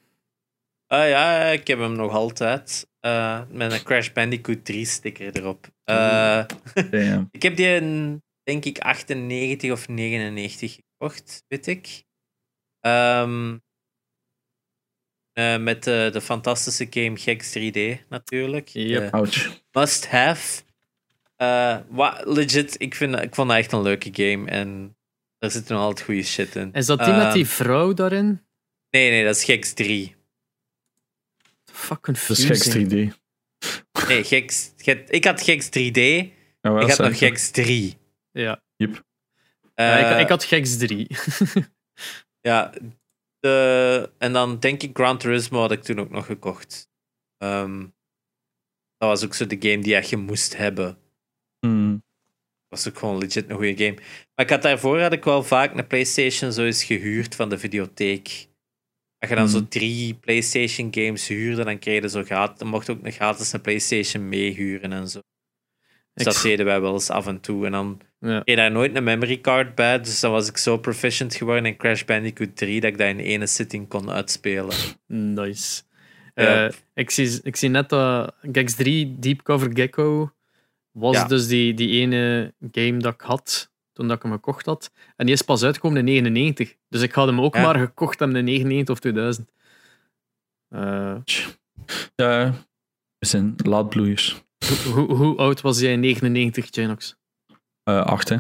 Ah 0.87 1.09
ja, 1.09 1.45
ik 1.45 1.67
heb 1.67 1.79
hem 1.79 1.93
nog 1.93 2.13
altijd. 2.13 2.89
Eh, 3.01 3.43
met 3.51 3.73
een 3.73 3.83
Crash 3.83 4.11
Bandicoot 4.13 4.65
3 4.65 4.85
sticker 4.85 5.37
erop. 5.37 5.67
Eh, 5.85 6.45
Damn. 6.91 7.29
ik 7.31 7.43
heb 7.43 7.57
die 7.57 7.67
in, 7.67 8.23
denk 8.43 8.65
ik, 8.65 8.79
98 8.79 9.71
of 9.73 9.89
99 9.89 10.75
gekocht, 10.75 11.45
weet 11.49 11.67
ik. 11.67 12.05
Ehm, 12.81 13.59
eh, 15.33 15.59
met 15.59 15.85
de, 15.85 16.09
de 16.13 16.21
fantastische 16.21 16.87
game 16.91 17.17
Gex 17.17 17.59
3D, 17.59 18.09
natuurlijk. 18.09 18.69
Yep. 18.69 19.15
Ouch. 19.15 19.61
must 19.73 20.07
have. 20.09 20.63
Eh, 21.37 21.79
wa- 21.89 22.23
legit, 22.25 22.81
ik, 22.81 22.95
vind, 22.95 23.15
ik 23.21 23.35
vond 23.35 23.49
dat 23.49 23.59
echt 23.59 23.73
een 23.73 23.83
leuke 23.83 24.11
game. 24.13 24.51
En 24.51 24.97
daar 25.39 25.51
zit 25.51 25.69
nog 25.69 25.81
altijd 25.81 26.07
goede 26.07 26.23
shit 26.23 26.55
in. 26.57 26.73
Is 26.73 26.87
dat 26.87 26.99
die 26.99 27.13
met 27.13 27.23
Ehm, 27.25 27.33
die 27.33 27.47
vrouw 27.47 27.93
daarin? 27.95 28.43
Nee, 28.91 29.11
nee, 29.11 29.25
dat 29.25 29.37
is 29.37 29.45
Gex 29.45 29.73
3. 29.73 30.17
Fuck 31.73 32.05
Dat 32.07 32.29
is 32.29 32.45
geks 32.45 32.69
3D. 32.69 32.93
Nee, 34.09 34.25
Gex, 34.25 34.73
Ge- 34.77 35.05
ik 35.09 35.25
had 35.25 35.43
Gex 35.43 35.67
3D. 35.67 35.97
Ja, 36.61 36.73
wel, 36.73 36.81
Ik 36.81 36.89
had 36.89 36.99
nog 36.99 37.19
Gex 37.19 37.51
3. 37.51 37.97
Ja. 38.33 38.63
Yep. 38.77 39.05
Ja, 39.75 39.97
ik, 39.99 40.15
Eh, 40.15 40.21
ik 40.21 40.29
had 40.29 40.45
Gex 40.45 40.77
3. 40.77 41.07
Ja, 42.41 42.73
de, 43.41 44.13
en 44.19 44.33
dan 44.33 44.59
denk 44.59 44.83
ik 44.83 44.97
Gran 44.97 45.19
Turismo 45.19 45.61
had 45.61 45.73
ik 45.73 45.83
toen 45.83 45.99
ook 46.01 46.11
nog 46.11 46.27
gekocht. 46.27 46.91
Ehm, 47.39 47.81
dat 48.97 49.09
was 49.09 49.25
ook 49.25 49.35
zo 49.35 49.47
de 49.47 49.57
game 49.61 49.79
die 49.83 50.07
je 50.09 50.17
moest 50.17 50.57
hebben. 50.57 50.99
Hmm. 51.59 52.03
Was 52.69 52.89
ook 52.89 52.99
gewoon 52.99 53.19
legit 53.19 53.51
een 53.51 53.57
goede 53.57 53.77
game. 53.85 53.95
Maar 54.35 54.45
ik 54.45 54.51
had 54.51 54.63
daarvoor 54.63 55.01
had 55.01 55.13
ik 55.13 55.25
wel 55.25 55.43
vaak 55.43 55.75
een 55.75 55.87
PlayStation 55.87 56.53
zo 56.53 56.65
eens 56.65 56.85
gehuurd 56.85 57.35
van 57.35 57.49
de 57.49 57.59
videotheek. 57.59 58.47
Als 59.19 59.31
je 59.31 59.37
dan 59.37 59.49
zo 59.49 59.59
Mhm. 59.59 59.69
drie 59.69 60.15
PlayStation 60.15 60.89
games 60.95 61.29
huurde, 61.29 61.65
dan 61.65 61.79
kreeg 61.79 62.03
je 62.03 62.09
zo 62.09 62.23
gratis, 62.23 62.59
dan 62.59 62.69
mocht 62.69 62.87
je 62.87 62.93
ook 62.93 63.03
nog 63.03 63.15
gratis 63.15 63.53
een 63.53 63.61
PlayStation 63.61 64.29
meehuren 64.29 64.93
en 64.93 65.09
zo. 65.09 65.21
Dus 66.15 66.27
Ik- 66.27 66.33
dat 66.33 66.43
deden 66.43 66.67
wij 66.67 66.81
wel 66.81 66.93
eens 66.93 67.11
af 67.11 67.27
en 67.27 67.41
toe. 67.41 67.67
En 67.67 67.73
dan 67.73 68.01
Ja. 68.21 68.29
kreeg 68.29 68.43
je 68.45 68.57
daar 68.57 68.71
nooit 68.71 68.97
een 68.97 69.05
memory 69.05 69.41
card 69.41 69.75
bij. 69.75 70.01
Dus 70.01 70.21
dan 70.21 70.31
was 70.31 70.49
ik 70.49 70.57
zo 70.57 70.77
proficient 70.79 71.35
geworden 71.35 71.67
in 71.67 71.77
Crash 71.77 72.03
Bandicoot 72.05 72.57
3 72.57 72.81
dat 72.81 72.91
ik 72.91 72.99
dat 72.99 73.09
in 73.09 73.19
ene 73.19 73.47
sitting 73.47 73.89
kon 73.89 74.11
uitspelen. 74.11 74.77
Nice. 75.07 75.83
Ja. 76.35 76.67
Eh, 76.67 76.75
ik, 76.95 77.11
zie, 77.11 77.41
ik 77.43 77.57
zie 77.57 77.69
net 77.69 77.89
dat 77.89 78.35
Gex 78.53 78.75
3 78.75 79.17
Deep 79.19 79.43
Cover 79.43 79.71
Gecko 79.75 80.33
was 80.99 81.15
Ja. 81.17 81.25
dus 81.27 81.47
die, 81.47 81.75
die 81.75 82.01
ene 82.01 82.55
game 82.73 82.99
dat 82.99 83.15
ik 83.15 83.21
had 83.21 83.71
toen 83.93 84.09
dat 84.09 84.17
ik 84.17 84.23
hem 84.23 84.33
gekocht 84.33 84.67
had. 84.67 84.91
En 85.17 85.27
die 85.27 85.35
is 85.35 85.43
pas 85.43 85.63
uitgekomen 85.63 85.99
in 85.99 86.05
99. 86.05 86.75
Dus 86.89 87.03
ik 87.03 87.13
had 87.13 87.27
hem 87.27 87.41
ook 87.41 87.55
Ja. 87.55 87.63
maar 87.63 87.79
gekocht 87.79 88.19
hebben 88.19 88.37
in 88.37 88.45
99 88.45 88.95
of 88.95 89.01
2000. 89.01 89.51
Eh, 90.69 91.17
Ja, 92.15 92.53
we 93.19 93.27
zijn 93.27 93.55
laadbloeiers. 93.57 94.43
hoe, 94.85 94.93
hoe, 94.93 95.15
hoe 95.17 95.37
oud 95.37 95.61
was 95.61 95.81
jij 95.81 95.93
in 95.93 96.01
99, 96.01 96.75
Janox? 96.75 97.17
Eh 97.83 98.01
acht, 98.07 98.29
hè. 98.29 98.37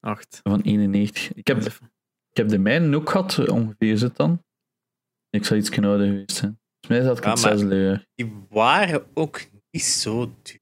8. 0.00 0.40
Van 0.42 0.60
91. 0.60 1.32
Ik 1.34 1.46
heb, 1.46 1.58
ik 2.30 2.36
heb 2.36 2.48
de 2.48 2.58
mijne 2.58 2.96
ook 2.96 3.10
gehad, 3.10 3.38
eh, 3.38 3.54
ongeveer 3.54 3.90
is 3.92 4.02
het 4.02 4.16
dan. 4.16 4.44
Ik 5.30 5.44
zou 5.44 5.60
iets 5.60 5.70
ouder 5.70 6.06
geweest 6.06 6.36
zijn. 6.36 6.58
Volgens 6.80 6.88
mij 6.88 7.02
zat 7.02 7.18
ik 7.18 7.24
Ja, 7.24 7.30
het 7.30 7.42
maar- 7.42 7.58
zesde 7.58 7.74
jaar. 7.76 8.06
Die 8.14 8.32
waren 8.48 9.06
ook 9.14 9.40
niet 9.70 9.82
zo 9.82 10.34
duur. 10.42 10.59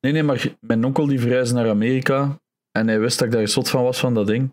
Nee, 0.00 0.12
nee, 0.12 0.22
maar 0.22 0.54
mijn 0.60 0.84
onkel 0.84 1.06
die 1.06 1.20
verhuisde 1.20 1.54
naar 1.54 1.68
Amerika. 1.68 2.40
En 2.72 2.88
hij 2.88 3.00
wist 3.00 3.18
dat 3.18 3.28
ik 3.28 3.34
daar 3.34 3.48
zot 3.48 3.70
van 3.70 3.82
was 3.82 4.00
van 4.00 4.14
dat 4.14 4.26
ding. 4.26 4.44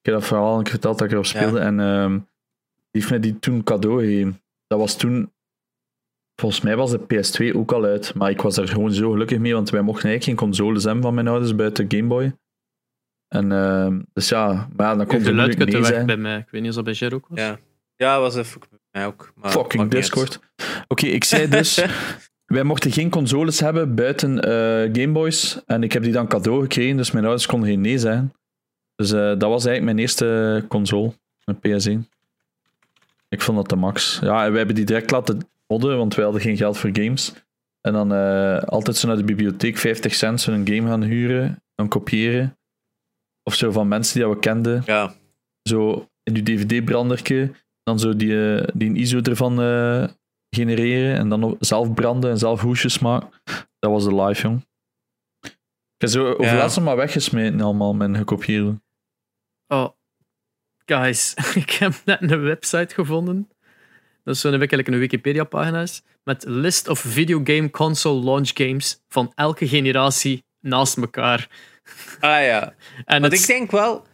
Ik 0.00 0.10
heb 0.10 0.14
dat 0.14 0.26
verhaal 0.26 0.50
al 0.50 0.56
een 0.56 0.62
keer 0.62 0.70
verteld 0.70 0.98
dat 0.98 1.06
ik 1.06 1.12
erop 1.12 1.26
speelde. 1.26 1.58
En 1.58 1.80
ehm, 1.80 2.12
die 2.12 3.00
heeft 3.00 3.10
mij 3.10 3.20
die 3.20 3.38
toen 3.38 3.64
cadeau 3.64 4.00
gegeven. 4.00 4.42
Dat 4.66 4.78
was 4.78 4.96
toen... 4.96 5.32
Volgens 6.40 6.60
mij 6.60 6.76
was 6.76 6.90
de 6.90 7.00
PS2 7.00 7.56
ook 7.56 7.72
al 7.72 7.84
uit. 7.84 8.14
Maar 8.14 8.30
ik 8.30 8.40
was 8.40 8.54
daar 8.54 8.68
gewoon 8.68 8.92
zo 8.92 9.10
gelukkig 9.10 9.38
mee. 9.38 9.54
Want 9.54 9.70
wij 9.70 9.82
mochten 9.82 10.08
eigenlijk 10.08 10.40
geen 10.40 10.48
consoles 10.48 10.84
hebben 10.84 11.02
van 11.02 11.14
mijn 11.14 11.28
ouders 11.28 11.54
buiten 11.54 11.86
Game 11.88 12.06
Boy. 12.06 12.36
En 13.28 13.52
ehm, 13.52 14.00
dus 14.12 14.28
ja, 14.28 14.68
maar 14.76 14.86
ja, 14.86 14.96
dan 14.96 15.06
komt 15.06 15.24
het 15.26 15.34
moeilijk 15.34 15.58
nee 15.58 15.80
weg 15.80 15.86
zijn. 15.86 16.06
bij 16.06 16.16
mij. 16.16 16.38
Ik 16.38 16.48
weet 16.50 16.60
niet 16.60 16.70
of 16.70 16.76
dat 16.76 16.84
bij 16.84 16.94
Jer 16.94 17.14
ook 17.14 17.28
was. 17.28 17.38
Ja, 17.38 17.58
ja 17.96 18.20
was 18.20 18.36
even 18.36 18.60
bij 18.60 18.78
mij 18.90 19.06
ook. 19.06 19.32
Maar 19.34 19.50
Fucking. 19.50 19.90
Discord. 19.90 20.40
Oké, 20.88 21.06
ik 21.06 21.24
zei 21.24 21.48
dus... 21.48 21.74
wij 22.54 22.62
mochten 22.62 22.92
geen 22.92 23.10
consoles 23.10 23.60
hebben 23.60 23.94
buiten 23.94 24.40
eh 24.40 24.50
Gameboys. 24.92 25.60
En 25.66 25.82
ik 25.82 25.92
heb 25.92 26.02
die 26.02 26.12
dan 26.12 26.28
cadeau 26.28 26.62
gekregen, 26.62 26.96
dus 26.96 27.10
mijn 27.10 27.24
ouders 27.24 27.46
konden 27.46 27.68
geen 27.68 27.80
nee 27.80 27.98
zeggen. 27.98 28.32
Dus 28.96 29.12
eh, 29.12 29.18
dat 29.20 29.40
was 29.40 29.64
eigenlijk 29.64 29.84
mijn 29.84 29.98
eerste 29.98 30.64
console, 30.68 31.12
een 31.44 31.56
PS1. 31.56 32.08
Ik 33.28 33.42
vond 33.42 33.56
dat 33.56 33.68
de 33.68 33.76
max. 33.76 34.18
Ja, 34.22 34.44
en 34.44 34.48
wij 34.48 34.58
hebben 34.58 34.74
die 34.74 34.84
direct 34.84 35.10
laten 35.10 35.48
modden, 35.66 35.96
want 35.96 36.14
wij 36.14 36.24
hadden 36.24 36.42
geen 36.42 36.56
geld 36.56 36.78
voor 36.78 36.90
games. 36.92 37.32
En 37.80 37.92
dan 37.92 38.12
eh, 38.12 38.58
altijd 38.62 38.96
zo 38.96 39.06
naar 39.06 39.16
de 39.16 39.24
bibliotheek 39.24 39.78
50 39.78 40.14
cent 40.14 40.40
zo'n 40.40 40.66
game 40.68 40.88
gaan 40.88 41.02
huren, 41.02 41.62
dan 41.74 41.88
kopiëren. 41.88 42.56
Of 43.42 43.54
zo 43.54 43.70
van 43.70 43.88
mensen 43.88 44.20
die 44.20 44.28
we 44.28 44.38
kenden 44.38 44.82
Ja, 44.86 45.14
zo 45.62 46.08
in 46.22 46.34
je 46.34 46.42
dvd-branderke, 46.42 47.50
dan 47.82 47.98
zo 47.98 48.16
die, 48.16 48.60
die 48.74 48.88
een 48.88 48.96
ISO 48.96 49.20
ervan 49.20 49.58
genereren 50.54 51.16
en 51.16 51.28
dan 51.28 51.40
nog 51.40 51.54
zelf 51.58 51.94
branden 51.94 52.30
en 52.30 52.38
zelf 52.38 52.60
hoesjes 52.60 52.98
maken. 52.98 53.30
Dat 53.78 53.90
was 53.90 54.04
de 54.04 54.14
live, 54.14 54.42
jong. 54.42 54.66
Ik 55.96 56.10
heb 56.10 56.22
over 56.22 56.44
Ja. 56.44 56.80
maar 56.80 56.96
weggesmeten 56.96 57.60
allemaal, 57.60 57.94
mijn 57.94 58.16
gekopieerde. 58.16 58.80
Oh, 59.68 59.88
guys, 60.84 61.34
ik 61.64 61.70
heb 61.70 61.94
net 62.04 62.30
een 62.30 62.42
website 62.42 62.94
gevonden. 62.94 63.48
Dat 64.24 64.34
is 64.34 64.40
zo'n 64.40 64.52
eigenlijk 64.52 64.88
een 64.88 64.98
Wikipedia-pagina 64.98 65.80
is. 65.82 66.02
Met 66.24 66.44
list 66.46 66.88
of 66.88 66.98
videogame 66.98 67.70
console 67.70 68.24
launch 68.24 68.50
games 68.54 69.02
van 69.08 69.32
elke 69.34 69.68
generatie 69.68 70.44
naast 70.60 70.96
elkaar. 70.96 71.48
ah 72.20 72.42
ja. 72.44 72.74
En 73.04 73.20
Want 73.20 73.32
het, 73.32 73.40
ik 73.40 73.46
denk 73.46 73.70
wel, 73.70 74.06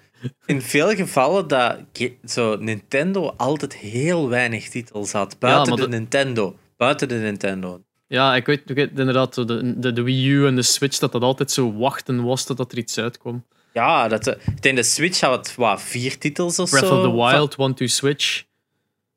in 0.47 0.62
veel 0.62 0.94
gevallen, 0.94 1.48
dat 1.48 1.78
zo 2.24 2.56
Nintendo 2.56 3.34
altijd 3.36 3.74
heel 3.76 4.28
weinig 4.28 4.68
titels 4.68 5.12
had. 5.12 5.38
Buiten 5.38 5.76
de 5.76 5.88
Nintendo. 5.88 6.56
Buiten 6.76 7.09
de 7.09 7.14
Nintendo. 7.14 7.82
Ja, 8.06 8.34
ik 8.36 8.47
weet, 8.47 8.70
ik 8.70 8.76
weet 8.76 8.98
inderdaad, 8.98 9.34
zo 9.34 9.44
de, 9.44 9.78
de, 9.80 9.92
de 9.92 10.02
Wii 10.02 10.28
U 10.28 10.47
en 10.47 10.55
de 10.56 10.62
Switch, 10.62 10.98
dat 10.98 11.12
dat 11.12 11.22
altijd 11.22 11.51
zo 11.51 11.72
wachten 11.76 12.24
was 12.24 12.44
totdat 12.44 12.72
er 12.72 12.78
iets 12.78 12.98
uitkwam. 12.98 13.47
Ja, 13.72 14.09
dat, 14.09 14.26
eh, 14.26 14.47
ik 14.47 14.62
denk 14.62 14.76
de 14.76 14.82
Switch 14.82 15.20
had 15.20 15.55
wat, 15.55 15.82
vier 15.82 16.18
titels 16.18 16.59
of 16.59 16.70
Breath 16.70 16.86
zo. 16.86 16.97
of 16.97 17.02
the 17.02 17.14
Wild, 17.14 17.56
One 17.56 17.74
to 17.74 17.86
Switch, 17.86 18.44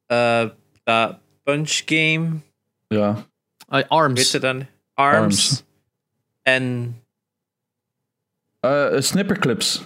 Eh, 0.06 0.46
dat 0.84 1.18
Punch 1.44 1.82
Game, 1.86 2.30
Ja, 2.88 3.26
Arms. 3.88 4.20
weet 4.22 4.32
je 4.32 4.40
dan? 4.40 4.66
Arms. 4.94 5.20
Arms. 5.50 5.64
En 6.42 6.98
Eh, 8.60 8.88
Snipperclips. 9.00 9.86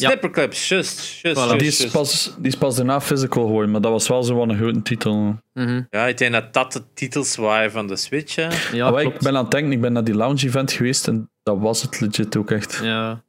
Ja. 0.00 0.08
Snipperclips, 0.08 0.68
just. 0.68 0.98
just, 1.22 1.36
Voilà. 1.36 1.48
just, 1.50 1.58
Die, 1.58 1.68
is 1.68 1.78
just. 1.78 1.92
pas, 1.92 2.34
die 2.38 2.46
is 2.46 2.56
pas 2.56 2.76
daarna 2.76 3.00
physical 3.00 3.44
geworden, 3.46 3.70
maar 3.70 3.80
dat 3.80 3.90
was 3.92 4.08
wel 4.08 4.22
zo'n 4.22 4.56
grote 4.56 4.82
titel. 4.82 5.38
Mhm. 5.54 5.82
Ja, 5.90 6.06
ik 6.06 6.18
denk 6.18 6.32
dat 6.32 6.52
dat 6.52 6.72
de 6.72 6.82
titels 6.94 7.36
waren 7.36 7.70
van 7.70 7.86
de 7.86 7.96
Switch. 7.96 8.34
Hè. 8.34 8.48
Ja, 8.72 8.90
maar 8.90 9.00
ik 9.02 9.08
klopt. 9.08 9.22
ben 9.24 9.36
aan 9.36 9.42
het 9.42 9.50
denken, 9.50 9.72
ik 9.72 9.80
ben 9.80 9.92
naar 9.92 10.04
die 10.04 10.14
lounge 10.14 10.46
event 10.46 10.72
geweest 10.72 11.08
en 11.08 11.30
dat 11.42 11.58
was 11.58 11.82
het 11.82 12.00
legit 12.00 12.36
ook 12.36 12.50
echt. 12.50 12.80
Ja, 12.82 13.22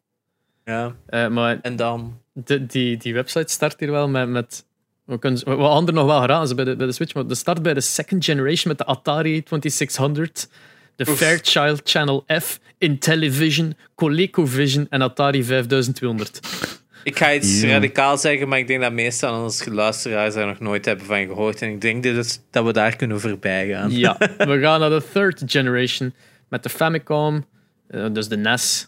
Ja. 0.65 0.95
eh, 1.05 1.27
maar 1.27 1.59
En 1.61 1.75
dan... 1.75 2.17
de, 2.33 2.65
die, 2.65 2.97
die 2.97 3.13
website 3.13 3.51
start 3.51 3.79
hier 3.79 3.91
wel 3.91 4.09
met. 4.09 4.29
met 4.29 4.65
we 5.05 5.19
kunnen, 5.19 5.41
wat 5.45 5.69
anderen 5.71 5.93
nog 5.95 6.05
wel 6.05 6.21
gedaan 6.21 6.47
ze 6.47 6.55
bij 6.55 6.65
de, 6.65 6.75
bij 6.75 6.85
de 6.87 6.91
Switch, 6.93 7.13
maar 7.13 7.27
de 7.27 7.35
start 7.35 7.61
bij 7.61 7.73
de 7.73 7.81
second 7.81 8.25
generation 8.25 8.67
met 8.67 8.77
de 8.77 8.85
Atari 8.85 9.43
2600, 9.43 10.49
de 11.05 11.11
Oef. 11.11 11.17
Fairchild 11.17 11.81
Channel 11.83 12.23
F, 12.41 12.59
Intellivision, 12.77 13.75
ColecoVision 13.95 14.87
en 14.89 15.01
Atari 15.01 15.43
5200. 15.43 16.39
Ik 17.03 17.17
ga 17.17 17.33
iets 17.33 17.63
radicaal 17.63 18.17
zeggen, 18.17 18.47
maar 18.47 18.59
ik 18.59 18.67
denk 18.67 18.81
dat 18.81 18.91
meestal 18.91 19.33
van 19.33 19.43
onze 19.43 19.73
luisteraars 19.73 20.33
daar 20.33 20.47
nog 20.47 20.59
nooit 20.59 20.85
hebben 20.85 21.05
van 21.05 21.25
gehoord. 21.27 21.61
En 21.61 21.69
ik 21.69 21.81
denk 21.81 22.03
dus 22.03 22.39
dat 22.49 22.65
we 22.65 22.73
daar 22.73 22.95
kunnen 22.95 23.19
voorbij 23.19 23.67
gaan. 23.67 23.91
Ja, 23.91 24.15
we 24.37 24.59
gaan 24.59 24.79
naar 24.79 24.89
de 24.89 25.03
third 25.13 25.43
generation 25.45 26.13
met 26.49 26.63
de 26.63 26.69
Famicom, 26.69 27.45
eh, 27.87 28.05
dus 28.11 28.27
de 28.27 28.37
NES. 28.37 28.87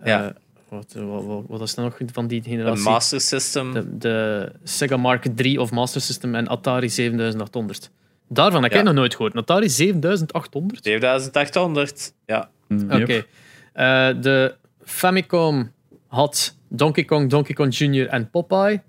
Eh, 0.00 0.06
Ja. 0.06 0.34
wat, 0.68 0.92
wat, 0.94 1.24
wat, 1.24 1.44
wat 1.48 1.60
is 1.60 1.76
er 1.76 1.82
nog 1.82 1.96
van 2.12 2.26
die 2.26 2.42
generatie? 2.42 2.82
Master 2.84 3.20
System. 3.20 3.72
de, 3.72 3.98
de 3.98 4.52
Sega 4.64 4.96
Mark 4.96 5.24
III 5.36 5.58
of 5.58 5.70
Master 5.70 6.00
System 6.00 6.34
en 6.34 6.48
Atari 6.48 6.88
7800. 6.88 7.90
Daarvan 8.28 8.62
heb 8.62 8.72
Ja. 8.72 8.78
ik 8.78 8.84
nog 8.84 8.94
nooit 8.94 9.14
gehoord. 9.14 9.34
Een 9.34 9.40
Atari 9.40 9.68
7800? 9.68 10.84
7800. 10.84 12.12
Ja. 12.26 12.50
Yep. 12.68 13.02
Oké. 13.02 13.24
Eh, 13.72 14.22
de 14.22 14.54
Famicom 14.84 15.72
had 16.06 16.56
Donkey 16.68 17.04
Kong, 17.04 17.30
Donkey 17.30 17.54
Kong 17.54 17.76
Jr. 17.76 18.06
en 18.08 18.30
Popeye. 18.30 18.80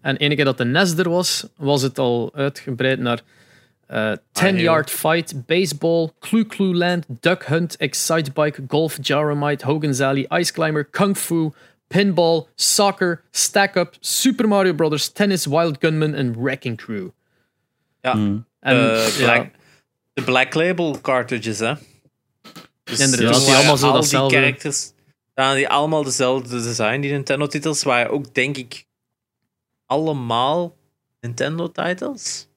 En 0.00 0.16
ene 0.16 0.34
keer 0.34 0.44
dat 0.44 0.58
de 0.58 0.64
NES 0.64 0.96
er 0.98 1.10
was, 1.10 1.46
was 1.56 1.82
het 1.82 1.98
al 1.98 2.30
uitgebreid 2.34 2.98
naar 2.98 3.20
eh 3.86 4.12
10 4.32 4.58
Yard 4.58 4.90
Fight, 4.90 5.46
Baseball, 5.46 6.10
Clue 6.20 6.46
Clue 6.46 6.74
Land, 6.74 7.04
Duck 7.20 7.44
Hunt, 7.44 7.76
Excitebike, 7.76 8.62
Golf, 8.68 8.98
Jaromite, 9.00 9.66
Hogan's 9.66 10.00
Alley, 10.00 10.26
Ice 10.38 10.52
Climber, 10.52 10.84
Kung 10.90 11.16
Fu, 11.16 11.50
Pinball, 11.88 12.46
Soccer, 12.54 13.22
Stack 13.30 13.76
Up, 13.76 13.94
Super 14.00 14.48
Mario 14.48 14.74
Brothers, 14.74 15.08
Tennis, 15.12 15.46
Wild 15.46 15.76
Gunman 15.80 16.14
en 16.14 16.42
Wrecking 16.42 16.76
Crew. 16.76 17.08
Ja. 18.00 18.14
Mm. 18.14 18.44
En, 18.62 18.76
Eh, 18.94 19.16
Black, 19.16 19.50
De 20.12 20.22
Black 20.22 20.54
Label 20.54 21.00
cartridges, 21.00 21.58
hè. 21.58 21.74
Dus 22.84 22.98
Inderdaad, 22.98 23.44
die 23.44 23.54
allemaal 23.54 23.76
zo 23.76 23.86
al 23.86 23.92
datzelfde. 23.92 24.36
Die 24.36 24.44
characters, 24.44 24.92
ja, 25.34 25.54
die 25.54 25.68
allemaal 25.68 26.02
dezelfde 26.02 26.48
design. 26.62 27.00
Die 27.00 27.10
Nintendo-titels 27.12 27.82
waren 27.82 28.10
ook, 28.10 28.34
denk 28.34 28.56
ik, 28.56 28.84
allemaal 29.86 30.76
Nintendo-titles. 31.20 32.48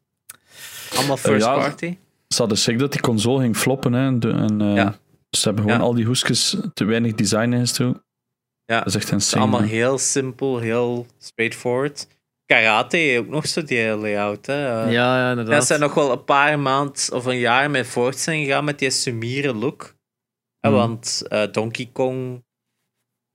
Allemaal 0.96 1.18
first 1.18 1.46
ja. 1.46 1.54
party. 1.56 1.98
Ze 2.28 2.38
hadden 2.38 2.58
zeker 2.58 2.80
dat 2.82 2.92
die 2.92 3.02
console 3.02 3.42
ging 3.42 3.58
floppen. 3.58 3.94
Hè, 3.94 4.06
en 4.08 4.62
eh, 4.62 4.76
Ja. 4.76 4.98
Dus 5.30 5.40
ze 5.42 5.46
hebben 5.48 5.64
gewoon 5.64 5.80
Ja. 5.80 5.86
al 5.86 5.94
die 5.94 6.06
hoesjes 6.06 6.56
te 6.74 6.84
weinig 6.86 7.14
design 7.14 7.54
ingestoken. 7.54 8.04
Ja. 8.66 8.78
Dat 8.78 8.88
is 8.88 8.96
echt 8.96 9.10
Het 9.10 9.20
is 9.20 9.26
insane. 9.26 9.42
allemaal 9.42 9.62
heel 9.70 9.98
simpel, 9.98 10.60
heel 10.60 11.06
straightforward. 11.20 12.08
Karate 12.46 13.16
ook 13.20 13.28
nog 13.28 13.48
zo 13.48 13.64
die 13.64 13.96
layout. 13.96 14.46
Hè. 14.46 14.68
ja, 14.68 14.90
ja, 14.90 15.30
Dat 15.30 15.38
inderdaad. 15.38 15.66
zijn 15.68 15.80
nog 15.80 15.94
wel 15.94 16.12
een 16.12 16.24
paar 16.24 16.60
maanden 16.60 17.12
of 17.14 17.26
een 17.26 17.38
jaar 17.38 17.72
mee 17.72 17.84
voort 17.84 18.18
zijn 18.18 18.44
gegaan 18.46 18.64
met 18.64 18.80
die 18.80 18.90
Sumire 18.90 19.54
look. 19.54 19.96
Hè, 20.60 20.70
Mhm. 20.70 20.78
Want 20.80 21.24
eh, 21.28 21.52
Donkey 21.52 21.90
Kong 21.94 22.44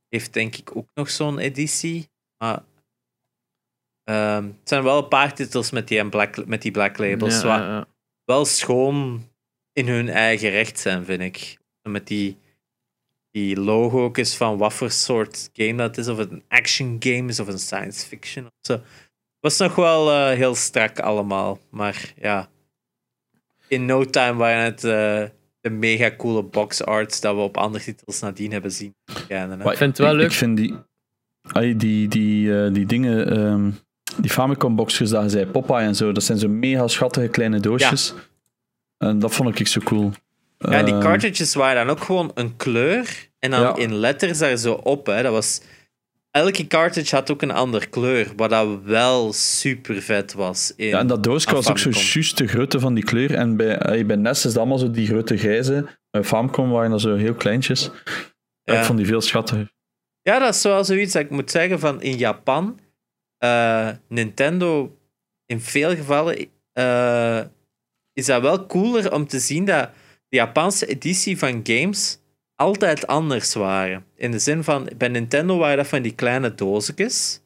heeft 0.08 0.32
denk 0.32 0.56
ik 0.56 0.76
ook 0.76 0.88
nog 0.94 1.10
zo'n 1.10 1.38
editie. 1.38 2.08
Maar 2.44 2.62
ehm, 4.04 4.44
het 4.44 4.68
zijn 4.68 4.82
wel 4.82 4.98
een 5.02 5.08
paar 5.08 5.34
titels 5.34 5.70
met 5.70 5.88
die, 5.88 6.08
black, 6.08 6.46
met 6.46 6.62
die 6.62 6.70
black 6.70 6.98
labels. 6.98 7.40
Ja, 7.40 7.46
wat 7.46 7.58
ja, 7.58 7.66
ja. 7.76 7.86
wel 8.24 8.44
schoon 8.44 9.28
in 9.72 9.88
hun 9.88 10.08
eigen 10.08 10.50
recht 10.50 10.78
zijn, 10.78 11.04
vind 11.04 11.20
ik. 11.20 11.58
Met 11.88 12.06
die, 12.06 12.38
die 13.30 13.60
logo's 13.60 14.36
van 14.36 14.58
wat 14.58 14.72
voor 14.72 14.90
soort 14.90 15.50
game 15.52 15.76
dat 15.76 15.98
is. 15.98 16.08
Of 16.08 16.18
het 16.18 16.30
een 16.30 16.42
action 16.48 16.96
game 17.00 17.28
is 17.28 17.40
of 17.40 17.48
een 17.48 17.58
science 17.58 18.06
fiction 18.06 18.44
of 18.44 18.52
zo. 18.60 18.80
Was 19.40 19.58
nog 19.58 19.74
wel 19.74 20.10
eh, 20.10 20.36
heel 20.36 20.54
strak 20.54 20.98
allemaal. 20.98 21.58
Maar 21.70 22.12
ja, 22.20 22.48
in 23.68 23.84
no 23.84 24.04
time 24.04 24.34
waren 24.34 24.64
het 24.64 24.84
eh, 24.84 25.22
de 25.60 25.70
mega 25.70 26.16
coole 26.16 26.42
box 26.42 26.84
arts 26.84 27.20
dat 27.20 27.34
we 27.34 27.40
op 27.40 27.56
andere 27.56 27.84
titels 27.84 28.20
nadien 28.20 28.52
hebben 28.52 28.72
zien. 28.72 28.94
Maar 29.56 29.72
Ik 29.72 29.78
vind 29.78 29.96
het 29.96 30.06
wel 30.06 30.14
leuk. 30.14 30.26
Ik 30.26 30.32
vind 30.32 30.56
die, 30.56 30.74
ai, 31.42 31.76
die, 31.76 32.08
die, 32.08 32.64
eh, 32.64 32.72
die 32.72 32.86
dingen, 32.86 33.30
ehm, 33.30 33.70
die 34.20 34.30
Famicom 34.30 34.76
boxjes 34.76 35.10
dat 35.10 35.22
je 35.22 35.28
zei, 35.28 35.46
Popeye 35.46 35.86
en 35.86 35.94
zo, 35.96 36.12
dat 36.12 36.22
zijn 36.22 36.38
zo 36.38 36.48
mega 36.48 36.88
schattige 36.88 37.28
kleine 37.28 37.60
doosjes. 37.60 38.14
En 38.98 39.18
dat 39.18 39.34
vond 39.34 39.60
ik 39.60 39.66
zo 39.66 39.80
cool. 39.80 40.12
Ja, 40.68 40.82
die 40.82 40.94
Ehm, 40.94 41.02
cartridges 41.02 41.54
waren 41.54 41.86
dan 41.86 41.96
ook 41.96 42.02
gewoon 42.04 42.30
een 42.34 42.56
kleur 42.56 43.28
en 43.38 43.50
dan 43.50 43.60
Ja. 43.60 43.76
in 43.76 43.94
letters 43.94 44.38
daar 44.38 44.56
zo 44.56 44.72
op. 44.72 45.06
Hè. 45.06 45.22
Dat 45.22 45.32
was... 45.32 45.60
Elke 46.30 46.66
cartridge 46.66 47.14
had 47.14 47.30
ook 47.30 47.42
een 47.42 47.50
andere 47.50 47.86
kleur, 47.86 48.32
wat 48.36 48.50
dat 48.50 48.82
wel 48.82 49.32
super 49.32 50.02
vet 50.02 50.32
was. 50.32 50.72
In... 50.76 50.86
Ja, 50.86 50.98
en 50.98 51.06
dat 51.06 51.22
doosje 51.22 51.52
was 51.54 51.68
ook 51.70 51.78
zo 51.78 51.90
juist 51.90 52.36
de 52.36 52.46
grootte 52.46 52.80
van 52.80 52.94
die 52.94 53.04
kleur. 53.04 53.34
En 53.34 53.56
bij, 53.56 54.06
bij 54.06 54.16
NES 54.16 54.36
is 54.36 54.42
dat 54.42 54.56
allemaal 54.56 54.78
zo 54.78 54.90
die 54.90 55.06
grote 55.06 55.36
grijze. 55.36 55.86
Bij 56.10 56.24
Famicom 56.24 56.70
waren 56.70 56.90
dat 56.90 57.00
zo 57.00 57.16
heel 57.16 57.34
kleintjes. 57.34 57.90
Ja. 58.62 58.78
Ik 58.78 58.84
vond 58.84 58.98
die 58.98 59.06
veel 59.06 59.20
schattiger. 59.20 59.72
Ja, 60.22 60.38
dat 60.38 60.54
is 60.54 60.62
wel 60.62 60.84
zoiets 60.84 61.12
dat 61.12 61.22
ik 61.22 61.30
moet 61.30 61.50
zeggen 61.50 61.78
van 61.80 62.02
in 62.02 62.16
Japan, 62.16 62.78
eh, 63.38 63.88
Nintendo 64.08 64.96
in 65.46 65.60
veel 65.60 65.94
gevallen 65.96 66.46
eh, 66.72 67.40
is 68.12 68.26
dat 68.26 68.42
wel 68.42 68.66
cooler 68.66 69.12
om 69.12 69.26
te 69.26 69.38
zien 69.38 69.64
dat 69.64 69.90
de 70.30 70.36
Japanse 70.36 70.86
editie 70.86 71.38
van 71.38 71.60
games 71.62 72.18
altijd 72.54 73.06
anders 73.06 73.54
waren. 73.54 74.04
In 74.16 74.30
de 74.30 74.38
zin 74.38 74.64
van, 74.64 74.90
bij 74.96 75.08
Nintendo 75.08 75.58
waren 75.58 75.76
dat 75.76 75.86
van 75.86 76.02
die 76.02 76.14
kleine 76.14 76.54
doosjes. 76.54 77.40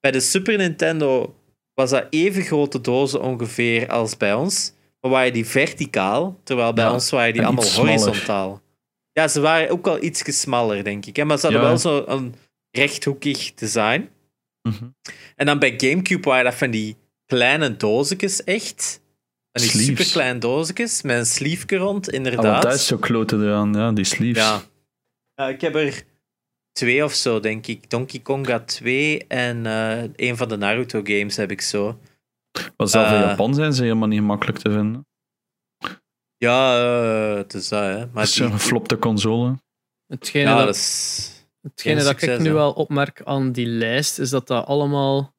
Bij 0.00 0.10
de 0.10 0.20
Super 0.20 0.56
Nintendo 0.56 1.34
was 1.74 1.90
dat 1.90 2.06
even 2.10 2.42
grote 2.42 2.80
dozen 2.80 3.22
ongeveer 3.22 3.88
als 3.88 4.16
bij 4.16 4.34
ons. 4.34 4.72
Maar 5.00 5.10
waren 5.10 5.32
die 5.32 5.46
verticaal, 5.46 6.40
terwijl 6.44 6.72
bij 6.72 6.84
Ja, 6.84 6.92
ons 6.92 7.10
waren 7.10 7.32
die 7.32 7.44
allemaal 7.44 7.70
horizontaal. 7.70 8.62
Ja, 9.12 9.28
ze 9.28 9.40
waren 9.40 9.70
ook 9.70 9.84
wel 9.84 10.02
iets 10.02 10.40
smaller, 10.40 10.84
denk 10.84 11.06
ik. 11.06 11.16
Hè? 11.16 11.24
Maar 11.24 11.38
ze 11.38 11.42
hadden 11.42 11.62
Ja. 11.62 11.68
wel 11.68 11.78
zo 11.78 12.04
een 12.06 12.34
rechthoekig 12.70 13.54
design. 13.54 14.08
Mhm. 14.62 14.84
En 15.36 15.46
dan 15.46 15.58
bij 15.58 15.74
Gamecube 15.76 16.28
waren 16.28 16.44
dat 16.44 16.54
van 16.54 16.70
die 16.70 16.96
kleine 17.26 17.76
doosjes, 17.76 18.44
echt. 18.44 19.00
Van 19.60 19.68
die 19.68 19.70
Sleeves. 19.70 19.86
superkleine 20.06 20.38
doosjes 20.38 21.02
met 21.02 21.16
een 21.18 21.26
sleeve 21.26 21.76
rond, 21.76 22.08
Ah, 22.08 22.14
inderdaad. 22.14 22.44
want 22.44 22.62
dat 22.62 22.74
is 22.74 22.86
zo 22.86 22.96
klote 22.98 23.36
eraan, 23.36 23.72
ja, 23.74 23.92
die 23.92 24.04
sleeves. 24.04 24.42
Ja. 25.34 25.48
Ik 25.48 25.60
heb 25.60 25.74
er 25.74 26.02
twee 26.72 27.04
of 27.04 27.12
zo, 27.14 27.40
denk 27.40 27.66
ik. 27.66 27.90
Donkey 27.90 28.20
Konga 28.20 28.60
2 28.60 29.26
en 29.26 29.66
eh 29.66 30.02
een 30.16 30.36
van 30.36 30.48
de 30.48 30.56
Naruto 30.56 31.00
games 31.04 31.36
heb 31.36 31.50
ik 31.50 31.60
zo. 31.60 31.98
Maar 32.76 32.88
zelfs 32.88 33.10
in 33.10 33.16
Eh. 33.16 33.20
Japan 33.20 33.54
zijn 33.54 33.72
ze 33.72 33.82
helemaal 33.82 34.08
niet 34.08 34.22
makkelijk 34.22 34.58
te 34.58 34.70
vinden. 34.70 35.06
Ja, 36.36 36.76
eh, 37.30 37.36
het 37.36 37.54
is 37.54 37.68
dat, 37.68 37.82
hè. 37.82 37.96
Maar 37.98 38.08
Maar 38.12 38.24
die- 38.24 38.32
zo'n 38.34 38.52
geflopte 38.52 38.98
console. 38.98 39.54
Hetgene, 40.06 40.44
ja, 40.50 40.56
dat, 40.56 40.66
dat 40.66 40.74
is... 40.74 41.44
hetgene 41.62 42.02
dat 42.02 42.22
ik 42.22 42.38
nu 42.38 42.52
wel 42.52 42.72
opmerk 42.72 43.22
aan 43.24 43.52
die 43.52 43.66
lijst, 43.66 44.18
is 44.18 44.30
dat 44.30 44.46
dat 44.46 44.66
allemaal... 44.66 45.34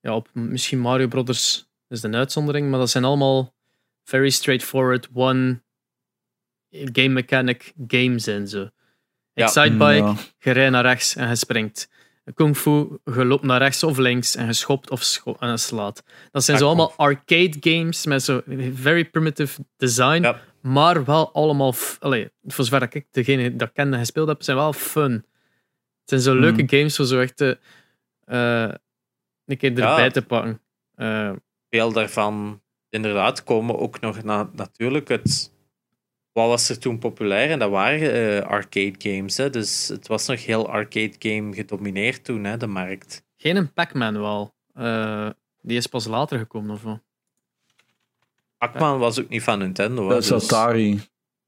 Ja, 0.00 0.14
op, 0.14 0.28
misschien 0.32 0.78
Mario 0.80 1.08
Brothers 1.08 1.68
is 1.90 2.02
een 2.02 2.14
uitzondering, 2.16 2.70
maar 2.70 2.78
dat 2.78 2.90
zijn 2.90 3.04
allemaal 3.04 3.54
very 4.04 4.30
straightforward, 4.30 5.08
one 5.12 5.62
game 6.70 7.08
mechanic 7.08 7.72
games 7.86 8.26
en 8.26 8.48
zo. 8.48 8.68
Ja. 9.32 9.44
Excitebike, 9.44 9.84
Ja. 9.94 10.14
je 10.38 10.50
rijdt 10.50 10.72
naar 10.72 10.82
rechts 10.84 11.16
en 11.16 11.28
je 11.28 11.34
springt. 11.36 11.88
Kung 12.34 12.56
Fu, 12.56 12.98
je 13.04 13.24
loopt 13.24 13.42
naar 13.44 13.58
rechts 13.60 13.82
of 13.82 13.98
links 13.98 14.34
en 14.36 14.46
je 14.46 14.52
schopt 14.52 14.90
of 14.90 15.02
scho- 15.02 15.36
en 15.38 15.50
je 15.50 15.56
slaat. 15.56 16.02
Dat 16.30 16.44
zijn 16.44 16.58
zo 16.58 16.66
allemaal 16.66 16.92
arcade 16.96 17.56
games 17.60 18.06
met 18.06 18.22
zo 18.22 18.42
very 18.74 19.04
primitive 19.04 19.64
design, 19.76 20.22
Ja. 20.22 20.40
maar 20.62 21.04
wel 21.04 21.32
allemaal, 21.32 21.74
allee, 21.98 22.30
voor 22.42 22.64
zover 22.64 22.80
dat 22.80 22.94
ik 22.94 23.06
degene 23.10 23.56
dat 23.56 23.68
ik 23.68 23.74
ken 23.74 23.92
en 23.92 23.98
gespeeld 23.98 24.28
heb, 24.28 24.42
zijn 24.42 24.56
wel 24.56 24.72
fun. 24.72 25.12
Het 25.12 25.24
zijn 26.04 26.20
zo 26.20 26.34
leuke 26.34 26.58
Hmm. 26.60 26.68
games 26.68 26.96
voor 26.96 27.06
zo 27.06 27.20
echt 27.20 27.40
eh, 27.40 27.56
een 29.44 29.56
keer 29.56 29.70
erbij 29.70 30.04
Ja. 30.04 30.10
te 30.10 30.22
pakken. 30.22 30.60
Eh, 30.94 31.32
Veel 31.70 31.92
daarvan, 31.92 32.62
inderdaad, 32.88 33.44
komen 33.44 33.78
ook 33.78 34.00
nog 34.00 34.22
na, 34.22 34.50
natuurlijk 34.52 35.08
het... 35.08 35.52
Wat 36.32 36.48
was 36.48 36.68
er 36.68 36.78
toen 36.78 36.98
populair? 36.98 37.50
En 37.50 37.58
dat 37.58 37.70
waren 37.70 38.12
eh, 38.12 38.48
arcade 38.48 38.94
games. 38.98 39.36
Hè? 39.36 39.50
Dus 39.50 39.88
het 39.88 40.06
was 40.06 40.26
nog 40.26 40.44
heel 40.44 40.68
arcade 40.68 41.14
game 41.18 41.54
gedomineerd 41.54 42.24
toen, 42.24 42.44
hè, 42.44 42.56
de 42.56 42.66
markt. 42.66 43.24
geen 43.36 43.56
een 43.56 43.72
Pac-Man 43.72 44.20
wel. 44.20 44.54
Eh, 44.74 45.30
die 45.62 45.76
is 45.76 45.86
pas 45.86 46.06
later 46.06 46.38
gekomen 46.38 46.70
of 46.70 46.82
wat? 46.82 47.00
Pac-Man 48.58 48.98
was 48.98 49.20
ook 49.20 49.28
niet 49.28 49.42
van 49.42 49.58
Nintendo. 49.58 50.02
Hè? 50.02 50.08
Dat 50.08 50.22
is 50.22 50.28
dus 50.28 50.44
Atari. 50.44 51.00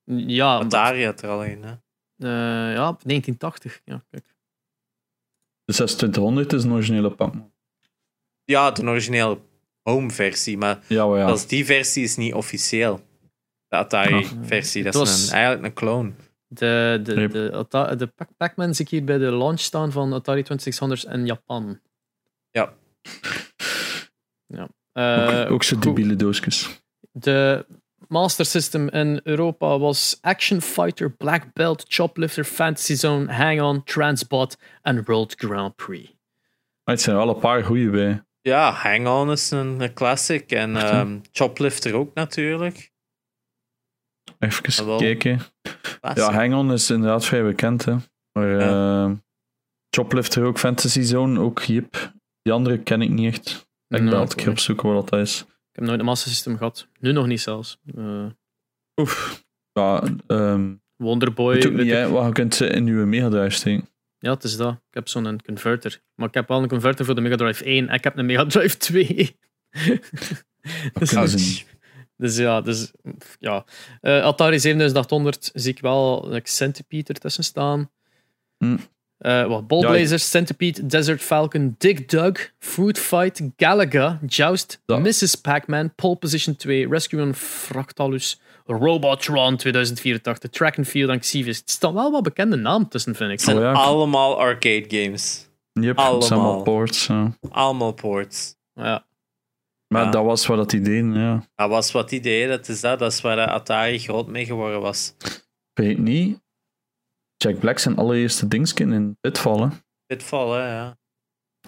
Ja, 0.04 0.58
Atari 0.58 1.04
had 1.04 1.22
er 1.22 1.28
al 1.28 1.44
een. 1.44 1.62
Hè? 1.62 1.72
eh, 2.22 2.74
ja, 2.74 2.96
1980. 3.02 3.80
Ja, 3.84 4.04
kijk. 4.10 4.24
De 5.64 5.72
2600 5.72 6.52
is 6.52 6.64
een 6.64 6.72
originele 6.72 7.10
Pac-Man. 7.10 7.52
Ja, 8.44 8.70
de 8.70 8.82
originele 8.82 9.38
home-versie, 9.82 10.58
maar 10.58 10.78
Ja, 10.86 11.06
maar 11.06 11.18
ja. 11.18 11.26
zelfs 11.26 11.46
die 11.46 11.64
versie 11.64 12.02
is 12.04 12.16
niet 12.16 12.34
officieel. 12.34 13.00
De 13.68 13.76
Atari-versie, 13.76 14.82
dat 14.82 14.94
is 14.94 15.26
een, 15.28 15.32
eigenlijk 15.34 15.64
een 15.64 15.72
clone. 15.72 16.12
De, 16.46 17.00
de, 17.02 17.14
de, 17.28 17.96
de 17.96 18.06
Pac- 18.06 18.36
Pac-Man 18.36 18.74
zie 18.74 18.84
ik 18.84 18.90
hier 18.90 19.04
bij 19.04 19.18
de 19.18 19.30
launch 19.32 19.60
staan 19.60 19.92
van 19.92 20.12
Atari 20.12 20.42
2600 20.42 21.04
in 21.04 21.26
Japan. 21.26 21.80
Ja. 22.50 22.72
Ja. 24.46 24.68
Eh, 24.92 25.40
ook, 25.44 25.50
ook 25.50 25.62
zo 25.62 25.78
debiele 25.78 26.16
doosjes. 26.16 26.82
De 27.12 27.66
Master 28.08 28.44
System 28.46 28.88
in 28.88 29.20
Europa 29.22 29.78
was 29.78 30.18
Action 30.20 30.60
Fighter, 30.60 31.10
Black 31.12 31.52
Belt, 31.52 31.84
Choplifter, 31.88 32.44
Fantasy 32.44 32.94
Zone, 32.94 33.32
Hang 33.32 33.60
On, 33.62 33.84
Transbot 33.84 34.56
en 34.82 35.04
World 35.04 35.34
Grand 35.36 35.76
Prix. 35.76 36.12
Het 36.84 37.00
zijn 37.00 37.16
er 37.16 37.24
wel 37.26 37.34
een 37.34 37.40
paar 37.40 37.64
goede 37.64 37.90
bij. 37.90 38.22
Ja, 38.42 38.70
Hang 38.72 39.06
On 39.08 39.30
is 39.30 39.50
een, 39.50 39.80
een 39.80 39.92
classic. 39.94 40.50
En 40.50 40.76
ehm, 40.76 41.18
Choplifter 41.32 41.94
ook 41.94 42.14
natuurlijk. 42.14 42.90
Even 44.38 44.64
Ah, 44.80 44.86
wel. 44.86 44.98
kijken. 44.98 45.40
Classic. 46.00 46.16
Ja, 46.22 46.32
Hang 46.32 46.54
On 46.54 46.72
is 46.72 46.90
inderdaad 46.90 47.24
vrij 47.26 47.42
bekend. 47.42 47.84
Hè. 47.84 47.96
Maar 48.32 48.58
eh, 48.58 49.10
Choplifter 49.96 50.44
ook, 50.44 50.58
Fantasy 50.58 51.02
Zone 51.02 51.40
ook, 51.40 51.60
Jip. 51.62 52.12
Die 52.42 52.52
andere 52.52 52.78
ken 52.78 53.02
ik 53.02 53.10
niet 53.10 53.32
echt. 53.34 53.48
Ik 53.50 53.98
Nou, 53.98 54.04
ben 54.10 54.18
altijd 54.18 54.34
keer 54.40 54.50
opzoeken 54.50 54.92
wat 54.92 55.08
dat 55.08 55.20
is. 55.20 55.40
Ik 55.40 55.78
heb 55.78 55.84
nooit 55.84 55.98
een 55.98 56.04
Master 56.04 56.30
System 56.30 56.56
gehad. 56.56 56.88
Nu 57.00 57.12
nog 57.12 57.26
niet 57.26 57.40
zelfs. 57.40 57.78
Eh, 57.96 58.26
Oef. 59.00 59.44
Ja, 59.72 60.02
ehm 60.26 60.74
Wonderboy. 60.96 61.54
weet 61.54 61.66
ook 61.66 61.72
weet 61.72 61.80
niet, 61.82 61.92
ik- 61.92 61.98
hè, 61.98 62.08
wat 62.10 62.26
je 62.26 62.32
kunt 62.32 62.54
ze 62.54 62.66
in 62.66 62.86
uw 62.86 63.06
Mega 63.06 63.28
Drive 63.28 63.50
steken. 63.50 63.88
Ja, 64.22 64.30
het 64.30 64.44
is 64.44 64.56
dat. 64.56 64.72
Ik 64.72 64.94
heb 64.94 65.08
zo'n 65.08 65.40
converter. 65.46 66.00
Maar 66.14 66.28
ik 66.28 66.34
heb 66.34 66.48
wel 66.48 66.62
een 66.62 66.68
converter 66.68 67.04
voor 67.04 67.14
de 67.14 67.20
Mega 67.20 67.36
Drive 67.36 67.64
1 67.64 67.88
en 67.88 67.94
ik 67.94 68.04
heb 68.04 68.18
een 68.18 68.26
Mega 68.26 68.46
Drive 68.46 68.76
2. 68.76 69.36
Dat 70.92 71.08
kunnen 71.08 71.28
ze 71.28 71.36
niet. 71.36 71.66
Dus 72.16 72.36
ja, 72.36 72.60
dus, 72.60 72.92
ja. 73.38 73.64
Eh, 74.00 74.24
Atari 74.24 74.58
7800 74.60 75.50
zie 75.54 75.72
ik 75.72 75.80
wel 75.80 76.28
like, 76.28 76.48
Centipede 76.48 77.12
ertussen 77.12 77.44
staan. 77.44 77.90
Hm. 78.58 78.76
Eh, 79.18 79.46
wat 79.46 79.66
Ballblazers, 79.66 80.30
Centipede, 80.30 80.86
Desert 80.86 81.22
Falcon, 81.22 81.74
Dig 81.78 82.04
Dug, 82.04 82.52
Food 82.58 82.98
Fight, 82.98 83.42
Galaga, 83.56 84.20
Joust, 84.26 84.82
Ja. 84.86 84.98
Mrs. 84.98 85.34
Pac-Man, 85.34 85.94
Pole 85.94 86.16
Position 86.16 86.56
2, 86.56 86.88
Rescue 86.88 87.22
on 87.22 87.34
Fractalus, 87.34 88.40
Robotron 88.64 89.56
2084, 89.56 90.50
Track 90.50 90.78
and 90.78 90.86
Field 90.88 91.10
en 91.10 91.18
Xevis. 91.18 91.58
Het 91.58 91.70
staan 91.70 91.94
wel 91.94 92.10
wat 92.10 92.22
bekende 92.22 92.56
namen 92.56 92.88
tussen, 92.88 93.14
vind 93.14 93.30
ik. 93.30 93.36
Het 93.36 93.44
zijn 93.46 93.56
Oh 93.56 93.62
ja. 93.62 93.72
allemaal 93.72 94.38
arcade 94.40 94.84
games. 94.88 95.48
Yep, 95.72 95.96
het 95.96 96.06
Allemaal. 96.06 96.30
allemaal 96.40 96.62
ports. 96.62 97.06
ja. 97.06 97.36
Allemaal 97.50 97.92
ports. 97.92 98.54
Ja. 98.74 99.06
Maar 99.88 100.04
Ja. 100.04 100.10
dat 100.10 100.24
was 100.24 100.46
wat 100.46 100.56
dat 100.56 100.70
die 100.70 100.80
deden, 100.80 101.14
ja. 101.14 101.46
Dat 101.54 101.68
was 101.68 101.92
wat 101.92 102.12
idee, 102.12 102.48
dat 102.48 102.68
is 102.68 102.80
dat. 102.80 102.98
Dat 102.98 103.12
is 103.12 103.20
waar 103.20 103.46
Atari 103.46 103.98
groot 103.98 104.26
mee 104.26 104.44
geworden 104.44 104.80
was. 104.80 105.14
Weet 105.72 105.98
niet. 105.98 106.40
Jack 107.36 107.58
Black 107.58 107.78
zijn 107.78 107.96
allereerste 107.96 108.48
dingskin 108.48 108.92
in 108.92 109.16
Pitfall, 109.20 109.60
hè. 109.60 109.68
Pitfall, 110.06 110.50
hè, 110.50 110.74
ja. 110.74 110.96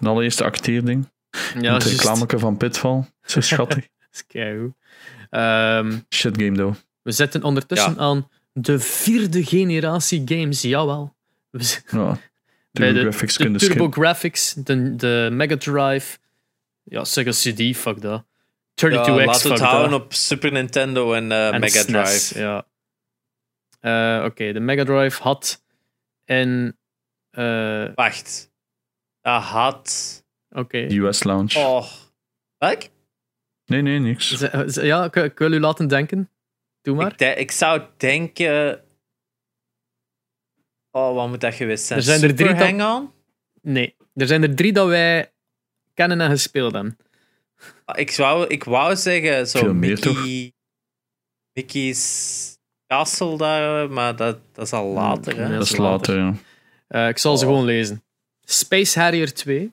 De 0.01 0.09
allereerste 0.09 0.45
acteerding. 0.45 1.13
Ja, 1.61 1.75
het 1.75 1.83
reclameke 1.85 2.39
van 2.39 2.57
Pitfall. 2.57 3.05
Zo 3.23 3.41
schattig. 3.41 3.89
Dat 3.99 4.09
is 4.13 4.27
keigoed. 4.27 4.73
Ehm, 5.35 5.99
Shit 6.15 6.43
game, 6.43 6.57
though. 6.57 6.77
we 7.03 7.13
zitten 7.13 7.43
ondertussen 7.43 7.91
Ja. 7.93 7.99
aan 7.99 8.29
de 8.53 8.79
vierde 8.79 9.45
generatie 9.45 10.23
games, 10.25 10.63
jawel. 10.63 11.17
We 11.51 11.79
Ja. 11.91 12.19
Bij 12.73 12.93
de, 12.93 13.01
Graphics 13.01 13.37
de 13.37 13.43
kunnen 13.43 13.61
Turbo. 13.61 13.91
Graphics, 13.91 14.55
de, 14.55 14.97
de 14.97 15.29
Mega 15.33 15.57
Drive, 15.57 16.19
ja, 16.83 17.05
Sega 17.05 17.31
CD, 17.31 17.77
fuck 17.77 18.01
dat. 18.01 18.25
32X, 18.25 18.91
ja 18.91 18.91
laten 18.91 19.15
we 19.15 19.33
fuck 19.39 19.51
het 19.51 19.61
houden 19.61 19.91
dat. 19.91 20.01
op 20.01 20.13
Super 20.13 20.53
Nintendo 20.53 21.13
en, 21.13 21.33
eh, 21.33 21.49
En 21.49 21.61
Mega 21.61 21.83
SNES, 21.83 22.29
Drive. 22.29 22.39
ja. 22.41 22.67
Eh, 23.81 24.25
Oké, 24.25 24.53
de 24.53 24.61
Mega 24.61 24.85
Drive 24.85 25.23
had 25.23 25.63
in... 26.25 26.77
eh, 27.31 27.85
Wacht. 27.95 28.51
Dat 29.21 29.43
had... 29.43 30.23
Oké. 30.51 30.87
De 30.87 30.97
US 30.99 31.23
Lounge. 31.25 31.59
Oh. 31.59 31.87
Welk? 32.59 32.83
Nee, 33.67 33.83
nee, 33.83 33.99
niks. 33.99 34.29
Z- 34.37 34.51
z- 34.67 34.77
Ja, 34.83 35.05
ik, 35.05 35.15
ik 35.17 35.39
wil 35.39 35.53
u 35.53 35.61
laten 35.61 35.89
denken. 35.89 36.31
Doe 36.83 36.95
maar. 36.97 37.13
Ik, 37.13 37.19
de- 37.19 37.35
ik 37.35 37.51
zou 37.51 37.83
denken. 37.97 38.85
Oh, 40.91 41.15
wat 41.15 41.29
moet 41.29 41.41
dat 41.41 41.55
geweest 41.55 41.85
zijn? 41.85 41.99
Er 41.99 42.05
zijn 42.05 42.23
er 42.23 42.35
drie 42.35 42.77
dat-? 42.79 43.11
Nee. 43.63 43.97
Er 44.15 44.27
zijn 44.27 44.43
er 44.43 44.55
drie 44.55 44.73
dat 44.73 44.87
wij 44.89 45.33
kennen 45.95 46.21
en 46.21 46.31
gespeeld 46.31 46.73
hebben. 46.73 46.99
Ik 47.95 48.17
wou, 48.17 48.47
ik 48.47 48.65
wou 48.65 48.97
zeggen, 48.97 49.49
zo 49.49 49.59
Veel 49.59 49.75
meer, 49.75 49.91
Mickey, 49.91 50.53
Mickey's 51.53 52.57
Castle 52.87 53.37
daar, 53.37 53.91
maar 53.91 54.17
dat, 54.17 54.39
dat 54.53 54.65
is 54.65 54.73
al 54.73 54.87
later. 54.87 55.37
Hè? 55.37 55.49
Dat 55.59 55.63
is 55.63 55.77
later, 55.77 56.17
ja. 56.19 56.35
Eh, 56.89 57.09
ik 57.09 57.19
zal 57.19 57.37
ze 57.37 57.45
Oh. 57.45 57.51
gewoon 57.51 57.65
lezen. 57.67 58.03
Space 58.41 59.01
Harrier 59.01 59.35
2. 59.35 59.73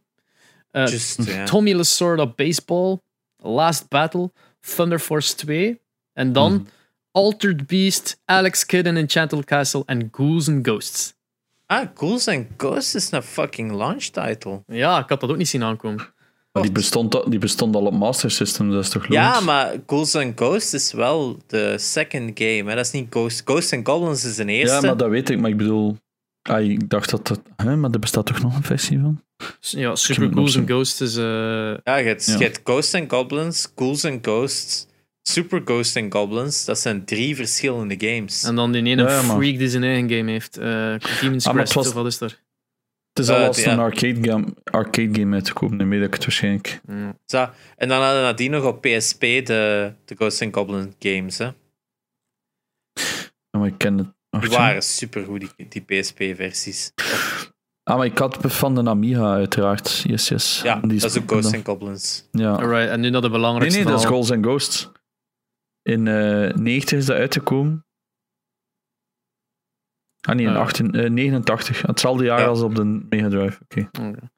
eh, 0.71 0.87
Just. 0.87 1.45
Tommy 1.45 1.73
Lasorda 1.73 2.27
Baseball. 2.27 2.99
Last 3.41 3.87
Battle. 3.89 4.31
Thunder 4.75 4.99
Force 4.99 5.35
2. 5.35 5.79
En 6.13 6.33
dan 6.33 6.53
Mhm. 6.53 6.63
Altered 7.11 7.67
Beast, 7.67 8.19
Alex 8.25 8.65
Kidd 8.65 8.87
in 8.87 8.97
Enchanted 8.97 9.45
Castle 9.45 9.83
en 9.85 10.07
Ghouls 10.11 10.47
and 10.49 10.67
Ghosts. 10.67 11.13
Ah, 11.65 11.87
Ghouls 11.95 12.27
and 12.27 12.45
Ghosts 12.57 12.95
is 12.95 13.11
een 13.11 13.23
fucking 13.23 13.71
launch 13.71 14.03
title. 14.03 14.63
Ja, 14.67 14.99
ik 14.99 15.09
had 15.09 15.19
dat 15.19 15.29
ook 15.29 15.37
niet 15.37 15.47
zien 15.49 15.63
aankomen. 15.63 16.07
Maar 16.51 16.63
die 16.63 16.71
bestond, 16.71 17.15
al- 17.15 17.29
die 17.29 17.39
bestond 17.39 17.75
al 17.75 17.85
op 17.85 17.93
Master 17.93 18.31
System, 18.31 18.71
dat 18.71 18.83
is 18.83 18.89
toch 18.89 19.01
logisch? 19.01 19.15
Ja, 19.15 19.39
maar 19.39 19.75
Ghouls 19.85 20.15
and 20.15 20.33
Ghosts 20.39 20.73
is 20.73 20.91
wel 20.91 21.37
de 21.47 21.77
second 21.77 22.31
game. 22.39 22.63
Hè? 22.69 22.75
Dat 22.75 22.85
is 22.85 22.91
niet 22.91 23.07
Ghost. 23.09 23.41
Ghosts 23.45 23.73
and 23.73 23.87
Goblins 23.87 24.23
is 24.25 24.35
de 24.35 24.45
eerste. 24.45 24.75
Ja, 24.75 24.81
maar 24.81 24.97
dat 24.97 25.09
weet 25.09 25.29
ik, 25.29 25.39
maar 25.39 25.49
ik 25.49 25.57
bedoel... 25.57 25.97
Ah, 26.41 26.69
ik 26.69 26.89
dacht 26.89 27.09
dat 27.09 27.27
dat... 27.27 27.41
Hè, 27.55 27.75
maar 27.75 27.91
er 27.91 27.99
bestaat 27.99 28.25
toch 28.25 28.41
nog 28.41 28.55
een 28.55 28.63
versie 28.63 28.99
van? 28.99 29.23
Ja, 29.59 29.95
Super 29.95 30.29
Ghouls 30.31 30.57
and 30.57 30.67
Ghosts 30.69 31.01
is... 31.01 31.15
eh, 31.17 31.23
Ja, 31.83 31.95
je 31.95 32.07
hebt, 32.07 32.25
Ja. 32.25 32.37
je 32.37 32.43
hebt 32.43 32.59
Ghosts 32.63 32.93
and 32.95 33.11
Goblins, 33.11 33.71
Ghouls 33.75 34.05
and 34.05 34.25
Ghosts, 34.25 34.87
Super 35.21 35.61
Ghosts 35.65 35.97
and 35.97 36.13
Goblins. 36.13 36.65
Dat 36.65 36.79
zijn 36.79 37.05
drie 37.05 37.35
verschillende 37.35 37.95
games. 37.97 38.43
en 38.43 38.55
dan 38.55 38.71
die 38.71 38.83
ene 38.83 39.01
Ja, 39.03 39.09
ja, 39.09 39.21
maar- 39.21 39.37
freak 39.37 39.57
die 39.57 39.69
zijn 39.69 39.83
eigen 39.83 40.09
game 40.09 40.31
heeft. 40.31 40.57
eh 40.57 40.95
Demon's 41.21 41.47
Ah, 41.47 41.53
Crest, 41.53 41.73
was- 41.73 41.87
of 41.87 41.93
wat 41.93 42.05
is 42.05 42.19
er? 42.21 42.39
Het 43.13 43.19
is 43.25 43.27
Eh, 43.27 43.35
al 43.41 43.45
als 43.47 43.63
ja. 43.63 43.71
een 43.71 43.79
arcade 43.79 44.29
game, 44.29 44.45
arcade 44.63 45.19
game 45.19 45.33
uitgekomen, 45.35 45.77
daarmee 45.77 45.99
dat 45.99 46.07
ik 46.07 46.13
het 46.13 46.23
waarschijnlijk... 46.23 46.81
Ja. 46.87 47.15
Zo. 47.25 47.49
En 47.77 47.87
dan 47.87 48.01
hadden 48.01 48.19
we 48.21 48.25
nadien 48.27 48.51
nog 48.51 48.63
op 48.65 48.81
PSP 48.81 49.19
de, 49.21 49.93
de 50.05 50.15
Ghosts 50.15 50.41
and 50.41 50.55
Goblins 50.55 50.93
games. 50.99 51.37
Hè. 51.37 51.45
Ja, 53.51 53.59
maar 53.59 53.67
ik 53.67 53.77
ken 53.77 53.97
het... 53.97 54.07
Die 54.39 54.49
waren 54.49 54.81
supergoed, 54.83 55.39
die, 55.57 55.67
die 55.67 55.81
PSP-versies. 56.01 56.91
Ah, 57.83 57.97
maar 57.97 58.05
ik 58.05 58.17
had 58.17 58.37
van 58.41 58.75
de 58.75 58.89
Amiga, 58.89 59.33
uiteraard. 59.33 59.97
Yes, 60.07 60.27
yes. 60.27 60.61
Ja, 60.61 60.75
Die 60.79 60.99
dat 60.99 61.09
is 61.15 61.17
ook 61.21 61.29
Ghosts 61.31 61.53
and 61.53 61.65
Goblins. 61.65 62.27
Ja. 62.31 62.51
Alright, 62.51 62.89
en 62.89 62.99
nu 62.99 63.09
naar 63.09 63.21
de 63.21 63.27
Nee, 63.27 63.37
belangrijkste 63.37 63.79
nee, 63.81 63.89
dat 63.91 63.99
is. 63.99 64.05
Ghosts 64.05 64.31
and 64.31 64.45
Ghosts. 64.45 64.89
In 65.81 66.07
eh 66.07 66.53
90 66.53 66.97
is 66.97 67.05
dat 67.05 67.17
uitgekomen. 67.17 67.85
Ah 70.21 70.35
nee, 70.35 70.45
in. 70.45 70.55
18, 70.55 70.91
eh, 70.93 71.09
89. 71.09 71.81
Hetzelfde 71.81 72.23
jaar 72.23 72.39
Ja. 72.39 72.45
als 72.45 72.61
op 72.61 72.75
de 72.75 72.83
Mega 73.09 73.29
Drive. 73.29 73.59
Oké. 73.63 73.89
Oké. 74.07 74.29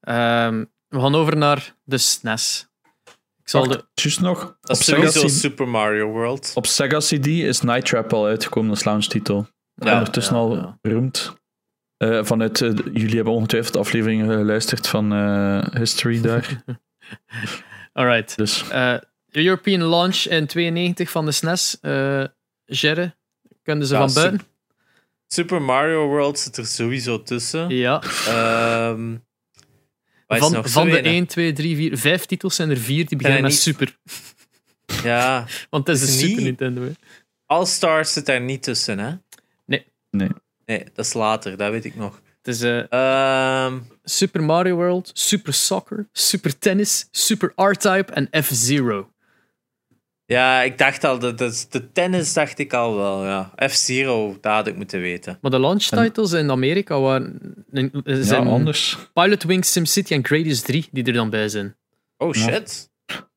Ehm, 0.00 0.64
we 0.88 1.00
gaan 1.00 1.14
over 1.14 1.36
naar 1.36 1.74
de 1.84 1.98
SNES. 1.98 2.68
Ik 3.46 3.52
zal 3.52 3.68
de... 3.68 3.84
Nog. 4.20 4.38
Dat 4.60 4.70
Op 4.70 4.70
is 4.70 4.84
Sega, 4.84 4.96
sowieso 5.10 5.26
CD, 5.26 5.30
Super 5.30 5.68
Mario 5.68 6.06
World. 6.10 6.50
op 6.54 6.66
Sega 6.66 6.98
CD 6.98 7.26
is 7.26 7.60
Night 7.60 7.86
Trap 7.86 8.12
al 8.12 8.26
uitgekomen 8.26 8.70
als 8.70 8.84
launchtitel. 8.84 9.46
Ja, 9.74 9.92
Ondertussen 9.92 10.34
ja, 10.34 10.40
al 10.40 10.56
ja. 10.56 10.78
beroemd. 10.80 11.34
Eh, 11.96 12.24
vanuit, 12.24 12.60
eh, 12.60 12.70
jullie 12.92 13.14
hebben 13.14 13.32
ongetwijfeld 13.32 13.76
afleveringen 13.76 14.36
geluisterd 14.36 14.86
van 14.88 15.12
eh, 15.12 15.64
History 15.80 16.20
daar. 16.20 16.62
Alright. 17.92 18.36
Dus 18.36 18.68
Eh, 18.68 18.96
European 19.30 19.82
launch 19.82 20.16
in 20.24 20.46
92 20.46 21.10
van 21.10 21.24
de 21.24 21.32
SNES. 21.32 21.78
eh 21.80 22.24
Gerre, 22.66 23.16
kunnen 23.62 23.86
ze 23.86 23.94
Ja, 23.94 24.00
van 24.08 24.14
buiten? 24.14 24.46
Super 25.26 25.62
Mario 25.62 26.06
World 26.06 26.38
zit 26.38 26.56
er 26.56 26.66
sowieso 26.66 27.22
tussen. 27.22 27.68
Ja. 27.68 28.02
Ehm, 28.26 29.12
is 29.12 29.18
Van, 30.26 30.68
van 30.68 30.88
de 30.88 30.98
ene? 30.98 31.08
1, 31.08 31.26
2, 31.26 31.52
3, 31.52 31.76
4, 31.76 31.98
5 31.98 32.24
titels 32.26 32.54
zijn 32.54 32.70
er 32.70 32.76
vier 32.78 33.06
die 33.06 33.16
beginnen 33.16 33.42
met 33.42 33.50
niet- 33.50 33.60
Super. 33.60 33.96
Ja, 35.02 35.46
Want 35.70 35.86
het 35.86 35.96
is 35.96 36.02
de 36.02 36.08
Is 36.12 36.18
Super 36.18 36.34
niet- 36.36 36.44
Nintendo. 36.44 36.82
hè. 36.82 36.90
All-Stars 37.46 38.12
zit 38.12 38.26
daar 38.26 38.40
niet 38.40 38.62
tussen, 38.62 38.98
hè? 38.98 39.12
Nee. 39.66 39.86
Nee. 40.10 40.28
Nee, 40.66 40.84
dat 40.94 41.06
is 41.06 41.12
later, 41.12 41.56
dat 41.56 41.70
weet 41.70 41.84
ik 41.84 41.96
nog. 41.96 42.20
Het 42.42 42.54
is 42.54 42.62
eh, 42.62 42.92
Ehm, 42.92 43.78
Super 44.04 44.42
Mario 44.42 44.74
World, 44.74 45.10
Super 45.14 45.54
Soccer, 45.54 46.08
Super 46.12 46.58
Tennis, 46.58 47.08
Super 47.10 47.52
R-Type 47.56 48.12
en 48.12 48.28
F-Zero. 48.44 49.10
Ja, 50.26 50.62
ik 50.62 50.78
dacht 50.78 51.04
al, 51.04 51.18
dat, 51.18 51.38
dat 51.38 51.52
is- 51.52 51.68
de 51.68 51.92
tennis 51.92 52.32
dacht 52.32 52.58
ik 52.58 52.72
al 52.72 52.96
wel, 52.96 53.24
ja. 53.24 53.52
F-Zero, 53.68 54.38
dat 54.40 54.52
had 54.52 54.66
ik 54.66 54.76
moeten 54.76 55.00
weten. 55.00 55.38
Maar 55.40 55.50
de 55.50 55.60
launch 55.60 55.82
titles 55.82 56.32
in 56.32 56.50
Amerika 56.50 57.00
waren, 57.00 57.54
ja, 57.72 57.88
zijn 58.22 58.46
anders. 58.46 58.96
Pilot 59.12 59.42
Wings, 59.42 59.72
SimCity 59.72 60.12
en 60.14 60.24
Gradius 60.24 60.60
3 60.60 60.88
die 60.92 61.04
er 61.04 61.12
dan 61.12 61.30
bij 61.30 61.48
zijn. 61.48 61.76
Oh 62.16 62.34
Ja. 62.34 62.40
shit. 62.40 62.90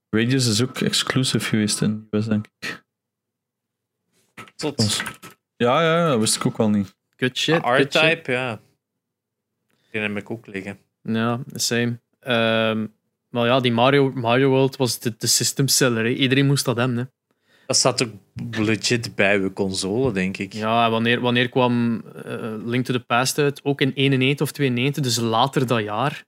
Radius 0.10 0.48
is 0.48 0.62
ook 0.62 0.78
exclusive 0.82 1.46
geweest 1.46 1.82
in 1.82 2.08
de 2.10 2.18
US, 2.18 2.26
denk 2.26 2.46
ik. 2.60 2.84
Tot 4.56 5.04
Ja, 5.58 5.82
ja, 5.84 6.08
dat 6.08 6.20
wist 6.20 6.36
ik 6.36 6.46
ook 6.46 6.58
wel 6.58 6.70
niet. 6.70 6.96
Good 7.18 7.38
shit. 7.38 7.56
good 7.64 7.76
shit. 7.94 7.96
R-Type, 7.96 8.32
ja. 8.32 8.60
Die 9.92 10.02
heb 10.02 10.18
ik 10.18 10.30
ook 10.30 10.48
liggen. 10.48 10.78
Ja, 11.04 11.40
same. 11.54 12.00
Ehm, 12.20 12.88
maar 13.30 13.46
ja, 13.46 13.60
die 13.60 13.72
Mario, 13.72 14.12
Mario 14.16 14.50
World 14.50 14.76
was 14.76 15.00
de, 15.00 15.14
de 15.18 15.28
system 15.28 15.68
seller. 15.68 16.04
hè. 16.04 16.10
Iedereen 16.10 16.46
moest 16.46 16.66
dat 16.66 16.78
hebben. 16.78 16.98
Hè. 16.98 17.04
Dat 17.66 17.78
zat 17.78 18.04
ook 18.04 18.12
legit 18.52 19.16
bij 19.16 19.38
uw 19.38 19.54
console, 19.54 20.12
denk 20.12 20.38
ik. 20.38 20.54
Ja, 20.54 20.90
wanneer, 20.90 21.20
wanneer 21.22 21.50
kwam 21.50 22.04
eh, 22.26 22.34
Link 22.66 22.86
to 22.86 22.94
the 22.94 23.00
Past 23.00 23.38
uit? 23.38 23.64
Ook 23.64 23.82
in 23.82 23.92
91 23.96 24.46
of 24.48 24.52
92, 24.54 25.04
dus 25.04 25.18
later 25.18 25.68
dat 25.68 25.84
jaar. 25.84 26.24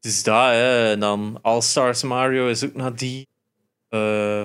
Het 0.00 0.12
is 0.12 0.22
dat, 0.22 0.48
hè. 0.50 0.90
En 0.90 1.00
dan 1.00 1.38
All-Stars 1.42 2.02
Mario 2.02 2.48
is 2.48 2.64
ook 2.64 2.74
nadien. 2.74 3.26
Eh 3.88 4.42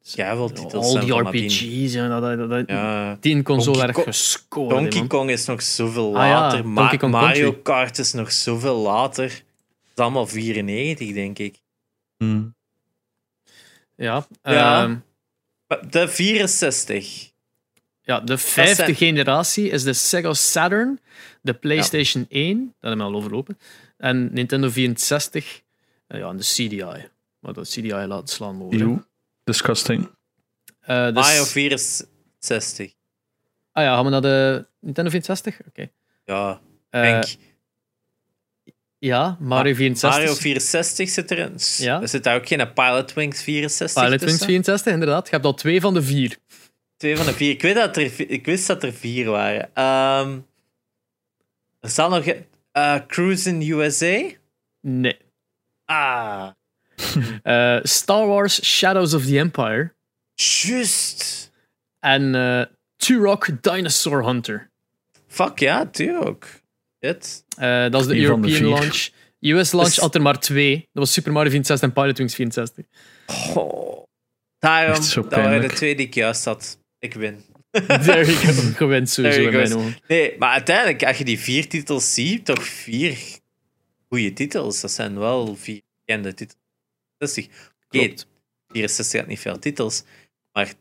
ja, 0.00 0.36
wel 0.36 0.48
titels 0.48 0.94
Al 0.94 1.00
die. 1.00 1.12
RPG's, 1.20 1.92
ja, 1.92 2.20
dat, 2.20 2.38
dat, 2.38 2.50
dat, 2.50 2.64
Ja. 2.68 3.16
die 3.20 3.34
in 3.34 3.42
console 3.42 3.76
Donkey 3.76 3.94
erg 3.96 4.04
gescoord. 4.04 4.70
Donkey. 4.70 5.06
Kong 5.06 5.30
is 5.30 5.46
nog 5.46 5.62
zoveel 5.62 6.16
Ah 6.18 6.26
ja, 6.26 6.40
later. 6.40 6.68
Ma- 6.68 6.96
Kong 6.96 7.12
Mario. 7.12 7.52
Kart 7.52 7.98
is 7.98 8.12
nog 8.12 8.32
zoveel 8.32 8.76
later. 8.76 9.42
Het 9.94 10.02
is 10.02 10.10
allemaal 10.10 10.26
94, 10.26 11.12
denk 11.12 11.38
ik. 11.38 11.60
Hmm. 12.16 12.54
Ja, 13.96 14.26
Ja. 14.42 14.82
ehm, 14.82 14.96
De 15.90 16.08
64. 16.08 17.32
ja, 18.02 18.20
de 18.20 18.38
vijfde 18.38 18.74
zijn- 18.74 18.94
generatie 18.94 19.68
is 19.70 19.82
de 19.82 19.92
Sega 19.92 20.32
Saturn, 20.34 21.00
de 21.42 21.54
PlayStation 21.54 22.26
1, 22.28 22.58
dat 22.80 22.88
hebben 22.90 23.06
we 23.06 23.12
al 23.12 23.18
overlopen, 23.18 23.58
en 23.96 24.32
Nintendo 24.32 24.68
64 24.70 25.62
eh, 26.06 26.18
ja, 26.18 26.28
en 26.28 26.36
de 26.36 26.42
CDI. 26.42 27.08
Maar 27.38 27.52
dat 27.52 27.68
CDI 27.68 27.88
laten 28.06 28.28
slaan 28.28 28.56
mogen. 28.56 28.78
Disgusting. 29.44 30.10
Eh, 30.80 31.04
dus- 31.04 31.12
Mario 31.14 31.44
64. 31.44 32.92
Ah 33.72 33.82
ja, 33.84 33.94
gaan 33.94 34.04
we 34.04 34.10
naar 34.10 34.22
de 34.22 34.66
Nintendo 34.80 35.10
64? 35.10 35.58
Oké. 35.68 35.90
Ja, 36.24 36.60
Eh, 36.90 37.02
denk. 37.02 37.24
Ja, 38.98 39.36
Mario 39.40 39.74
64. 39.74 40.10
Mario 40.20 40.34
64 40.34 41.08
zit 41.08 41.30
erin. 41.30 41.54
Ja. 41.76 42.00
Er 42.02 42.08
zit 42.08 42.24
daar 42.24 42.36
ook 42.36 42.46
geen 42.48 42.72
Pilot 42.72 43.12
Wings 43.12 43.42
64 43.42 44.02
Pilot 44.02 44.20
Wings 44.20 44.24
tussen? 44.32 44.46
64, 44.46 44.92
inderdaad. 44.92 45.24
Je 45.26 45.32
hebt 45.32 45.44
al 45.44 45.54
twee 45.54 45.80
van 45.80 45.94
de 45.94 46.02
vier. 46.02 46.36
Twee 46.96 47.16
van 47.16 47.26
de 47.26 47.32
vier. 47.32 47.50
Ik, 47.50 47.62
weet 47.62 47.74
dat 47.74 47.96
er, 47.96 48.30
ik 48.30 48.46
wist 48.46 48.66
dat 48.66 48.82
er 48.82 48.92
vier 48.92 49.30
waren. 49.30 49.70
Ehm, 49.74 50.38
er 51.80 51.90
zal 51.90 52.08
nog... 52.08 52.24
eh 52.72 52.96
Cruise 53.06 53.48
in 53.48 53.70
USA? 53.70 54.22
Nee. 54.80 55.18
Ah, 55.84 56.48
Eh, 57.42 57.78
Star 57.82 58.26
Wars 58.26 58.64
Shadows 58.64 59.14
of 59.14 59.24
the 59.24 59.38
Empire 59.38 59.94
juist. 60.34 61.52
en 62.00 62.34
eh 62.34 62.62
Turok 62.96 63.62
Dinosaur 63.62 64.24
Hunter. 64.26 64.70
Fuck 65.26 65.58
ja, 65.58 65.86
tuurlijk. 65.86 66.62
Eh, 67.04 67.90
dat 67.90 68.00
is 68.00 68.06
de 68.06 68.14
Eén 68.14 68.22
European 68.22 68.62
launch. 68.64 69.10
US 69.40 69.72
launch 69.72 69.88
Dus- 69.88 69.96
had 69.98 70.14
er 70.14 70.22
maar 70.22 70.38
twee. 70.40 70.76
Dat 70.76 70.88
was 70.92 71.12
Super 71.12 71.32
Mario 71.32 71.50
64 71.50 71.88
en 71.88 71.94
Pilot 71.94 72.18
Wings 72.18 72.34
64. 72.34 72.84
Oh. 73.54 74.02
Daarom, 74.58 74.94
dat 75.14 75.30
waren 75.30 75.60
de 75.60 75.68
twee 75.74 75.96
die 75.96 76.06
ik 76.06 76.14
juist 76.14 76.44
had. 76.44 76.78
Ik 76.98 77.14
win. 77.14 77.44
There 77.70 78.24
you 78.24 78.72
go. 78.74 79.04
Sowieso 79.04 79.40
in 79.42 79.52
mijn 79.52 79.74
ogen. 79.74 79.96
Nee, 80.08 80.38
maar 80.38 80.50
uiteindelijk, 80.50 81.04
als 81.04 81.18
je 81.18 81.24
die 81.24 81.38
vier 81.38 81.68
titels 81.68 82.14
ziet, 82.14 82.44
toch 82.44 82.64
vier 82.64 83.18
goede 84.08 84.32
titels. 84.32 84.80
Dat 84.80 84.90
zijn 84.90 85.18
wel 85.18 85.56
vier 85.56 85.80
bekende 86.04 86.34
titels. 86.34 86.58
60. 87.18 87.44
Oké, 87.44 87.54
Klopt. 87.88 88.26
64 88.68 89.20
had 89.20 89.28
niet 89.28 89.40
veel 89.40 89.58
titels, 89.58 90.02
maar 90.52 90.72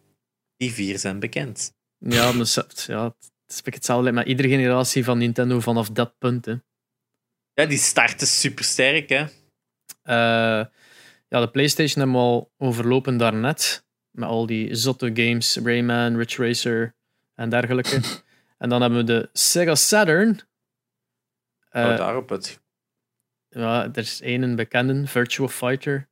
die 0.57 0.71
vier 0.71 0.99
zijn 0.99 1.19
bekend. 1.19 1.73
Ja, 1.97 2.43
ze- 2.43 2.65
ja, 2.87 3.15
is 3.47 3.61
hetzelfde 3.63 4.11
met 4.11 4.27
iedere 4.27 4.47
generatie 4.49 5.03
van 5.03 5.17
Nintendo 5.17 5.59
vanaf 5.59 5.89
dat 5.89 6.17
punt. 6.17 6.45
Hè. 6.45 6.55
Ja, 7.53 7.65
die 7.65 7.77
starten 7.77 8.27
super 8.27 8.63
sterk, 8.63 9.09
hè? 9.09 9.25
Eh, 10.03 10.65
ja, 11.29 11.39
de 11.39 11.49
PlayStation 11.51 12.03
hebben 12.03 12.21
we 12.21 12.27
al 12.27 12.51
overlopen 12.57 13.17
daarnet. 13.17 13.85
Met 14.11 14.29
al 14.29 14.45
die 14.45 14.75
zotte 14.75 15.11
games, 15.13 15.57
Rayman, 15.63 16.17
Ridge 16.17 16.45
Racer 16.45 16.95
en 17.35 17.49
dergelijke. 17.49 18.01
en 18.57 18.69
dan 18.69 18.81
hebben 18.81 18.99
we 18.99 19.05
de 19.05 19.29
Sega 19.33 19.75
Saturn. 19.75 20.39
Eh, 21.69 21.83
oh, 21.83 21.97
daarop 21.97 22.29
het. 22.29 22.61
ja, 23.49 23.83
er 23.83 23.97
is 23.97 24.21
één 24.21 24.55
bekende, 24.55 25.07
Virtua 25.07 25.47
Fighter. 25.47 26.07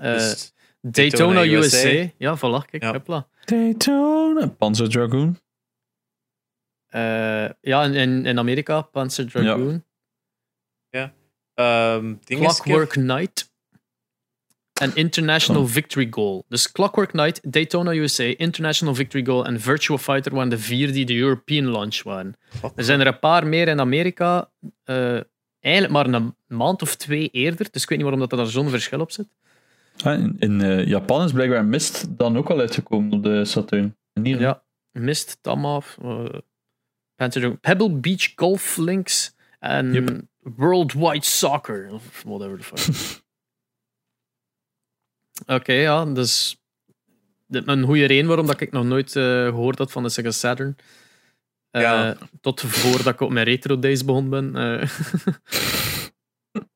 Eh, 0.00 0.12
Dus- 0.12 0.52
Daytona, 0.80 1.34
Daytona 1.34 1.58
USA. 1.58 1.88
USA. 1.88 2.10
Ja, 2.18 2.36
voilà, 2.36 2.70
kijk, 2.70 2.82
Ja. 2.82 3.26
Daytona. 3.44 4.46
Panzer 4.48 4.88
Dragoon. 4.88 5.38
Eh, 6.88 7.48
ja, 7.60 7.84
in, 7.84 8.26
in, 8.26 8.38
Amerika, 8.38 8.80
Panzer 8.82 9.30
Dragoon. 9.30 9.84
Ehm 11.54 12.14
dingetje. 12.24 12.62
Clockwork 12.62 12.90
Knight. 12.90 13.50
En 14.80 14.90
International 14.94 15.62
Oh. 15.62 15.68
Victory 15.68 16.06
Goal. 16.10 16.44
Dus 16.48 16.72
Clockwork 16.72 17.10
Knight, 17.10 17.52
Daytona 17.52 17.92
USA, 17.92 18.24
International 18.36 18.94
Victory 18.94 19.24
Goal 19.24 19.46
en 19.46 19.60
Virtua 19.60 19.98
Fighter 19.98 20.34
waren 20.34 20.48
de 20.50 20.58
vier 20.58 20.92
die 20.92 21.04
de 21.04 21.16
European 21.16 21.64
launch 21.64 22.02
waren. 22.02 22.36
Er 22.76 22.84
zijn 22.84 23.00
er 23.00 23.06
een 23.06 23.18
paar 23.18 23.46
meer 23.46 23.68
in 23.68 23.80
Amerika. 23.80 24.50
eh, 24.84 25.20
eigenlijk 25.60 25.92
maar 25.92 26.06
een 26.06 26.34
maand 26.46 26.82
of 26.82 26.94
twee 26.96 27.28
eerder. 27.28 27.66
Dus 27.70 27.82
ik 27.82 27.88
weet 27.88 27.98
niet 27.98 28.06
waarom 28.06 28.20
dat 28.20 28.32
er 28.32 28.38
daar 28.38 28.46
zo'n 28.46 28.68
verschil 28.68 29.00
op 29.00 29.10
zit. 29.10 29.28
Ah, 30.04 30.18
in 30.18 30.36
in 30.38 30.60
eh, 30.60 30.86
Japan 30.86 31.24
is 31.24 31.32
blijkbaar 31.32 31.64
Mist 31.64 32.18
dan 32.18 32.36
ook 32.36 32.50
al 32.50 32.58
uitgekomen 32.58 33.12
op 33.12 33.22
de 33.22 33.44
Saturn. 33.44 33.96
En 34.12 34.24
hier 34.24 34.40
Ja. 34.40 34.62
Mist, 34.92 35.38
Tamaf, 35.40 35.98
Pebble 37.60 37.90
Beach 37.90 38.32
Golf 38.34 38.76
Links 38.76 39.34
en 39.58 39.92
Yep. 39.92 40.20
Worldwide 40.38 41.24
Soccer. 41.24 41.92
Of 41.92 42.22
whatever 42.22 42.58
the 42.58 42.62
fuck. 42.62 43.22
Oké, 45.56 45.72
ja, 45.72 46.04
dus 46.04 46.62
dit 47.46 47.62
is 47.66 47.72
een 47.72 47.82
goede 47.84 48.04
reden 48.04 48.26
waarom 48.26 48.46
dat 48.46 48.60
ik 48.60 48.72
nog 48.72 48.84
nooit 48.84 49.16
eh, 49.16 49.22
gehoord 49.46 49.78
had 49.78 49.92
van 49.92 50.02
de 50.02 50.08
Sega 50.08 50.30
Saturn. 50.30 50.76
Eh, 51.70 51.82
Ja. 51.82 52.16
Tot 52.40 52.60
voordat 52.60 53.14
ik 53.14 53.20
op 53.20 53.30
mijn 53.30 53.46
retro 53.46 53.78
days 53.78 54.04
begon 54.04 54.28
ben. 54.30 54.56
eh. 54.56 54.88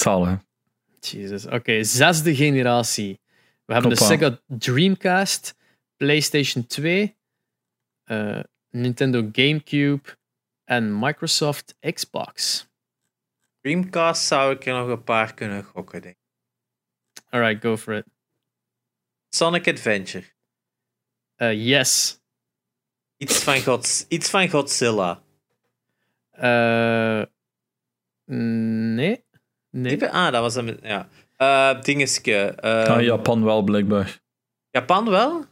Zalig. 0.00 0.38
Jezus. 1.00 1.46
Oké, 1.46 1.84
zesde 1.84 2.34
generatie. 2.34 3.20
We 3.64 3.72
hebben 3.72 3.90
de. 3.90 3.96
Sega 3.96 4.40
Dreamcast, 4.46 5.54
PlayStation 5.96 6.66
2, 6.66 7.16
eh, 8.10 8.40
Nintendo 8.70 9.28
GameCube 9.32 10.16
en 10.64 10.98
Microsoft 10.98 11.76
Xbox. 11.94 12.66
Dreamcast 13.60 14.26
zou 14.26 14.54
ik 14.54 14.66
er 14.66 14.74
nog 14.74 14.88
een 14.88 15.04
paar 15.04 15.34
kunnen 15.34 15.64
gokken, 15.64 16.02
denk 16.02 16.14
ik. 16.14 17.22
Alright, 17.28 17.62
go 17.62 17.76
for 17.76 17.94
it. 17.94 18.06
Sonic 19.28 19.68
Adventure. 19.68 20.24
Eh, 21.36 21.66
yes. 21.66 22.20
Iets 23.16 23.42
van, 23.42 23.60
Gods, 23.60 24.06
iets 24.08 24.30
van 24.30 24.48
Godzilla. 24.48 25.22
Eh, 26.30 27.22
nee. 28.24 29.24
Nee. 29.70 30.08
Ah, 30.08 30.32
dat 30.32 30.40
was 30.40 30.54
hem. 30.54 30.78
Ja. 30.82 31.08
Eh 31.36 31.80
dingetje. 31.82 32.34
eh, 32.34 32.84
ah, 32.84 33.02
Japan 33.02 33.44
wel, 33.44 33.62
blijkbaar. 33.62 34.20
Japan 34.70 35.08
wel? 35.10 35.44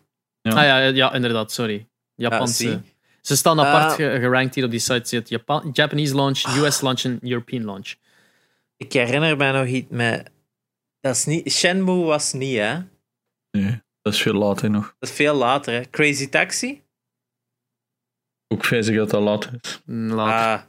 Ja. 0.43 0.51
Ah 0.51 0.63
ja, 0.65 0.79
ja, 0.79 1.13
inderdaad, 1.13 1.53
sorry. 1.53 1.89
Ja, 2.19 2.29
Japanse. 2.31 2.55
zie. 2.55 2.81
Ze 3.21 3.37
staan 3.37 3.61
apart 3.61 3.85
Ah. 3.91 3.95
ge- 3.95 4.17
gerankt 4.21 4.55
hier 4.55 4.65
op 4.65 4.71
die 4.71 4.81
site. 4.81 5.09
Zit 5.09 5.29
Japan, 5.29 5.71
Japanese 5.73 6.15
launch, 6.15 6.43
US 6.57 6.81
launch 6.81 7.03
en 7.03 7.19
European 7.23 7.65
launch. 7.65 7.95
Ik 8.77 8.93
herinner 8.93 9.37
mij 9.37 9.53
nog 9.53 9.67
iets 9.67 9.87
met. 9.91 10.31
Dat 11.01 11.15
is 11.17 11.25
niet. 11.25 11.53
Shenmue 11.53 12.05
was 12.05 12.33
niet, 12.33 12.57
hè? 12.57 12.79
Nee, 13.51 13.83
dat 14.03 14.13
is 14.13 14.23
veel 14.23 14.33
later 14.35 14.71
nog. 14.71 14.95
Dat 14.99 15.09
is 15.09 15.15
veel 15.17 15.35
later, 15.35 15.73
hè? 15.75 15.91
Crazy 15.91 16.29
Taxi? 16.29 16.83
Ook 18.55 18.65
vrees 18.65 18.87
ik 18.89 18.97
dat 18.97 19.11
dat 19.11 19.23
later 19.23 19.59
is. 19.63 19.81
Mm, 19.85 20.11
Later. 20.13 20.35
Ah. 20.35 20.63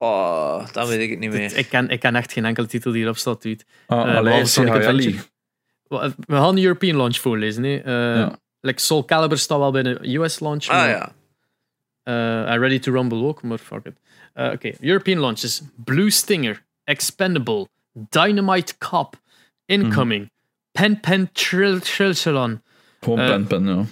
Oh, 0.00 0.72
dan 0.72 0.86
weet 0.88 1.00
ik 1.00 1.10
het 1.10 1.18
niet 1.18 1.30
meer. 1.30 1.56
Ik 1.56 1.68
ken, 1.68 1.88
ik 1.88 2.00
ken 2.00 2.14
echt 2.16 2.32
geen 2.32 2.44
enkele 2.44 2.66
titel 2.66 2.92
die 2.92 3.02
erop 3.02 3.16
staat. 3.16 3.42
Dude. 3.42 3.64
Ah, 3.86 3.98
Eh, 3.98 4.04
allee, 4.04 4.22
behalve 4.22 4.46
Sonic 4.46 4.72
Sega 4.72 4.84
Rally. 4.84 5.06
Adventure. 5.06 6.14
We 6.26 6.34
gaan 6.36 6.54
de 6.54 6.62
European 6.62 6.96
launch 6.96 7.16
voorlezen. 7.16 7.62
Hè. 7.62 7.76
Eh, 7.78 8.16
Ja. 8.20 8.38
Like 8.60 8.80
Soul 8.80 9.04
Calibur 9.04 9.38
staat 9.38 9.58
wel 9.58 9.70
bij 9.70 9.82
de 9.82 9.98
US 10.18 10.40
launch. 10.40 10.66
Ah 10.68 10.76
maar, 10.76 10.88
ja. 10.88 11.12
eh, 12.02 12.50
en 12.52 12.58
Ready 12.58 12.78
to 12.78 12.92
Rumble 12.92 13.18
ook, 13.24 13.42
maar 13.42 13.58
fuck 13.58 13.84
it. 13.86 13.96
Eh, 14.32 14.50
Oké, 14.52 14.72
European 14.80 15.18
launches. 15.18 15.62
Blue 15.84 16.10
Stinger, 16.10 16.64
Expendable, 16.84 17.68
Dynamite 17.92 18.78
Cop, 18.78 19.16
Incoming, 19.64 20.30
Pen 20.72 21.00
Pen 21.00 21.32
Trill 21.32 21.80
Trillsalon, 21.80 22.62
Gewoon 23.00 23.18
Eh, 23.18 23.26
pen, 23.26 23.46
pen, 23.46 23.66
ja. 23.66 23.84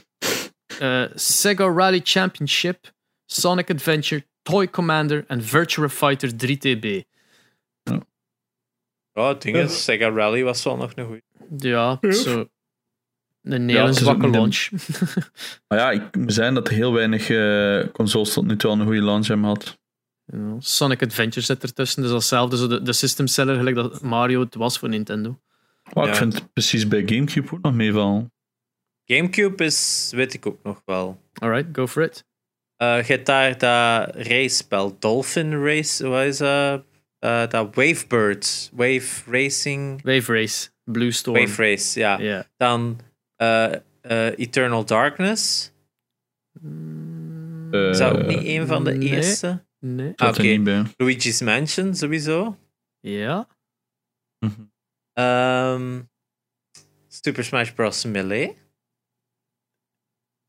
eh, 1.04 1.10
Sega 1.14 1.64
Rally 1.74 2.00
Championship, 2.04 2.92
Sonic 3.26 3.70
Adventure, 3.70 4.24
Toy 4.42 4.68
Commander 4.70 5.24
en 5.26 5.42
Virtua 5.42 5.88
Fighter 5.88 6.30
3TB. 6.36 7.02
Oh, 9.14 9.28
het 9.28 9.42
ding 9.42 9.56
is, 9.56 9.84
Sega 9.84 10.10
Rally 10.10 10.42
was 10.44 10.62
wel 10.64 10.76
nog 10.76 10.92
een 10.94 11.04
goeie. 11.06 11.22
Ja, 11.58 11.98
Ja. 12.00 12.12
zo. 12.12 12.48
Een 13.46 13.70
is 13.70 13.96
zwakke 13.96 14.28
launch. 14.28 14.68
Maar 15.68 15.78
ja, 15.78 15.90
ik 15.90 16.16
moet 16.16 16.32
zeggen 16.32 16.54
dat 16.54 16.68
heel 16.68 16.92
weinig 16.92 17.30
eh, 17.30 17.92
consoles 17.92 18.32
tot 18.32 18.46
nu 18.46 18.56
toe 18.56 18.70
al 18.70 18.78
een 18.78 18.84
goede 18.84 19.02
launch 19.02 19.26
hebben 19.26 19.46
gehad. 19.46 19.78
Ja, 20.24 20.56
Sonic 20.58 21.02
Adventure 21.02 21.46
zit 21.46 21.62
ertussen, 21.62 22.02
dus 22.02 22.10
datzelfde, 22.10 22.56
zo 22.56 22.66
de, 22.66 22.82
de 22.82 22.92
system 22.92 23.26
seller, 23.26 23.56
gelijk 23.56 23.76
dat 23.76 24.02
Mario 24.02 24.40
het 24.40 24.54
was 24.54 24.78
voor 24.78 24.88
Nintendo. 24.88 25.40
Ja. 25.92 26.06
ik 26.06 26.14
vind 26.14 26.34
het 26.34 26.52
precies 26.52 26.88
bij 26.88 27.02
Gamecube 27.06 27.52
ook 27.52 27.62
nog 27.62 27.74
meevallen. 27.74 28.32
Gamecube 29.04 29.64
is, 29.64 30.10
weet 30.14 30.34
ik 30.34 30.46
ook 30.46 30.62
nog 30.62 30.82
wel. 30.84 31.20
Alright, 31.32 31.68
go 31.72 31.86
for 31.86 32.02
it. 32.02 32.24
Eh, 32.76 33.06
je 33.06 33.12
hebt 33.12 33.26
daar 33.26 33.58
dat 33.58 34.26
race-spel, 34.26 34.96
Dolphin 34.98 35.62
Race, 35.64 36.08
wat 36.08 36.24
is 36.24 36.36
dat? 36.36 36.84
Eh, 37.18 37.48
dat 37.48 37.74
Wavebird, 37.74 38.70
Wave 38.72 39.30
Racing, 39.30 40.02
Wave 40.02 40.32
Race, 40.32 40.68
Blue 40.84 41.10
Storm. 41.10 41.38
Wave 41.38 41.62
Race, 41.62 41.98
ja. 41.98 42.18
Ja. 42.18 42.46
Dan 42.56 43.00
Eternal 44.36 44.84
Darkness. 44.84 45.72
Eh, 47.70 47.88
Is 47.88 47.98
dat 47.98 48.12
ook 48.16 48.26
niet 48.26 48.44
een 48.44 48.66
van 48.66 48.84
de 48.84 48.92
nee. 48.92 49.08
eerste? 49.08 49.64
Nee. 49.78 50.10
oké. 50.10 50.24
er 50.24 50.42
niet 50.42 50.64
bij. 50.64 50.84
Luigi's 50.96 51.40
Mansion, 51.40 51.94
sowieso. 51.94 52.58
Ja. 53.00 53.48
Mhm. 54.38 54.60
Ehm, 55.12 56.02
Super 57.08 57.44
Smash 57.44 57.70
Bros. 57.70 58.04
Melee. 58.04 58.56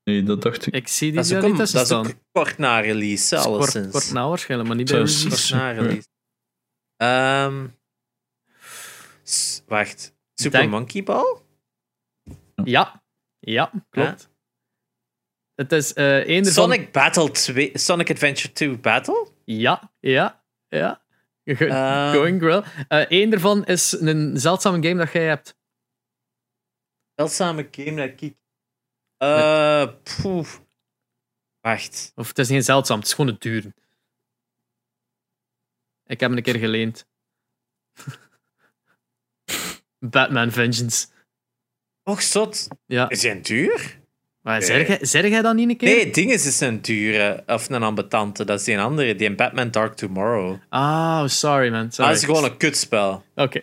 Nee, 0.03 0.23
dat 0.23 0.41
dacht 0.41 0.65
ik. 0.67 0.73
Ik 0.73 0.87
zie 0.87 1.07
die 1.11 1.15
Dat 1.15 1.25
is 1.25 1.33
ook, 1.35 1.41
niet 1.41 1.51
een, 1.51 1.57
tussen 1.57 1.77
dat 1.77 1.87
is 1.89 1.93
staan. 1.93 2.07
ook 2.07 2.15
kort 2.31 2.57
na 2.57 2.79
release, 2.79 3.35
is 3.35 3.41
alleszins. 3.45 3.91
kort 3.91 4.11
na 4.11 4.27
waarschijnlijk, 4.29 4.69
maar 4.69 4.77
niet 4.77 4.89
bij 4.91 4.97
release. 4.99 5.27
Kort 5.29 5.49
na 5.49 5.71
release. 5.71 6.07
Ehm, 6.95 7.67
wacht. 9.67 10.15
Super 10.33 10.59
Denk- 10.59 10.71
Monkey 10.71 11.03
Ball? 11.03 11.37
Ja. 12.63 13.03
Ja, 13.39 13.71
klopt. 13.89 14.29
Het 15.55 15.71
is 15.71 15.93
eh 15.93 16.17
één 16.17 16.45
ervan... 16.45 16.53
Sonic 16.53 16.91
Battle 16.91 17.31
2, 17.31 17.77
Sonic 17.77 18.11
Adventure 18.11 18.53
2 18.53 18.77
Battle? 18.77 19.27
Ja, 19.45 19.91
ja, 19.99 20.43
ja. 20.67 21.01
Eh. 21.43 22.11
Going 22.11 22.41
well. 22.41 22.63
Eén 22.87 23.29
daarvan 23.29 23.65
is 23.65 23.91
een 23.91 24.37
zeldzame 24.37 24.87
game 24.87 25.03
dat 25.03 25.11
jij 25.11 25.27
hebt. 25.27 25.57
Zeldzame 27.15 27.67
game 27.71 28.07
dat 28.07 28.21
ik. 28.21 28.35
Eh, 29.17 29.93
poeh. 30.21 30.47
Wacht. 31.59 32.11
Of 32.15 32.27
het 32.27 32.39
is 32.39 32.49
niet 32.49 32.65
zeldzaam, 32.65 32.97
het 32.97 33.07
is 33.07 33.13
gewoon 33.13 33.31
het 33.31 33.41
duren. 33.41 33.73
Ik 36.03 36.19
heb 36.19 36.29
hem 36.29 36.37
een 36.37 36.43
keer 36.43 36.59
geleend. 36.59 37.07
Batman 39.99 40.51
Vengeance. 40.51 41.07
Och, 42.09 42.21
zot. 42.21 42.67
Ja. 42.85 43.09
Is 43.09 43.21
hij 43.23 43.41
duur? 43.41 43.97
Maar 44.41 44.57
Nee. 44.59 44.67
zeg, 44.67 44.87
jij, 44.87 44.97
zeg 45.01 45.27
jij 45.29 45.41
dat 45.41 45.55
niet 45.55 45.69
een 45.69 45.77
keer? 45.77 45.95
Nee, 45.95 46.11
ding 46.11 46.31
is, 46.31 46.59
een 46.59 46.81
dure 46.81 47.43
of 47.47 47.69
een 47.69 47.83
ambetante. 47.83 48.45
Dat 48.45 48.59
is 48.59 48.65
die 48.65 48.79
andere, 48.79 49.15
die 49.15 49.27
in 49.27 49.35
Batman 49.35 49.71
Dark 49.71 49.93
Tomorrow. 49.93 50.57
Ah, 50.69 50.81
oh, 51.21 51.27
sorry 51.27 51.69
man. 51.71 51.91
Sorry. 51.91 52.11
Dat 52.11 52.19
is 52.19 52.25
gewoon 52.25 52.43
een 52.43 52.57
kutspel. 52.57 53.23
Oké. 53.35 53.59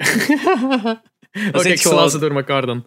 Oké, 1.53 1.69
ik 1.69 1.81
sla 1.81 2.09
ze 2.09 2.19
door 2.19 2.35
elkaar 2.37 2.66
dan. 2.66 2.87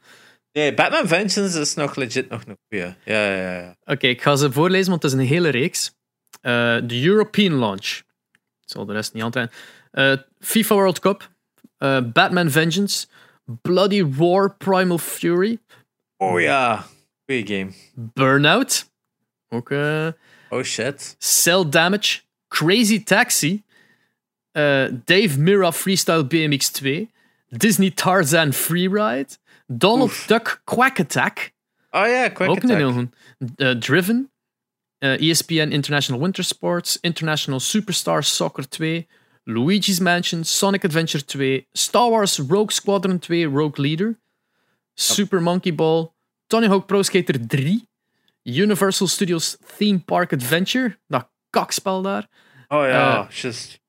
Nee, 0.51 0.73
Batman 0.73 1.07
Vengeance 1.07 1.59
is 1.59 1.73
nog 1.73 1.95
legit 1.95 2.29
nog 2.29 2.41
een 2.47 2.57
goeie. 2.69 2.85
Ja, 3.03 3.25
ja, 3.35 3.57
ja. 3.59 3.75
Oké, 3.85 4.07
ik 4.07 4.21
ga 4.21 4.35
ze 4.35 4.51
voorlezen, 4.51 4.89
want 4.89 5.03
het 5.03 5.11
is 5.11 5.17
een 5.19 5.25
hele 5.25 5.49
reeks. 5.49 5.91
Eh, 6.41 6.77
De 6.83 7.03
European 7.05 7.53
launch. 7.53 7.87
Ik 8.61 8.73
zal 8.73 8.85
de 8.85 8.93
rest 8.93 9.13
niet 9.13 9.23
aantrekken. 9.23 9.57
Eh 9.91 10.13
FIFA 10.39 10.75
World 10.75 10.99
Cup. 10.99 11.29
eh, 11.77 11.99
Batman 12.13 12.51
Vengeance. 12.51 13.07
Bloody 13.47 14.03
War 14.03 14.49
Primal 14.49 14.97
Fury. 14.99 15.59
Oh 16.19 16.37
yeah. 16.39 16.83
Goeie 17.29 17.43
game. 17.45 17.73
Burnout. 17.95 18.85
Ook 19.49 19.71
eh, 19.71 20.11
Oh 20.49 20.63
shit. 20.63 21.15
Cell 21.19 21.69
Damage. 21.69 22.23
Crazy 22.49 22.99
Taxi. 23.03 23.63
eh, 24.53 24.89
Dave 25.05 25.37
Mira 25.37 25.71
Freestyle 25.71 26.23
BMX 26.23 26.71
2. 26.71 27.07
Disney 27.49 27.91
Tarzan 27.91 28.51
Freeride, 28.53 29.37
Donald 29.67 30.09
Oef. 30.09 30.27
Duck 30.27 30.61
Quack 30.65 30.99
Attack, 30.99 31.53
Oh 31.91 32.05
ja, 32.05 32.29
Quack 32.29 32.49
ook 32.49 32.63
een 32.63 32.71
Attack. 32.71 32.77
heel 32.77 32.91
goed. 32.91 33.07
Eh, 33.55 33.71
Driven, 33.79 34.31
eh, 34.99 35.29
ESPN 35.29 35.71
International 35.71 36.21
Winter 36.21 36.43
Sports, 36.43 36.97
International 37.01 37.59
Superstar 37.59 38.23
Soccer 38.23 38.67
2, 38.69 39.07
Luigi's 39.47 39.99
Mansion, 40.01 40.43
Sonic 40.43 40.83
Adventure 40.83 41.25
2, 41.25 41.65
Star 41.73 42.09
Wars 42.09 42.37
Rogue 42.39 42.71
Squadron 42.71 43.19
2 43.19 43.45
Rogue 43.47 43.77
Leader, 43.81 44.17
Super 44.95 45.41
Monkey 45.41 45.71
Ball, 45.75 46.13
Tony 46.47 46.67
Hawk 46.67 46.85
Pro 46.87 47.01
Skater 47.01 47.37
3, 47.47 47.87
Universal 48.43 49.07
Studios 49.07 49.57
Theme 49.77 49.99
Park 49.99 50.33
Adventure, 50.33 50.97
dat 51.07 51.29
kakspel 51.49 52.01
daar, 52.01 52.27
Oh 52.69 52.85
ja, 52.85 53.27
just. 53.29 53.79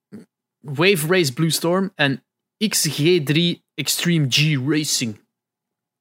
Wave 0.61 1.07
Race 1.07 1.33
Blue 1.33 1.49
Storm 1.49 1.91
en 1.95 2.23
XG3 2.57 3.59
Extreme 3.75 4.25
G 4.29 4.57
Racing. 4.67 5.19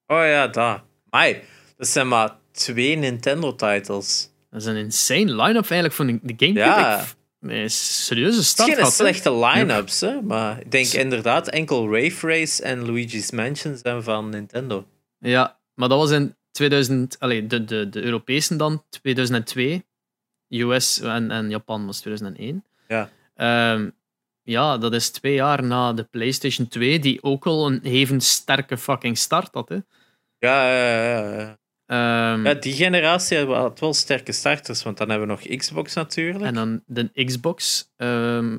Oh 0.06 0.16
ja, 0.24 0.46
daar. 0.48 0.82
Mai, 1.10 1.42
dat 1.76 1.88
zijn 1.88 2.08
maar 2.08 2.36
twee 2.52 2.96
Nintendo-titles. 2.96 4.30
Dat 4.50 4.60
is 4.60 4.66
een 4.66 4.76
insane 4.76 5.24
line-up 5.42 5.70
eigenlijk 5.70 5.92
voor 5.94 6.06
de 6.06 6.18
de 6.22 6.34
Gamecube. 6.36 6.58
Ja. 6.58 7.00
Ik- 7.00 7.16
Een 7.40 7.70
serieuze 7.70 8.44
start 8.44 8.74
geen 8.74 8.86
slechte 8.86 9.38
line-ups, 9.38 10.00
hè, 10.00 10.22
maar 10.22 10.60
ik 10.60 10.70
denk 10.70 10.86
inderdaad 10.86 11.48
enkel 11.48 11.88
Wave 11.88 12.26
Race 12.26 12.62
en 12.62 12.86
Luigi's 12.86 13.30
Mansion 13.30 13.76
zijn 13.76 14.02
van 14.02 14.28
Nintendo. 14.28 14.86
Ja, 15.18 15.58
maar 15.74 15.88
dat 15.88 15.98
was 15.98 16.10
in 16.10 16.36
2000, 16.50 17.18
allee, 17.18 17.46
de, 17.46 17.64
de, 17.64 17.88
de 17.88 18.02
Europese 18.02 18.56
dan, 18.56 18.84
2002. 18.90 19.86
US 20.48 21.00
en, 21.00 21.30
en 21.30 21.50
Japan 21.50 21.86
was 21.86 22.00
2001. 22.00 22.64
Ja. 22.88 23.10
Ehm, 23.34 23.90
ja, 24.42 24.78
dat 24.78 24.92
is 24.92 25.10
twee 25.10 25.34
jaar 25.34 25.64
na 25.64 25.92
de 25.92 26.04
PlayStation 26.04 26.68
2, 26.68 26.98
die 26.98 27.22
ook 27.22 27.46
al 27.46 27.66
een 27.66 27.80
even 27.82 28.20
sterke 28.20 28.78
fucking 28.78 29.18
start 29.18 29.54
had. 29.54 29.68
Hè. 29.68 29.78
Ja, 30.38 30.68
ja, 30.72 31.02
ja, 31.02 31.38
ja. 31.38 31.58
Ehm, 31.88 32.46
ja, 32.46 32.54
die 32.54 32.72
generatie 32.72 33.44
had 33.46 33.80
wel 33.80 33.94
sterke 33.94 34.32
starters, 34.32 34.82
want 34.82 34.96
dan 34.98 35.08
hebben 35.10 35.28
we 35.28 35.32
nog 35.34 35.56
Xbox 35.56 35.94
natuurlijk. 35.94 36.44
en 36.44 36.54
dan 36.54 36.82
de 36.86 37.24
Xbox, 37.24 37.88
ehm, 37.96 38.50
dat 38.50 38.58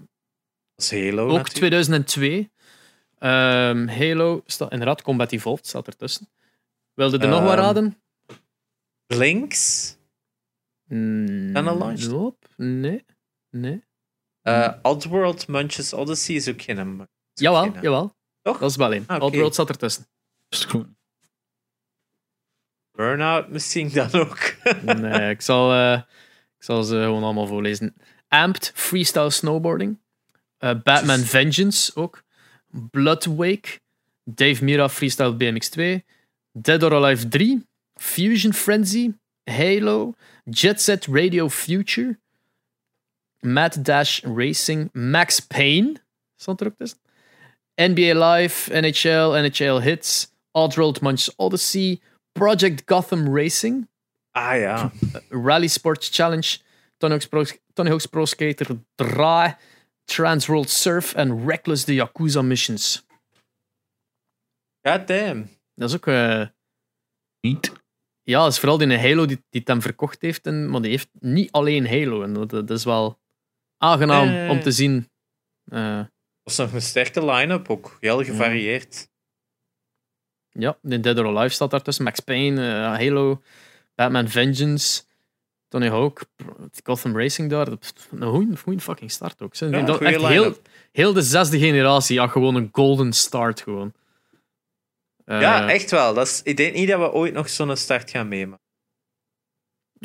is 0.76 0.91
Halo 0.91 1.23
ook 1.23 1.27
natuurlijk. 1.38 1.53
2002. 1.56 2.51
Ehm, 3.18 3.88
Halo, 3.88 4.41
staat, 4.45 4.72
inderdaad, 4.72 5.01
Combat 5.01 5.31
Evolved 5.31 5.68
staat 5.68 5.88
ertussen. 5.88 6.30
Wilde 6.93 7.18
er 7.18 7.27
nog 7.27 7.43
wat 7.43 7.53
raden? 7.57 8.01
Blinks, 9.06 9.97
Mm, 10.88 11.51
Zijn 11.51 11.68
al 11.68 11.77
launched? 11.77 12.10
nope. 12.11 12.47
Nee. 12.56 13.06
Nee. 13.49 13.84
eh, 14.41 14.73
Oddworld, 14.81 15.47
Munches 15.47 15.93
Odyssey 15.93 16.35
is 16.35 16.47
ook 16.49 16.61
geen... 16.61 16.77
is 16.77 16.84
ook 17.01 17.07
Jawel, 17.34 17.61
geen- 17.72 17.81
jawel. 17.81 18.15
Toch? 18.41 18.57
Dat 18.60 18.69
is 18.69 18.76
wel 18.76 18.93
een. 18.93 19.03
Ah, 19.07 19.15
oké. 19.15 19.26
Oddworld 19.26 19.56
zat 19.56 19.69
ertussen. 19.69 20.07
Is 20.49 20.65
goed. 20.65 20.88
Burnout 22.99 23.49
misschien 23.49 23.91
dan 23.93 24.11
ook. 24.11 24.55
Nee, 24.81 25.30
ik 25.30 25.41
zal, 25.41 25.73
eh, 25.73 26.01
ik 26.57 26.63
zal 26.63 26.84
ze 26.84 26.95
gewoon 26.95 27.23
allemaal 27.23 27.47
voorlezen. 27.47 27.95
Amped, 28.27 28.71
Freestyle 28.76 29.30
Snowboarding. 29.30 29.99
Eh, 30.57 30.71
Batman 30.84 31.19
Vengeance 31.19 31.95
ook. 31.95 32.23
Bloodwake. 32.91 33.80
Dave 34.23 34.63
Mira, 34.63 34.89
Freestyle 34.89 35.35
BMX 35.35 35.69
2. 35.69 36.05
Dead 36.51 36.84
or 36.84 36.93
Alive 36.93 37.27
3. 37.27 37.65
Fusion 37.95 38.53
Frenzy. 38.53 39.11
Halo. 39.43 40.13
Jet 40.43 40.81
Set 40.81 41.05
Radio 41.05 41.49
Future. 41.49 42.19
Mad 43.39 43.85
Dash 43.85 44.23
Racing. 44.23 44.89
Max 44.91 45.39
Payne. 45.39 45.93
Stond 46.35 46.61
er 46.61 46.67
ook 46.67 46.77
tussen. 46.77 46.99
NBA 47.76 48.31
Live, 48.31 48.80
NHL, 48.80 49.41
NHL 49.41 49.80
Hits. 49.81 50.31
Oddworld 50.51 51.01
Munch 51.01 51.27
Odyssey. 51.35 52.01
Project 52.39 52.81
Gotham 52.85 53.35
Racing. 53.35 53.87
Ah 54.31 54.55
ja. 54.57 54.91
Rally 55.29 55.67
Sports 55.67 56.09
Challenge, 56.09 56.57
Tony 56.97 57.11
Hawk's 57.13 57.27
Pro, 57.27 57.43
Tony 57.73 57.89
Hawk's 57.89 58.05
Pro 58.05 58.25
Skater 58.25 58.67
3, 58.95 59.55
Trans 60.05 60.45
World 60.47 60.69
Surf 60.69 61.13
en 61.13 61.45
Reckless 61.47 61.85
de 61.85 61.93
Yakuza 61.93 62.41
Missions. 62.41 63.05
God 64.87 65.07
damn. 65.07 65.49
Dat 65.75 65.89
is 65.89 65.95
ook... 65.95 66.07
eh, 66.07 66.45
Niet. 67.41 67.71
ja, 68.23 68.43
dat 68.43 68.51
is 68.51 68.59
vooral 68.59 68.77
die 68.77 68.97
Halo 68.97 69.25
die, 69.25 69.35
die 69.49 69.59
het 69.59 69.67
hem 69.67 69.81
verkocht 69.81 70.21
heeft, 70.21 70.45
en, 70.45 70.69
maar 70.69 70.81
die 70.81 70.91
heeft 70.91 71.09
niet 71.19 71.51
alleen 71.51 71.87
Halo. 71.87 72.23
En 72.23 72.33
dat, 72.33 72.49
dat 72.49 72.69
is 72.69 72.83
wel 72.83 73.19
aangenaam 73.77 74.27
Eh. 74.29 74.49
om 74.49 74.61
te 74.61 74.71
zien. 74.71 75.09
Eh, 75.65 75.97
Dat 75.97 76.07
was 76.43 76.57
nog 76.57 76.73
een 76.73 76.81
sterke 76.81 77.25
line-up 77.25 77.69
ook. 77.69 77.97
Heel 77.99 78.23
gevarieerd. 78.23 79.09
Ja, 80.60 80.77
de 80.81 80.99
Dead 80.99 81.18
or 81.19 81.26
Alive 81.38 81.53
staat 81.53 81.72
daartussen, 81.72 82.03
Max 82.03 82.19
Payne, 82.19 82.68
eh, 82.68 82.84
Halo, 83.06 83.41
Batman 83.95 84.27
Vengeance, 84.30 85.02
Tony 85.68 85.90
Hawk, 85.90 86.22
Gotham 86.84 87.18
Racing 87.18 87.49
daar. 87.49 87.68
Een 88.19 88.57
goeie 88.57 88.80
fucking 88.80 89.11
start 89.11 89.41
ook. 89.41 89.56
Ja, 89.56 89.81
dat 89.81 90.02
echt 90.02 90.26
heel, 90.27 90.56
heel 90.91 91.14
de 91.14 91.22
zesde 91.22 91.60
generatie, 91.60 92.15
ja, 92.15 92.27
gewoon 92.27 92.56
een 92.56 92.69
golden 92.72 93.14
start 93.14 93.61
gewoon. 93.61 93.94
Eh, 95.26 95.41
Ja, 95.41 95.69
echt 95.69 95.91
wel. 95.91 96.14
Dat 96.14 96.27
is, 96.27 96.41
ik 96.44 96.57
denk 96.57 96.73
niet 96.76 96.88
dat 96.88 96.99
we 96.99 97.11
ooit 97.11 97.34
nog 97.34 97.49
zo'n 97.49 97.76
start 97.77 98.10
gaan 98.11 98.27
meemaken. 98.27 98.65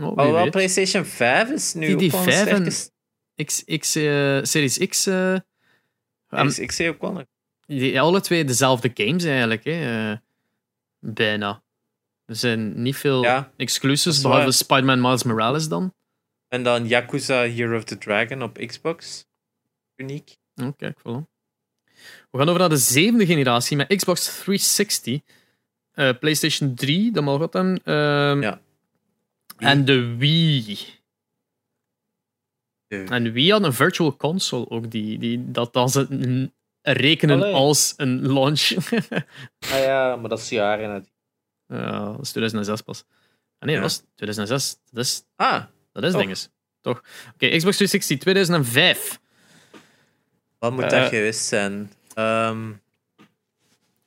oh, 0.03 0.17
Alhoewel. 0.17 0.51
PlayStation 0.51 1.05
5 1.05 1.51
is 1.51 1.75
nu 1.75 1.87
Die- 1.87 1.97
die 1.97 2.07
ook 2.07 2.13
wel 2.13 2.21
een 2.21 2.33
5 2.33 2.47
en- 2.47 2.73
sterke... 2.73 2.93
X, 3.45 3.65
X, 3.79 3.95
eh, 3.95 4.39
Series 4.43 4.79
X, 4.89 5.05
Ja, 5.05 5.45
ik 6.57 6.73
zie 6.73 6.89
ook 6.89 7.01
wel 7.01 7.13
nog. 7.13 7.25
die, 7.67 8.01
alle 8.01 8.21
twee 8.21 8.45
dezelfde 8.45 8.91
games 8.95 9.25
eigenlijk. 9.25 9.65
Hè. 9.65 10.15
Bijna. 11.05 11.63
Er 12.25 12.37
zijn 12.37 12.83
niet 12.83 12.97
veel 12.97 13.23
Ja, 13.23 13.53
exclusives, 13.57 14.23
behalve. 14.23 14.51
Spider-Man 14.53 15.01
Miles 15.01 15.23
Morales 15.23 15.69
dan. 15.69 15.95
En 16.49 16.63
dan 16.63 16.87
Yakuza 16.87 17.47
Year 17.47 17.77
of 17.77 17.85
the 17.85 17.99
Dragon 17.99 18.43
op 18.43 18.57
Xbox. 18.57 19.27
Uniek. 19.97 20.37
Oh, 20.55 20.69
kijk, 20.77 20.99
voilà. 20.99 21.33
We 22.31 22.39
gaan 22.39 22.49
over 22.49 22.61
naar 22.61 22.69
de 22.69 22.77
zevende 22.77 23.27
generatie 23.27 23.77
met 23.77 23.97
Xbox 23.97 24.25
360, 24.25 25.21
eh, 25.93 26.11
PlayStation 26.21 26.75
3, 26.75 27.13
dat 27.13 27.25
mag 27.25 27.39
wat 27.39 27.53
dan. 27.53 27.77
ehm, 27.85 28.41
Ja. 28.43 28.61
En 29.59 29.85
de 29.85 30.17
Wii. 30.17 30.79
De- 32.87 33.05
En 33.09 33.33
Wii 33.33 33.51
had 33.53 33.63
een 33.65 33.73
virtual 33.73 34.17
console 34.17 34.69
ook, 34.71 34.91
die, 34.91 35.19
die 35.19 35.51
dat 35.51 35.77
als 35.77 35.95
een, 35.95 36.54
rekenen 36.93 37.41
Allee. 37.43 37.55
als 37.55 37.95
een 37.97 38.33
launch. 38.33 38.61
Ah 39.73 39.79
ja, 39.79 40.17
maar 40.17 40.29
dat 40.29 40.39
is 40.39 40.49
jaren. 40.49 41.07
ja, 41.67 42.05
dat 42.13 42.21
is 42.21 42.31
2006 42.31 42.81
pas. 42.83 43.05
Ah, 43.59 43.67
nee, 43.69 43.75
Ja. 43.75 43.81
dat 43.81 43.91
was 43.91 44.03
2006. 44.15 44.77
Dat 44.91 45.05
is, 45.05 45.25
Ah, 45.37 45.65
dat 45.93 46.05
is 46.05 46.13
dinges. 46.13 46.49
Toch? 46.81 46.99
Oké, 47.35 47.57
Xbox 47.57 47.77
360 47.77 48.19
2005. 48.19 49.19
wat 50.59 50.73
moet 50.73 50.83
Eh, 50.83 50.91
dat 50.91 51.09
geweest 51.09 51.45
zijn? 51.45 51.93
Ehm 52.15 52.73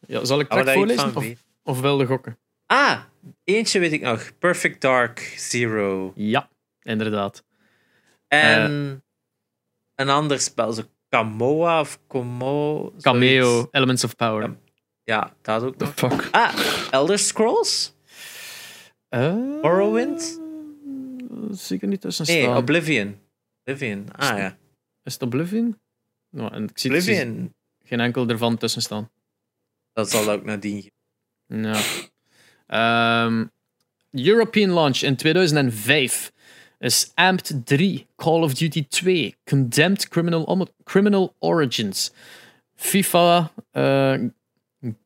Ja, 0.08 0.26
zal 0.26 0.40
ik 0.40 0.54
iets 0.54 0.72
voorlezen 0.72 1.12
van 1.12 1.24
of, 1.24 1.34
of 1.64 1.80
wel 1.80 1.98
de 1.98 2.06
gokken? 2.06 2.38
Ah, 2.66 3.02
eentje 3.44 3.80
weet 3.80 3.92
ik 3.92 4.02
nog. 4.02 4.38
Perfect 4.40 4.82
Dark 4.82 5.20
Zero. 5.38 6.12
Ja, 6.16 6.50
inderdaad. 6.82 7.44
En 8.28 9.04
een 9.96 10.10
ander 10.10 10.40
spel, 10.40 10.74
zo 10.74 10.82
Kamoa 11.10 11.80
of 11.80 12.00
Como. 12.08 12.94
Cameo, 13.02 13.44
zoiets. 13.52 13.68
Elements 13.72 14.04
of 14.04 14.16
Power. 14.16 14.42
Ja. 14.44 14.56
Ja, 15.04 15.34
dat 15.42 15.64
ook 15.64 15.78
The 15.78 15.86
nog. 15.86 15.94
fuck? 15.94 16.28
Ah, 16.32 16.54
Elder 16.92 17.20
Scrolls? 17.20 17.94
Eh, 19.10 19.34
Morrowind? 19.62 20.42
Zeker 21.52 21.88
niet 21.88 22.02
tussen 22.02 22.26
Nee, 22.26 22.42
staan. 22.42 22.58
Oblivion. 22.58 23.20
Oblivion. 23.66 24.06
Ah 24.16 24.38
ja. 24.38 24.58
Is 25.04 25.14
het 25.14 25.22
Oblivion? 25.22 25.80
Nou, 26.30 26.54
en 26.54 26.64
ik 26.64 26.78
zie 26.78 26.90
Oblivion. 26.92 27.54
geen 27.84 28.00
enkel 28.00 28.28
ervan 28.28 28.58
tussen 28.58 28.82
staan. 28.82 29.10
Dat 29.94 30.10
zal 30.10 30.30
ook 30.32 30.44
nadien. 30.44 30.92
Ja. 31.48 31.80
Ehm, 32.68 33.46
European 34.12 34.70
launch 34.70 34.98
in 35.02 35.16
2005 35.16 36.32
is 36.80 37.12
Amped 37.18 37.66
3, 37.66 38.08
Call 38.18 38.44
of 38.44 38.54
Duty 38.54 38.84
2, 38.84 39.34
Condemned 39.46 40.10
Criminal, 40.10 40.70
Criminal 40.86 41.34
Origins, 41.40 42.12
FIFA, 42.78 43.50
eh, 43.74 44.30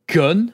Gun, 0.07 0.53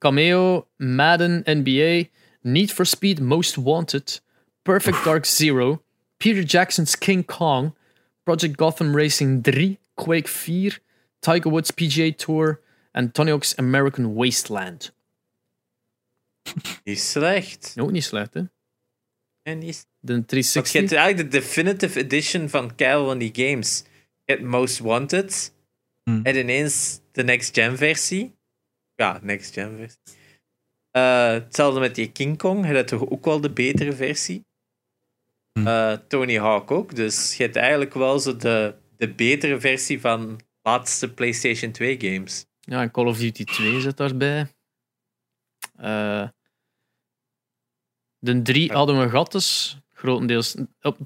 Cameo, 0.00 0.66
Madden, 0.78 1.44
NBA, 1.46 2.08
Need 2.44 2.70
for 2.70 2.84
Speed 2.84 3.20
Most 3.20 3.58
Wanted, 3.58 4.20
Perfect 4.64 5.04
Dark 5.04 5.26
Zero, 5.26 5.82
Peter 6.18 6.42
Jackson's 6.42 6.96
King 6.96 7.24
Kong, 7.24 7.72
Project 8.24 8.56
Gotham 8.56 8.94
Racing 8.94 9.42
3, 9.42 9.78
Quake 9.96 10.28
4, 10.28 10.72
Tiger 11.20 11.48
Woods 11.48 11.70
PGA 11.70 12.16
Tour 12.16 12.60
en 12.94 13.12
Tony 13.12 13.30
Hawk's 13.30 13.54
American 13.58 14.14
Wasteland. 14.14 14.92
Niet 16.84 17.00
slecht. 17.00 17.74
Ook 17.78 17.90
niet 17.90 18.04
slecht, 18.04 18.34
hè? 18.34 18.42
En 19.42 19.58
niet 19.58 19.86
De 20.00 20.12
Want 20.12 20.30
je 20.30 20.42
360. 20.42 20.72
hebt 20.72 20.92
eigenlijk 20.92 21.30
de 21.30 21.38
definitive 21.38 21.98
edition 22.00 22.48
van 22.48 22.74
keil 22.74 23.04
van 23.04 23.18
die 23.18 23.30
games. 23.34 23.84
Je 24.24 24.32
hebt 24.32 24.42
Most 24.42 24.78
Wanted. 24.78 25.54
Hmm. 26.02 26.20
En 26.22 26.36
ineens 26.36 27.00
de 27.12 27.24
next-gen 27.24 27.76
versie. 27.76 28.34
Ja, 28.94 29.20
next-gen 29.22 29.76
versie. 29.76 30.00
Eh, 30.90 31.30
hetzelfde 31.30 31.80
met 31.80 31.94
die 31.94 32.12
King 32.12 32.38
Kong. 32.38 32.64
Hij 32.64 32.74
had 32.74 32.88
toch 32.88 33.08
ook 33.10 33.24
wel 33.24 33.40
de 33.40 33.50
betere 33.50 33.92
versie. 33.92 34.44
Hm. 35.52 35.66
Eh, 35.66 35.92
Tony 35.92 36.38
Hawk 36.38 36.70
ook. 36.70 36.94
Dus 36.94 37.36
je 37.36 37.42
hebt 37.42 37.56
eigenlijk 37.56 37.94
wel 37.94 38.18
zo 38.18 38.36
de, 38.36 38.74
de 38.96 39.12
betere 39.12 39.60
versie 39.60 40.00
van 40.00 40.40
laatste 40.62 41.12
PlayStation 41.12 41.72
2 41.72 42.00
games. 42.00 42.46
Ja, 42.60 42.82
en 42.82 42.90
Call 42.90 43.06
of 43.06 43.18
Duty 43.18 43.44
2 43.44 43.80
zit 43.80 43.96
daarbij. 43.96 44.46
Eh, 45.76 46.28
de 48.22 48.42
3 48.42 48.72
hadden 48.72 49.00
we 49.00 49.08
gehad, 49.08 49.32
dus 49.32 49.76
grotendeels. 49.94 50.54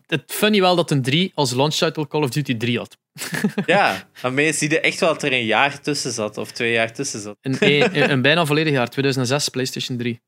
Het 0.06 0.22
funny 0.26 0.60
wel 0.60 0.76
dat 0.76 0.90
een 0.90 1.02
3 1.02 1.32
als 1.34 1.52
launch 1.52 1.74
title 1.74 2.06
Call 2.06 2.22
of 2.22 2.30
Duty 2.30 2.56
3 2.56 2.78
had. 2.78 2.98
Ja, 3.66 4.08
daarmee 4.22 4.52
zie 4.52 4.70
je 4.70 4.80
echt 4.80 5.00
wel 5.00 5.12
dat 5.12 5.22
er 5.22 5.32
een 5.32 5.44
jaar 5.44 5.80
tussen 5.80 6.12
zat, 6.12 6.38
of 6.38 6.52
twee 6.52 6.72
jaar 6.72 6.92
tussen 6.92 7.20
zat. 7.20 7.36
Een, 7.40 7.56
een, 7.58 8.10
een 8.10 8.22
bijna 8.22 8.46
volledig 8.46 8.72
jaar, 8.72 8.88
2006, 8.88 9.48
PlayStation 9.48 9.98
3. 9.98 10.20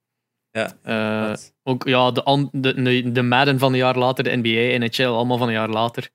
Ja. 0.51 0.77
Eh, 0.83 1.37
ook 1.63 1.89
ja, 1.89 2.11
de, 2.11 2.49
de, 2.53 2.83
de, 2.83 3.13
de 3.13 3.23
Madden 3.23 3.59
van 3.59 3.73
een 3.73 3.79
jaar 3.79 3.99
later, 3.99 4.25
de 4.25 4.37
NBA, 4.37 4.85
NHL, 4.85 5.03
allemaal 5.03 5.39
van 5.39 5.47
een 5.47 5.55
jaar 5.55 5.69
later. 5.69 6.11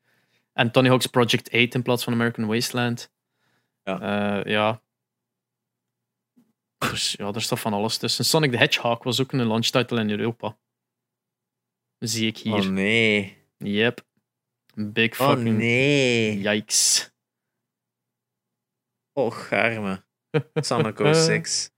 En 0.54 0.72
Tony 0.72 0.88
Hawk's 0.88 1.08
Project 1.08 1.52
8 1.52 1.76
in 1.76 1.82
plaats 1.82 2.04
van 2.04 2.14
American 2.14 2.46
Wasteland. 2.46 3.12
Ja. 3.84 4.00
Eh, 4.00 4.52
ja. 4.52 4.82
Dus 6.78 7.14
ja, 7.18 7.34
er 7.34 7.42
staat 7.42 7.60
van 7.60 7.74
alles 7.74 7.98
tussen. 7.98 8.26
Sonic 8.26 8.52
the 8.52 8.58
Hedgehog 8.58 9.04
was 9.04 9.22
ook 9.22 9.32
een 9.32 9.48
launch 9.48 9.66
title 9.66 10.00
in 10.00 10.10
Europa. 10.10 10.58
Zie 12.04 12.28
ik 12.28 12.38
hier. 12.38 12.54
Oh 12.54 12.66
nee. 12.66 13.38
Yep. 13.58 14.06
Big 14.76 15.20
Oh 15.20 15.30
fucking 15.30 15.58
nee. 15.58 16.40
yikes. 16.40 17.12
Och, 19.14 19.52
arme. 19.52 20.04
Sonic 20.54 20.98
06. 21.16 21.72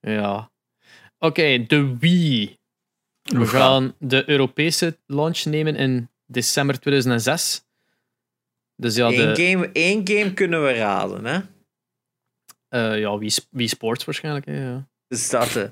Ja. 0.00 0.52
Oké, 1.18 1.66
de 1.66 1.98
Wii. 1.98 2.58
We 3.22 3.46
gaan 3.46 3.94
de 3.98 4.28
Europese 4.28 4.98
launch 5.06 5.44
nemen 5.44 5.76
in 5.76 6.08
december 6.26 6.80
2006. 6.80 7.64
Dus 8.76 8.96
ja, 8.96 9.06
Eén, 9.06 9.34
de, 9.34 9.42
game, 9.42 9.72
één 9.72 10.08
game 10.08 10.34
kunnen 10.34 10.64
we 10.64 10.72
raden, 10.72 11.24
hè? 11.24 11.40
eh, 12.68 12.98
ja 12.98 13.18
Wii, 13.18 13.30
Wii 13.50 13.68
Sports 13.68 14.04
waarschijnlijk. 14.04 14.46
Hè, 14.46 14.64
ja. 14.70 14.88
Dus 15.08 15.30
dat 15.30 15.70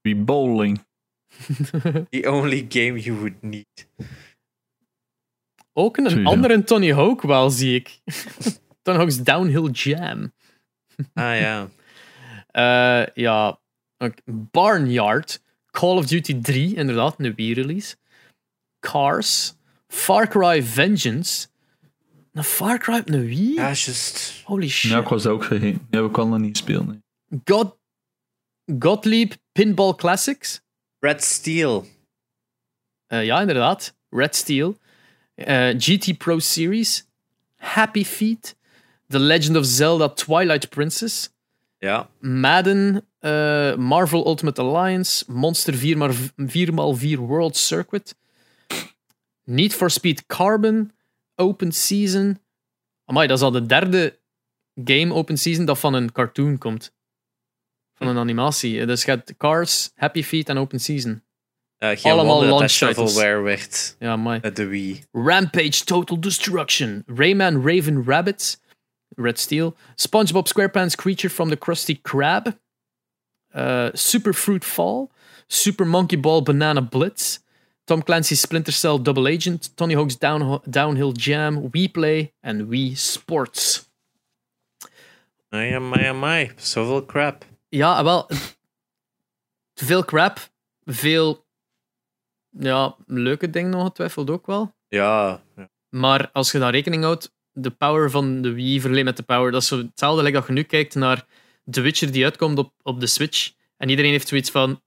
Wie 0.00 0.16
bowling. 0.16 0.84
the 2.10 2.26
only 2.26 2.66
game 2.68 2.98
you 2.98 3.16
would 3.16 3.42
need. 3.42 3.88
Ook 5.72 5.96
een 5.96 6.26
andere 6.26 6.64
Tony 6.64 6.92
Hawk 6.92 7.22
wel, 7.22 7.50
zie 7.50 7.74
ik. 7.74 8.00
Tony 8.82 8.98
Hawk's 8.98 9.22
Downhill 9.22 9.70
Jam. 9.70 10.32
Ah 11.14 11.38
ja. 11.38 11.68
Eh, 12.46 13.06
ja, 13.14 13.60
Barnyard. 14.24 15.42
Call 15.70 15.96
of 15.96 16.06
Duty 16.06 16.40
3, 16.40 16.74
inderdaad, 16.74 17.14
een 17.18 17.34
Wii-release. 17.34 17.96
Cars. 18.80 19.54
Far 19.88 20.28
Cry 20.28 20.62
Vengeance. 20.62 21.48
Een 22.32 22.44
Far 22.44 22.78
Cry 22.78 22.98
op 22.98 23.08
een 23.08 23.26
Wii? 23.26 23.54
Ja, 23.54 23.68
just. 23.68 24.42
Holy 24.44 24.68
shit. 24.68 24.90
Ja, 24.90 24.98
ik 24.98 25.08
was 25.08 25.26
ook 25.26 25.44
vergeten. 25.44 25.86
Die 25.90 26.00
heb 26.00 26.10
ik 26.10 26.18
al 26.18 26.28
nog 26.28 26.38
niet 26.38 26.56
gespeeld. 26.56 26.86
Nee. 26.86 27.00
God, 27.44 27.78
Gottlieb 28.78 29.34
Pinball 29.52 29.94
Classics. 29.94 30.62
Red 31.02 31.22
Steel. 31.24 31.86
Eh, 33.06 33.24
ja, 33.24 33.40
inderdaad. 33.40 33.94
Red 34.10 34.34
Steel. 34.36 34.76
Eh, 35.34 35.74
GT 35.78 36.18
Pro 36.18 36.38
Series. 36.38 37.06
Happy 37.56 38.04
Feet. 38.04 38.56
The 39.08 39.18
Legend 39.18 39.56
of 39.56 39.64
Zelda 39.64 40.08
Twilight 40.08 40.68
Princess. 40.68 41.30
Ja. 41.78 42.08
Madden. 42.20 43.06
eh, 43.18 43.74
Marvel 43.76 44.26
Ultimate 44.26 44.60
Alliance. 44.60 45.24
Monster 45.32 45.74
4x4 45.74 47.18
World 47.18 47.56
Circuit. 47.56 48.14
Need 49.44 49.72
for 49.74 49.90
Speed 49.90 50.26
Carbon. 50.26 50.92
Open 51.36 51.72
Season. 51.72 52.38
Amai, 53.04 53.26
dat 53.26 53.36
is 53.38 53.44
al 53.44 53.50
de 53.50 53.66
derde 53.66 54.18
game 54.84 55.14
Open 55.14 55.36
Season 55.36 55.64
dat 55.64 55.78
van 55.78 55.94
een 55.94 56.12
cartoon 56.12 56.58
komt. 56.58 56.92
Van 58.02 58.08
een 58.16 58.18
animatie. 58.22 58.80
Eh, 58.80 58.86
Dus 58.86 59.02
je 59.04 59.10
hebt 59.10 59.34
Cars, 59.36 59.90
Happy 59.94 60.22
Feet 60.22 60.48
en 60.48 60.58
Open 60.58 60.80
Season. 60.80 61.22
Eh, 61.78 61.88
geen 61.98 62.12
Allemaal 62.12 62.44
launch 62.44 62.70
shovelware 62.70 63.40
werd 63.40 63.96
Ja, 63.98 64.16
met 64.16 64.56
de 64.56 64.66
Wii. 64.66 65.04
Rampage 65.12 65.84
Total 65.84 66.20
Destruction, 66.20 67.02
Rayman 67.06 67.54
Raven 67.66 68.04
Rabbits, 68.06 68.60
Red 69.16 69.38
Steel, 69.38 69.76
SpongeBob 69.94 70.46
SquarePants 70.48 70.94
Creature 70.96 71.30
from 71.34 71.48
the 71.48 71.56
Krusty 71.56 72.00
Krab, 72.02 72.46
uh, 73.56 73.88
Super 73.92 74.34
Fruit 74.34 74.64
Fall, 74.64 75.10
Super 75.46 75.86
Monkey 75.86 76.20
Ball 76.20 76.42
Banana 76.42 76.80
Blitz, 76.80 77.38
Tom 77.84 78.02
Clancy's 78.02 78.40
Splinter 78.40 78.72
Cell 78.72 79.02
Double 79.02 79.26
Agent, 79.26 79.76
Tony 79.76 79.94
Hawk's 79.94 80.16
Down- 80.18 80.60
Downhill 80.70 81.12
Jam, 81.12 81.70
Wii 81.70 81.88
Play 81.92 82.32
en 82.40 82.68
Wii 82.68 82.96
Sports. 82.96 83.90
Amai, 85.50 85.74
amai, 85.74 86.06
amai. 86.08 86.50
Zoveel 86.56 87.06
crap. 87.06 87.44
Ja, 87.76 88.04
wel. 88.04 88.28
Veel 89.74 90.04
crap, 90.04 90.50
veel 90.84 91.46
ja, 92.50 92.96
leuke 93.06 93.50
dingen 93.50 93.74
ongetwijfeld 93.74 94.30
ook 94.30 94.46
wel. 94.46 94.74
Ja. 94.88 95.42
Maar 95.88 96.30
als 96.32 96.52
je 96.52 96.58
dan 96.58 96.70
rekening 96.70 97.02
houdt, 97.02 97.34
de 97.52 97.70
power 97.70 98.10
van 98.10 98.42
de 98.42 98.52
Wii 98.52 98.80
verleent 98.80 99.04
met 99.04 99.16
de 99.16 99.22
power, 99.22 99.50
dat 99.50 99.62
is 99.62 99.68
zo 99.68 99.78
hetzelfde 99.78 100.22
like 100.22 100.36
dat 100.36 100.46
je 100.46 100.52
nu 100.52 100.62
kijkt 100.62 100.94
naar 100.94 101.26
The 101.70 101.80
Witcher 101.80 102.12
die 102.12 102.24
uitkomt 102.24 102.58
op, 102.58 102.72
op 102.82 103.00
de 103.00 103.06
Switch. 103.06 103.52
En 103.76 103.88
iedereen 103.88 104.10
heeft 104.10 104.28
zoiets 104.28 104.50
van, 104.50 104.82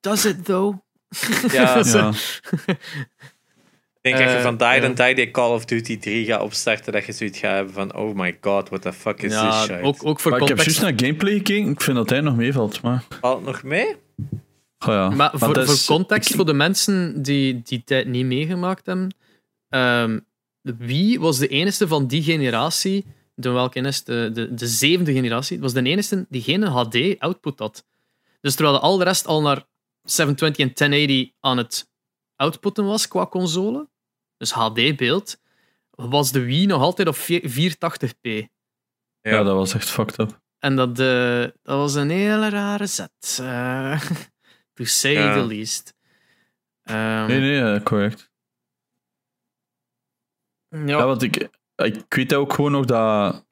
does 0.00 0.24
it 0.24 0.44
though? 0.44 0.78
Ja. 1.52 1.82
Ja. 1.84 2.12
Ik 4.08 4.16
denk 4.16 4.28
dat 4.28 4.30
je 4.32 4.36
Eh, 4.36 4.42
van 4.42 4.56
die 4.56 4.66
en 4.66 4.94
die 4.94 5.14
die 5.14 5.30
Call 5.30 5.50
of 5.54 5.64
Duty 5.64 5.98
3 5.98 6.24
gaat 6.26 6.42
opstarten, 6.42 6.92
dat 6.92 7.06
je 7.06 7.12
zoiets 7.12 7.38
gaat 7.38 7.54
hebben 7.54 7.74
van 7.74 7.94
oh 7.96 8.14
my 8.14 8.38
god, 8.40 8.68
what 8.68 8.82
the 8.82 8.92
fuck 8.92 9.22
is 9.22 9.32
ja, 9.32 9.50
this 9.50 9.76
shit? 9.76 9.82
ook, 9.84 9.96
ook 10.06 10.20
voor 10.20 10.30
Maar 10.30 10.40
ik 10.40 10.48
heb 10.48 10.56
context. 10.56 10.80
juist 10.80 10.80
naar 10.98 11.08
gameplay 11.08 11.32
gekeken. 11.32 11.70
Ik 11.70 11.80
vind 11.80 11.96
dat 11.96 12.10
hij 12.10 12.20
nog 12.20 12.36
meevalt. 12.36 12.82
Maar, 12.82 13.04
Valt 13.20 13.36
het 13.36 13.46
nog 13.46 13.62
mee? 13.62 13.96
oh 14.78 14.86
ja. 14.86 15.08
Maar 15.10 15.30
voor, 15.34 15.76
context, 15.86 16.30
ik- 16.30 16.36
voor 16.36 16.46
de 16.46 16.52
mensen 16.52 17.22
die 17.22 17.62
die 17.62 17.82
tijd 17.84 18.06
niet 18.06 18.24
meegemaakt 18.26 18.86
hebben, 18.86 19.14
ehm 19.68 20.18
Wii 20.62 21.18
was 21.18 21.38
de 21.38 21.48
enige 21.48 21.88
van 21.88 22.06
die 22.06 22.22
generatie, 22.22 23.04
de 23.34 23.50
welke 23.50 23.80
is 23.80 24.04
de, 24.04 24.30
de, 24.32 24.54
de 24.54 24.66
zevende 24.66 25.12
generatie, 25.12 25.54
het 25.56 25.64
was 25.64 25.72
de 25.82 25.82
enige 25.90 26.26
die 26.28 26.42
geen 26.42 26.62
HD-output 26.62 27.58
had. 27.58 27.84
Dus 28.40 28.54
terwijl 28.54 28.76
de 28.76 28.82
al 28.82 28.96
de 28.96 29.04
rest 29.04 29.26
al 29.26 29.42
naar 29.42 29.64
720 30.02 30.66
en 30.66 30.72
1080 30.74 31.30
aan 31.40 31.56
het 31.56 31.88
outputten 32.36 32.84
was 32.84 33.08
qua 33.08 33.26
console, 33.26 33.88
dus 34.38 34.50
HD-beeld, 34.52 35.40
was 35.90 36.32
de 36.32 36.40
Wii 36.44 36.66
nog 36.66 36.82
altijd 36.82 37.08
op 37.08 37.16
480p. 37.16 38.46
ja, 39.20 39.42
dat 39.42 39.54
was 39.54 39.74
echt 39.74 39.88
fucked 39.90 40.18
up. 40.18 40.40
En 40.58 40.76
dat, 40.76 40.98
eh, 40.98 41.40
dat 41.62 41.76
was 41.78 41.94
een 41.94 42.10
hele 42.10 42.48
rare 42.48 42.86
zet. 42.86 43.38
eh, 43.40 44.00
to 44.74 44.84
say 44.84 45.12
Ja. 45.12 45.32
the 45.34 45.46
least. 45.46 45.94
Ehm, 46.82 47.26
Nee, 47.26 47.40
nee, 47.40 47.54
ja, 47.54 47.80
correct. 47.80 48.30
ja, 50.68 50.78
Ja, 50.86 51.06
want 51.06 51.22
ik, 51.22 51.48
ik 51.76 52.04
weet 52.14 52.34
ook 52.34 52.52
gewoon 52.52 52.72
nog 52.72 52.84
dat 52.84 53.46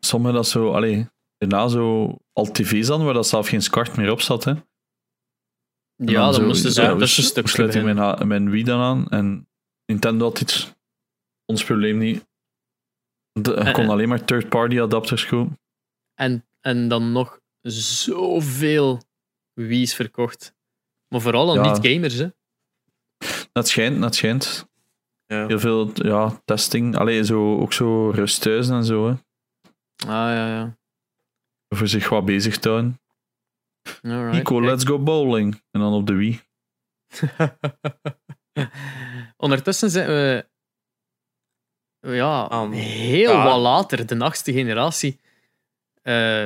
sommigen 0.00 0.34
dat 0.36 0.48
zo, 0.48 0.72
allee, 0.72 1.08
daarna 1.38 1.68
zo 1.68 2.16
al 2.32 2.44
tv's 2.50 2.88
hadden 2.88 3.04
waar 3.06 3.14
dat 3.14 3.26
zelf 3.26 3.48
geen 3.48 3.62
SCART 3.62 3.96
meer 3.96 4.10
op 4.10 4.20
zat. 4.20 4.44
Hè. 4.44 4.50
En 4.50 6.06
ja, 6.06 6.30
dan 6.30 6.44
moesten 6.46 6.72
ze 6.72 6.82
ja, 6.82 6.96
tussenstuk 6.96 7.42
hoe 7.42 7.52
sluit 7.52 7.74
ik 7.74 7.82
mijn, 7.82 8.28
mijn 8.28 8.50
Wii 8.50 8.64
dan 8.64 8.80
aan? 8.80 9.08
En 9.08 9.48
Nintendo 9.86 10.24
had 10.24 10.40
iets, 10.40 10.72
ons 11.44 11.64
probleem 11.64 11.98
niet. 11.98 12.26
De, 13.32 13.70
kon 13.72 13.88
alleen 13.88 14.08
maar 14.08 14.24
third-party 14.24 14.80
adapters 14.80 15.26
kopen. 15.26 15.60
En, 16.14 16.46
en 16.60 16.88
dan 16.88 17.12
nog 17.12 17.40
zoveel 17.62 19.02
Wii's 19.52 19.94
verkocht. 19.94 20.54
Maar 21.08 21.20
vooral 21.20 21.56
aan 21.58 21.64
Ja. 21.64 21.72
niet-gamers, 21.72 22.14
hè. 22.14 22.28
Dat 23.52 23.68
schijnt, 23.68 24.00
dat 24.00 24.14
schijnt. 24.14 24.68
Ja. 25.26 25.46
Heel 25.46 25.58
veel 25.58 25.90
ja, 26.06 26.40
testing. 26.44 26.96
Allee, 26.96 27.24
zo, 27.24 27.60
ook 27.60 27.72
zo 27.72 28.10
rusthuizen 28.10 28.76
en 28.76 28.84
zo. 28.84 29.06
Hè. 29.06 29.12
Ah, 30.06 30.08
ja, 30.08 30.48
ja. 30.48 30.78
Voor 31.68 31.88
zich 31.88 32.08
wat 32.08 32.24
bezig 32.24 32.58
te 32.58 32.68
houden. 32.68 33.00
Alright. 34.02 34.32
Nico, 34.32 34.60
let's 34.62 34.84
go 34.84 34.98
bowling. 34.98 35.62
En 35.70 35.80
dan 35.80 35.92
op 35.92 36.06
de 36.06 36.14
Wii. 36.14 36.40
Ondertussen 39.36 39.90
zijn 39.90 40.06
we 40.06 40.46
ja, 42.00 42.68
heel 42.70 43.32
ja. 43.32 43.44
wat 43.44 43.60
later, 43.60 44.06
de 44.06 44.18
achtste 44.18 44.52
generatie. 44.52 45.20
Eh, 46.02 46.44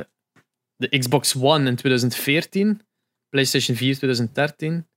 de 0.75 0.97
Xbox 0.99 1.35
One 1.35 1.69
in 1.69 1.75
2014, 1.75 2.81
PlayStation 3.29 3.77
4 3.77 3.97
2013 3.97 4.87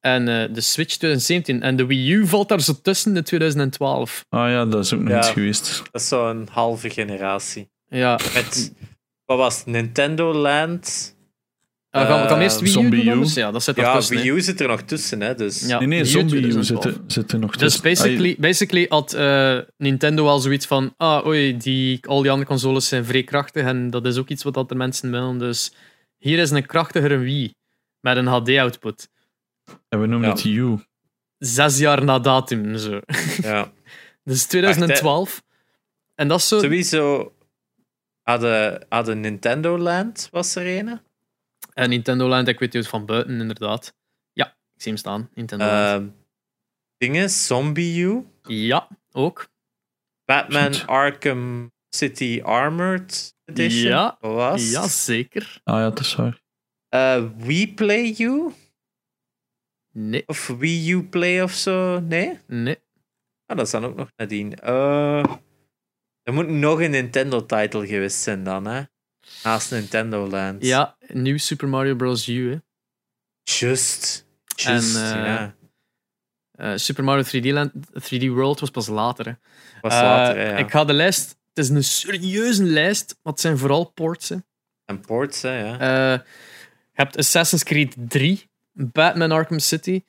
en 0.00 0.28
eh, 0.28 0.54
de 0.54 0.60
Switch 0.60 0.96
2017. 0.96 1.62
En 1.62 1.76
de 1.76 1.86
Wii 1.86 2.12
U 2.12 2.26
valt 2.26 2.48
daar 2.48 2.60
zo 2.60 2.72
tussen 2.82 3.16
in 3.16 3.22
2012. 3.22 4.24
Ah 4.28 4.50
ja, 4.50 4.64
dat 4.64 4.84
is 4.84 4.92
ook 4.92 5.00
nog 5.00 5.08
Ja. 5.10 5.18
iets 5.18 5.30
geweest. 5.30 5.82
Dat 5.92 6.00
is 6.00 6.08
zo'n 6.08 6.48
halve 6.50 6.90
generatie. 6.90 7.70
Ja. 7.88 8.20
Met, 8.34 8.72
wat 9.24 9.38
was 9.38 9.56
het? 9.56 9.66
Nintendo 9.66 10.32
Land? 10.32 11.13
Uh, 11.96 12.06
kan, 12.08 12.26
kan 12.26 12.40
eerst 12.40 12.60
Wii 12.60 12.84
U 12.84 13.02
U. 13.04 13.10
anders? 13.10 13.34
Ja, 13.34 13.50
dat 13.50 13.62
zit 13.62 13.76
er 13.76 13.82
Ja, 13.82 13.94
tussen. 13.94 14.16
Wii 14.16 14.26
hè. 14.28 14.34
U 14.34 14.40
zit 14.40 14.60
er 14.60 14.68
nog 14.68 14.82
tussen, 14.82 15.20
hè. 15.20 15.34
Dus. 15.34 15.66
Ja, 15.66 15.78
Nee, 15.78 15.88
nee, 15.88 15.98
Wii 16.02 16.08
U 16.08 16.12
Zombie 16.12 16.36
U 16.36 16.40
2012. 16.40 16.84
zit, 16.94 17.12
zit 17.12 17.32
er 17.32 17.38
nog 17.38 17.50
Dus 17.56 17.60
tussen. 17.60 17.82
basically, 17.82 18.36
basically 18.38 18.86
had 18.88 19.12
eh, 19.12 19.58
Nintendo 19.76 20.26
al 20.26 20.38
zoiets 20.38 20.66
van: 20.66 20.94
ah, 20.96 21.26
oei, 21.26 21.56
die, 21.56 22.06
al 22.06 22.22
die 22.22 22.30
andere 22.30 22.48
consoles 22.48 22.88
zijn 22.88 23.04
vrij 23.04 23.22
krachtig 23.24 23.64
en 23.64 23.90
dat 23.90 24.06
is 24.06 24.16
ook 24.16 24.28
iets 24.28 24.42
wat 24.42 24.54
dat 24.54 24.68
de 24.68 24.74
mensen 24.74 25.10
willen. 25.10 25.38
Dus 25.38 25.72
hier 26.18 26.38
is 26.38 26.50
een 26.50 26.66
krachtigere 26.66 27.16
Wii 27.16 27.54
met 28.00 28.16
een 28.16 28.26
HD-output. 28.26 29.08
En 29.88 30.00
we 30.00 30.06
noemen 30.06 30.28
Ja. 30.28 30.34
het 30.34 30.44
U. 30.44 30.78
Zes 31.38 31.78
jaar 31.78 32.04
na 32.04 32.18
datum. 32.18 32.76
Zo. 32.76 33.00
Ja. 33.42 33.72
Dus 34.24 34.44
2012. 34.46 35.42
En 36.14 36.28
dat 36.28 36.38
is 36.38 36.48
zo. 36.48 36.58
Sowieso 36.60 37.32
hadden, 38.22 38.86
hadden 38.88 39.20
Nintendo 39.20 39.78
Land, 39.78 40.28
was 40.30 40.54
er 40.54 40.78
een. 40.78 41.00
En 41.74 41.88
Nintendo 41.88 42.28
Land, 42.28 42.48
ik 42.48 42.58
weet 42.58 42.72
niet 42.72 42.88
van 42.88 43.06
buiten, 43.06 43.40
inderdaad. 43.40 43.94
Ja, 44.32 44.46
ik 44.46 44.82
zie 44.82 44.92
hem 44.92 45.00
staan. 45.00 45.30
Nintendo 45.34 45.64
Land. 45.64 46.02
Ehm 46.02 46.22
dingen, 47.04 47.30
Zombie 47.30 48.02
U. 48.04 48.26
Ja, 48.42 48.88
ook. 49.12 49.48
Batman 50.24 50.74
Goed. 50.74 50.86
Arkham 50.86 51.72
City 51.88 52.40
Armored 52.42 53.36
Edition. 53.44 53.90
Ja. 53.90 54.16
Was? 54.20 54.70
Ja, 54.70 54.88
zeker. 54.88 55.60
Ah 55.64 55.78
ja, 55.78 55.88
dat 55.88 56.00
is 56.00 56.14
waar. 56.14 56.42
Eh, 56.88 57.24
Wii 57.36 57.74
Play 57.74 58.14
U? 58.18 58.52
Nee, 59.90 60.22
Of 60.26 60.46
Wii 60.46 60.90
U 60.90 61.08
Play 61.08 61.42
of 61.42 61.52
zo? 61.52 62.00
Nee? 62.00 62.38
nee. 62.46 62.78
Ah, 63.46 63.56
dat 63.56 63.66
is 63.66 63.72
dan 63.72 63.84
ook 63.84 63.96
nog 63.96 64.10
nadien. 64.16 64.54
Eh 64.54 65.34
er 66.22 66.32
moet 66.32 66.48
nog 66.48 66.80
een 66.80 66.90
Nintendo-title 66.90 67.86
geweest 67.86 68.16
zijn 68.18 68.44
dan, 68.44 68.64
hè? 68.66 68.82
Naast 69.42 69.70
Nintendo 69.70 70.28
Land. 70.28 70.62
Ja, 70.64 70.96
nieuw 71.06 71.38
Super 71.38 71.68
Mario 71.68 71.94
Bros. 71.94 72.28
U. 72.28 72.50
Hè. 72.50 72.58
Just. 73.42 74.26
Just, 74.56 74.96
En, 74.96 75.02
eh, 75.02 75.24
ja. 75.26 75.54
Eh, 76.52 76.72
Super 76.76 77.04
Mario 77.04 77.22
3D, 77.22 77.44
Land, 77.52 77.72
3D 77.92 78.28
World 78.28 78.60
was 78.60 78.70
pas 78.70 78.86
later. 78.86 79.24
Hè. 79.26 79.32
Was 79.80 79.92
Eh, 79.92 80.00
later, 80.02 80.36
hè, 80.36 80.50
ja. 80.50 80.56
Ik 80.56 80.70
ga 80.70 80.84
de 80.84 80.92
lijst. 80.92 81.36
Het 81.54 81.64
is 81.64 81.70
een 81.70 81.84
serieuze 81.84 82.62
lijst, 82.64 83.16
maar 83.22 83.32
het 83.32 83.42
zijn 83.42 83.58
vooral 83.58 83.84
ports. 83.84 84.28
Hè. 84.28 84.36
En 84.84 85.00
ports, 85.00 85.42
hè, 85.42 85.58
ja. 85.58 85.78
Eh, 85.78 86.18
je 86.18 86.92
hebt 86.92 87.16
Assassin's 87.16 87.62
Creed 87.62 87.94
3, 88.08 88.48
Batman 88.72 89.30
Arkham 89.32 89.58
City, 89.58 90.02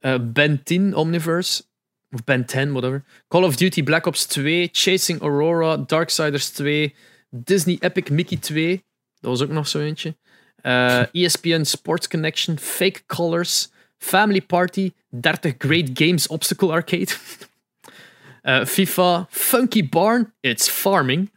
eh, 0.00 0.14
Ben 0.22 0.62
10 0.62 0.94
Omniverse, 0.94 1.62
of 2.10 2.24
Ben 2.24 2.44
10, 2.44 2.70
whatever. 2.72 3.04
Call 3.28 3.44
of 3.44 3.56
Duty 3.56 3.82
Black 3.82 4.06
Ops 4.06 4.26
2, 4.26 4.68
Chasing 4.72 5.20
Aurora, 5.22 5.76
Darksiders 5.76 6.48
2, 6.50 6.94
Disney 7.34 7.76
Epic 7.80 8.10
Mickey 8.10 8.36
2, 8.36 8.84
dat 9.20 9.30
was 9.30 9.42
ook 9.42 9.50
nog 9.50 9.68
zo 9.68 9.78
eentje. 9.78 10.16
Eh, 10.62 11.02
ESPN 11.12 11.62
Sports 11.62 12.08
Connection, 12.08 12.58
Fake 12.58 13.06
Colors, 13.06 13.70
Family 13.98 14.42
Party, 14.42 14.92
30 15.08 15.54
Great 15.58 15.90
Games 15.94 16.26
Obstacle 16.26 16.70
Arcade. 16.72 17.12
Eh, 18.42 18.64
FIFA, 18.64 19.26
Funky 19.30 19.88
Barn, 19.88 20.32
It's 20.40 20.68
Farming. 20.68 21.30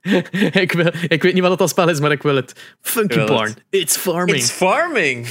ik, 0.52 0.72
wil, 0.72 0.92
ik 1.08 1.22
weet 1.22 1.34
niet 1.34 1.42
wat 1.42 1.58
dat 1.58 1.68
spel 1.68 1.88
is, 1.88 2.00
maar 2.00 2.12
ik 2.12 2.22
wil 2.22 2.36
het. 2.36 2.52
Funky 2.80 3.14
wil 3.14 3.26
het. 3.26 3.36
Barn, 3.36 3.54
It's 3.70 3.96
Farming. 3.96 4.36
It's 4.36 4.50
farming! 4.50 5.26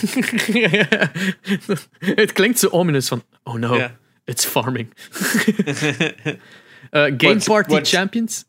het 2.20 2.32
klinkt 2.32 2.60
zo 2.60 2.68
ominous 2.68 3.08
van, 3.08 3.24
oh 3.44 3.54
no, 3.54 3.90
it's 4.26 4.46
farming. 4.46 4.94
Eh, 6.94 7.10
Game 7.12 7.40
Party 7.42 7.82
Champions. 7.82 8.46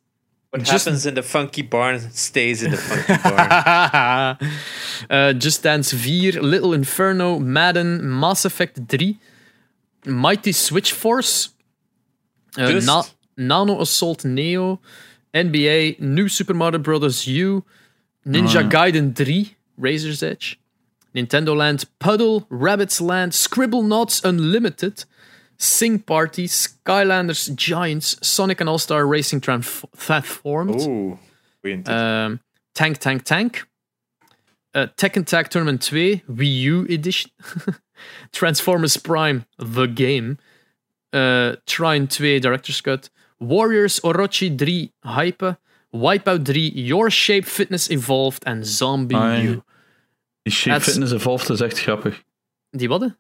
What 0.51 0.63
Just- 0.65 0.85
happens 0.85 1.07
in 1.07 1.15
the 1.15 1.23
funky 1.23 1.63
barn 1.63 2.01
stays 2.13 2.63
in 2.63 2.73
the 2.73 2.77
funky 2.77 3.23
barn. 3.23 4.37
Eh, 5.09 5.33
Just 5.39 5.63
Dance 5.63 5.93
4, 5.95 6.41
Little 6.43 6.73
Inferno, 6.75 7.39
Madden, 7.39 8.01
Mass 8.03 8.45
Effect 8.45 8.81
3, 8.89 9.19
Mighty 10.07 10.53
Switch 10.53 10.93
Force, 10.93 11.51
Just. 12.57 12.87
Na- 12.87 13.05
Nano 13.37 13.81
Assault 13.81 14.25
Neo, 14.25 14.81
NBA, 15.33 15.97
New 16.01 16.29
Super 16.29 16.55
Mario 16.55 16.79
Bros. 16.81 17.27
U, 17.29 17.63
Ninja 18.27 18.61
ja. 18.63 18.69
Gaiden 18.69 19.15
3, 19.15 19.57
Razor's 19.79 20.23
Edge, 20.23 20.59
Nintendo 21.15 21.55
Land 21.57 21.85
Puddle, 22.01 22.45
Rabbit's 22.51 23.01
Land, 23.01 23.33
Scribble 23.35 23.83
Knots 23.83 24.21
Unlimited, 24.25 25.05
Sing 25.63 25.99
Party, 25.99 26.47
Skylanders 26.49 27.55
Giants, 27.55 28.17
Sonic 28.23 28.61
and 28.61 28.69
All-Star 28.71 29.07
Racing 29.07 29.43
Transf- 29.43 29.85
Transformed, 29.95 30.81
Oeh. 30.81 31.19
Ehm, 31.87 32.41
Tank 32.75 32.99
Tank 32.99 33.25
Tank. 33.25 33.67
Eh, 34.75 34.87
Tekken 34.97 35.27
Tag 35.27 35.51
Tournament 35.51 35.83
2, 35.83 36.23
Wii 36.31 36.63
U 36.63 36.87
Edition. 36.89 37.31
Transformers 38.33 38.97
Prime, 38.97 39.45
The 39.59 39.87
Game. 39.87 40.39
Eh 41.13 41.57
Trine 41.67 42.07
2, 42.07 42.41
Director's 42.41 42.81
Cut. 42.81 43.11
Warriors 43.39 44.01
Orochi 44.01 44.49
3, 44.57 44.93
Hype. 45.05 45.57
Wipeout 45.93 46.45
3, 46.47 46.69
Your 46.75 47.11
Shape 47.11 47.45
Fitness 47.45 47.91
Evolved. 47.91 48.45
En 48.47 48.65
Zombie 48.65 49.17
Ah. 49.17 49.43
U. 49.43 49.63
Die 50.47 50.51
Shape 50.53 50.81
Fitness 50.83 51.13
Evolved 51.13 51.51
is 51.51 51.61
echt 51.61 51.79
grappig. 51.85 52.23
Die 52.71 52.89
wat? 52.89 53.13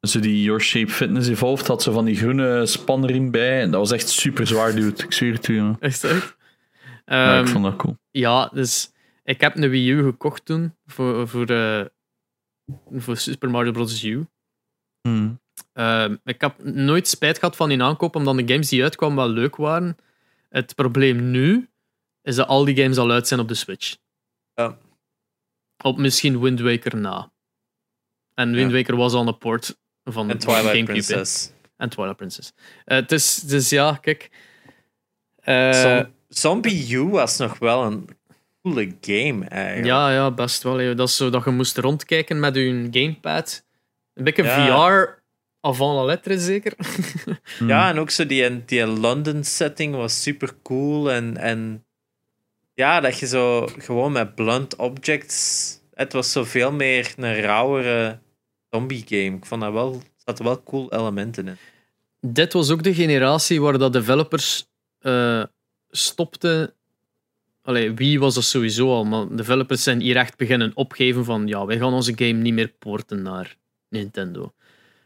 Zo 0.00 0.20
die 0.20 0.42
Your 0.42 0.60
Shape 0.60 0.90
Fitness 0.90 1.28
Evolved 1.28 1.66
had 1.66 1.82
ze 1.82 1.92
van 1.92 2.04
die 2.04 2.16
groene 2.16 2.66
spanriem 2.66 3.30
bij. 3.30 3.60
En 3.60 3.70
dat 3.70 3.80
was 3.80 3.90
echt 3.90 4.08
super 4.08 4.46
zwaar, 4.46 4.74
dude. 4.74 5.02
Ik 5.04 5.12
zweer 5.12 5.32
het 5.32 5.48
u. 5.48 5.74
Echt 5.80 6.04
echt? 6.04 6.36
Ja, 7.06 7.36
Ehm, 7.36 7.44
ik 7.44 7.48
vond 7.48 7.64
dat 7.64 7.76
cool. 7.76 7.96
Ja, 8.10 8.46
dus 8.52 8.92
ik 9.24 9.40
heb 9.40 9.56
een 9.56 9.70
Wii 9.70 9.90
U 9.90 10.02
gekocht 10.02 10.44
toen 10.44 10.74
voor, 10.86 11.28
voor, 11.28 11.46
eh, 11.46 11.84
voor 12.90 13.16
Super 13.16 13.50
Mario 13.50 13.72
Bros. 13.72 14.04
U. 14.04 14.26
Hmm. 15.00 15.40
Ehm, 15.72 16.16
ik 16.24 16.40
heb 16.40 16.64
nooit 16.64 17.08
spijt 17.08 17.38
gehad 17.38 17.56
van 17.56 17.68
die 17.68 17.82
aankoop, 17.82 18.16
omdat 18.16 18.36
de 18.36 18.48
games 18.52 18.68
die 18.68 18.82
uitkwamen 18.82 19.16
wel 19.16 19.28
leuk 19.28 19.56
waren. 19.56 19.96
Het 20.48 20.74
probleem 20.74 21.30
nu 21.30 21.68
is 22.22 22.36
dat 22.36 22.48
al 22.48 22.64
die 22.64 22.76
games 22.76 22.98
al 22.98 23.10
uit 23.10 23.28
zijn 23.28 23.40
op 23.40 23.48
de 23.48 23.54
Switch. 23.54 23.96
Ja. 24.54 24.78
Op 25.82 25.98
misschien 25.98 26.40
Wind 26.40 26.60
Waker 26.60 26.96
na. 26.96 27.30
En 28.34 28.52
Wind 28.52 28.70
Ja. 28.70 28.76
Waker 28.76 28.96
was 28.96 29.12
al 29.12 29.26
een 29.28 29.38
port 29.38 29.78
van 30.12 30.30
en 30.30 30.38
Twilight 30.38 30.64
GameCube. 30.66 30.84
Princess. 30.92 31.52
En 31.76 31.88
Twilight 31.88 32.16
Princess. 32.16 32.52
Eh, 32.84 32.96
Het 32.98 33.12
is, 33.12 33.34
dus 33.34 33.68
ja, 33.68 33.98
kijk. 34.00 34.30
Eh, 35.40 35.72
Zom- 35.72 36.12
Zombie 36.28 36.92
U 36.94 37.02
was 37.02 37.36
nog 37.36 37.58
wel 37.58 37.84
een 37.84 38.08
coole 38.62 38.96
game, 39.00 39.44
eigenlijk. 39.44 39.86
ja, 39.86 40.12
ja, 40.12 40.30
best 40.30 40.62
wel. 40.62 40.94
Dat 40.96 41.08
is 41.08 41.16
zo 41.16 41.30
dat 41.30 41.44
je 41.44 41.50
moest 41.50 41.78
rondkijken 41.78 42.40
met 42.40 42.54
je 42.54 42.88
gamepad. 42.90 43.64
Een 44.14 44.24
beetje 44.24 44.42
Ja. 44.42 44.66
VR 44.98 45.22
avant 45.60 45.94
la 45.96 46.04
lettre, 46.04 46.38
zeker. 46.38 46.72
Hmm. 47.58 47.68
Ja, 47.68 47.88
en 47.88 47.98
ook 47.98 48.10
zo 48.10 48.26
die, 48.26 48.64
die 48.64 48.86
London 48.86 49.44
setting 49.44 49.94
was 49.94 50.22
super 50.22 50.54
cool. 50.62 51.12
En, 51.12 51.36
en 51.36 51.84
ja, 52.74 53.00
dat 53.00 53.18
je 53.18 53.26
zo 53.26 53.66
gewoon 53.78 54.12
met 54.12 54.34
blunt 54.34 54.76
objects. 54.76 55.66
Het 55.94 56.12
was 56.12 56.32
zo 56.32 56.44
veel 56.44 56.72
meer 56.72 57.12
een 57.16 57.40
rauwere 57.40 58.18
zombie 58.70 59.04
game. 59.06 59.36
Ik 59.36 59.46
vond 59.46 59.60
dat 59.60 59.72
wel. 59.72 59.92
Er 59.94 60.00
zaten 60.24 60.44
wel 60.44 60.62
cool 60.62 60.92
elementen 60.92 61.48
in. 61.48 61.56
Dit 62.20 62.52
was 62.52 62.70
ook 62.70 62.82
de 62.82 62.94
generatie 62.94 63.60
waar 63.60 63.78
dat 63.78 63.92
developers 63.92 64.66
eh, 64.98 65.42
stopten. 65.90 66.72
Allee, 67.62 67.92
wie 67.92 68.20
was 68.20 68.34
dat 68.34 68.44
sowieso 68.44 68.88
al, 68.88 69.04
maar 69.04 69.36
developers 69.36 69.82
zijn 69.82 70.00
hier 70.00 70.16
echt 70.16 70.36
beginnen 70.36 70.70
opgeven 70.74 71.24
van 71.24 71.46
ja, 71.46 71.66
wij 71.66 71.78
gaan 71.78 71.92
onze 71.92 72.12
game 72.16 72.32
niet 72.32 72.52
meer 72.54 72.72
porten 72.78 73.22
naar 73.22 73.56
Nintendo. 73.88 74.52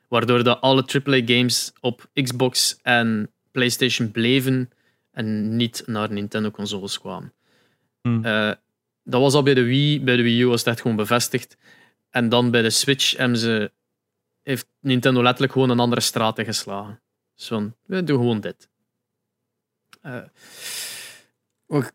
Waardoor 0.08 0.44
dat 0.44 0.60
alle 0.60 0.84
AAA-games 1.04 1.72
op 1.80 2.10
Xbox 2.12 2.78
en 2.82 3.30
PlayStation 3.50 4.10
bleven 4.10 4.70
en 5.10 5.56
niet 5.56 5.82
naar 5.86 6.12
Nintendo-consoles 6.12 7.00
kwamen. 7.00 7.32
Hmm. 8.02 8.24
Eh, 8.24 8.52
dat 9.04 9.20
was 9.20 9.34
al 9.34 9.42
bij 9.42 9.54
de 9.54 9.62
Wii, 9.62 10.00
bij 10.00 10.16
de 10.16 10.22
Wii 10.22 10.40
U 10.40 10.46
was 10.46 10.60
het 10.60 10.68
echt 10.68 10.80
gewoon 10.80 10.96
bevestigd. 10.96 11.56
En 12.12 12.28
dan 12.28 12.50
bij 12.50 12.62
de 12.62 12.70
Switch 12.70 13.16
hebben 13.16 13.38
ze, 13.38 13.72
heeft 14.42 14.66
Nintendo 14.80 15.22
letterlijk 15.22 15.52
gewoon 15.52 15.70
een 15.70 15.80
andere 15.80 16.00
straat 16.00 16.38
ingeslagen. 16.38 17.00
Dus 17.36 17.46
van, 17.46 17.76
we 17.86 18.04
doen 18.04 18.18
gewoon 18.18 18.40
dit. 18.40 18.68
Eh, 20.02 20.22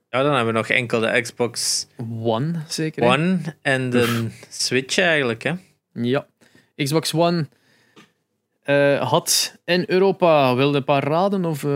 Ja, 0.09 0.23
dan 0.23 0.35
hebben 0.35 0.45
we 0.45 0.51
nog 0.59 0.69
enkel 0.69 0.99
de 0.99 1.21
Xbox 1.21 1.87
One, 2.21 2.61
zeker. 2.67 3.03
hè? 3.03 3.09
One 3.09 3.39
en 3.61 3.89
de 3.89 4.27
Switch 4.49 4.97
eigenlijk. 4.97 5.43
Hè? 5.43 5.53
Ja. 5.93 6.27
Xbox 6.75 7.13
One 7.13 7.47
eh, 8.63 9.09
had 9.09 9.57
in 9.65 9.83
Europa, 9.87 10.55
wilde 10.55 10.77
een 10.77 10.83
paar 10.83 11.03
raden 11.03 11.45
of 11.45 11.63
eh, 11.63 11.69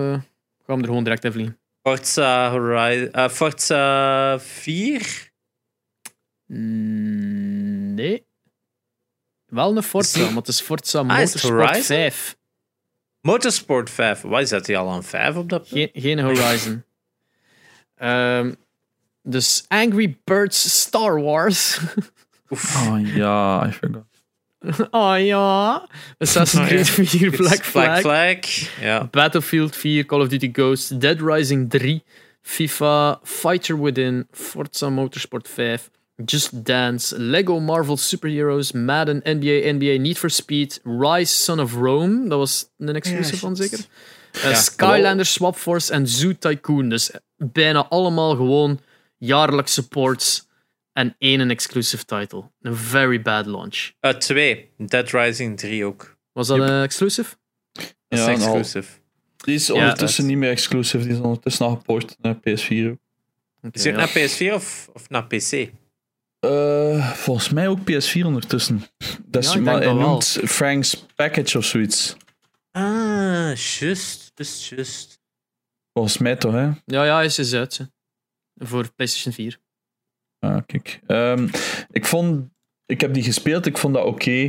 gaan 0.65 0.75
we 0.75 0.77
er 0.77 0.83
gewoon 0.85 1.03
direct 1.03 1.23
even 1.23 1.33
vliegen? 1.41 1.59
Forza, 1.81 2.51
Horizon, 2.51 3.29
Forza 3.29 4.39
4. 4.39 5.31
Mm, 6.45 7.93
Nee. 7.93 8.25
Wel 9.51 9.77
een 9.77 9.83
Forza, 9.83 10.07
Is 10.19 10.25
die- 10.25 10.25
maar 10.33 10.35
het 10.43 10.47
is 10.47 10.61
Forza 10.61 10.99
Ah, 10.99 11.05
is 11.05 11.11
Motorsport 11.33 11.53
Horizon? 11.59 11.83
5. 11.83 12.35
Motorsport 13.21 13.89
5. 13.89 14.21
Waar 14.21 14.45
zat 14.47 14.67
hij 14.67 14.77
al 14.77 14.89
aan 14.91 15.03
5 15.03 15.35
op 15.35 15.49
dat 15.49 15.69
punt? 15.69 15.89
Geen, 15.93 16.01
geen 16.03 16.19
Horizon. 16.19 16.83
Ehm, 17.95 18.53
dus 19.23 19.65
Angry 19.67 20.17
Birds 20.23 20.79
Star 20.81 21.21
Wars. 21.21 21.79
Oh 22.49 22.97
ja, 23.15 23.67
I 23.67 23.71
forgot. 23.71 24.05
oh 24.91 25.15
ja. 25.19 25.87
Assassin's 26.17 26.67
Creed 26.67 26.89
4, 26.89 27.31
Black 27.31 27.63
Flag. 27.63 28.01
Black 28.01 28.45
Flag. 28.45 28.79
Ja. 28.81 29.05
Battlefield 29.11 29.75
4, 29.75 30.05
Call 30.05 30.21
of 30.21 30.27
Duty 30.27 30.49
Ghosts, 30.53 30.87
Dead 30.87 31.21
Rising 31.21 31.69
3, 31.69 32.03
FIFA, 32.41 33.19
Fighter 33.23 33.81
Within, 33.81 34.27
Forza 34.31 34.89
Motorsport 34.89 35.47
5, 35.47 35.89
Just 36.25 36.65
Dance, 36.65 37.19
Lego 37.19 37.59
Marvel 37.59 37.97
Superheroes, 37.97 38.71
Madden, 38.71 39.21
NBA, 39.23 39.71
NBA 39.73 40.01
Need 40.01 40.17
for 40.17 40.29
Speed, 40.29 40.79
Rise 40.83 41.33
Son 41.33 41.59
of 41.59 41.73
Rome, 41.73 42.29
dat 42.29 42.37
was 42.37 42.69
een 42.77 42.95
exclusive 42.95 43.37
van 43.37 43.55
zeker? 43.55 43.85
Uh, 44.35 44.55
Skylanders 44.55 45.33
Swap 45.33 45.55
Force 45.55 45.93
en 45.93 46.07
Zoo 46.07 46.33
Tycoon. 46.39 46.89
Dus 46.89 47.11
bijna 47.37 47.87
allemaal 47.87 48.35
gewoon 48.35 48.79
jaarlijkse 49.17 49.87
ports 49.87 50.47
en 50.93 51.15
één 51.17 51.39
een 51.39 51.49
exclusive 51.49 52.05
title. 52.05 52.43
Een 52.61 52.75
very 52.75 53.21
bad 53.21 53.45
launch. 53.45 53.91
Uh, 54.01 54.11
twee. 54.11 54.69
Dead 54.77 55.09
Rising 55.09 55.59
3 55.59 55.85
ook. 55.85 56.17
Was 56.31 56.47
dat 56.47 56.59
een 56.59 56.83
exclusive? 56.83 57.35
Dat 57.71 57.93
Ja, 58.07 58.25
nou, 58.25 58.31
exclusive. 58.31 58.87
Die 59.37 59.55
is 59.55 59.69
ondertussen 59.69 60.25
niet 60.25 60.37
meer 60.37 60.49
exclusive, 60.49 61.03
die 61.03 61.13
is 61.13 61.19
ondertussen 61.19 61.65
al 61.65 61.75
geport 61.75 62.17
naar 62.21 62.35
PS4 62.35 62.89
ook. 62.89 62.99
Oké, 63.63 63.77
Is 63.77 63.83
het 63.83 63.83
ja. 63.83 63.91
naar 63.91 64.09
PS4 64.09 64.53
of, 64.53 64.89
of 64.93 65.09
naar 65.09 65.27
PC? 65.27 65.69
Eh, 66.45 67.11
volgens 67.11 67.49
mij 67.49 67.67
ook 67.67 67.79
PS4 67.79 68.25
ondertussen. 68.25 68.81
Dat 69.25 69.43
is, 69.43 69.53
Ja, 69.53 69.59
maar 69.59 69.73
hij 69.75 69.85
wel. 69.85 69.95
noemt 69.95 70.25
Frank's 70.43 71.05
Package 71.15 71.57
of 71.57 71.65
zoiets. 71.65 72.15
Ah, 72.71 73.55
just. 73.55 74.31
Just, 74.35 74.65
just. 74.69 75.19
Volgens 75.93 76.17
mij 76.17 76.35
toch, 76.35 76.53
hè? 76.53 76.69
Ja, 76.85 77.03
ja, 77.05 77.15
hij 77.15 77.25
is 77.25 77.39
is 77.39 77.53
uit. 77.53 77.77
hè. 77.77 77.85
Voor 78.65 78.91
PlayStation 78.95 79.33
4. 79.33 79.59
Ah, 80.39 80.61
kijk. 80.65 80.99
Ehm, 81.07 81.47
ik 81.91 82.05
vond... 82.05 82.49
Ik 82.85 83.01
heb 83.01 83.13
die 83.13 83.23
gespeeld, 83.23 83.65
ik 83.65 83.77
vond 83.77 83.93
dat 83.93 84.05
oké. 84.05 84.47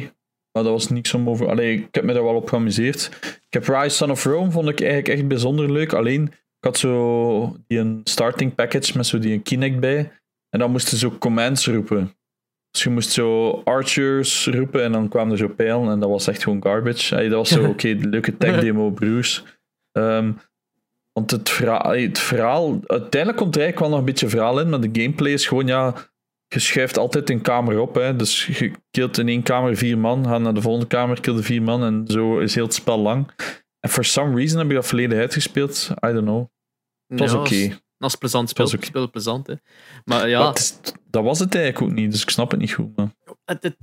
maar 0.52 0.62
dat 0.62 0.72
was 0.72 0.88
niks 0.88 1.14
om 1.14 1.28
over... 1.28 1.48
Allee, 1.48 1.76
ik 1.78 1.94
heb 1.94 2.04
me 2.04 2.12
daar 2.12 2.22
wel 2.24 2.34
op 2.34 2.48
geamuseerd. 2.48 3.10
Ik 3.22 3.52
heb 3.52 3.68
Rise 3.68 3.96
Son 3.96 4.10
of 4.10 4.24
Rome, 4.24 4.50
vond 4.50 4.68
ik 4.68 4.80
eigenlijk 4.80 5.08
echt 5.08 5.28
bijzonder 5.28 5.72
leuk. 5.72 5.92
Alleen, 5.92 6.22
ik 6.28 6.64
had 6.64 6.78
zo 6.78 7.56
die 7.66 7.78
een 7.78 8.00
starting 8.04 8.54
package 8.54 8.96
met 8.96 9.06
zo 9.06 9.18
die 9.18 9.32
een 9.32 9.42
Kinect 9.42 9.80
bij. 9.80 10.12
En 10.54 10.58
dan 10.58 10.70
moesten 10.70 10.98
zo 10.98 11.10
commands 11.18 11.66
roepen. 11.66 12.16
Dus 12.70 12.82
je 12.82 12.90
moest 12.90 13.10
zo 13.10 13.50
archers 13.64 14.46
roepen 14.46 14.82
en 14.82 14.92
dan 14.92 15.08
kwamen 15.08 15.32
er 15.32 15.38
zo 15.38 15.48
pijlen 15.48 15.90
en 15.90 16.00
dat 16.00 16.08
was 16.08 16.26
echt 16.26 16.42
gewoon 16.42 16.62
garbage. 16.62 17.14
Allee, 17.14 17.28
dat 17.28 17.38
was 17.38 17.48
zo, 17.48 17.68
oké, 17.72 17.88
leuke 17.88 18.36
tech 18.36 18.60
demo, 18.60 18.90
broers. 18.90 19.44
Ehm, 19.92 20.32
want 21.12 21.30
het 21.30 21.50
verhaal, 21.50 21.92
het 21.92 22.18
verhaal, 22.18 22.80
uiteindelijk 22.86 23.36
komt 23.36 23.54
er 23.54 23.60
eigenlijk 23.62 23.78
wel 23.78 23.88
nog 23.88 23.98
een 23.98 24.04
beetje 24.04 24.28
verhaal 24.28 24.60
in, 24.60 24.68
maar 24.68 24.80
de 24.80 25.00
gameplay 25.00 25.32
is 25.32 25.46
gewoon, 25.46 25.66
ja, 25.66 25.94
je 26.46 26.58
schuift 26.58 26.98
altijd 26.98 27.30
een 27.30 27.40
kamer 27.40 27.80
op. 27.80 27.94
Hè. 27.94 28.16
Dus 28.16 28.46
je 28.46 28.72
killt 28.90 29.18
in 29.18 29.28
één 29.28 29.42
kamer 29.42 29.76
vier 29.76 29.98
man, 29.98 30.24
ga 30.26 30.38
naar 30.38 30.54
de 30.54 30.60
volgende 30.60 30.86
kamer, 30.86 31.20
kill 31.20 31.34
de 31.34 31.42
vier 31.42 31.62
man 31.62 31.84
en 31.84 32.04
zo 32.06 32.38
is 32.38 32.54
heel 32.54 32.64
het 32.64 32.74
spel 32.74 32.98
lang. 32.98 33.30
En 33.80 33.90
for 33.90 34.04
some 34.04 34.36
reason 34.36 34.58
heb 34.58 34.68
ik 34.68 34.74
dat 34.74 34.86
volledig 34.86 35.18
uitgespeeld. 35.18 35.90
I 36.06 36.12
don't 36.12 36.24
know. 36.24 36.46
Het 37.06 37.18
was 37.18 37.32
Ja, 37.32 37.38
oké. 37.38 37.68
Dat 37.68 37.82
is 38.10 38.16
plezant 38.16 38.58
oké. 38.60 38.84
Spelen 38.84 39.10
plezant, 39.10 39.46
hè. 39.46 39.54
Maar 40.04 40.28
ja, 40.28 40.38
Maar 40.38 40.48
het 40.48 40.58
is- 40.58 40.92
dat 41.10 41.24
was 41.24 41.38
het 41.38 41.54
eigenlijk 41.54 41.84
ook 41.90 41.96
niet, 41.98 42.10
dus 42.10 42.22
ik 42.22 42.30
snap 42.30 42.50
het 42.50 42.60
niet 42.60 42.72
goed. 42.72 42.96
Maar. 42.96 43.10
het, 43.44 43.76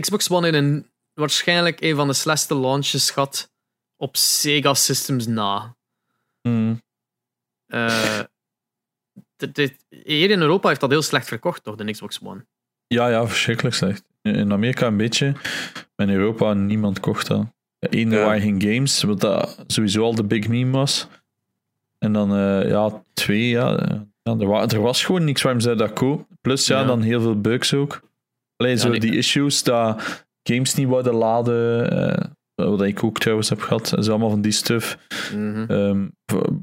Xbox 0.00 0.30
One 0.30 0.48
in 0.48 0.54
een, 0.54 0.86
waarschijnlijk 1.14 1.80
een 1.80 1.96
van 1.96 2.06
de 2.06 2.12
slechtste 2.12 2.56
launches 2.56 3.10
gehad 3.10 3.50
op 3.96 4.16
Sega 4.16 4.74
Systems 4.74 5.26
na. 5.26 5.76
Hmm. 6.40 6.82
Eh, 7.66 8.20
dit- 9.36 9.54
dit- 9.54 9.84
hier 9.88 10.30
in 10.30 10.40
Europa 10.40 10.68
heeft 10.68 10.80
dat 10.80 10.90
heel 10.90 11.02
slecht 11.02 11.26
verkocht, 11.28 11.62
toch, 11.64 11.76
de 11.76 11.90
Xbox 11.92 12.18
One? 12.22 12.46
Ja, 12.86 13.08
ja, 13.08 13.26
verschrikkelijk 13.26 13.74
slecht. 13.74 14.04
In 14.22 14.52
Amerika 14.52 14.86
een 14.86 14.96
beetje, 14.96 15.32
maar 15.96 16.08
in 16.08 16.14
Europa 16.14 16.52
niemand 16.54 17.00
kocht 17.00 17.26
dat. 17.26 17.46
Eén, 17.78 18.10
Ja. 18.10 18.24
waren 18.24 18.40
geen 18.40 18.62
games, 18.62 19.02
wat 19.02 19.20
dat 19.20 19.64
sowieso 19.66 20.02
al 20.02 20.14
de 20.14 20.24
big 20.24 20.48
meme 20.48 20.70
was. 20.72 21.06
En 22.02 22.12
dan, 22.12 22.34
eh, 22.36 22.68
ja, 22.68 23.04
twee, 23.14 23.48
ja. 23.48 23.70
ja 24.22 24.36
er, 24.38 24.46
wa- 24.46 24.66
er 24.68 24.80
was 24.80 25.04
gewoon 25.04 25.24
niks 25.24 25.42
waarom 25.42 25.60
zij 25.60 25.74
dat 25.74 25.92
koop. 25.92 26.26
Plus, 26.40 26.66
ja, 26.66 26.80
Ja. 26.80 26.86
dan 26.86 27.02
heel 27.02 27.20
veel 27.20 27.40
bugs 27.40 27.74
ook. 27.74 28.00
Alleen 28.56 28.78
zo 28.78 28.90
die- 28.90 29.00
die 29.00 29.16
issues 29.16 29.62
dat 29.62 30.02
games 30.42 30.74
niet 30.74 30.88
wilden 30.88 31.14
laden, 31.14 31.90
eh, 31.90 32.24
wat 32.54 32.82
ik 32.82 33.04
ook 33.04 33.18
trouwens 33.18 33.48
heb 33.48 33.60
gehad, 33.60 33.88
dat 33.88 33.98
is 33.98 34.08
allemaal 34.08 34.30
van 34.30 34.40
die 34.42 34.52
stuff. 34.52 34.98
Mhm. 35.34 35.64
Ehm, 35.70 36.06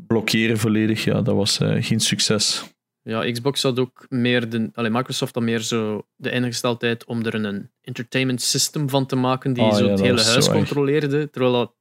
blokkeren 0.07 0.57
volledig, 0.57 1.03
ja, 1.03 1.21
dat 1.21 1.35
was 1.35 1.59
eh, 1.59 1.75
geen 1.83 1.99
succes. 1.99 2.63
Ja, 3.01 3.31
Xbox 3.31 3.63
had 3.63 3.79
ook 3.79 4.05
meer 4.09 4.49
de, 4.49 4.69
allee, 4.73 4.91
Microsoft 4.91 5.35
had 5.35 5.43
meer 5.43 5.59
zo 5.59 6.01
de 6.15 6.31
ingesteldheid 6.31 7.05
om 7.05 7.25
er 7.25 7.33
een 7.35 7.69
entertainment 7.81 8.41
system 8.41 8.89
van 8.89 9.05
te 9.05 9.15
maken 9.15 9.53
die 9.53 9.63
Ah, 9.63 9.75
zo 9.75 9.87
het 9.89 9.99
hele 10.01 10.21
huis 10.23 10.49
controleerde. 10.49 11.29
Terwijl 11.29 11.53
dat 11.53 11.73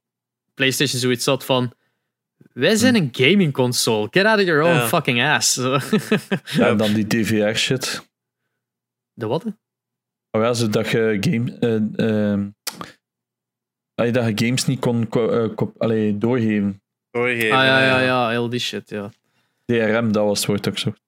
PlayStation 0.53 0.99
zoiets 0.99 1.25
had 1.25 1.45
van. 1.45 1.71
Wij 2.53 2.75
zijn 2.75 2.95
een 2.95 3.09
gaming 3.11 3.53
console. 3.53 4.07
Get 4.11 4.25
out 4.25 4.39
of 4.39 4.45
your 4.45 4.61
own 4.63 4.73
Ja. 4.73 4.87
fucking 4.87 5.21
ass. 5.23 5.53
Zo. 5.53 5.77
Ja, 6.59 6.67
en 6.67 6.77
dan 6.77 6.93
die 6.93 7.07
DVR 7.07 7.55
shit. 7.57 8.09
De 9.13 9.27
wat? 9.27 9.43
Oh 10.31 10.41
ja, 10.41 10.53
zodat 10.53 10.89
je 10.89 11.17
game, 11.19 11.57
eh, 11.59 12.31
ehm, 12.31 12.49
dat 13.95 14.25
je 14.39 14.45
games 14.45 14.65
niet 14.65 14.79
kon 14.79 15.07
ko- 15.09 15.29
eh, 15.29 15.55
kop- 15.55 15.81
allee, 15.81 16.17
doorgeven. 16.17 16.81
Doorgeven. 17.11 17.57
Ah 17.57 17.63
ja, 17.65 17.79
ja, 17.85 17.99
ja, 17.99 18.29
heel 18.29 18.49
die 18.49 18.59
shit, 18.59 18.89
ja. 18.89 19.11
DRM, 19.65 20.11
dat 20.11 20.25
was 20.25 20.37
het 20.37 20.47
woord 20.47 20.63
dat 20.63 20.73
ik 20.73 20.79
zocht. 20.79 21.01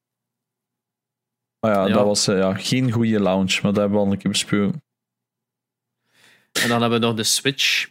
Maar 1.59 1.71
ja, 1.75 1.85
Ja. 1.87 1.93
dat 1.93 2.05
was 2.05 2.27
eh, 2.27 2.37
ja, 2.37 2.53
geen 2.53 2.91
goede 2.91 3.19
launch, 3.19 3.53
maar 3.61 3.71
dat 3.73 3.81
hebben 3.81 3.99
we 3.99 4.05
al 4.05 4.11
een 4.11 4.17
keer 4.17 4.31
besproken. 4.31 4.83
En 6.61 6.67
dan 6.69 6.81
hebben 6.81 6.99
we 6.99 7.05
nog 7.05 7.15
de 7.15 7.23
Switch. 7.23 7.89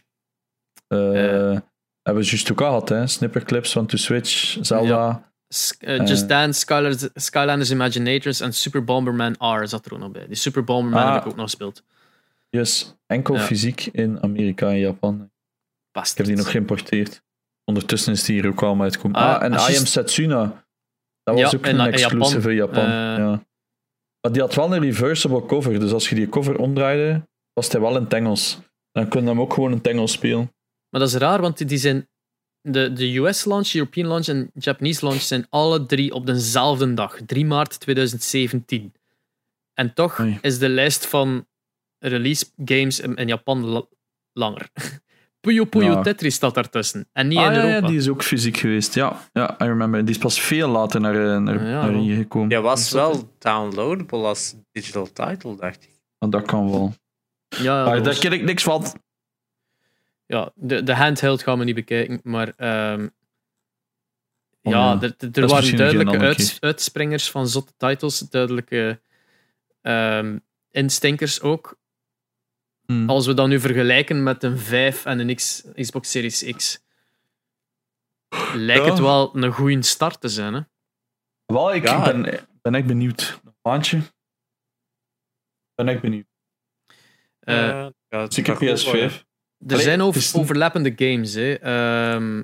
Eh, 0.87 1.51
Eh. 1.53 1.59
Hebben 2.03 2.23
we 2.23 2.29
juist 2.29 2.51
ook 2.51 2.61
al 2.61 2.67
gehad, 2.67 2.89
hè? 2.89 3.07
Snipperclips 3.07 3.71
van 3.71 3.85
To 3.85 3.97
Switch, 3.97 4.57
Zelda. 4.61 5.31
S- 5.47 5.75
eh, 5.79 5.97
Just 5.97 6.21
Eh. 6.21 6.27
Dance, 6.27 6.59
Skylanders, 6.59 7.09
Skylanders 7.13 7.71
Imaginators 7.71 8.39
en 8.39 8.53
Super 8.53 8.83
Bomberman 8.83 9.35
R 9.59 9.67
zat 9.67 9.85
er 9.85 9.93
ook 9.93 9.99
nog 9.99 10.11
bij. 10.11 10.27
Die 10.27 10.35
Super 10.35 10.63
Bomberman 10.63 11.03
Ah. 11.03 11.13
heb 11.13 11.21
ik 11.21 11.27
ook 11.27 11.35
nog 11.35 11.45
gespeeld. 11.45 11.83
Yes, 12.49 12.95
enkel 13.07 13.35
Ja. 13.35 13.41
fysiek 13.41 13.85
in 13.85 14.23
Amerika 14.23 14.67
en 14.69 14.79
Japan. 14.79 15.29
Bastard. 15.91 16.11
Ik 16.11 16.17
heb 16.17 16.25
die 16.25 16.35
nog 16.35 16.51
geïmporteerd. 16.51 17.21
Ondertussen 17.65 18.13
is 18.13 18.23
die 18.23 18.41
hier 18.41 18.49
ook 18.51 18.63
al 18.63 18.81
uitgekomen. 18.81 19.17
Ah, 19.21 19.35
Ah, 19.35 19.43
en 19.43 19.51
I 19.53 19.77
Am 19.77 19.85
Setsuna. 19.85 20.65
Dat 21.23 21.37
Ja, 21.37 21.43
was 21.43 21.55
ook 21.55 21.65
een 21.65 21.79
exclusive 21.79 22.49
in 22.49 22.55
Japan. 22.55 22.83
Japan. 22.83 22.91
Eh. 23.13 23.17
ja. 23.17 23.43
Maar 24.21 24.31
die 24.31 24.41
had 24.41 24.55
wel 24.55 24.75
een 24.75 24.81
reversible 24.81 25.45
cover. 25.45 25.79
Dus 25.79 25.91
als 25.91 26.09
je 26.09 26.15
die 26.15 26.29
cover 26.29 26.57
omdraaide, 26.57 27.27
was 27.53 27.71
hij 27.71 27.81
wel 27.81 27.95
in 27.97 28.03
het 28.03 28.13
Engels. 28.13 28.59
Dan 28.91 29.07
kun 29.07 29.21
je 29.21 29.27
hem 29.27 29.41
ook 29.41 29.53
gewoon 29.53 29.71
in 29.71 29.77
het 29.77 29.87
Engels 29.87 30.11
spelen. 30.11 30.51
Maar 30.91 31.01
dat 31.01 31.09
is 31.09 31.15
raar, 31.15 31.41
want 31.41 31.67
die 31.67 31.77
zijn. 31.77 32.09
De, 32.61 32.93
de 32.93 33.17
US 33.17 33.45
launch, 33.45 33.73
European 33.73 34.07
launch 34.07 34.27
en 34.27 34.51
Japanese 34.53 35.05
launch 35.05 35.21
zijn 35.21 35.45
alle 35.49 35.85
drie 35.85 36.13
op 36.13 36.25
dezelfde 36.25 36.93
dag, 36.93 37.17
3 37.25 37.45
maart 37.45 37.79
2017. 37.79 38.93
En 39.73 39.93
toch 39.93 40.19
Oei. 40.19 40.37
is 40.41 40.59
de 40.59 40.69
lijst 40.69 41.05
van 41.05 41.47
release 41.99 42.45
games 42.65 42.99
in, 42.99 43.15
in 43.15 43.27
Japan 43.27 43.65
la- 43.65 43.85
langer. 44.33 44.69
Puyo 45.41 45.65
Puyo 45.65 45.91
Ja. 45.91 46.01
Tetris 46.01 46.35
staat 46.35 46.53
daartussen. 46.53 47.07
En 47.13 47.27
niet 47.27 47.37
ah, 47.37 47.45
in 47.45 47.51
ja, 47.51 47.57
Europa. 47.57 47.75
ja, 47.85 47.87
die 47.87 47.97
is 47.97 48.07
ook 48.09 48.23
fysiek 48.23 48.57
geweest. 48.57 48.93
Ja, 48.93 49.29
ja, 49.33 49.55
I 49.61 49.63
remember. 49.65 50.05
Die 50.05 50.15
is 50.15 50.21
pas 50.21 50.39
veel 50.41 50.69
later 50.69 51.01
naar, 51.01 51.33
eh, 51.35 51.37
naar, 51.41 51.67
Ja, 51.67 51.89
hier 51.99 52.15
gekomen. 52.15 52.49
Die 52.49 52.57
was 52.57 52.91
wel 52.91 53.33
downloadable 53.39 54.17
als 54.25 54.55
digital 54.71 55.11
title, 55.13 55.55
dacht 55.55 55.83
ik. 55.83 55.89
Maar 56.19 56.29
dat 56.29 56.45
kan 56.45 56.71
wel. 56.71 56.93
Ja, 57.47 57.61
ja, 57.63 57.85
daar 57.85 58.03
was- 58.03 58.19
ken 58.19 58.31
ik 58.31 58.43
niks 58.43 58.63
van. 58.63 58.83
Ja 60.31 60.51
de, 60.55 60.83
de 60.83 60.93
handheld 60.95 61.43
gaan 61.43 61.57
we 61.59 61.63
niet 61.63 61.75
bekijken, 61.75 62.19
maar 62.23 62.53
ehm, 62.57 63.07
Oh, 64.63 64.71
ja, 64.73 65.01
er, 65.01 65.15
er 65.31 65.47
waren 65.47 65.75
duidelijke 65.77 66.11
andere 66.11 66.25
uits- 66.25 66.59
uitspringers 66.61 67.31
van 67.31 67.47
zotte 67.47 67.73
titles, 67.77 68.19
duidelijke 68.19 69.01
ehm, 69.81 70.37
instinkers 70.71 71.41
ook. 71.41 71.79
Hmm. 72.85 73.09
Als 73.09 73.25
we 73.25 73.33
dat 73.33 73.47
nu 73.47 73.59
vergelijken 73.59 74.23
met 74.23 74.43
een 74.43 74.57
5 74.57 75.05
en 75.05 75.19
een 75.19 75.35
X, 75.35 75.63
Xbox 75.75 76.11
Series 76.11 76.43
X, 76.55 76.83
lijkt 78.53 78.85
Ja. 78.85 78.89
het 78.89 78.99
wel 78.99 79.35
een 79.35 79.51
goede 79.51 79.81
start 79.81 80.21
te 80.21 80.29
zijn. 80.29 80.53
Hè? 80.53 80.61
Wel, 81.45 81.73
ik 81.73 81.83
Ja. 81.87 82.03
ben, 82.03 82.47
ben 82.61 82.75
echt 82.75 82.85
benieuwd. 82.85 83.39
Een 83.45 83.55
maandje. 83.61 84.01
Ben 85.75 85.87
echt 85.87 86.01
benieuwd. 86.01 86.25
Eh, 87.39 87.69
Eh, 87.69 87.87
ja, 88.07 88.29
Zeker 88.31 88.55
kan 88.57 88.67
goed 88.67 88.83
worden. 88.83 89.09
PS5. 89.09 89.25
Er 89.67 89.71
Allee, 89.71 89.83
zijn 89.83 90.01
over, 90.01 90.39
overlappende 90.39 90.93
games. 90.95 91.33
Hè. 91.33 91.53
Ehm, 91.53 92.43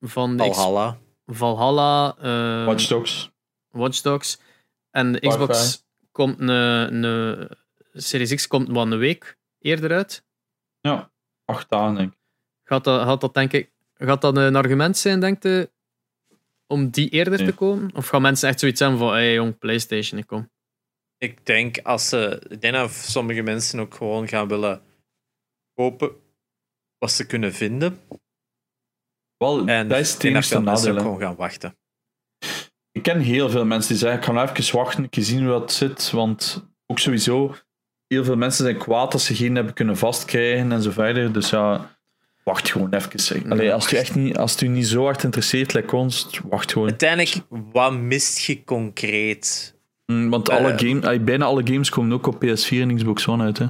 van 0.00 0.36
de 0.36 0.44
Valhalla. 0.44 0.98
Valhalla, 1.26 2.16
ehm, 2.20 2.64
Watch 2.64 2.86
Dogs. 2.86 3.30
Watch 3.68 4.00
Dogs. 4.00 4.38
En 4.90 5.12
de 5.12 5.20
Xbox 5.20 5.84
komt 6.12 6.40
een, 6.40 6.48
een 7.02 7.48
Series 7.92 8.34
X 8.34 8.46
komt 8.46 8.68
wel 8.68 8.82
een 8.82 8.98
week 8.98 9.38
eerder 9.58 9.92
uit. 9.92 10.24
Ja, 10.80 11.10
acht 11.44 11.70
dagen 11.70 11.94
denk 11.94 12.12
ik. 12.12 12.18
Gaat 12.64 12.84
dat, 12.84 13.02
gaat 13.02 13.20
dat 13.20 13.34
denk 13.34 13.52
ik 13.52 13.70
gaat 13.98 14.20
dat 14.20 14.36
een 14.36 14.56
argument 14.56 14.96
zijn, 14.96 15.20
denkt 15.20 15.42
je, 15.42 15.70
om 16.66 16.90
die 16.90 17.08
eerder 17.08 17.38
Nee. 17.38 17.46
te 17.46 17.52
komen? 17.54 17.90
Of 17.94 18.08
gaan 18.08 18.22
mensen 18.22 18.48
echt 18.48 18.60
zoiets 18.60 18.80
hebben 18.80 18.98
van, 18.98 19.12
hey 19.12 19.34
jong, 19.34 19.58
PlayStation, 19.58 20.20
ik 20.20 20.26
kom. 20.26 20.50
Ik 21.18 21.46
denk 21.46 21.78
als 21.78 22.08
ze. 22.08 22.42
Ik 22.48 22.60
denk 22.60 22.74
dat 22.74 22.90
sommige 22.90 23.42
mensen 23.42 23.80
ook 23.80 23.94
gewoon 23.94 24.28
gaan 24.28 24.48
willen 24.48 24.82
kopen 25.74 26.10
wat 26.98 27.12
ze 27.12 27.26
kunnen 27.26 27.52
vinden. 27.52 27.98
Wel, 29.36 29.66
En 29.66 29.88
dat 29.88 29.98
is 29.98 30.12
het 30.12 30.22
ik 30.24 30.36
ook 30.36 30.62
nadeel. 30.62 30.98
gewoon 30.98 31.20
gaan 31.20 31.36
wachten. 31.36 31.76
Ik 32.92 33.02
ken 33.02 33.20
heel 33.20 33.50
veel 33.50 33.64
mensen 33.64 33.90
die 33.90 33.98
zeggen, 33.98 34.18
ik 34.18 34.24
ga 34.24 34.32
nou 34.32 34.48
even 34.48 34.76
wachten, 34.76 35.02
een 35.02 35.08
keer 35.08 35.22
zien 35.22 35.40
hoe 35.40 35.48
dat 35.48 35.72
zit, 35.72 36.10
want 36.10 36.68
ook 36.86 36.98
sowieso, 36.98 37.54
heel 38.06 38.24
veel 38.24 38.36
mensen 38.36 38.64
zijn 38.64 38.78
kwaad 38.78 39.12
als 39.12 39.24
ze 39.24 39.34
geen 39.34 39.54
hebben 39.54 39.74
kunnen 39.74 39.96
vastkrijgen 39.96 40.72
en 40.72 40.82
zo 40.82 40.90
verder, 40.90 41.32
dus 41.32 41.50
ja, 41.50 41.96
wacht 42.44 42.70
gewoon 42.70 42.92
even. 42.92 43.20
zeg. 43.20 43.44
Allee, 43.48 43.72
als, 43.72 43.84
het 43.84 43.92
u 43.92 43.96
echt 43.96 44.14
niet, 44.14 44.36
als 44.38 44.52
het 44.52 44.60
u 44.60 44.68
niet 44.68 44.86
zo 44.86 45.04
hard 45.04 45.22
interesseert, 45.24 45.72
like 45.74 45.96
ons, 45.96 46.40
wacht 46.44 46.72
gewoon. 46.72 46.88
Uiteindelijk, 46.88 47.40
wat 47.48 47.92
mist 47.92 48.38
je 48.38 48.64
concreet? 48.64 49.76
Mm, 50.06 50.30
Want 50.30 50.48
Eh, 50.48 50.56
alle 50.56 50.74
bijna 51.20 51.44
alle 51.44 51.66
games 51.66 51.90
komen 51.90 52.12
ook 52.12 52.26
op 52.26 52.44
PS4 52.44 52.80
en 52.80 52.96
Xbox 52.96 53.28
One 53.28 53.44
uit. 53.44 53.58
Hè. 53.58 53.66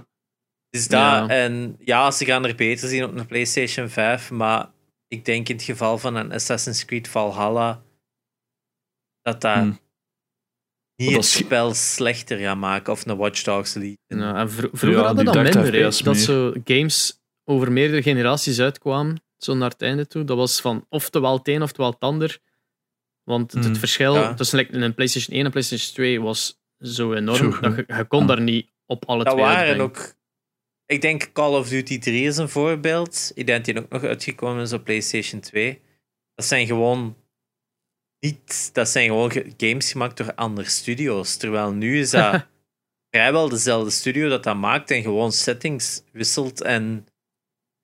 Is 0.71 0.89
dat, 0.89 1.01
Ja. 1.01 1.29
En 1.29 1.77
ja, 1.79 2.11
ze 2.11 2.25
gaan 2.25 2.45
er 2.45 2.55
beter 2.55 2.89
zien 2.89 3.05
op 3.05 3.17
een 3.17 3.27
PlayStation 3.27 3.89
5, 3.89 4.31
maar 4.31 4.71
ik 5.09 5.25
denk 5.25 5.49
in 5.49 5.55
het 5.57 5.65
geval 5.65 5.99
van 5.99 6.15
een 6.15 6.33
Assassin's 6.33 6.85
Creed 6.85 7.09
Valhalla 7.09 7.83
dat 9.23 9.41
dat 9.41 9.55
Hmm. 9.55 9.79
niet 10.97 11.13
Dat 11.13 11.17
het 11.25 11.25
spel 11.25 11.75
slechter 11.75 12.39
gaat 12.39 12.57
maken 12.57 12.93
of 12.93 13.07
een 13.07 13.17
Watch 13.17 13.43
Dogs 13.43 13.75
Legion. 13.75 13.97
Ja, 14.07 14.35
en 14.37 14.51
vro- 14.51 14.69
vroeger 14.73 15.01
Ja, 15.01 15.07
hadden 15.07 15.25
dat 15.25 15.35
30 15.35 15.63
minder, 15.63 16.03
dat 16.05 16.17
zo 16.17 16.53
games 16.65 17.21
over 17.45 17.73
meerdere 17.73 18.03
generaties 18.03 18.61
uitkwamen, 18.61 19.23
zo 19.37 19.55
naar 19.55 19.71
het 19.71 19.83
einde 19.83 20.07
toe. 20.07 20.25
Dat 20.25 20.37
was 20.37 20.61
van 20.61 20.87
oftewel 20.89 21.37
het 21.37 21.49
een 21.49 21.63
oftewel 21.63 21.91
het 21.91 22.01
ander. 22.01 22.39
Want 23.25 23.53
het, 23.53 23.61
Hmm. 23.61 23.71
het 23.71 23.79
verschil 23.79 24.15
Ja. 24.15 24.35
tussen 24.35 24.59
like, 24.59 24.73
een 24.77 24.95
PlayStation 24.95 25.37
1 25.37 25.45
en 25.45 25.51
PlayStation 25.51 25.95
2 25.95 26.21
was 26.21 26.61
zo 26.79 27.13
enorm 27.13 27.37
Zo 27.53 27.61
dat 27.61 27.77
je, 27.77 27.85
je 27.97 28.05
kon 28.05 28.21
Ja. 28.21 28.27
daar 28.27 28.41
niet 28.41 28.71
op 28.87 29.05
alle 29.07 29.25
dat 29.25 29.33
twee 29.33 29.45
waren 29.45 29.59
uitbrengen. 29.59 29.85
ook. 29.85 30.17
Ik 30.91 31.01
denk 31.01 31.33
Call 31.33 31.55
of 31.59 31.69
Duty 31.69 31.99
3 31.99 32.27
is 32.27 32.37
een 32.37 32.49
voorbeeld. 32.49 33.33
Ik 33.35 33.47
denk 33.47 33.65
die 33.65 33.79
ook 33.79 33.89
nog 33.89 34.03
uitgekomen 34.03 34.63
is 34.63 34.73
op 34.73 34.85
PlayStation 34.85 35.41
2. 35.41 35.81
Dat 36.35 36.45
zijn 36.45 36.67
gewoon 36.67 37.17
niet. 38.21 38.75
Dat 38.75 38.89
zijn 38.89 39.07
gewoon 39.09 39.31
ge- 39.31 39.53
games 39.57 39.93
gemaakt 39.93 40.17
door 40.17 40.35
andere 40.35 40.69
studio's. 40.69 41.37
Terwijl 41.37 41.73
nu 41.73 41.99
is 41.99 42.11
dat 42.11 42.47
vrijwel 43.11 43.49
dezelfde 43.49 43.91
studio 43.91 44.29
dat 44.29 44.43
dat 44.43 44.57
maakt 44.57 44.91
en 44.91 45.03
gewoon 45.03 45.33
settings 45.33 46.03
wisselt 46.13 46.61
en 46.63 47.07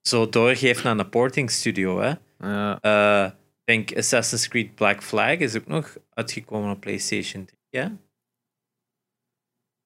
zo 0.07 0.29
doorgeeft 0.29 0.83
naar 0.83 0.97
een 0.99 1.09
porting 1.09 1.51
studio. 1.51 1.99
Hè. 1.99 2.13
Ja, 2.39 2.79
Eh, 2.81 3.31
ik 3.35 3.63
denk 3.65 3.97
Assassin's 3.97 4.47
Creed 4.47 4.75
Black 4.75 5.03
Flag 5.03 5.37
is 5.37 5.55
ook 5.55 5.67
nog 5.67 5.97
uitgekomen 6.09 6.71
op 6.71 6.79
PlayStation 6.79 7.45
3. 7.69 7.83
Hè? 7.83 7.89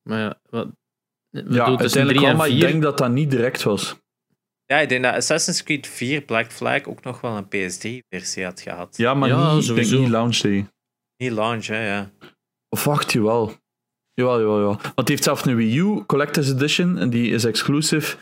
maar 0.10 0.20
ja, 0.20 0.40
wat, 0.50 0.68
Ja, 1.30 1.42
bedoel, 1.44 1.66
uiteindelijk 1.80 2.18
3 2.18 2.22
wel, 2.22 2.36
maar 2.36 2.48
ik 2.48 2.54
4 2.54 2.68
denk 2.68 2.82
dat 2.82 2.98
dat 2.98 3.12
niet 3.12 3.30
direct 3.32 3.64
was. 3.64 3.96
Ja, 4.66 4.78
ik 4.80 4.90
denk 4.90 5.04
dat 5.04 5.14
Assassin's 5.14 5.64
Creed 5.64 5.88
4 5.88 6.22
Black 6.22 6.52
Flag 6.52 6.84
ook 6.84 7.04
nog 7.04 7.22
wel 7.22 7.38
een 7.38 7.46
PS3-versie 7.46 8.44
had 8.44 8.62
gehad. 8.62 8.98
Ja, 8.98 9.14
maar 9.14 9.30
Ja, 9.30 9.36
niet, 9.36 9.46
ik 9.46 9.52
denk 9.54 9.86
sowieso. 9.86 10.00
niet 10.00 10.10
launch 10.10 10.38
day. 10.38 10.68
Niet 11.18 11.32
launch, 11.32 11.66
hè, 11.66 11.88
ja. 11.88 12.12
Of 12.70 12.84
wacht, 12.84 13.12
jawel. 13.12 13.54
Jawel, 14.14 14.40
jawel, 14.40 14.56
jawel. 14.58 14.76
Want 14.82 14.96
het 14.96 15.08
heeft 15.08 15.24
zelfs 15.24 15.46
een 15.46 15.56
Wii 15.56 15.78
U 15.78 16.04
Collector's 16.06 16.50
Edition 16.50 16.98
en 16.98 17.10
die 17.10 17.32
is 17.32 17.44
exclusive. 17.46 18.18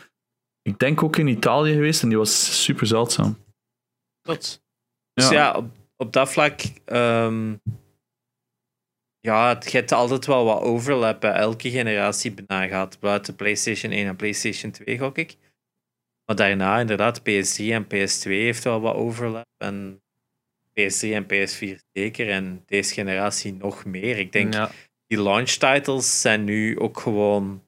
Ik 0.62 0.78
denk 0.78 1.02
ook 1.02 1.16
in 1.16 1.26
Italië 1.26 1.72
geweest 1.72 2.02
en 2.02 2.08
die 2.08 2.18
was 2.18 2.62
super 2.64 2.86
zeldzaam. 2.86 3.38
Tot. 4.20 4.62
Dus 5.14 5.28
ja, 5.28 5.52
op, 5.56 5.66
op 5.96 6.12
dat 6.12 6.30
vlak. 6.32 6.60
ehm, 6.84 7.54
ja, 9.20 9.48
het 9.48 9.72
hebt 9.72 9.92
altijd 9.92 10.26
wel 10.26 10.44
wat 10.44 10.62
overlap. 10.62 11.22
hè. 11.22 11.28
Elke 11.28 11.70
generatie 11.70 12.34
gaat. 12.48 13.00
Buiten 13.00 13.36
PlayStation 13.36 13.92
1 13.92 14.06
en 14.06 14.16
PlayStation 14.16 14.72
2, 14.72 14.98
gok 14.98 15.18
ik. 15.18 15.36
Maar 16.24 16.36
daarna, 16.36 16.78
inderdaad, 16.80 17.20
PS3 17.20 17.64
en 17.64 17.84
PS2 17.84 18.22
heeft 18.22 18.64
wel 18.64 18.80
wat 18.80 18.94
overlap. 18.94 19.46
En 19.56 20.02
PS3 20.70 21.08
en 21.12 21.24
PS4 21.24 21.80
zeker. 21.92 22.30
En 22.30 22.62
deze 22.66 22.94
generatie 22.94 23.52
nog 23.52 23.84
meer. 23.84 24.18
Ik 24.18 24.32
denk, 24.32 24.54
ja, 24.54 24.70
die 25.06 25.22
launch 25.22 25.50
titles 25.50 26.20
zijn 26.20 26.44
nu 26.44 26.78
ook 26.78 27.00
gewoon 27.00 27.64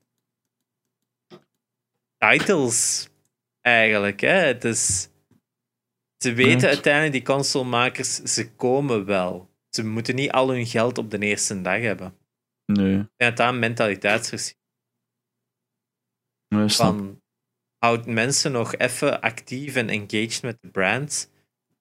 titles 2.19 3.09
eigenlijk. 3.61 4.21
Hè? 4.21 4.29
Het 4.29 4.65
is, 4.65 5.09
ze 6.17 6.33
weten 6.33 6.69
uiteindelijk, 6.69 7.13
die 7.13 7.35
consolemakers, 7.35 8.15
ze 8.15 8.51
komen 8.51 9.05
wel. 9.05 9.50
Ze 9.71 9.85
moeten 9.85 10.15
niet 10.15 10.31
al 10.31 10.51
hun 10.51 10.67
geld 10.67 10.99
op 10.99 11.11
de 11.11 11.19
eerste 11.19 11.61
dag 11.61 11.81
hebben. 11.81 12.19
Nee, 12.65 12.95
denk 12.95 13.09
dat 13.17 13.37
dat 13.37 13.49
een 13.49 13.59
mentaliteitsverschil 13.59 14.59
nee 16.55 16.69
van 16.69 17.23
houdt 17.79 18.07
mensen 18.07 18.53
nog 18.53 18.77
even 18.77 19.21
actief 19.21 19.77
en 19.77 19.89
engaged 19.89 20.43
met 20.43 20.61
de 20.61 20.69
brand. 20.69 21.31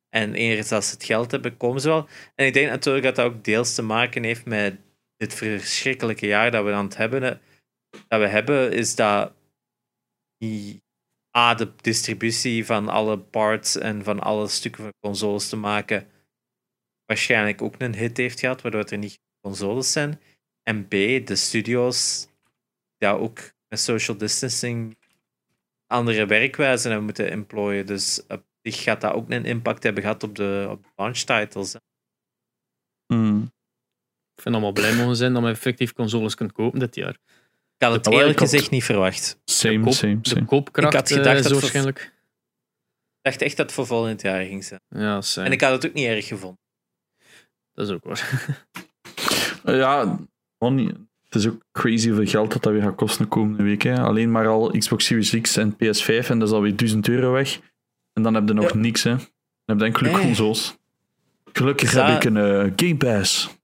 En 0.09 0.33
eens 0.33 0.71
als 0.71 0.87
ze 0.87 0.93
het 0.93 1.03
geld 1.03 1.31
hebben, 1.31 1.57
komen 1.57 1.81
ze 1.81 1.87
wel. 1.87 2.07
En 2.35 2.45
ik 2.45 2.53
denk 2.53 2.69
natuurlijk 2.69 3.05
dat 3.05 3.15
dat 3.15 3.25
ook 3.25 3.43
deels 3.43 3.75
te 3.75 3.81
maken 3.81 4.23
heeft 4.23 4.45
met 4.45 4.79
dit 5.17 5.33
verschrikkelijke 5.33 6.25
jaar 6.27 6.51
dat 6.51 6.65
we 6.65 6.73
aan 6.73 6.85
het 6.85 6.97
hebben. 6.97 7.41
Dat 8.07 8.19
we 8.19 8.27
hebben, 8.27 8.71
is 8.71 8.95
dat 8.95 9.33
die, 10.37 10.83
A, 11.37 11.53
de 11.53 11.75
distributie 11.75 12.65
van 12.65 12.87
alle 12.87 13.19
parts 13.19 13.77
en 13.77 14.03
van 14.03 14.19
alle 14.19 14.47
stukken 14.47 14.83
van 14.83 14.93
consoles 14.99 15.49
te 15.49 15.55
maken 15.55 16.07
waarschijnlijk 17.09 17.61
ook 17.61 17.75
een 17.77 17.95
hit 17.95 18.17
heeft 18.17 18.39
gehad, 18.39 18.61
waardoor 18.61 18.83
er 18.83 18.97
niet 18.97 19.19
consoles 19.41 19.91
zijn. 19.91 20.21
En 20.63 20.87
B, 20.87 20.89
de 21.27 21.35
studios 21.35 22.27
ja, 22.97 23.11
ook 23.11 23.39
met 23.67 23.79
social 23.79 24.17
distancing 24.17 24.97
andere 25.87 26.25
werkwijzen 26.25 26.87
hebben 26.87 27.05
moeten 27.05 27.31
employen. 27.31 27.85
Dus 27.85 28.21
op 28.27 28.43
zich 28.61 28.83
gaat 28.83 29.01
dat 29.01 29.13
ook 29.13 29.29
een 29.29 29.45
impact 29.45 29.83
hebben 29.83 30.03
gehad 30.03 30.23
op 30.23 30.35
de, 30.35 30.67
op 30.69 30.83
de 30.83 30.89
launch 30.95 31.17
titles. 31.17 31.73
hè. 31.73 31.79
Mm. 33.15 33.51
ik 34.35 34.41
vind 34.41 34.55
we 34.55 34.71
blij 34.73 34.95
mogen 34.95 35.15
zijn 35.15 35.33
dat 35.33 35.43
we 35.43 35.49
effectief 35.49 35.93
consoles 35.93 36.35
kunnen 36.35 36.55
kopen 36.55 36.79
dit 36.79 36.95
jaar. 36.95 37.17
Ik 37.77 37.85
had 37.85 37.93
het 37.93 38.05
maar 38.05 38.13
eerlijk 38.13 38.39
gezegd 38.39 38.69
niet 38.69 38.83
verwacht. 38.83 39.39
Same, 39.45 39.79
koop- 39.83 39.93
same, 39.93 40.21
De 40.21 40.29
same. 40.29 40.45
koopkracht 40.45 40.93
Ik 40.93 40.99
had 40.99 41.11
gedacht 41.11 41.37
eh, 41.37 41.43
dat 41.43 41.51
waarschijnlijk. 41.51 41.99
Ik 41.99 43.21
dacht 43.21 43.41
echt 43.41 43.57
dat 43.57 43.65
het 43.65 43.75
voor 43.75 43.85
volgend 43.85 44.21
jaar 44.21 44.43
ging 44.45 44.63
zijn. 44.63 44.81
Ja, 44.89 45.21
same. 45.21 45.45
En 45.47 45.51
ik 45.51 45.61
had 45.61 45.71
het 45.71 45.85
ook 45.85 45.93
niet 45.93 46.05
erg 46.07 46.27
gevonden. 46.27 46.59
Dat 47.79 47.87
is 47.87 47.93
ook 47.93 48.03
waar. 48.03 48.57
Eh, 49.63 49.77
Ja, 49.77 50.19
het 51.23 51.35
is 51.35 51.47
ook 51.47 51.63
crazy 51.71 52.07
hoeveel 52.07 52.25
geld 52.27 52.51
dat, 52.53 52.63
dat 52.63 52.73
weer 52.73 52.81
gaat 52.81 52.95
kosten 52.95 53.23
de 53.23 53.29
komende 53.29 53.63
week. 53.63 53.81
Hè. 53.81 53.99
Alleen 53.99 54.31
maar 54.31 54.47
al 54.47 54.71
Xbox 54.77 55.05
Series 55.05 55.41
X 55.41 55.57
en 55.57 55.73
PS5 55.75 56.29
en 56.29 56.39
dat 56.39 56.47
is 56.47 56.53
alweer 56.53 56.75
1000 56.75 57.07
euro 57.07 57.31
weg. 57.31 57.59
En 58.13 58.23
dan 58.23 58.33
heb 58.33 58.47
je 58.47 58.53
nog 58.53 58.73
Ja. 58.73 58.77
niks. 58.79 59.03
Hè. 59.03 59.15
Dan 59.15 59.25
heb 59.65 59.79
je 59.79 59.85
enkele 59.85 60.11
Nee. 60.11 60.21
consoles. 60.21 60.77
Gelukkig 61.53 61.91
heb 61.91 62.07
ik 62.07 62.23
een 62.23 62.37
eh, 62.37 62.71
Game 62.75 62.97
Pass. 62.97 63.57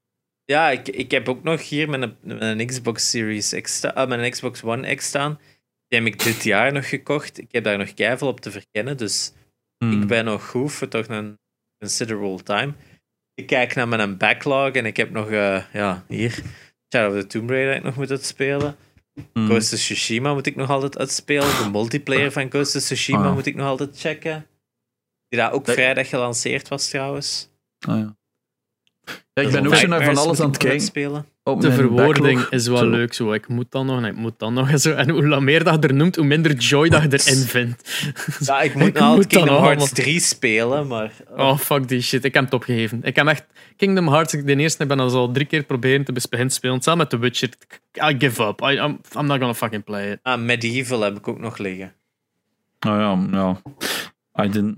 Ja, 0.45 0.69
ik, 0.69 0.87
ik 0.87 1.11
heb 1.11 1.29
ook 1.29 1.43
nog 1.43 1.69
hier 1.69 1.89
mijn, 1.89 2.15
mijn 2.21 2.65
Xbox 2.65 3.09
Series 3.09 3.49
X, 3.61 3.81
mijn 4.07 4.31
Xbox 4.31 4.63
One 4.63 4.95
X 4.95 5.05
staan. 5.05 5.39
Die 5.87 5.99
heb 5.99 6.07
ik 6.07 6.23
dit 6.23 6.43
jaar 6.43 6.71
nog 6.73 6.89
gekocht. 6.89 7.39
Ik 7.39 7.51
heb 7.51 7.63
daar 7.63 7.77
nog 7.77 7.93
keiveel 7.93 8.27
op 8.27 8.39
te 8.39 8.51
verkennen, 8.51 8.97
dus 8.97 9.33
Hmm. 9.77 10.01
ik 10.01 10.07
ben 10.07 10.25
nog 10.25 10.47
goed 10.49 10.71
voor 10.71 10.87
toch 10.87 11.07
een 11.07 11.39
considerable 11.79 12.43
time. 12.43 12.73
Ik 13.35 13.47
kijk 13.47 13.75
naar 13.75 13.87
mijn 13.87 14.17
backlog 14.17 14.71
en 14.71 14.85
ik 14.85 14.97
heb 14.97 15.09
nog, 15.11 15.29
eh, 15.29 15.63
ja, 15.73 16.03
hier, 16.07 16.41
Shadow 16.93 17.15
of 17.15 17.21
the 17.21 17.27
Tomb 17.27 17.49
Raider 17.49 17.75
ik 17.75 17.83
nog 17.83 17.95
moet 17.95 18.11
uitspelen. 18.11 18.75
Hmm. 19.33 19.45
Ghost 19.45 19.73
of 19.73 19.79
Tsushima 19.79 20.33
moet 20.33 20.45
ik 20.45 20.55
nog 20.55 20.69
altijd 20.69 20.97
uitspelen. 20.97 21.63
De 21.63 21.69
multiplayer 21.71 22.31
van 22.31 22.49
Ghost 22.49 22.75
of 22.75 22.81
Tsushima 22.81 23.27
Ah. 23.27 23.33
moet 23.33 23.45
ik 23.45 23.55
nog 23.55 23.67
altijd 23.67 23.99
checken. 23.99 24.47
Die 25.29 25.39
daar 25.39 25.51
ook 25.51 25.65
Dat- 25.65 25.75
vrijdag 25.75 26.09
gelanceerd 26.09 26.67
was 26.67 26.89
trouwens. 26.89 27.49
Ah, 27.79 27.97
ja. 27.97 28.15
Ja, 29.05 29.13
ik 29.13 29.23
Dus 29.33 29.51
ben 29.51 29.67
ook 29.67 29.75
zo 29.75 29.87
naar 29.87 30.03
van 30.03 30.17
alles 30.17 30.39
aan 30.39 30.47
het 30.49 30.57
kijken. 30.57 31.25
Op 31.47 31.61
De 31.61 31.71
verwoording 31.71 32.35
backlog. 32.37 32.49
is 32.51 32.67
wel 32.67 32.77
Zo. 32.77 32.89
leuk. 32.89 33.13
Zo. 33.13 33.31
Ik 33.33 33.47
moet 33.47 33.71
dan 33.71 33.85
nog 33.85 33.97
en 33.97 34.05
ik 34.05 34.15
moet 34.15 34.33
dan 34.39 34.53
nog. 34.53 34.69
en 34.69 34.79
Zo. 34.85 34.91
En 34.91 35.09
hoe 35.09 35.41
meer 35.41 35.63
dat 35.63 35.83
je 35.83 35.87
er 35.87 35.93
noemt, 35.93 36.15
hoe 36.15 36.25
minder 36.25 36.53
joy 36.53 36.89
dat 36.89 37.01
je 37.01 37.09
erin 37.11 37.43
vindt. 37.43 38.07
Ja, 38.39 38.61
ik 38.61 38.73
moet 38.75 38.87
Ik 38.87 38.95
dan 38.95 39.25
Kingdom 39.27 39.63
Hearts 39.63 39.91
3 39.93 40.19
spelen, 40.19 40.87
maar... 40.87 41.11
Oh, 41.35 41.57
fuck 41.57 41.87
die 41.87 42.01
shit. 42.01 42.23
Ik 42.25 42.33
heb 42.33 42.43
het 42.43 42.53
opgegeven. 42.53 43.03
Ik 43.03 43.15
heb 43.15 43.27
echt 43.27 43.45
Kingdom 43.77 44.07
Hearts, 44.07 44.31
de 44.33 44.55
eerste, 44.55 44.83
ik 44.83 44.89
ben 44.89 44.99
al 44.99 45.09
zo 45.09 45.31
drie 45.31 45.45
keer 45.45 45.63
proberen 45.63 46.05
te 46.05 46.11
beginnen 46.11 46.49
spelen. 46.49 46.81
Samen 46.81 46.97
met 46.99 47.09
The 47.09 47.17
Witcher. 47.17 47.49
I 48.09 48.15
give 48.19 48.43
up. 48.43 48.61
I, 48.61 48.65
I'm, 48.73 48.99
I'm 49.17 49.25
not 49.25 49.37
gonna 49.37 49.53
fucking 49.53 49.83
play 49.83 50.11
it. 50.11 50.19
Ah, 50.21 50.39
Medieval 50.41 51.01
heb 51.01 51.17
ik 51.17 51.27
ook 51.27 51.39
nog 51.39 51.57
liggen. 51.57 51.93
Ah 52.79 52.99
ja, 52.99 53.27
ja. 53.31 53.61
I 54.45 54.49
didn't... 54.49 54.77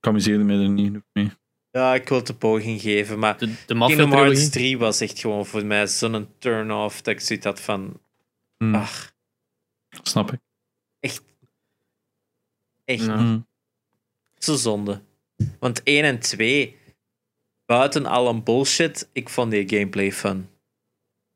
Ik 0.00 0.06
amuseerde 0.10 0.44
me 0.44 0.62
er 0.62 0.68
niet 0.68 0.86
genoeg 0.86 1.02
mee. 1.12 1.30
Ja, 1.76 1.94
ik 1.94 2.08
wil 2.08 2.18
het 2.18 2.28
een 2.28 2.38
poging 2.38 2.80
geven, 2.80 3.18
maar 3.18 3.38
De, 3.38 3.46
de 3.46 3.54
Kingdom 3.66 3.86
Hearts 3.86 4.08
Mafia-trilogie. 4.10 4.50
3 4.50 4.78
was 4.78 5.00
echt 5.00 5.18
gewoon 5.18 5.46
voor 5.46 5.64
mij 5.64 5.86
zo'n 5.86 6.28
turn-off 6.38 7.02
dat 7.02 7.14
ik 7.14 7.20
zoiets 7.20 7.44
had 7.44 7.60
van... 7.60 8.00
Hmm, 8.56 8.74
Ach, 8.74 9.14
Snap 10.02 10.32
ik. 10.32 10.40
echt 11.00 11.22
Ja. 12.84 13.16
Hmm. 13.16 13.46
zo 14.38 14.56
zonde. 14.56 15.02
Want 15.58 15.82
1 15.82 16.04
en 16.04 16.18
2 16.20 16.76
buiten 17.66 18.06
al 18.06 18.28
een 18.28 18.42
bullshit, 18.42 19.08
ik 19.12 19.28
vond 19.28 19.50
die 19.50 19.68
gameplay 19.68 20.12
fun. 20.12 20.48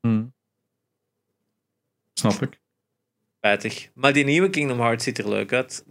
Hm. 0.01 0.25
Snap 2.13 2.43
ik. 2.43 2.61
Spijtig. 3.37 3.91
Maar 3.95 4.13
die 4.13 4.25
nieuwe 4.25 4.51
Kingdom 4.51 4.79
Hearts 4.81 5.05
ziet 5.05 5.19
er 5.19 5.29
leuk 5.29 5.53
uit. 5.53 5.85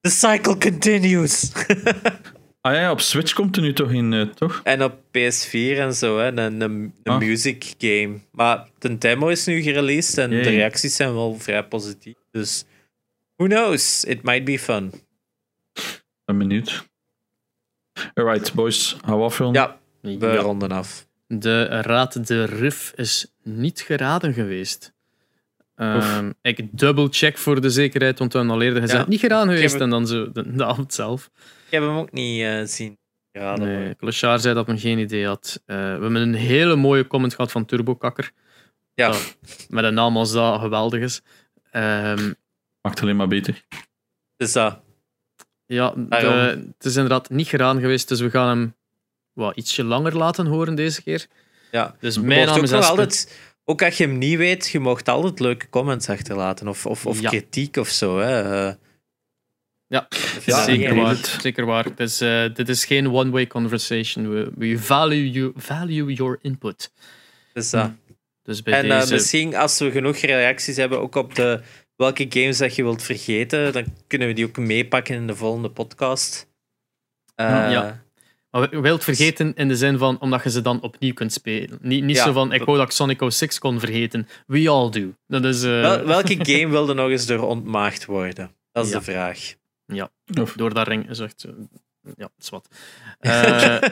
The 0.00 0.10
cycle 0.10 0.58
continues. 0.58 1.52
Ah 2.60 2.74
ja, 2.74 2.90
op 2.90 3.00
Switch 3.00 3.32
komt 3.32 3.56
er 3.56 3.62
nu 3.62 3.72
toch 3.72 3.92
in, 3.92 4.12
eh, 4.12 4.22
toch? 4.26 4.60
en 4.64 4.82
op 4.84 4.92
PS4 5.10 5.78
en 5.78 5.94
zo, 5.94 6.18
hè, 6.18 6.26
een, 6.26 6.38
een, 6.38 6.60
een 6.60 6.92
Ah. 7.04 7.18
music 7.18 7.74
game. 7.78 8.18
Maar 8.32 8.68
de 8.78 8.98
demo 8.98 9.28
is 9.28 9.46
nu 9.46 9.60
gereleased 9.62 10.18
en 10.18 10.30
Jee. 10.30 10.42
de 10.42 10.48
reacties 10.50 10.96
zijn 10.96 11.14
wel 11.14 11.38
vrij 11.38 11.64
positief. 11.64 12.14
Dus 12.30 12.64
who 13.36 13.46
knows? 13.48 14.04
It 14.04 14.22
might 14.22 14.44
be 14.44 14.58
fun. 14.58 14.92
Ben 16.24 16.38
benieuwd. 16.38 16.88
Alright, 18.14 18.54
boys, 18.54 18.96
hou 19.00 19.22
afronden. 19.22 19.62
Ja, 19.62 19.78
we 20.18 20.26
Ja. 20.26 20.36
ronden 20.36 20.70
af. 20.70 21.06
De 21.26 21.64
Raad 21.64 22.26
de 22.26 22.44
Rif 22.44 22.92
is 22.96 23.32
niet 23.42 23.80
geraden 23.80 24.32
geweest. 24.32 24.92
Ehm, 25.76 26.30
ik 26.42 26.78
double-check 26.78 27.38
voor 27.38 27.60
de 27.60 27.70
zekerheid, 27.70 28.18
want 28.18 28.32
we 28.32 28.38
hebben 28.38 28.56
al 28.56 28.62
eerder 28.62 28.80
gezegd, 28.82 29.02
Ja. 29.02 29.08
niet 29.08 29.20
geraden 29.20 29.54
geweest. 29.54 29.80
En 29.80 29.90
dan 29.90 30.06
zo 30.06 30.32
de, 30.32 30.52
de 30.54 30.64
avond 30.64 30.94
zelf. 30.94 31.30
Ik 31.70 31.76
heb 31.76 31.82
hem 31.82 31.96
ook 31.96 32.12
niet 32.12 32.42
eh, 32.42 32.62
zien. 32.64 32.98
Nee. 33.32 33.94
Clochard 33.96 34.40
zei 34.42 34.54
dat 34.54 34.66
men 34.66 34.78
geen 34.78 34.98
idee 34.98 35.26
had. 35.26 35.62
Eh, 35.66 35.76
we 35.76 35.82
hebben 35.82 36.14
een 36.14 36.34
hele 36.34 36.76
mooie 36.76 37.06
comment 37.06 37.34
gehad 37.34 37.50
van 37.50 37.64
Turbokakker. 37.64 38.32
Ja, 38.94 39.08
Ja. 39.08 39.18
Met 39.68 39.84
een 39.84 39.94
naam 39.94 40.16
als 40.16 40.32
dat 40.32 40.60
geweldig 40.60 41.00
is. 41.00 41.20
Ehm, 41.70 42.32
Maakt 42.80 43.00
alleen 43.02 43.16
maar 43.16 43.28
beter. 43.28 43.64
dus 44.36 44.52
dat. 44.52 44.80
ja, 45.66 45.90
de- 45.90 46.08
Daarom. 46.08 46.32
het 46.76 46.84
is 46.84 46.94
inderdaad 46.94 47.30
niet 47.30 47.48
geraden 47.48 47.82
geweest, 47.82 48.08
dus 48.08 48.20
we 48.20 48.30
gaan 48.30 48.48
hem 48.48 48.74
wat, 49.32 49.56
ietsje 49.56 49.84
langer 49.84 50.16
laten 50.16 50.46
horen 50.46 50.74
deze 50.74 51.02
keer. 51.02 51.26
Ja. 51.70 51.96
Dus 52.00 52.18
mijn 52.18 52.46
naam 52.46 52.62
is 52.62 52.72
altijd, 52.72 53.40
ook 53.64 53.82
als 53.82 53.96
je 53.96 54.04
hem 54.06 54.18
niet 54.18 54.36
weet, 54.36 54.68
je 54.68 54.78
mocht 54.78 55.08
altijd 55.08 55.40
leuke 55.40 55.68
comments 55.68 56.08
achterlaten. 56.08 56.68
Of, 56.68 56.86
of, 56.86 57.06
of 57.06 57.20
Ja. 57.20 57.28
kritiek 57.28 57.76
of 57.76 57.88
zo. 57.88 58.18
Hè. 58.18 58.72
Eh, 59.90 59.98
Ja, 59.98 60.06
Ja, 60.44 60.64
zeker, 60.64 60.94
ja. 60.94 61.02
waar, 61.02 61.16
zeker 61.40 61.64
waar. 61.66 61.94
Dus, 61.94 62.20
eh, 62.20 62.44
dit 62.54 62.68
is 62.68 62.84
geen 62.84 63.12
one-way 63.12 63.46
conversation. 63.46 64.30
We, 64.30 64.50
we 64.56 64.78
value, 64.78 65.30
you, 65.30 65.52
value 65.56 66.12
your 66.12 66.38
input. 66.42 66.92
dus 67.52 67.70
dat. 67.70 67.90
Dus 68.42 68.62
bij 68.62 68.72
En 68.82 68.90
eh, 68.90 69.00
deze... 69.00 69.12
misschien 69.12 69.56
als 69.56 69.78
we 69.78 69.90
genoeg 69.90 70.16
reacties 70.16 70.76
hebben, 70.76 71.00
ook 71.00 71.14
op 71.14 71.34
de, 71.34 71.60
welke 71.96 72.26
games 72.28 72.58
dat 72.58 72.74
je 72.76 72.82
wilt 72.82 73.02
vergeten, 73.02 73.72
dan 73.72 73.84
kunnen 74.06 74.28
we 74.28 74.34
die 74.34 74.44
ook 74.46 74.56
meepakken 74.56 75.14
in 75.14 75.26
de 75.26 75.34
volgende 75.36 75.70
podcast. 75.70 76.48
Eh, 77.34 77.46
Ja. 77.46 78.02
Maar 78.50 78.70
je 78.70 78.80
wilt 78.80 79.04
vergeten 79.04 79.54
in 79.54 79.68
de 79.68 79.76
zin 79.76 79.98
van 79.98 80.20
omdat 80.20 80.42
je 80.42 80.50
ze 80.50 80.60
dan 80.60 80.82
opnieuw 80.82 81.12
kunt 81.12 81.32
spelen. 81.32 81.78
Niet, 81.82 82.04
niet 82.04 82.16
Ja. 82.16 82.24
zo 82.24 82.32
van 82.32 82.52
ik 82.52 82.62
wou 82.64 82.76
dat 82.78 82.86
ik 82.86 82.92
Sonic 82.92 83.20
06 83.28 83.58
kon 83.58 83.80
vergeten. 83.80 84.28
We 84.46 84.68
all 84.68 84.90
do. 84.90 85.14
Dat 85.26 85.44
is 85.44 85.62
eh, 85.62 85.80
wel- 85.80 86.04
welke 86.06 86.36
game 86.52 86.68
wilde 86.68 86.94
nog 86.94 87.10
eens 87.10 87.26
door 87.26 87.40
ontmaagd 87.40 88.04
worden? 88.04 88.50
Dat 88.72 88.84
is 88.86 88.92
Ja. 88.92 88.98
de 88.98 89.04
vraag. 89.04 89.54
Of, 90.40 90.52
door 90.52 90.74
dat 90.74 90.88
ring 90.88 91.08
is 91.08 91.18
echt. 91.18 91.46
Ja, 92.16 92.30
is 92.38 92.48
wat. 92.56 92.68
Eh, 93.18 93.82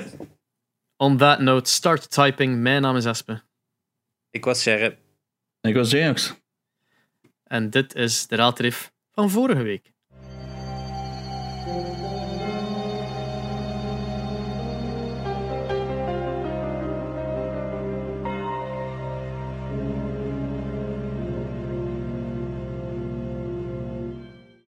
on 0.97 1.17
that 1.17 1.41
note, 1.41 1.71
start 1.71 2.11
typing. 2.11 2.57
Mijn 2.57 2.83
naam 2.83 2.97
is 2.97 3.05
Espe. 3.05 3.43
Ik 4.31 4.45
was 4.45 4.61
Sherry. 4.61 4.99
ik 5.61 5.75
was 5.75 5.91
Jax. 5.91 6.35
En 7.45 7.71
dit 7.71 7.95
is 7.95 8.27
de 8.27 8.37
raadrif 8.37 8.93
van 9.11 9.31
vorige 9.31 9.63
week. 9.63 9.93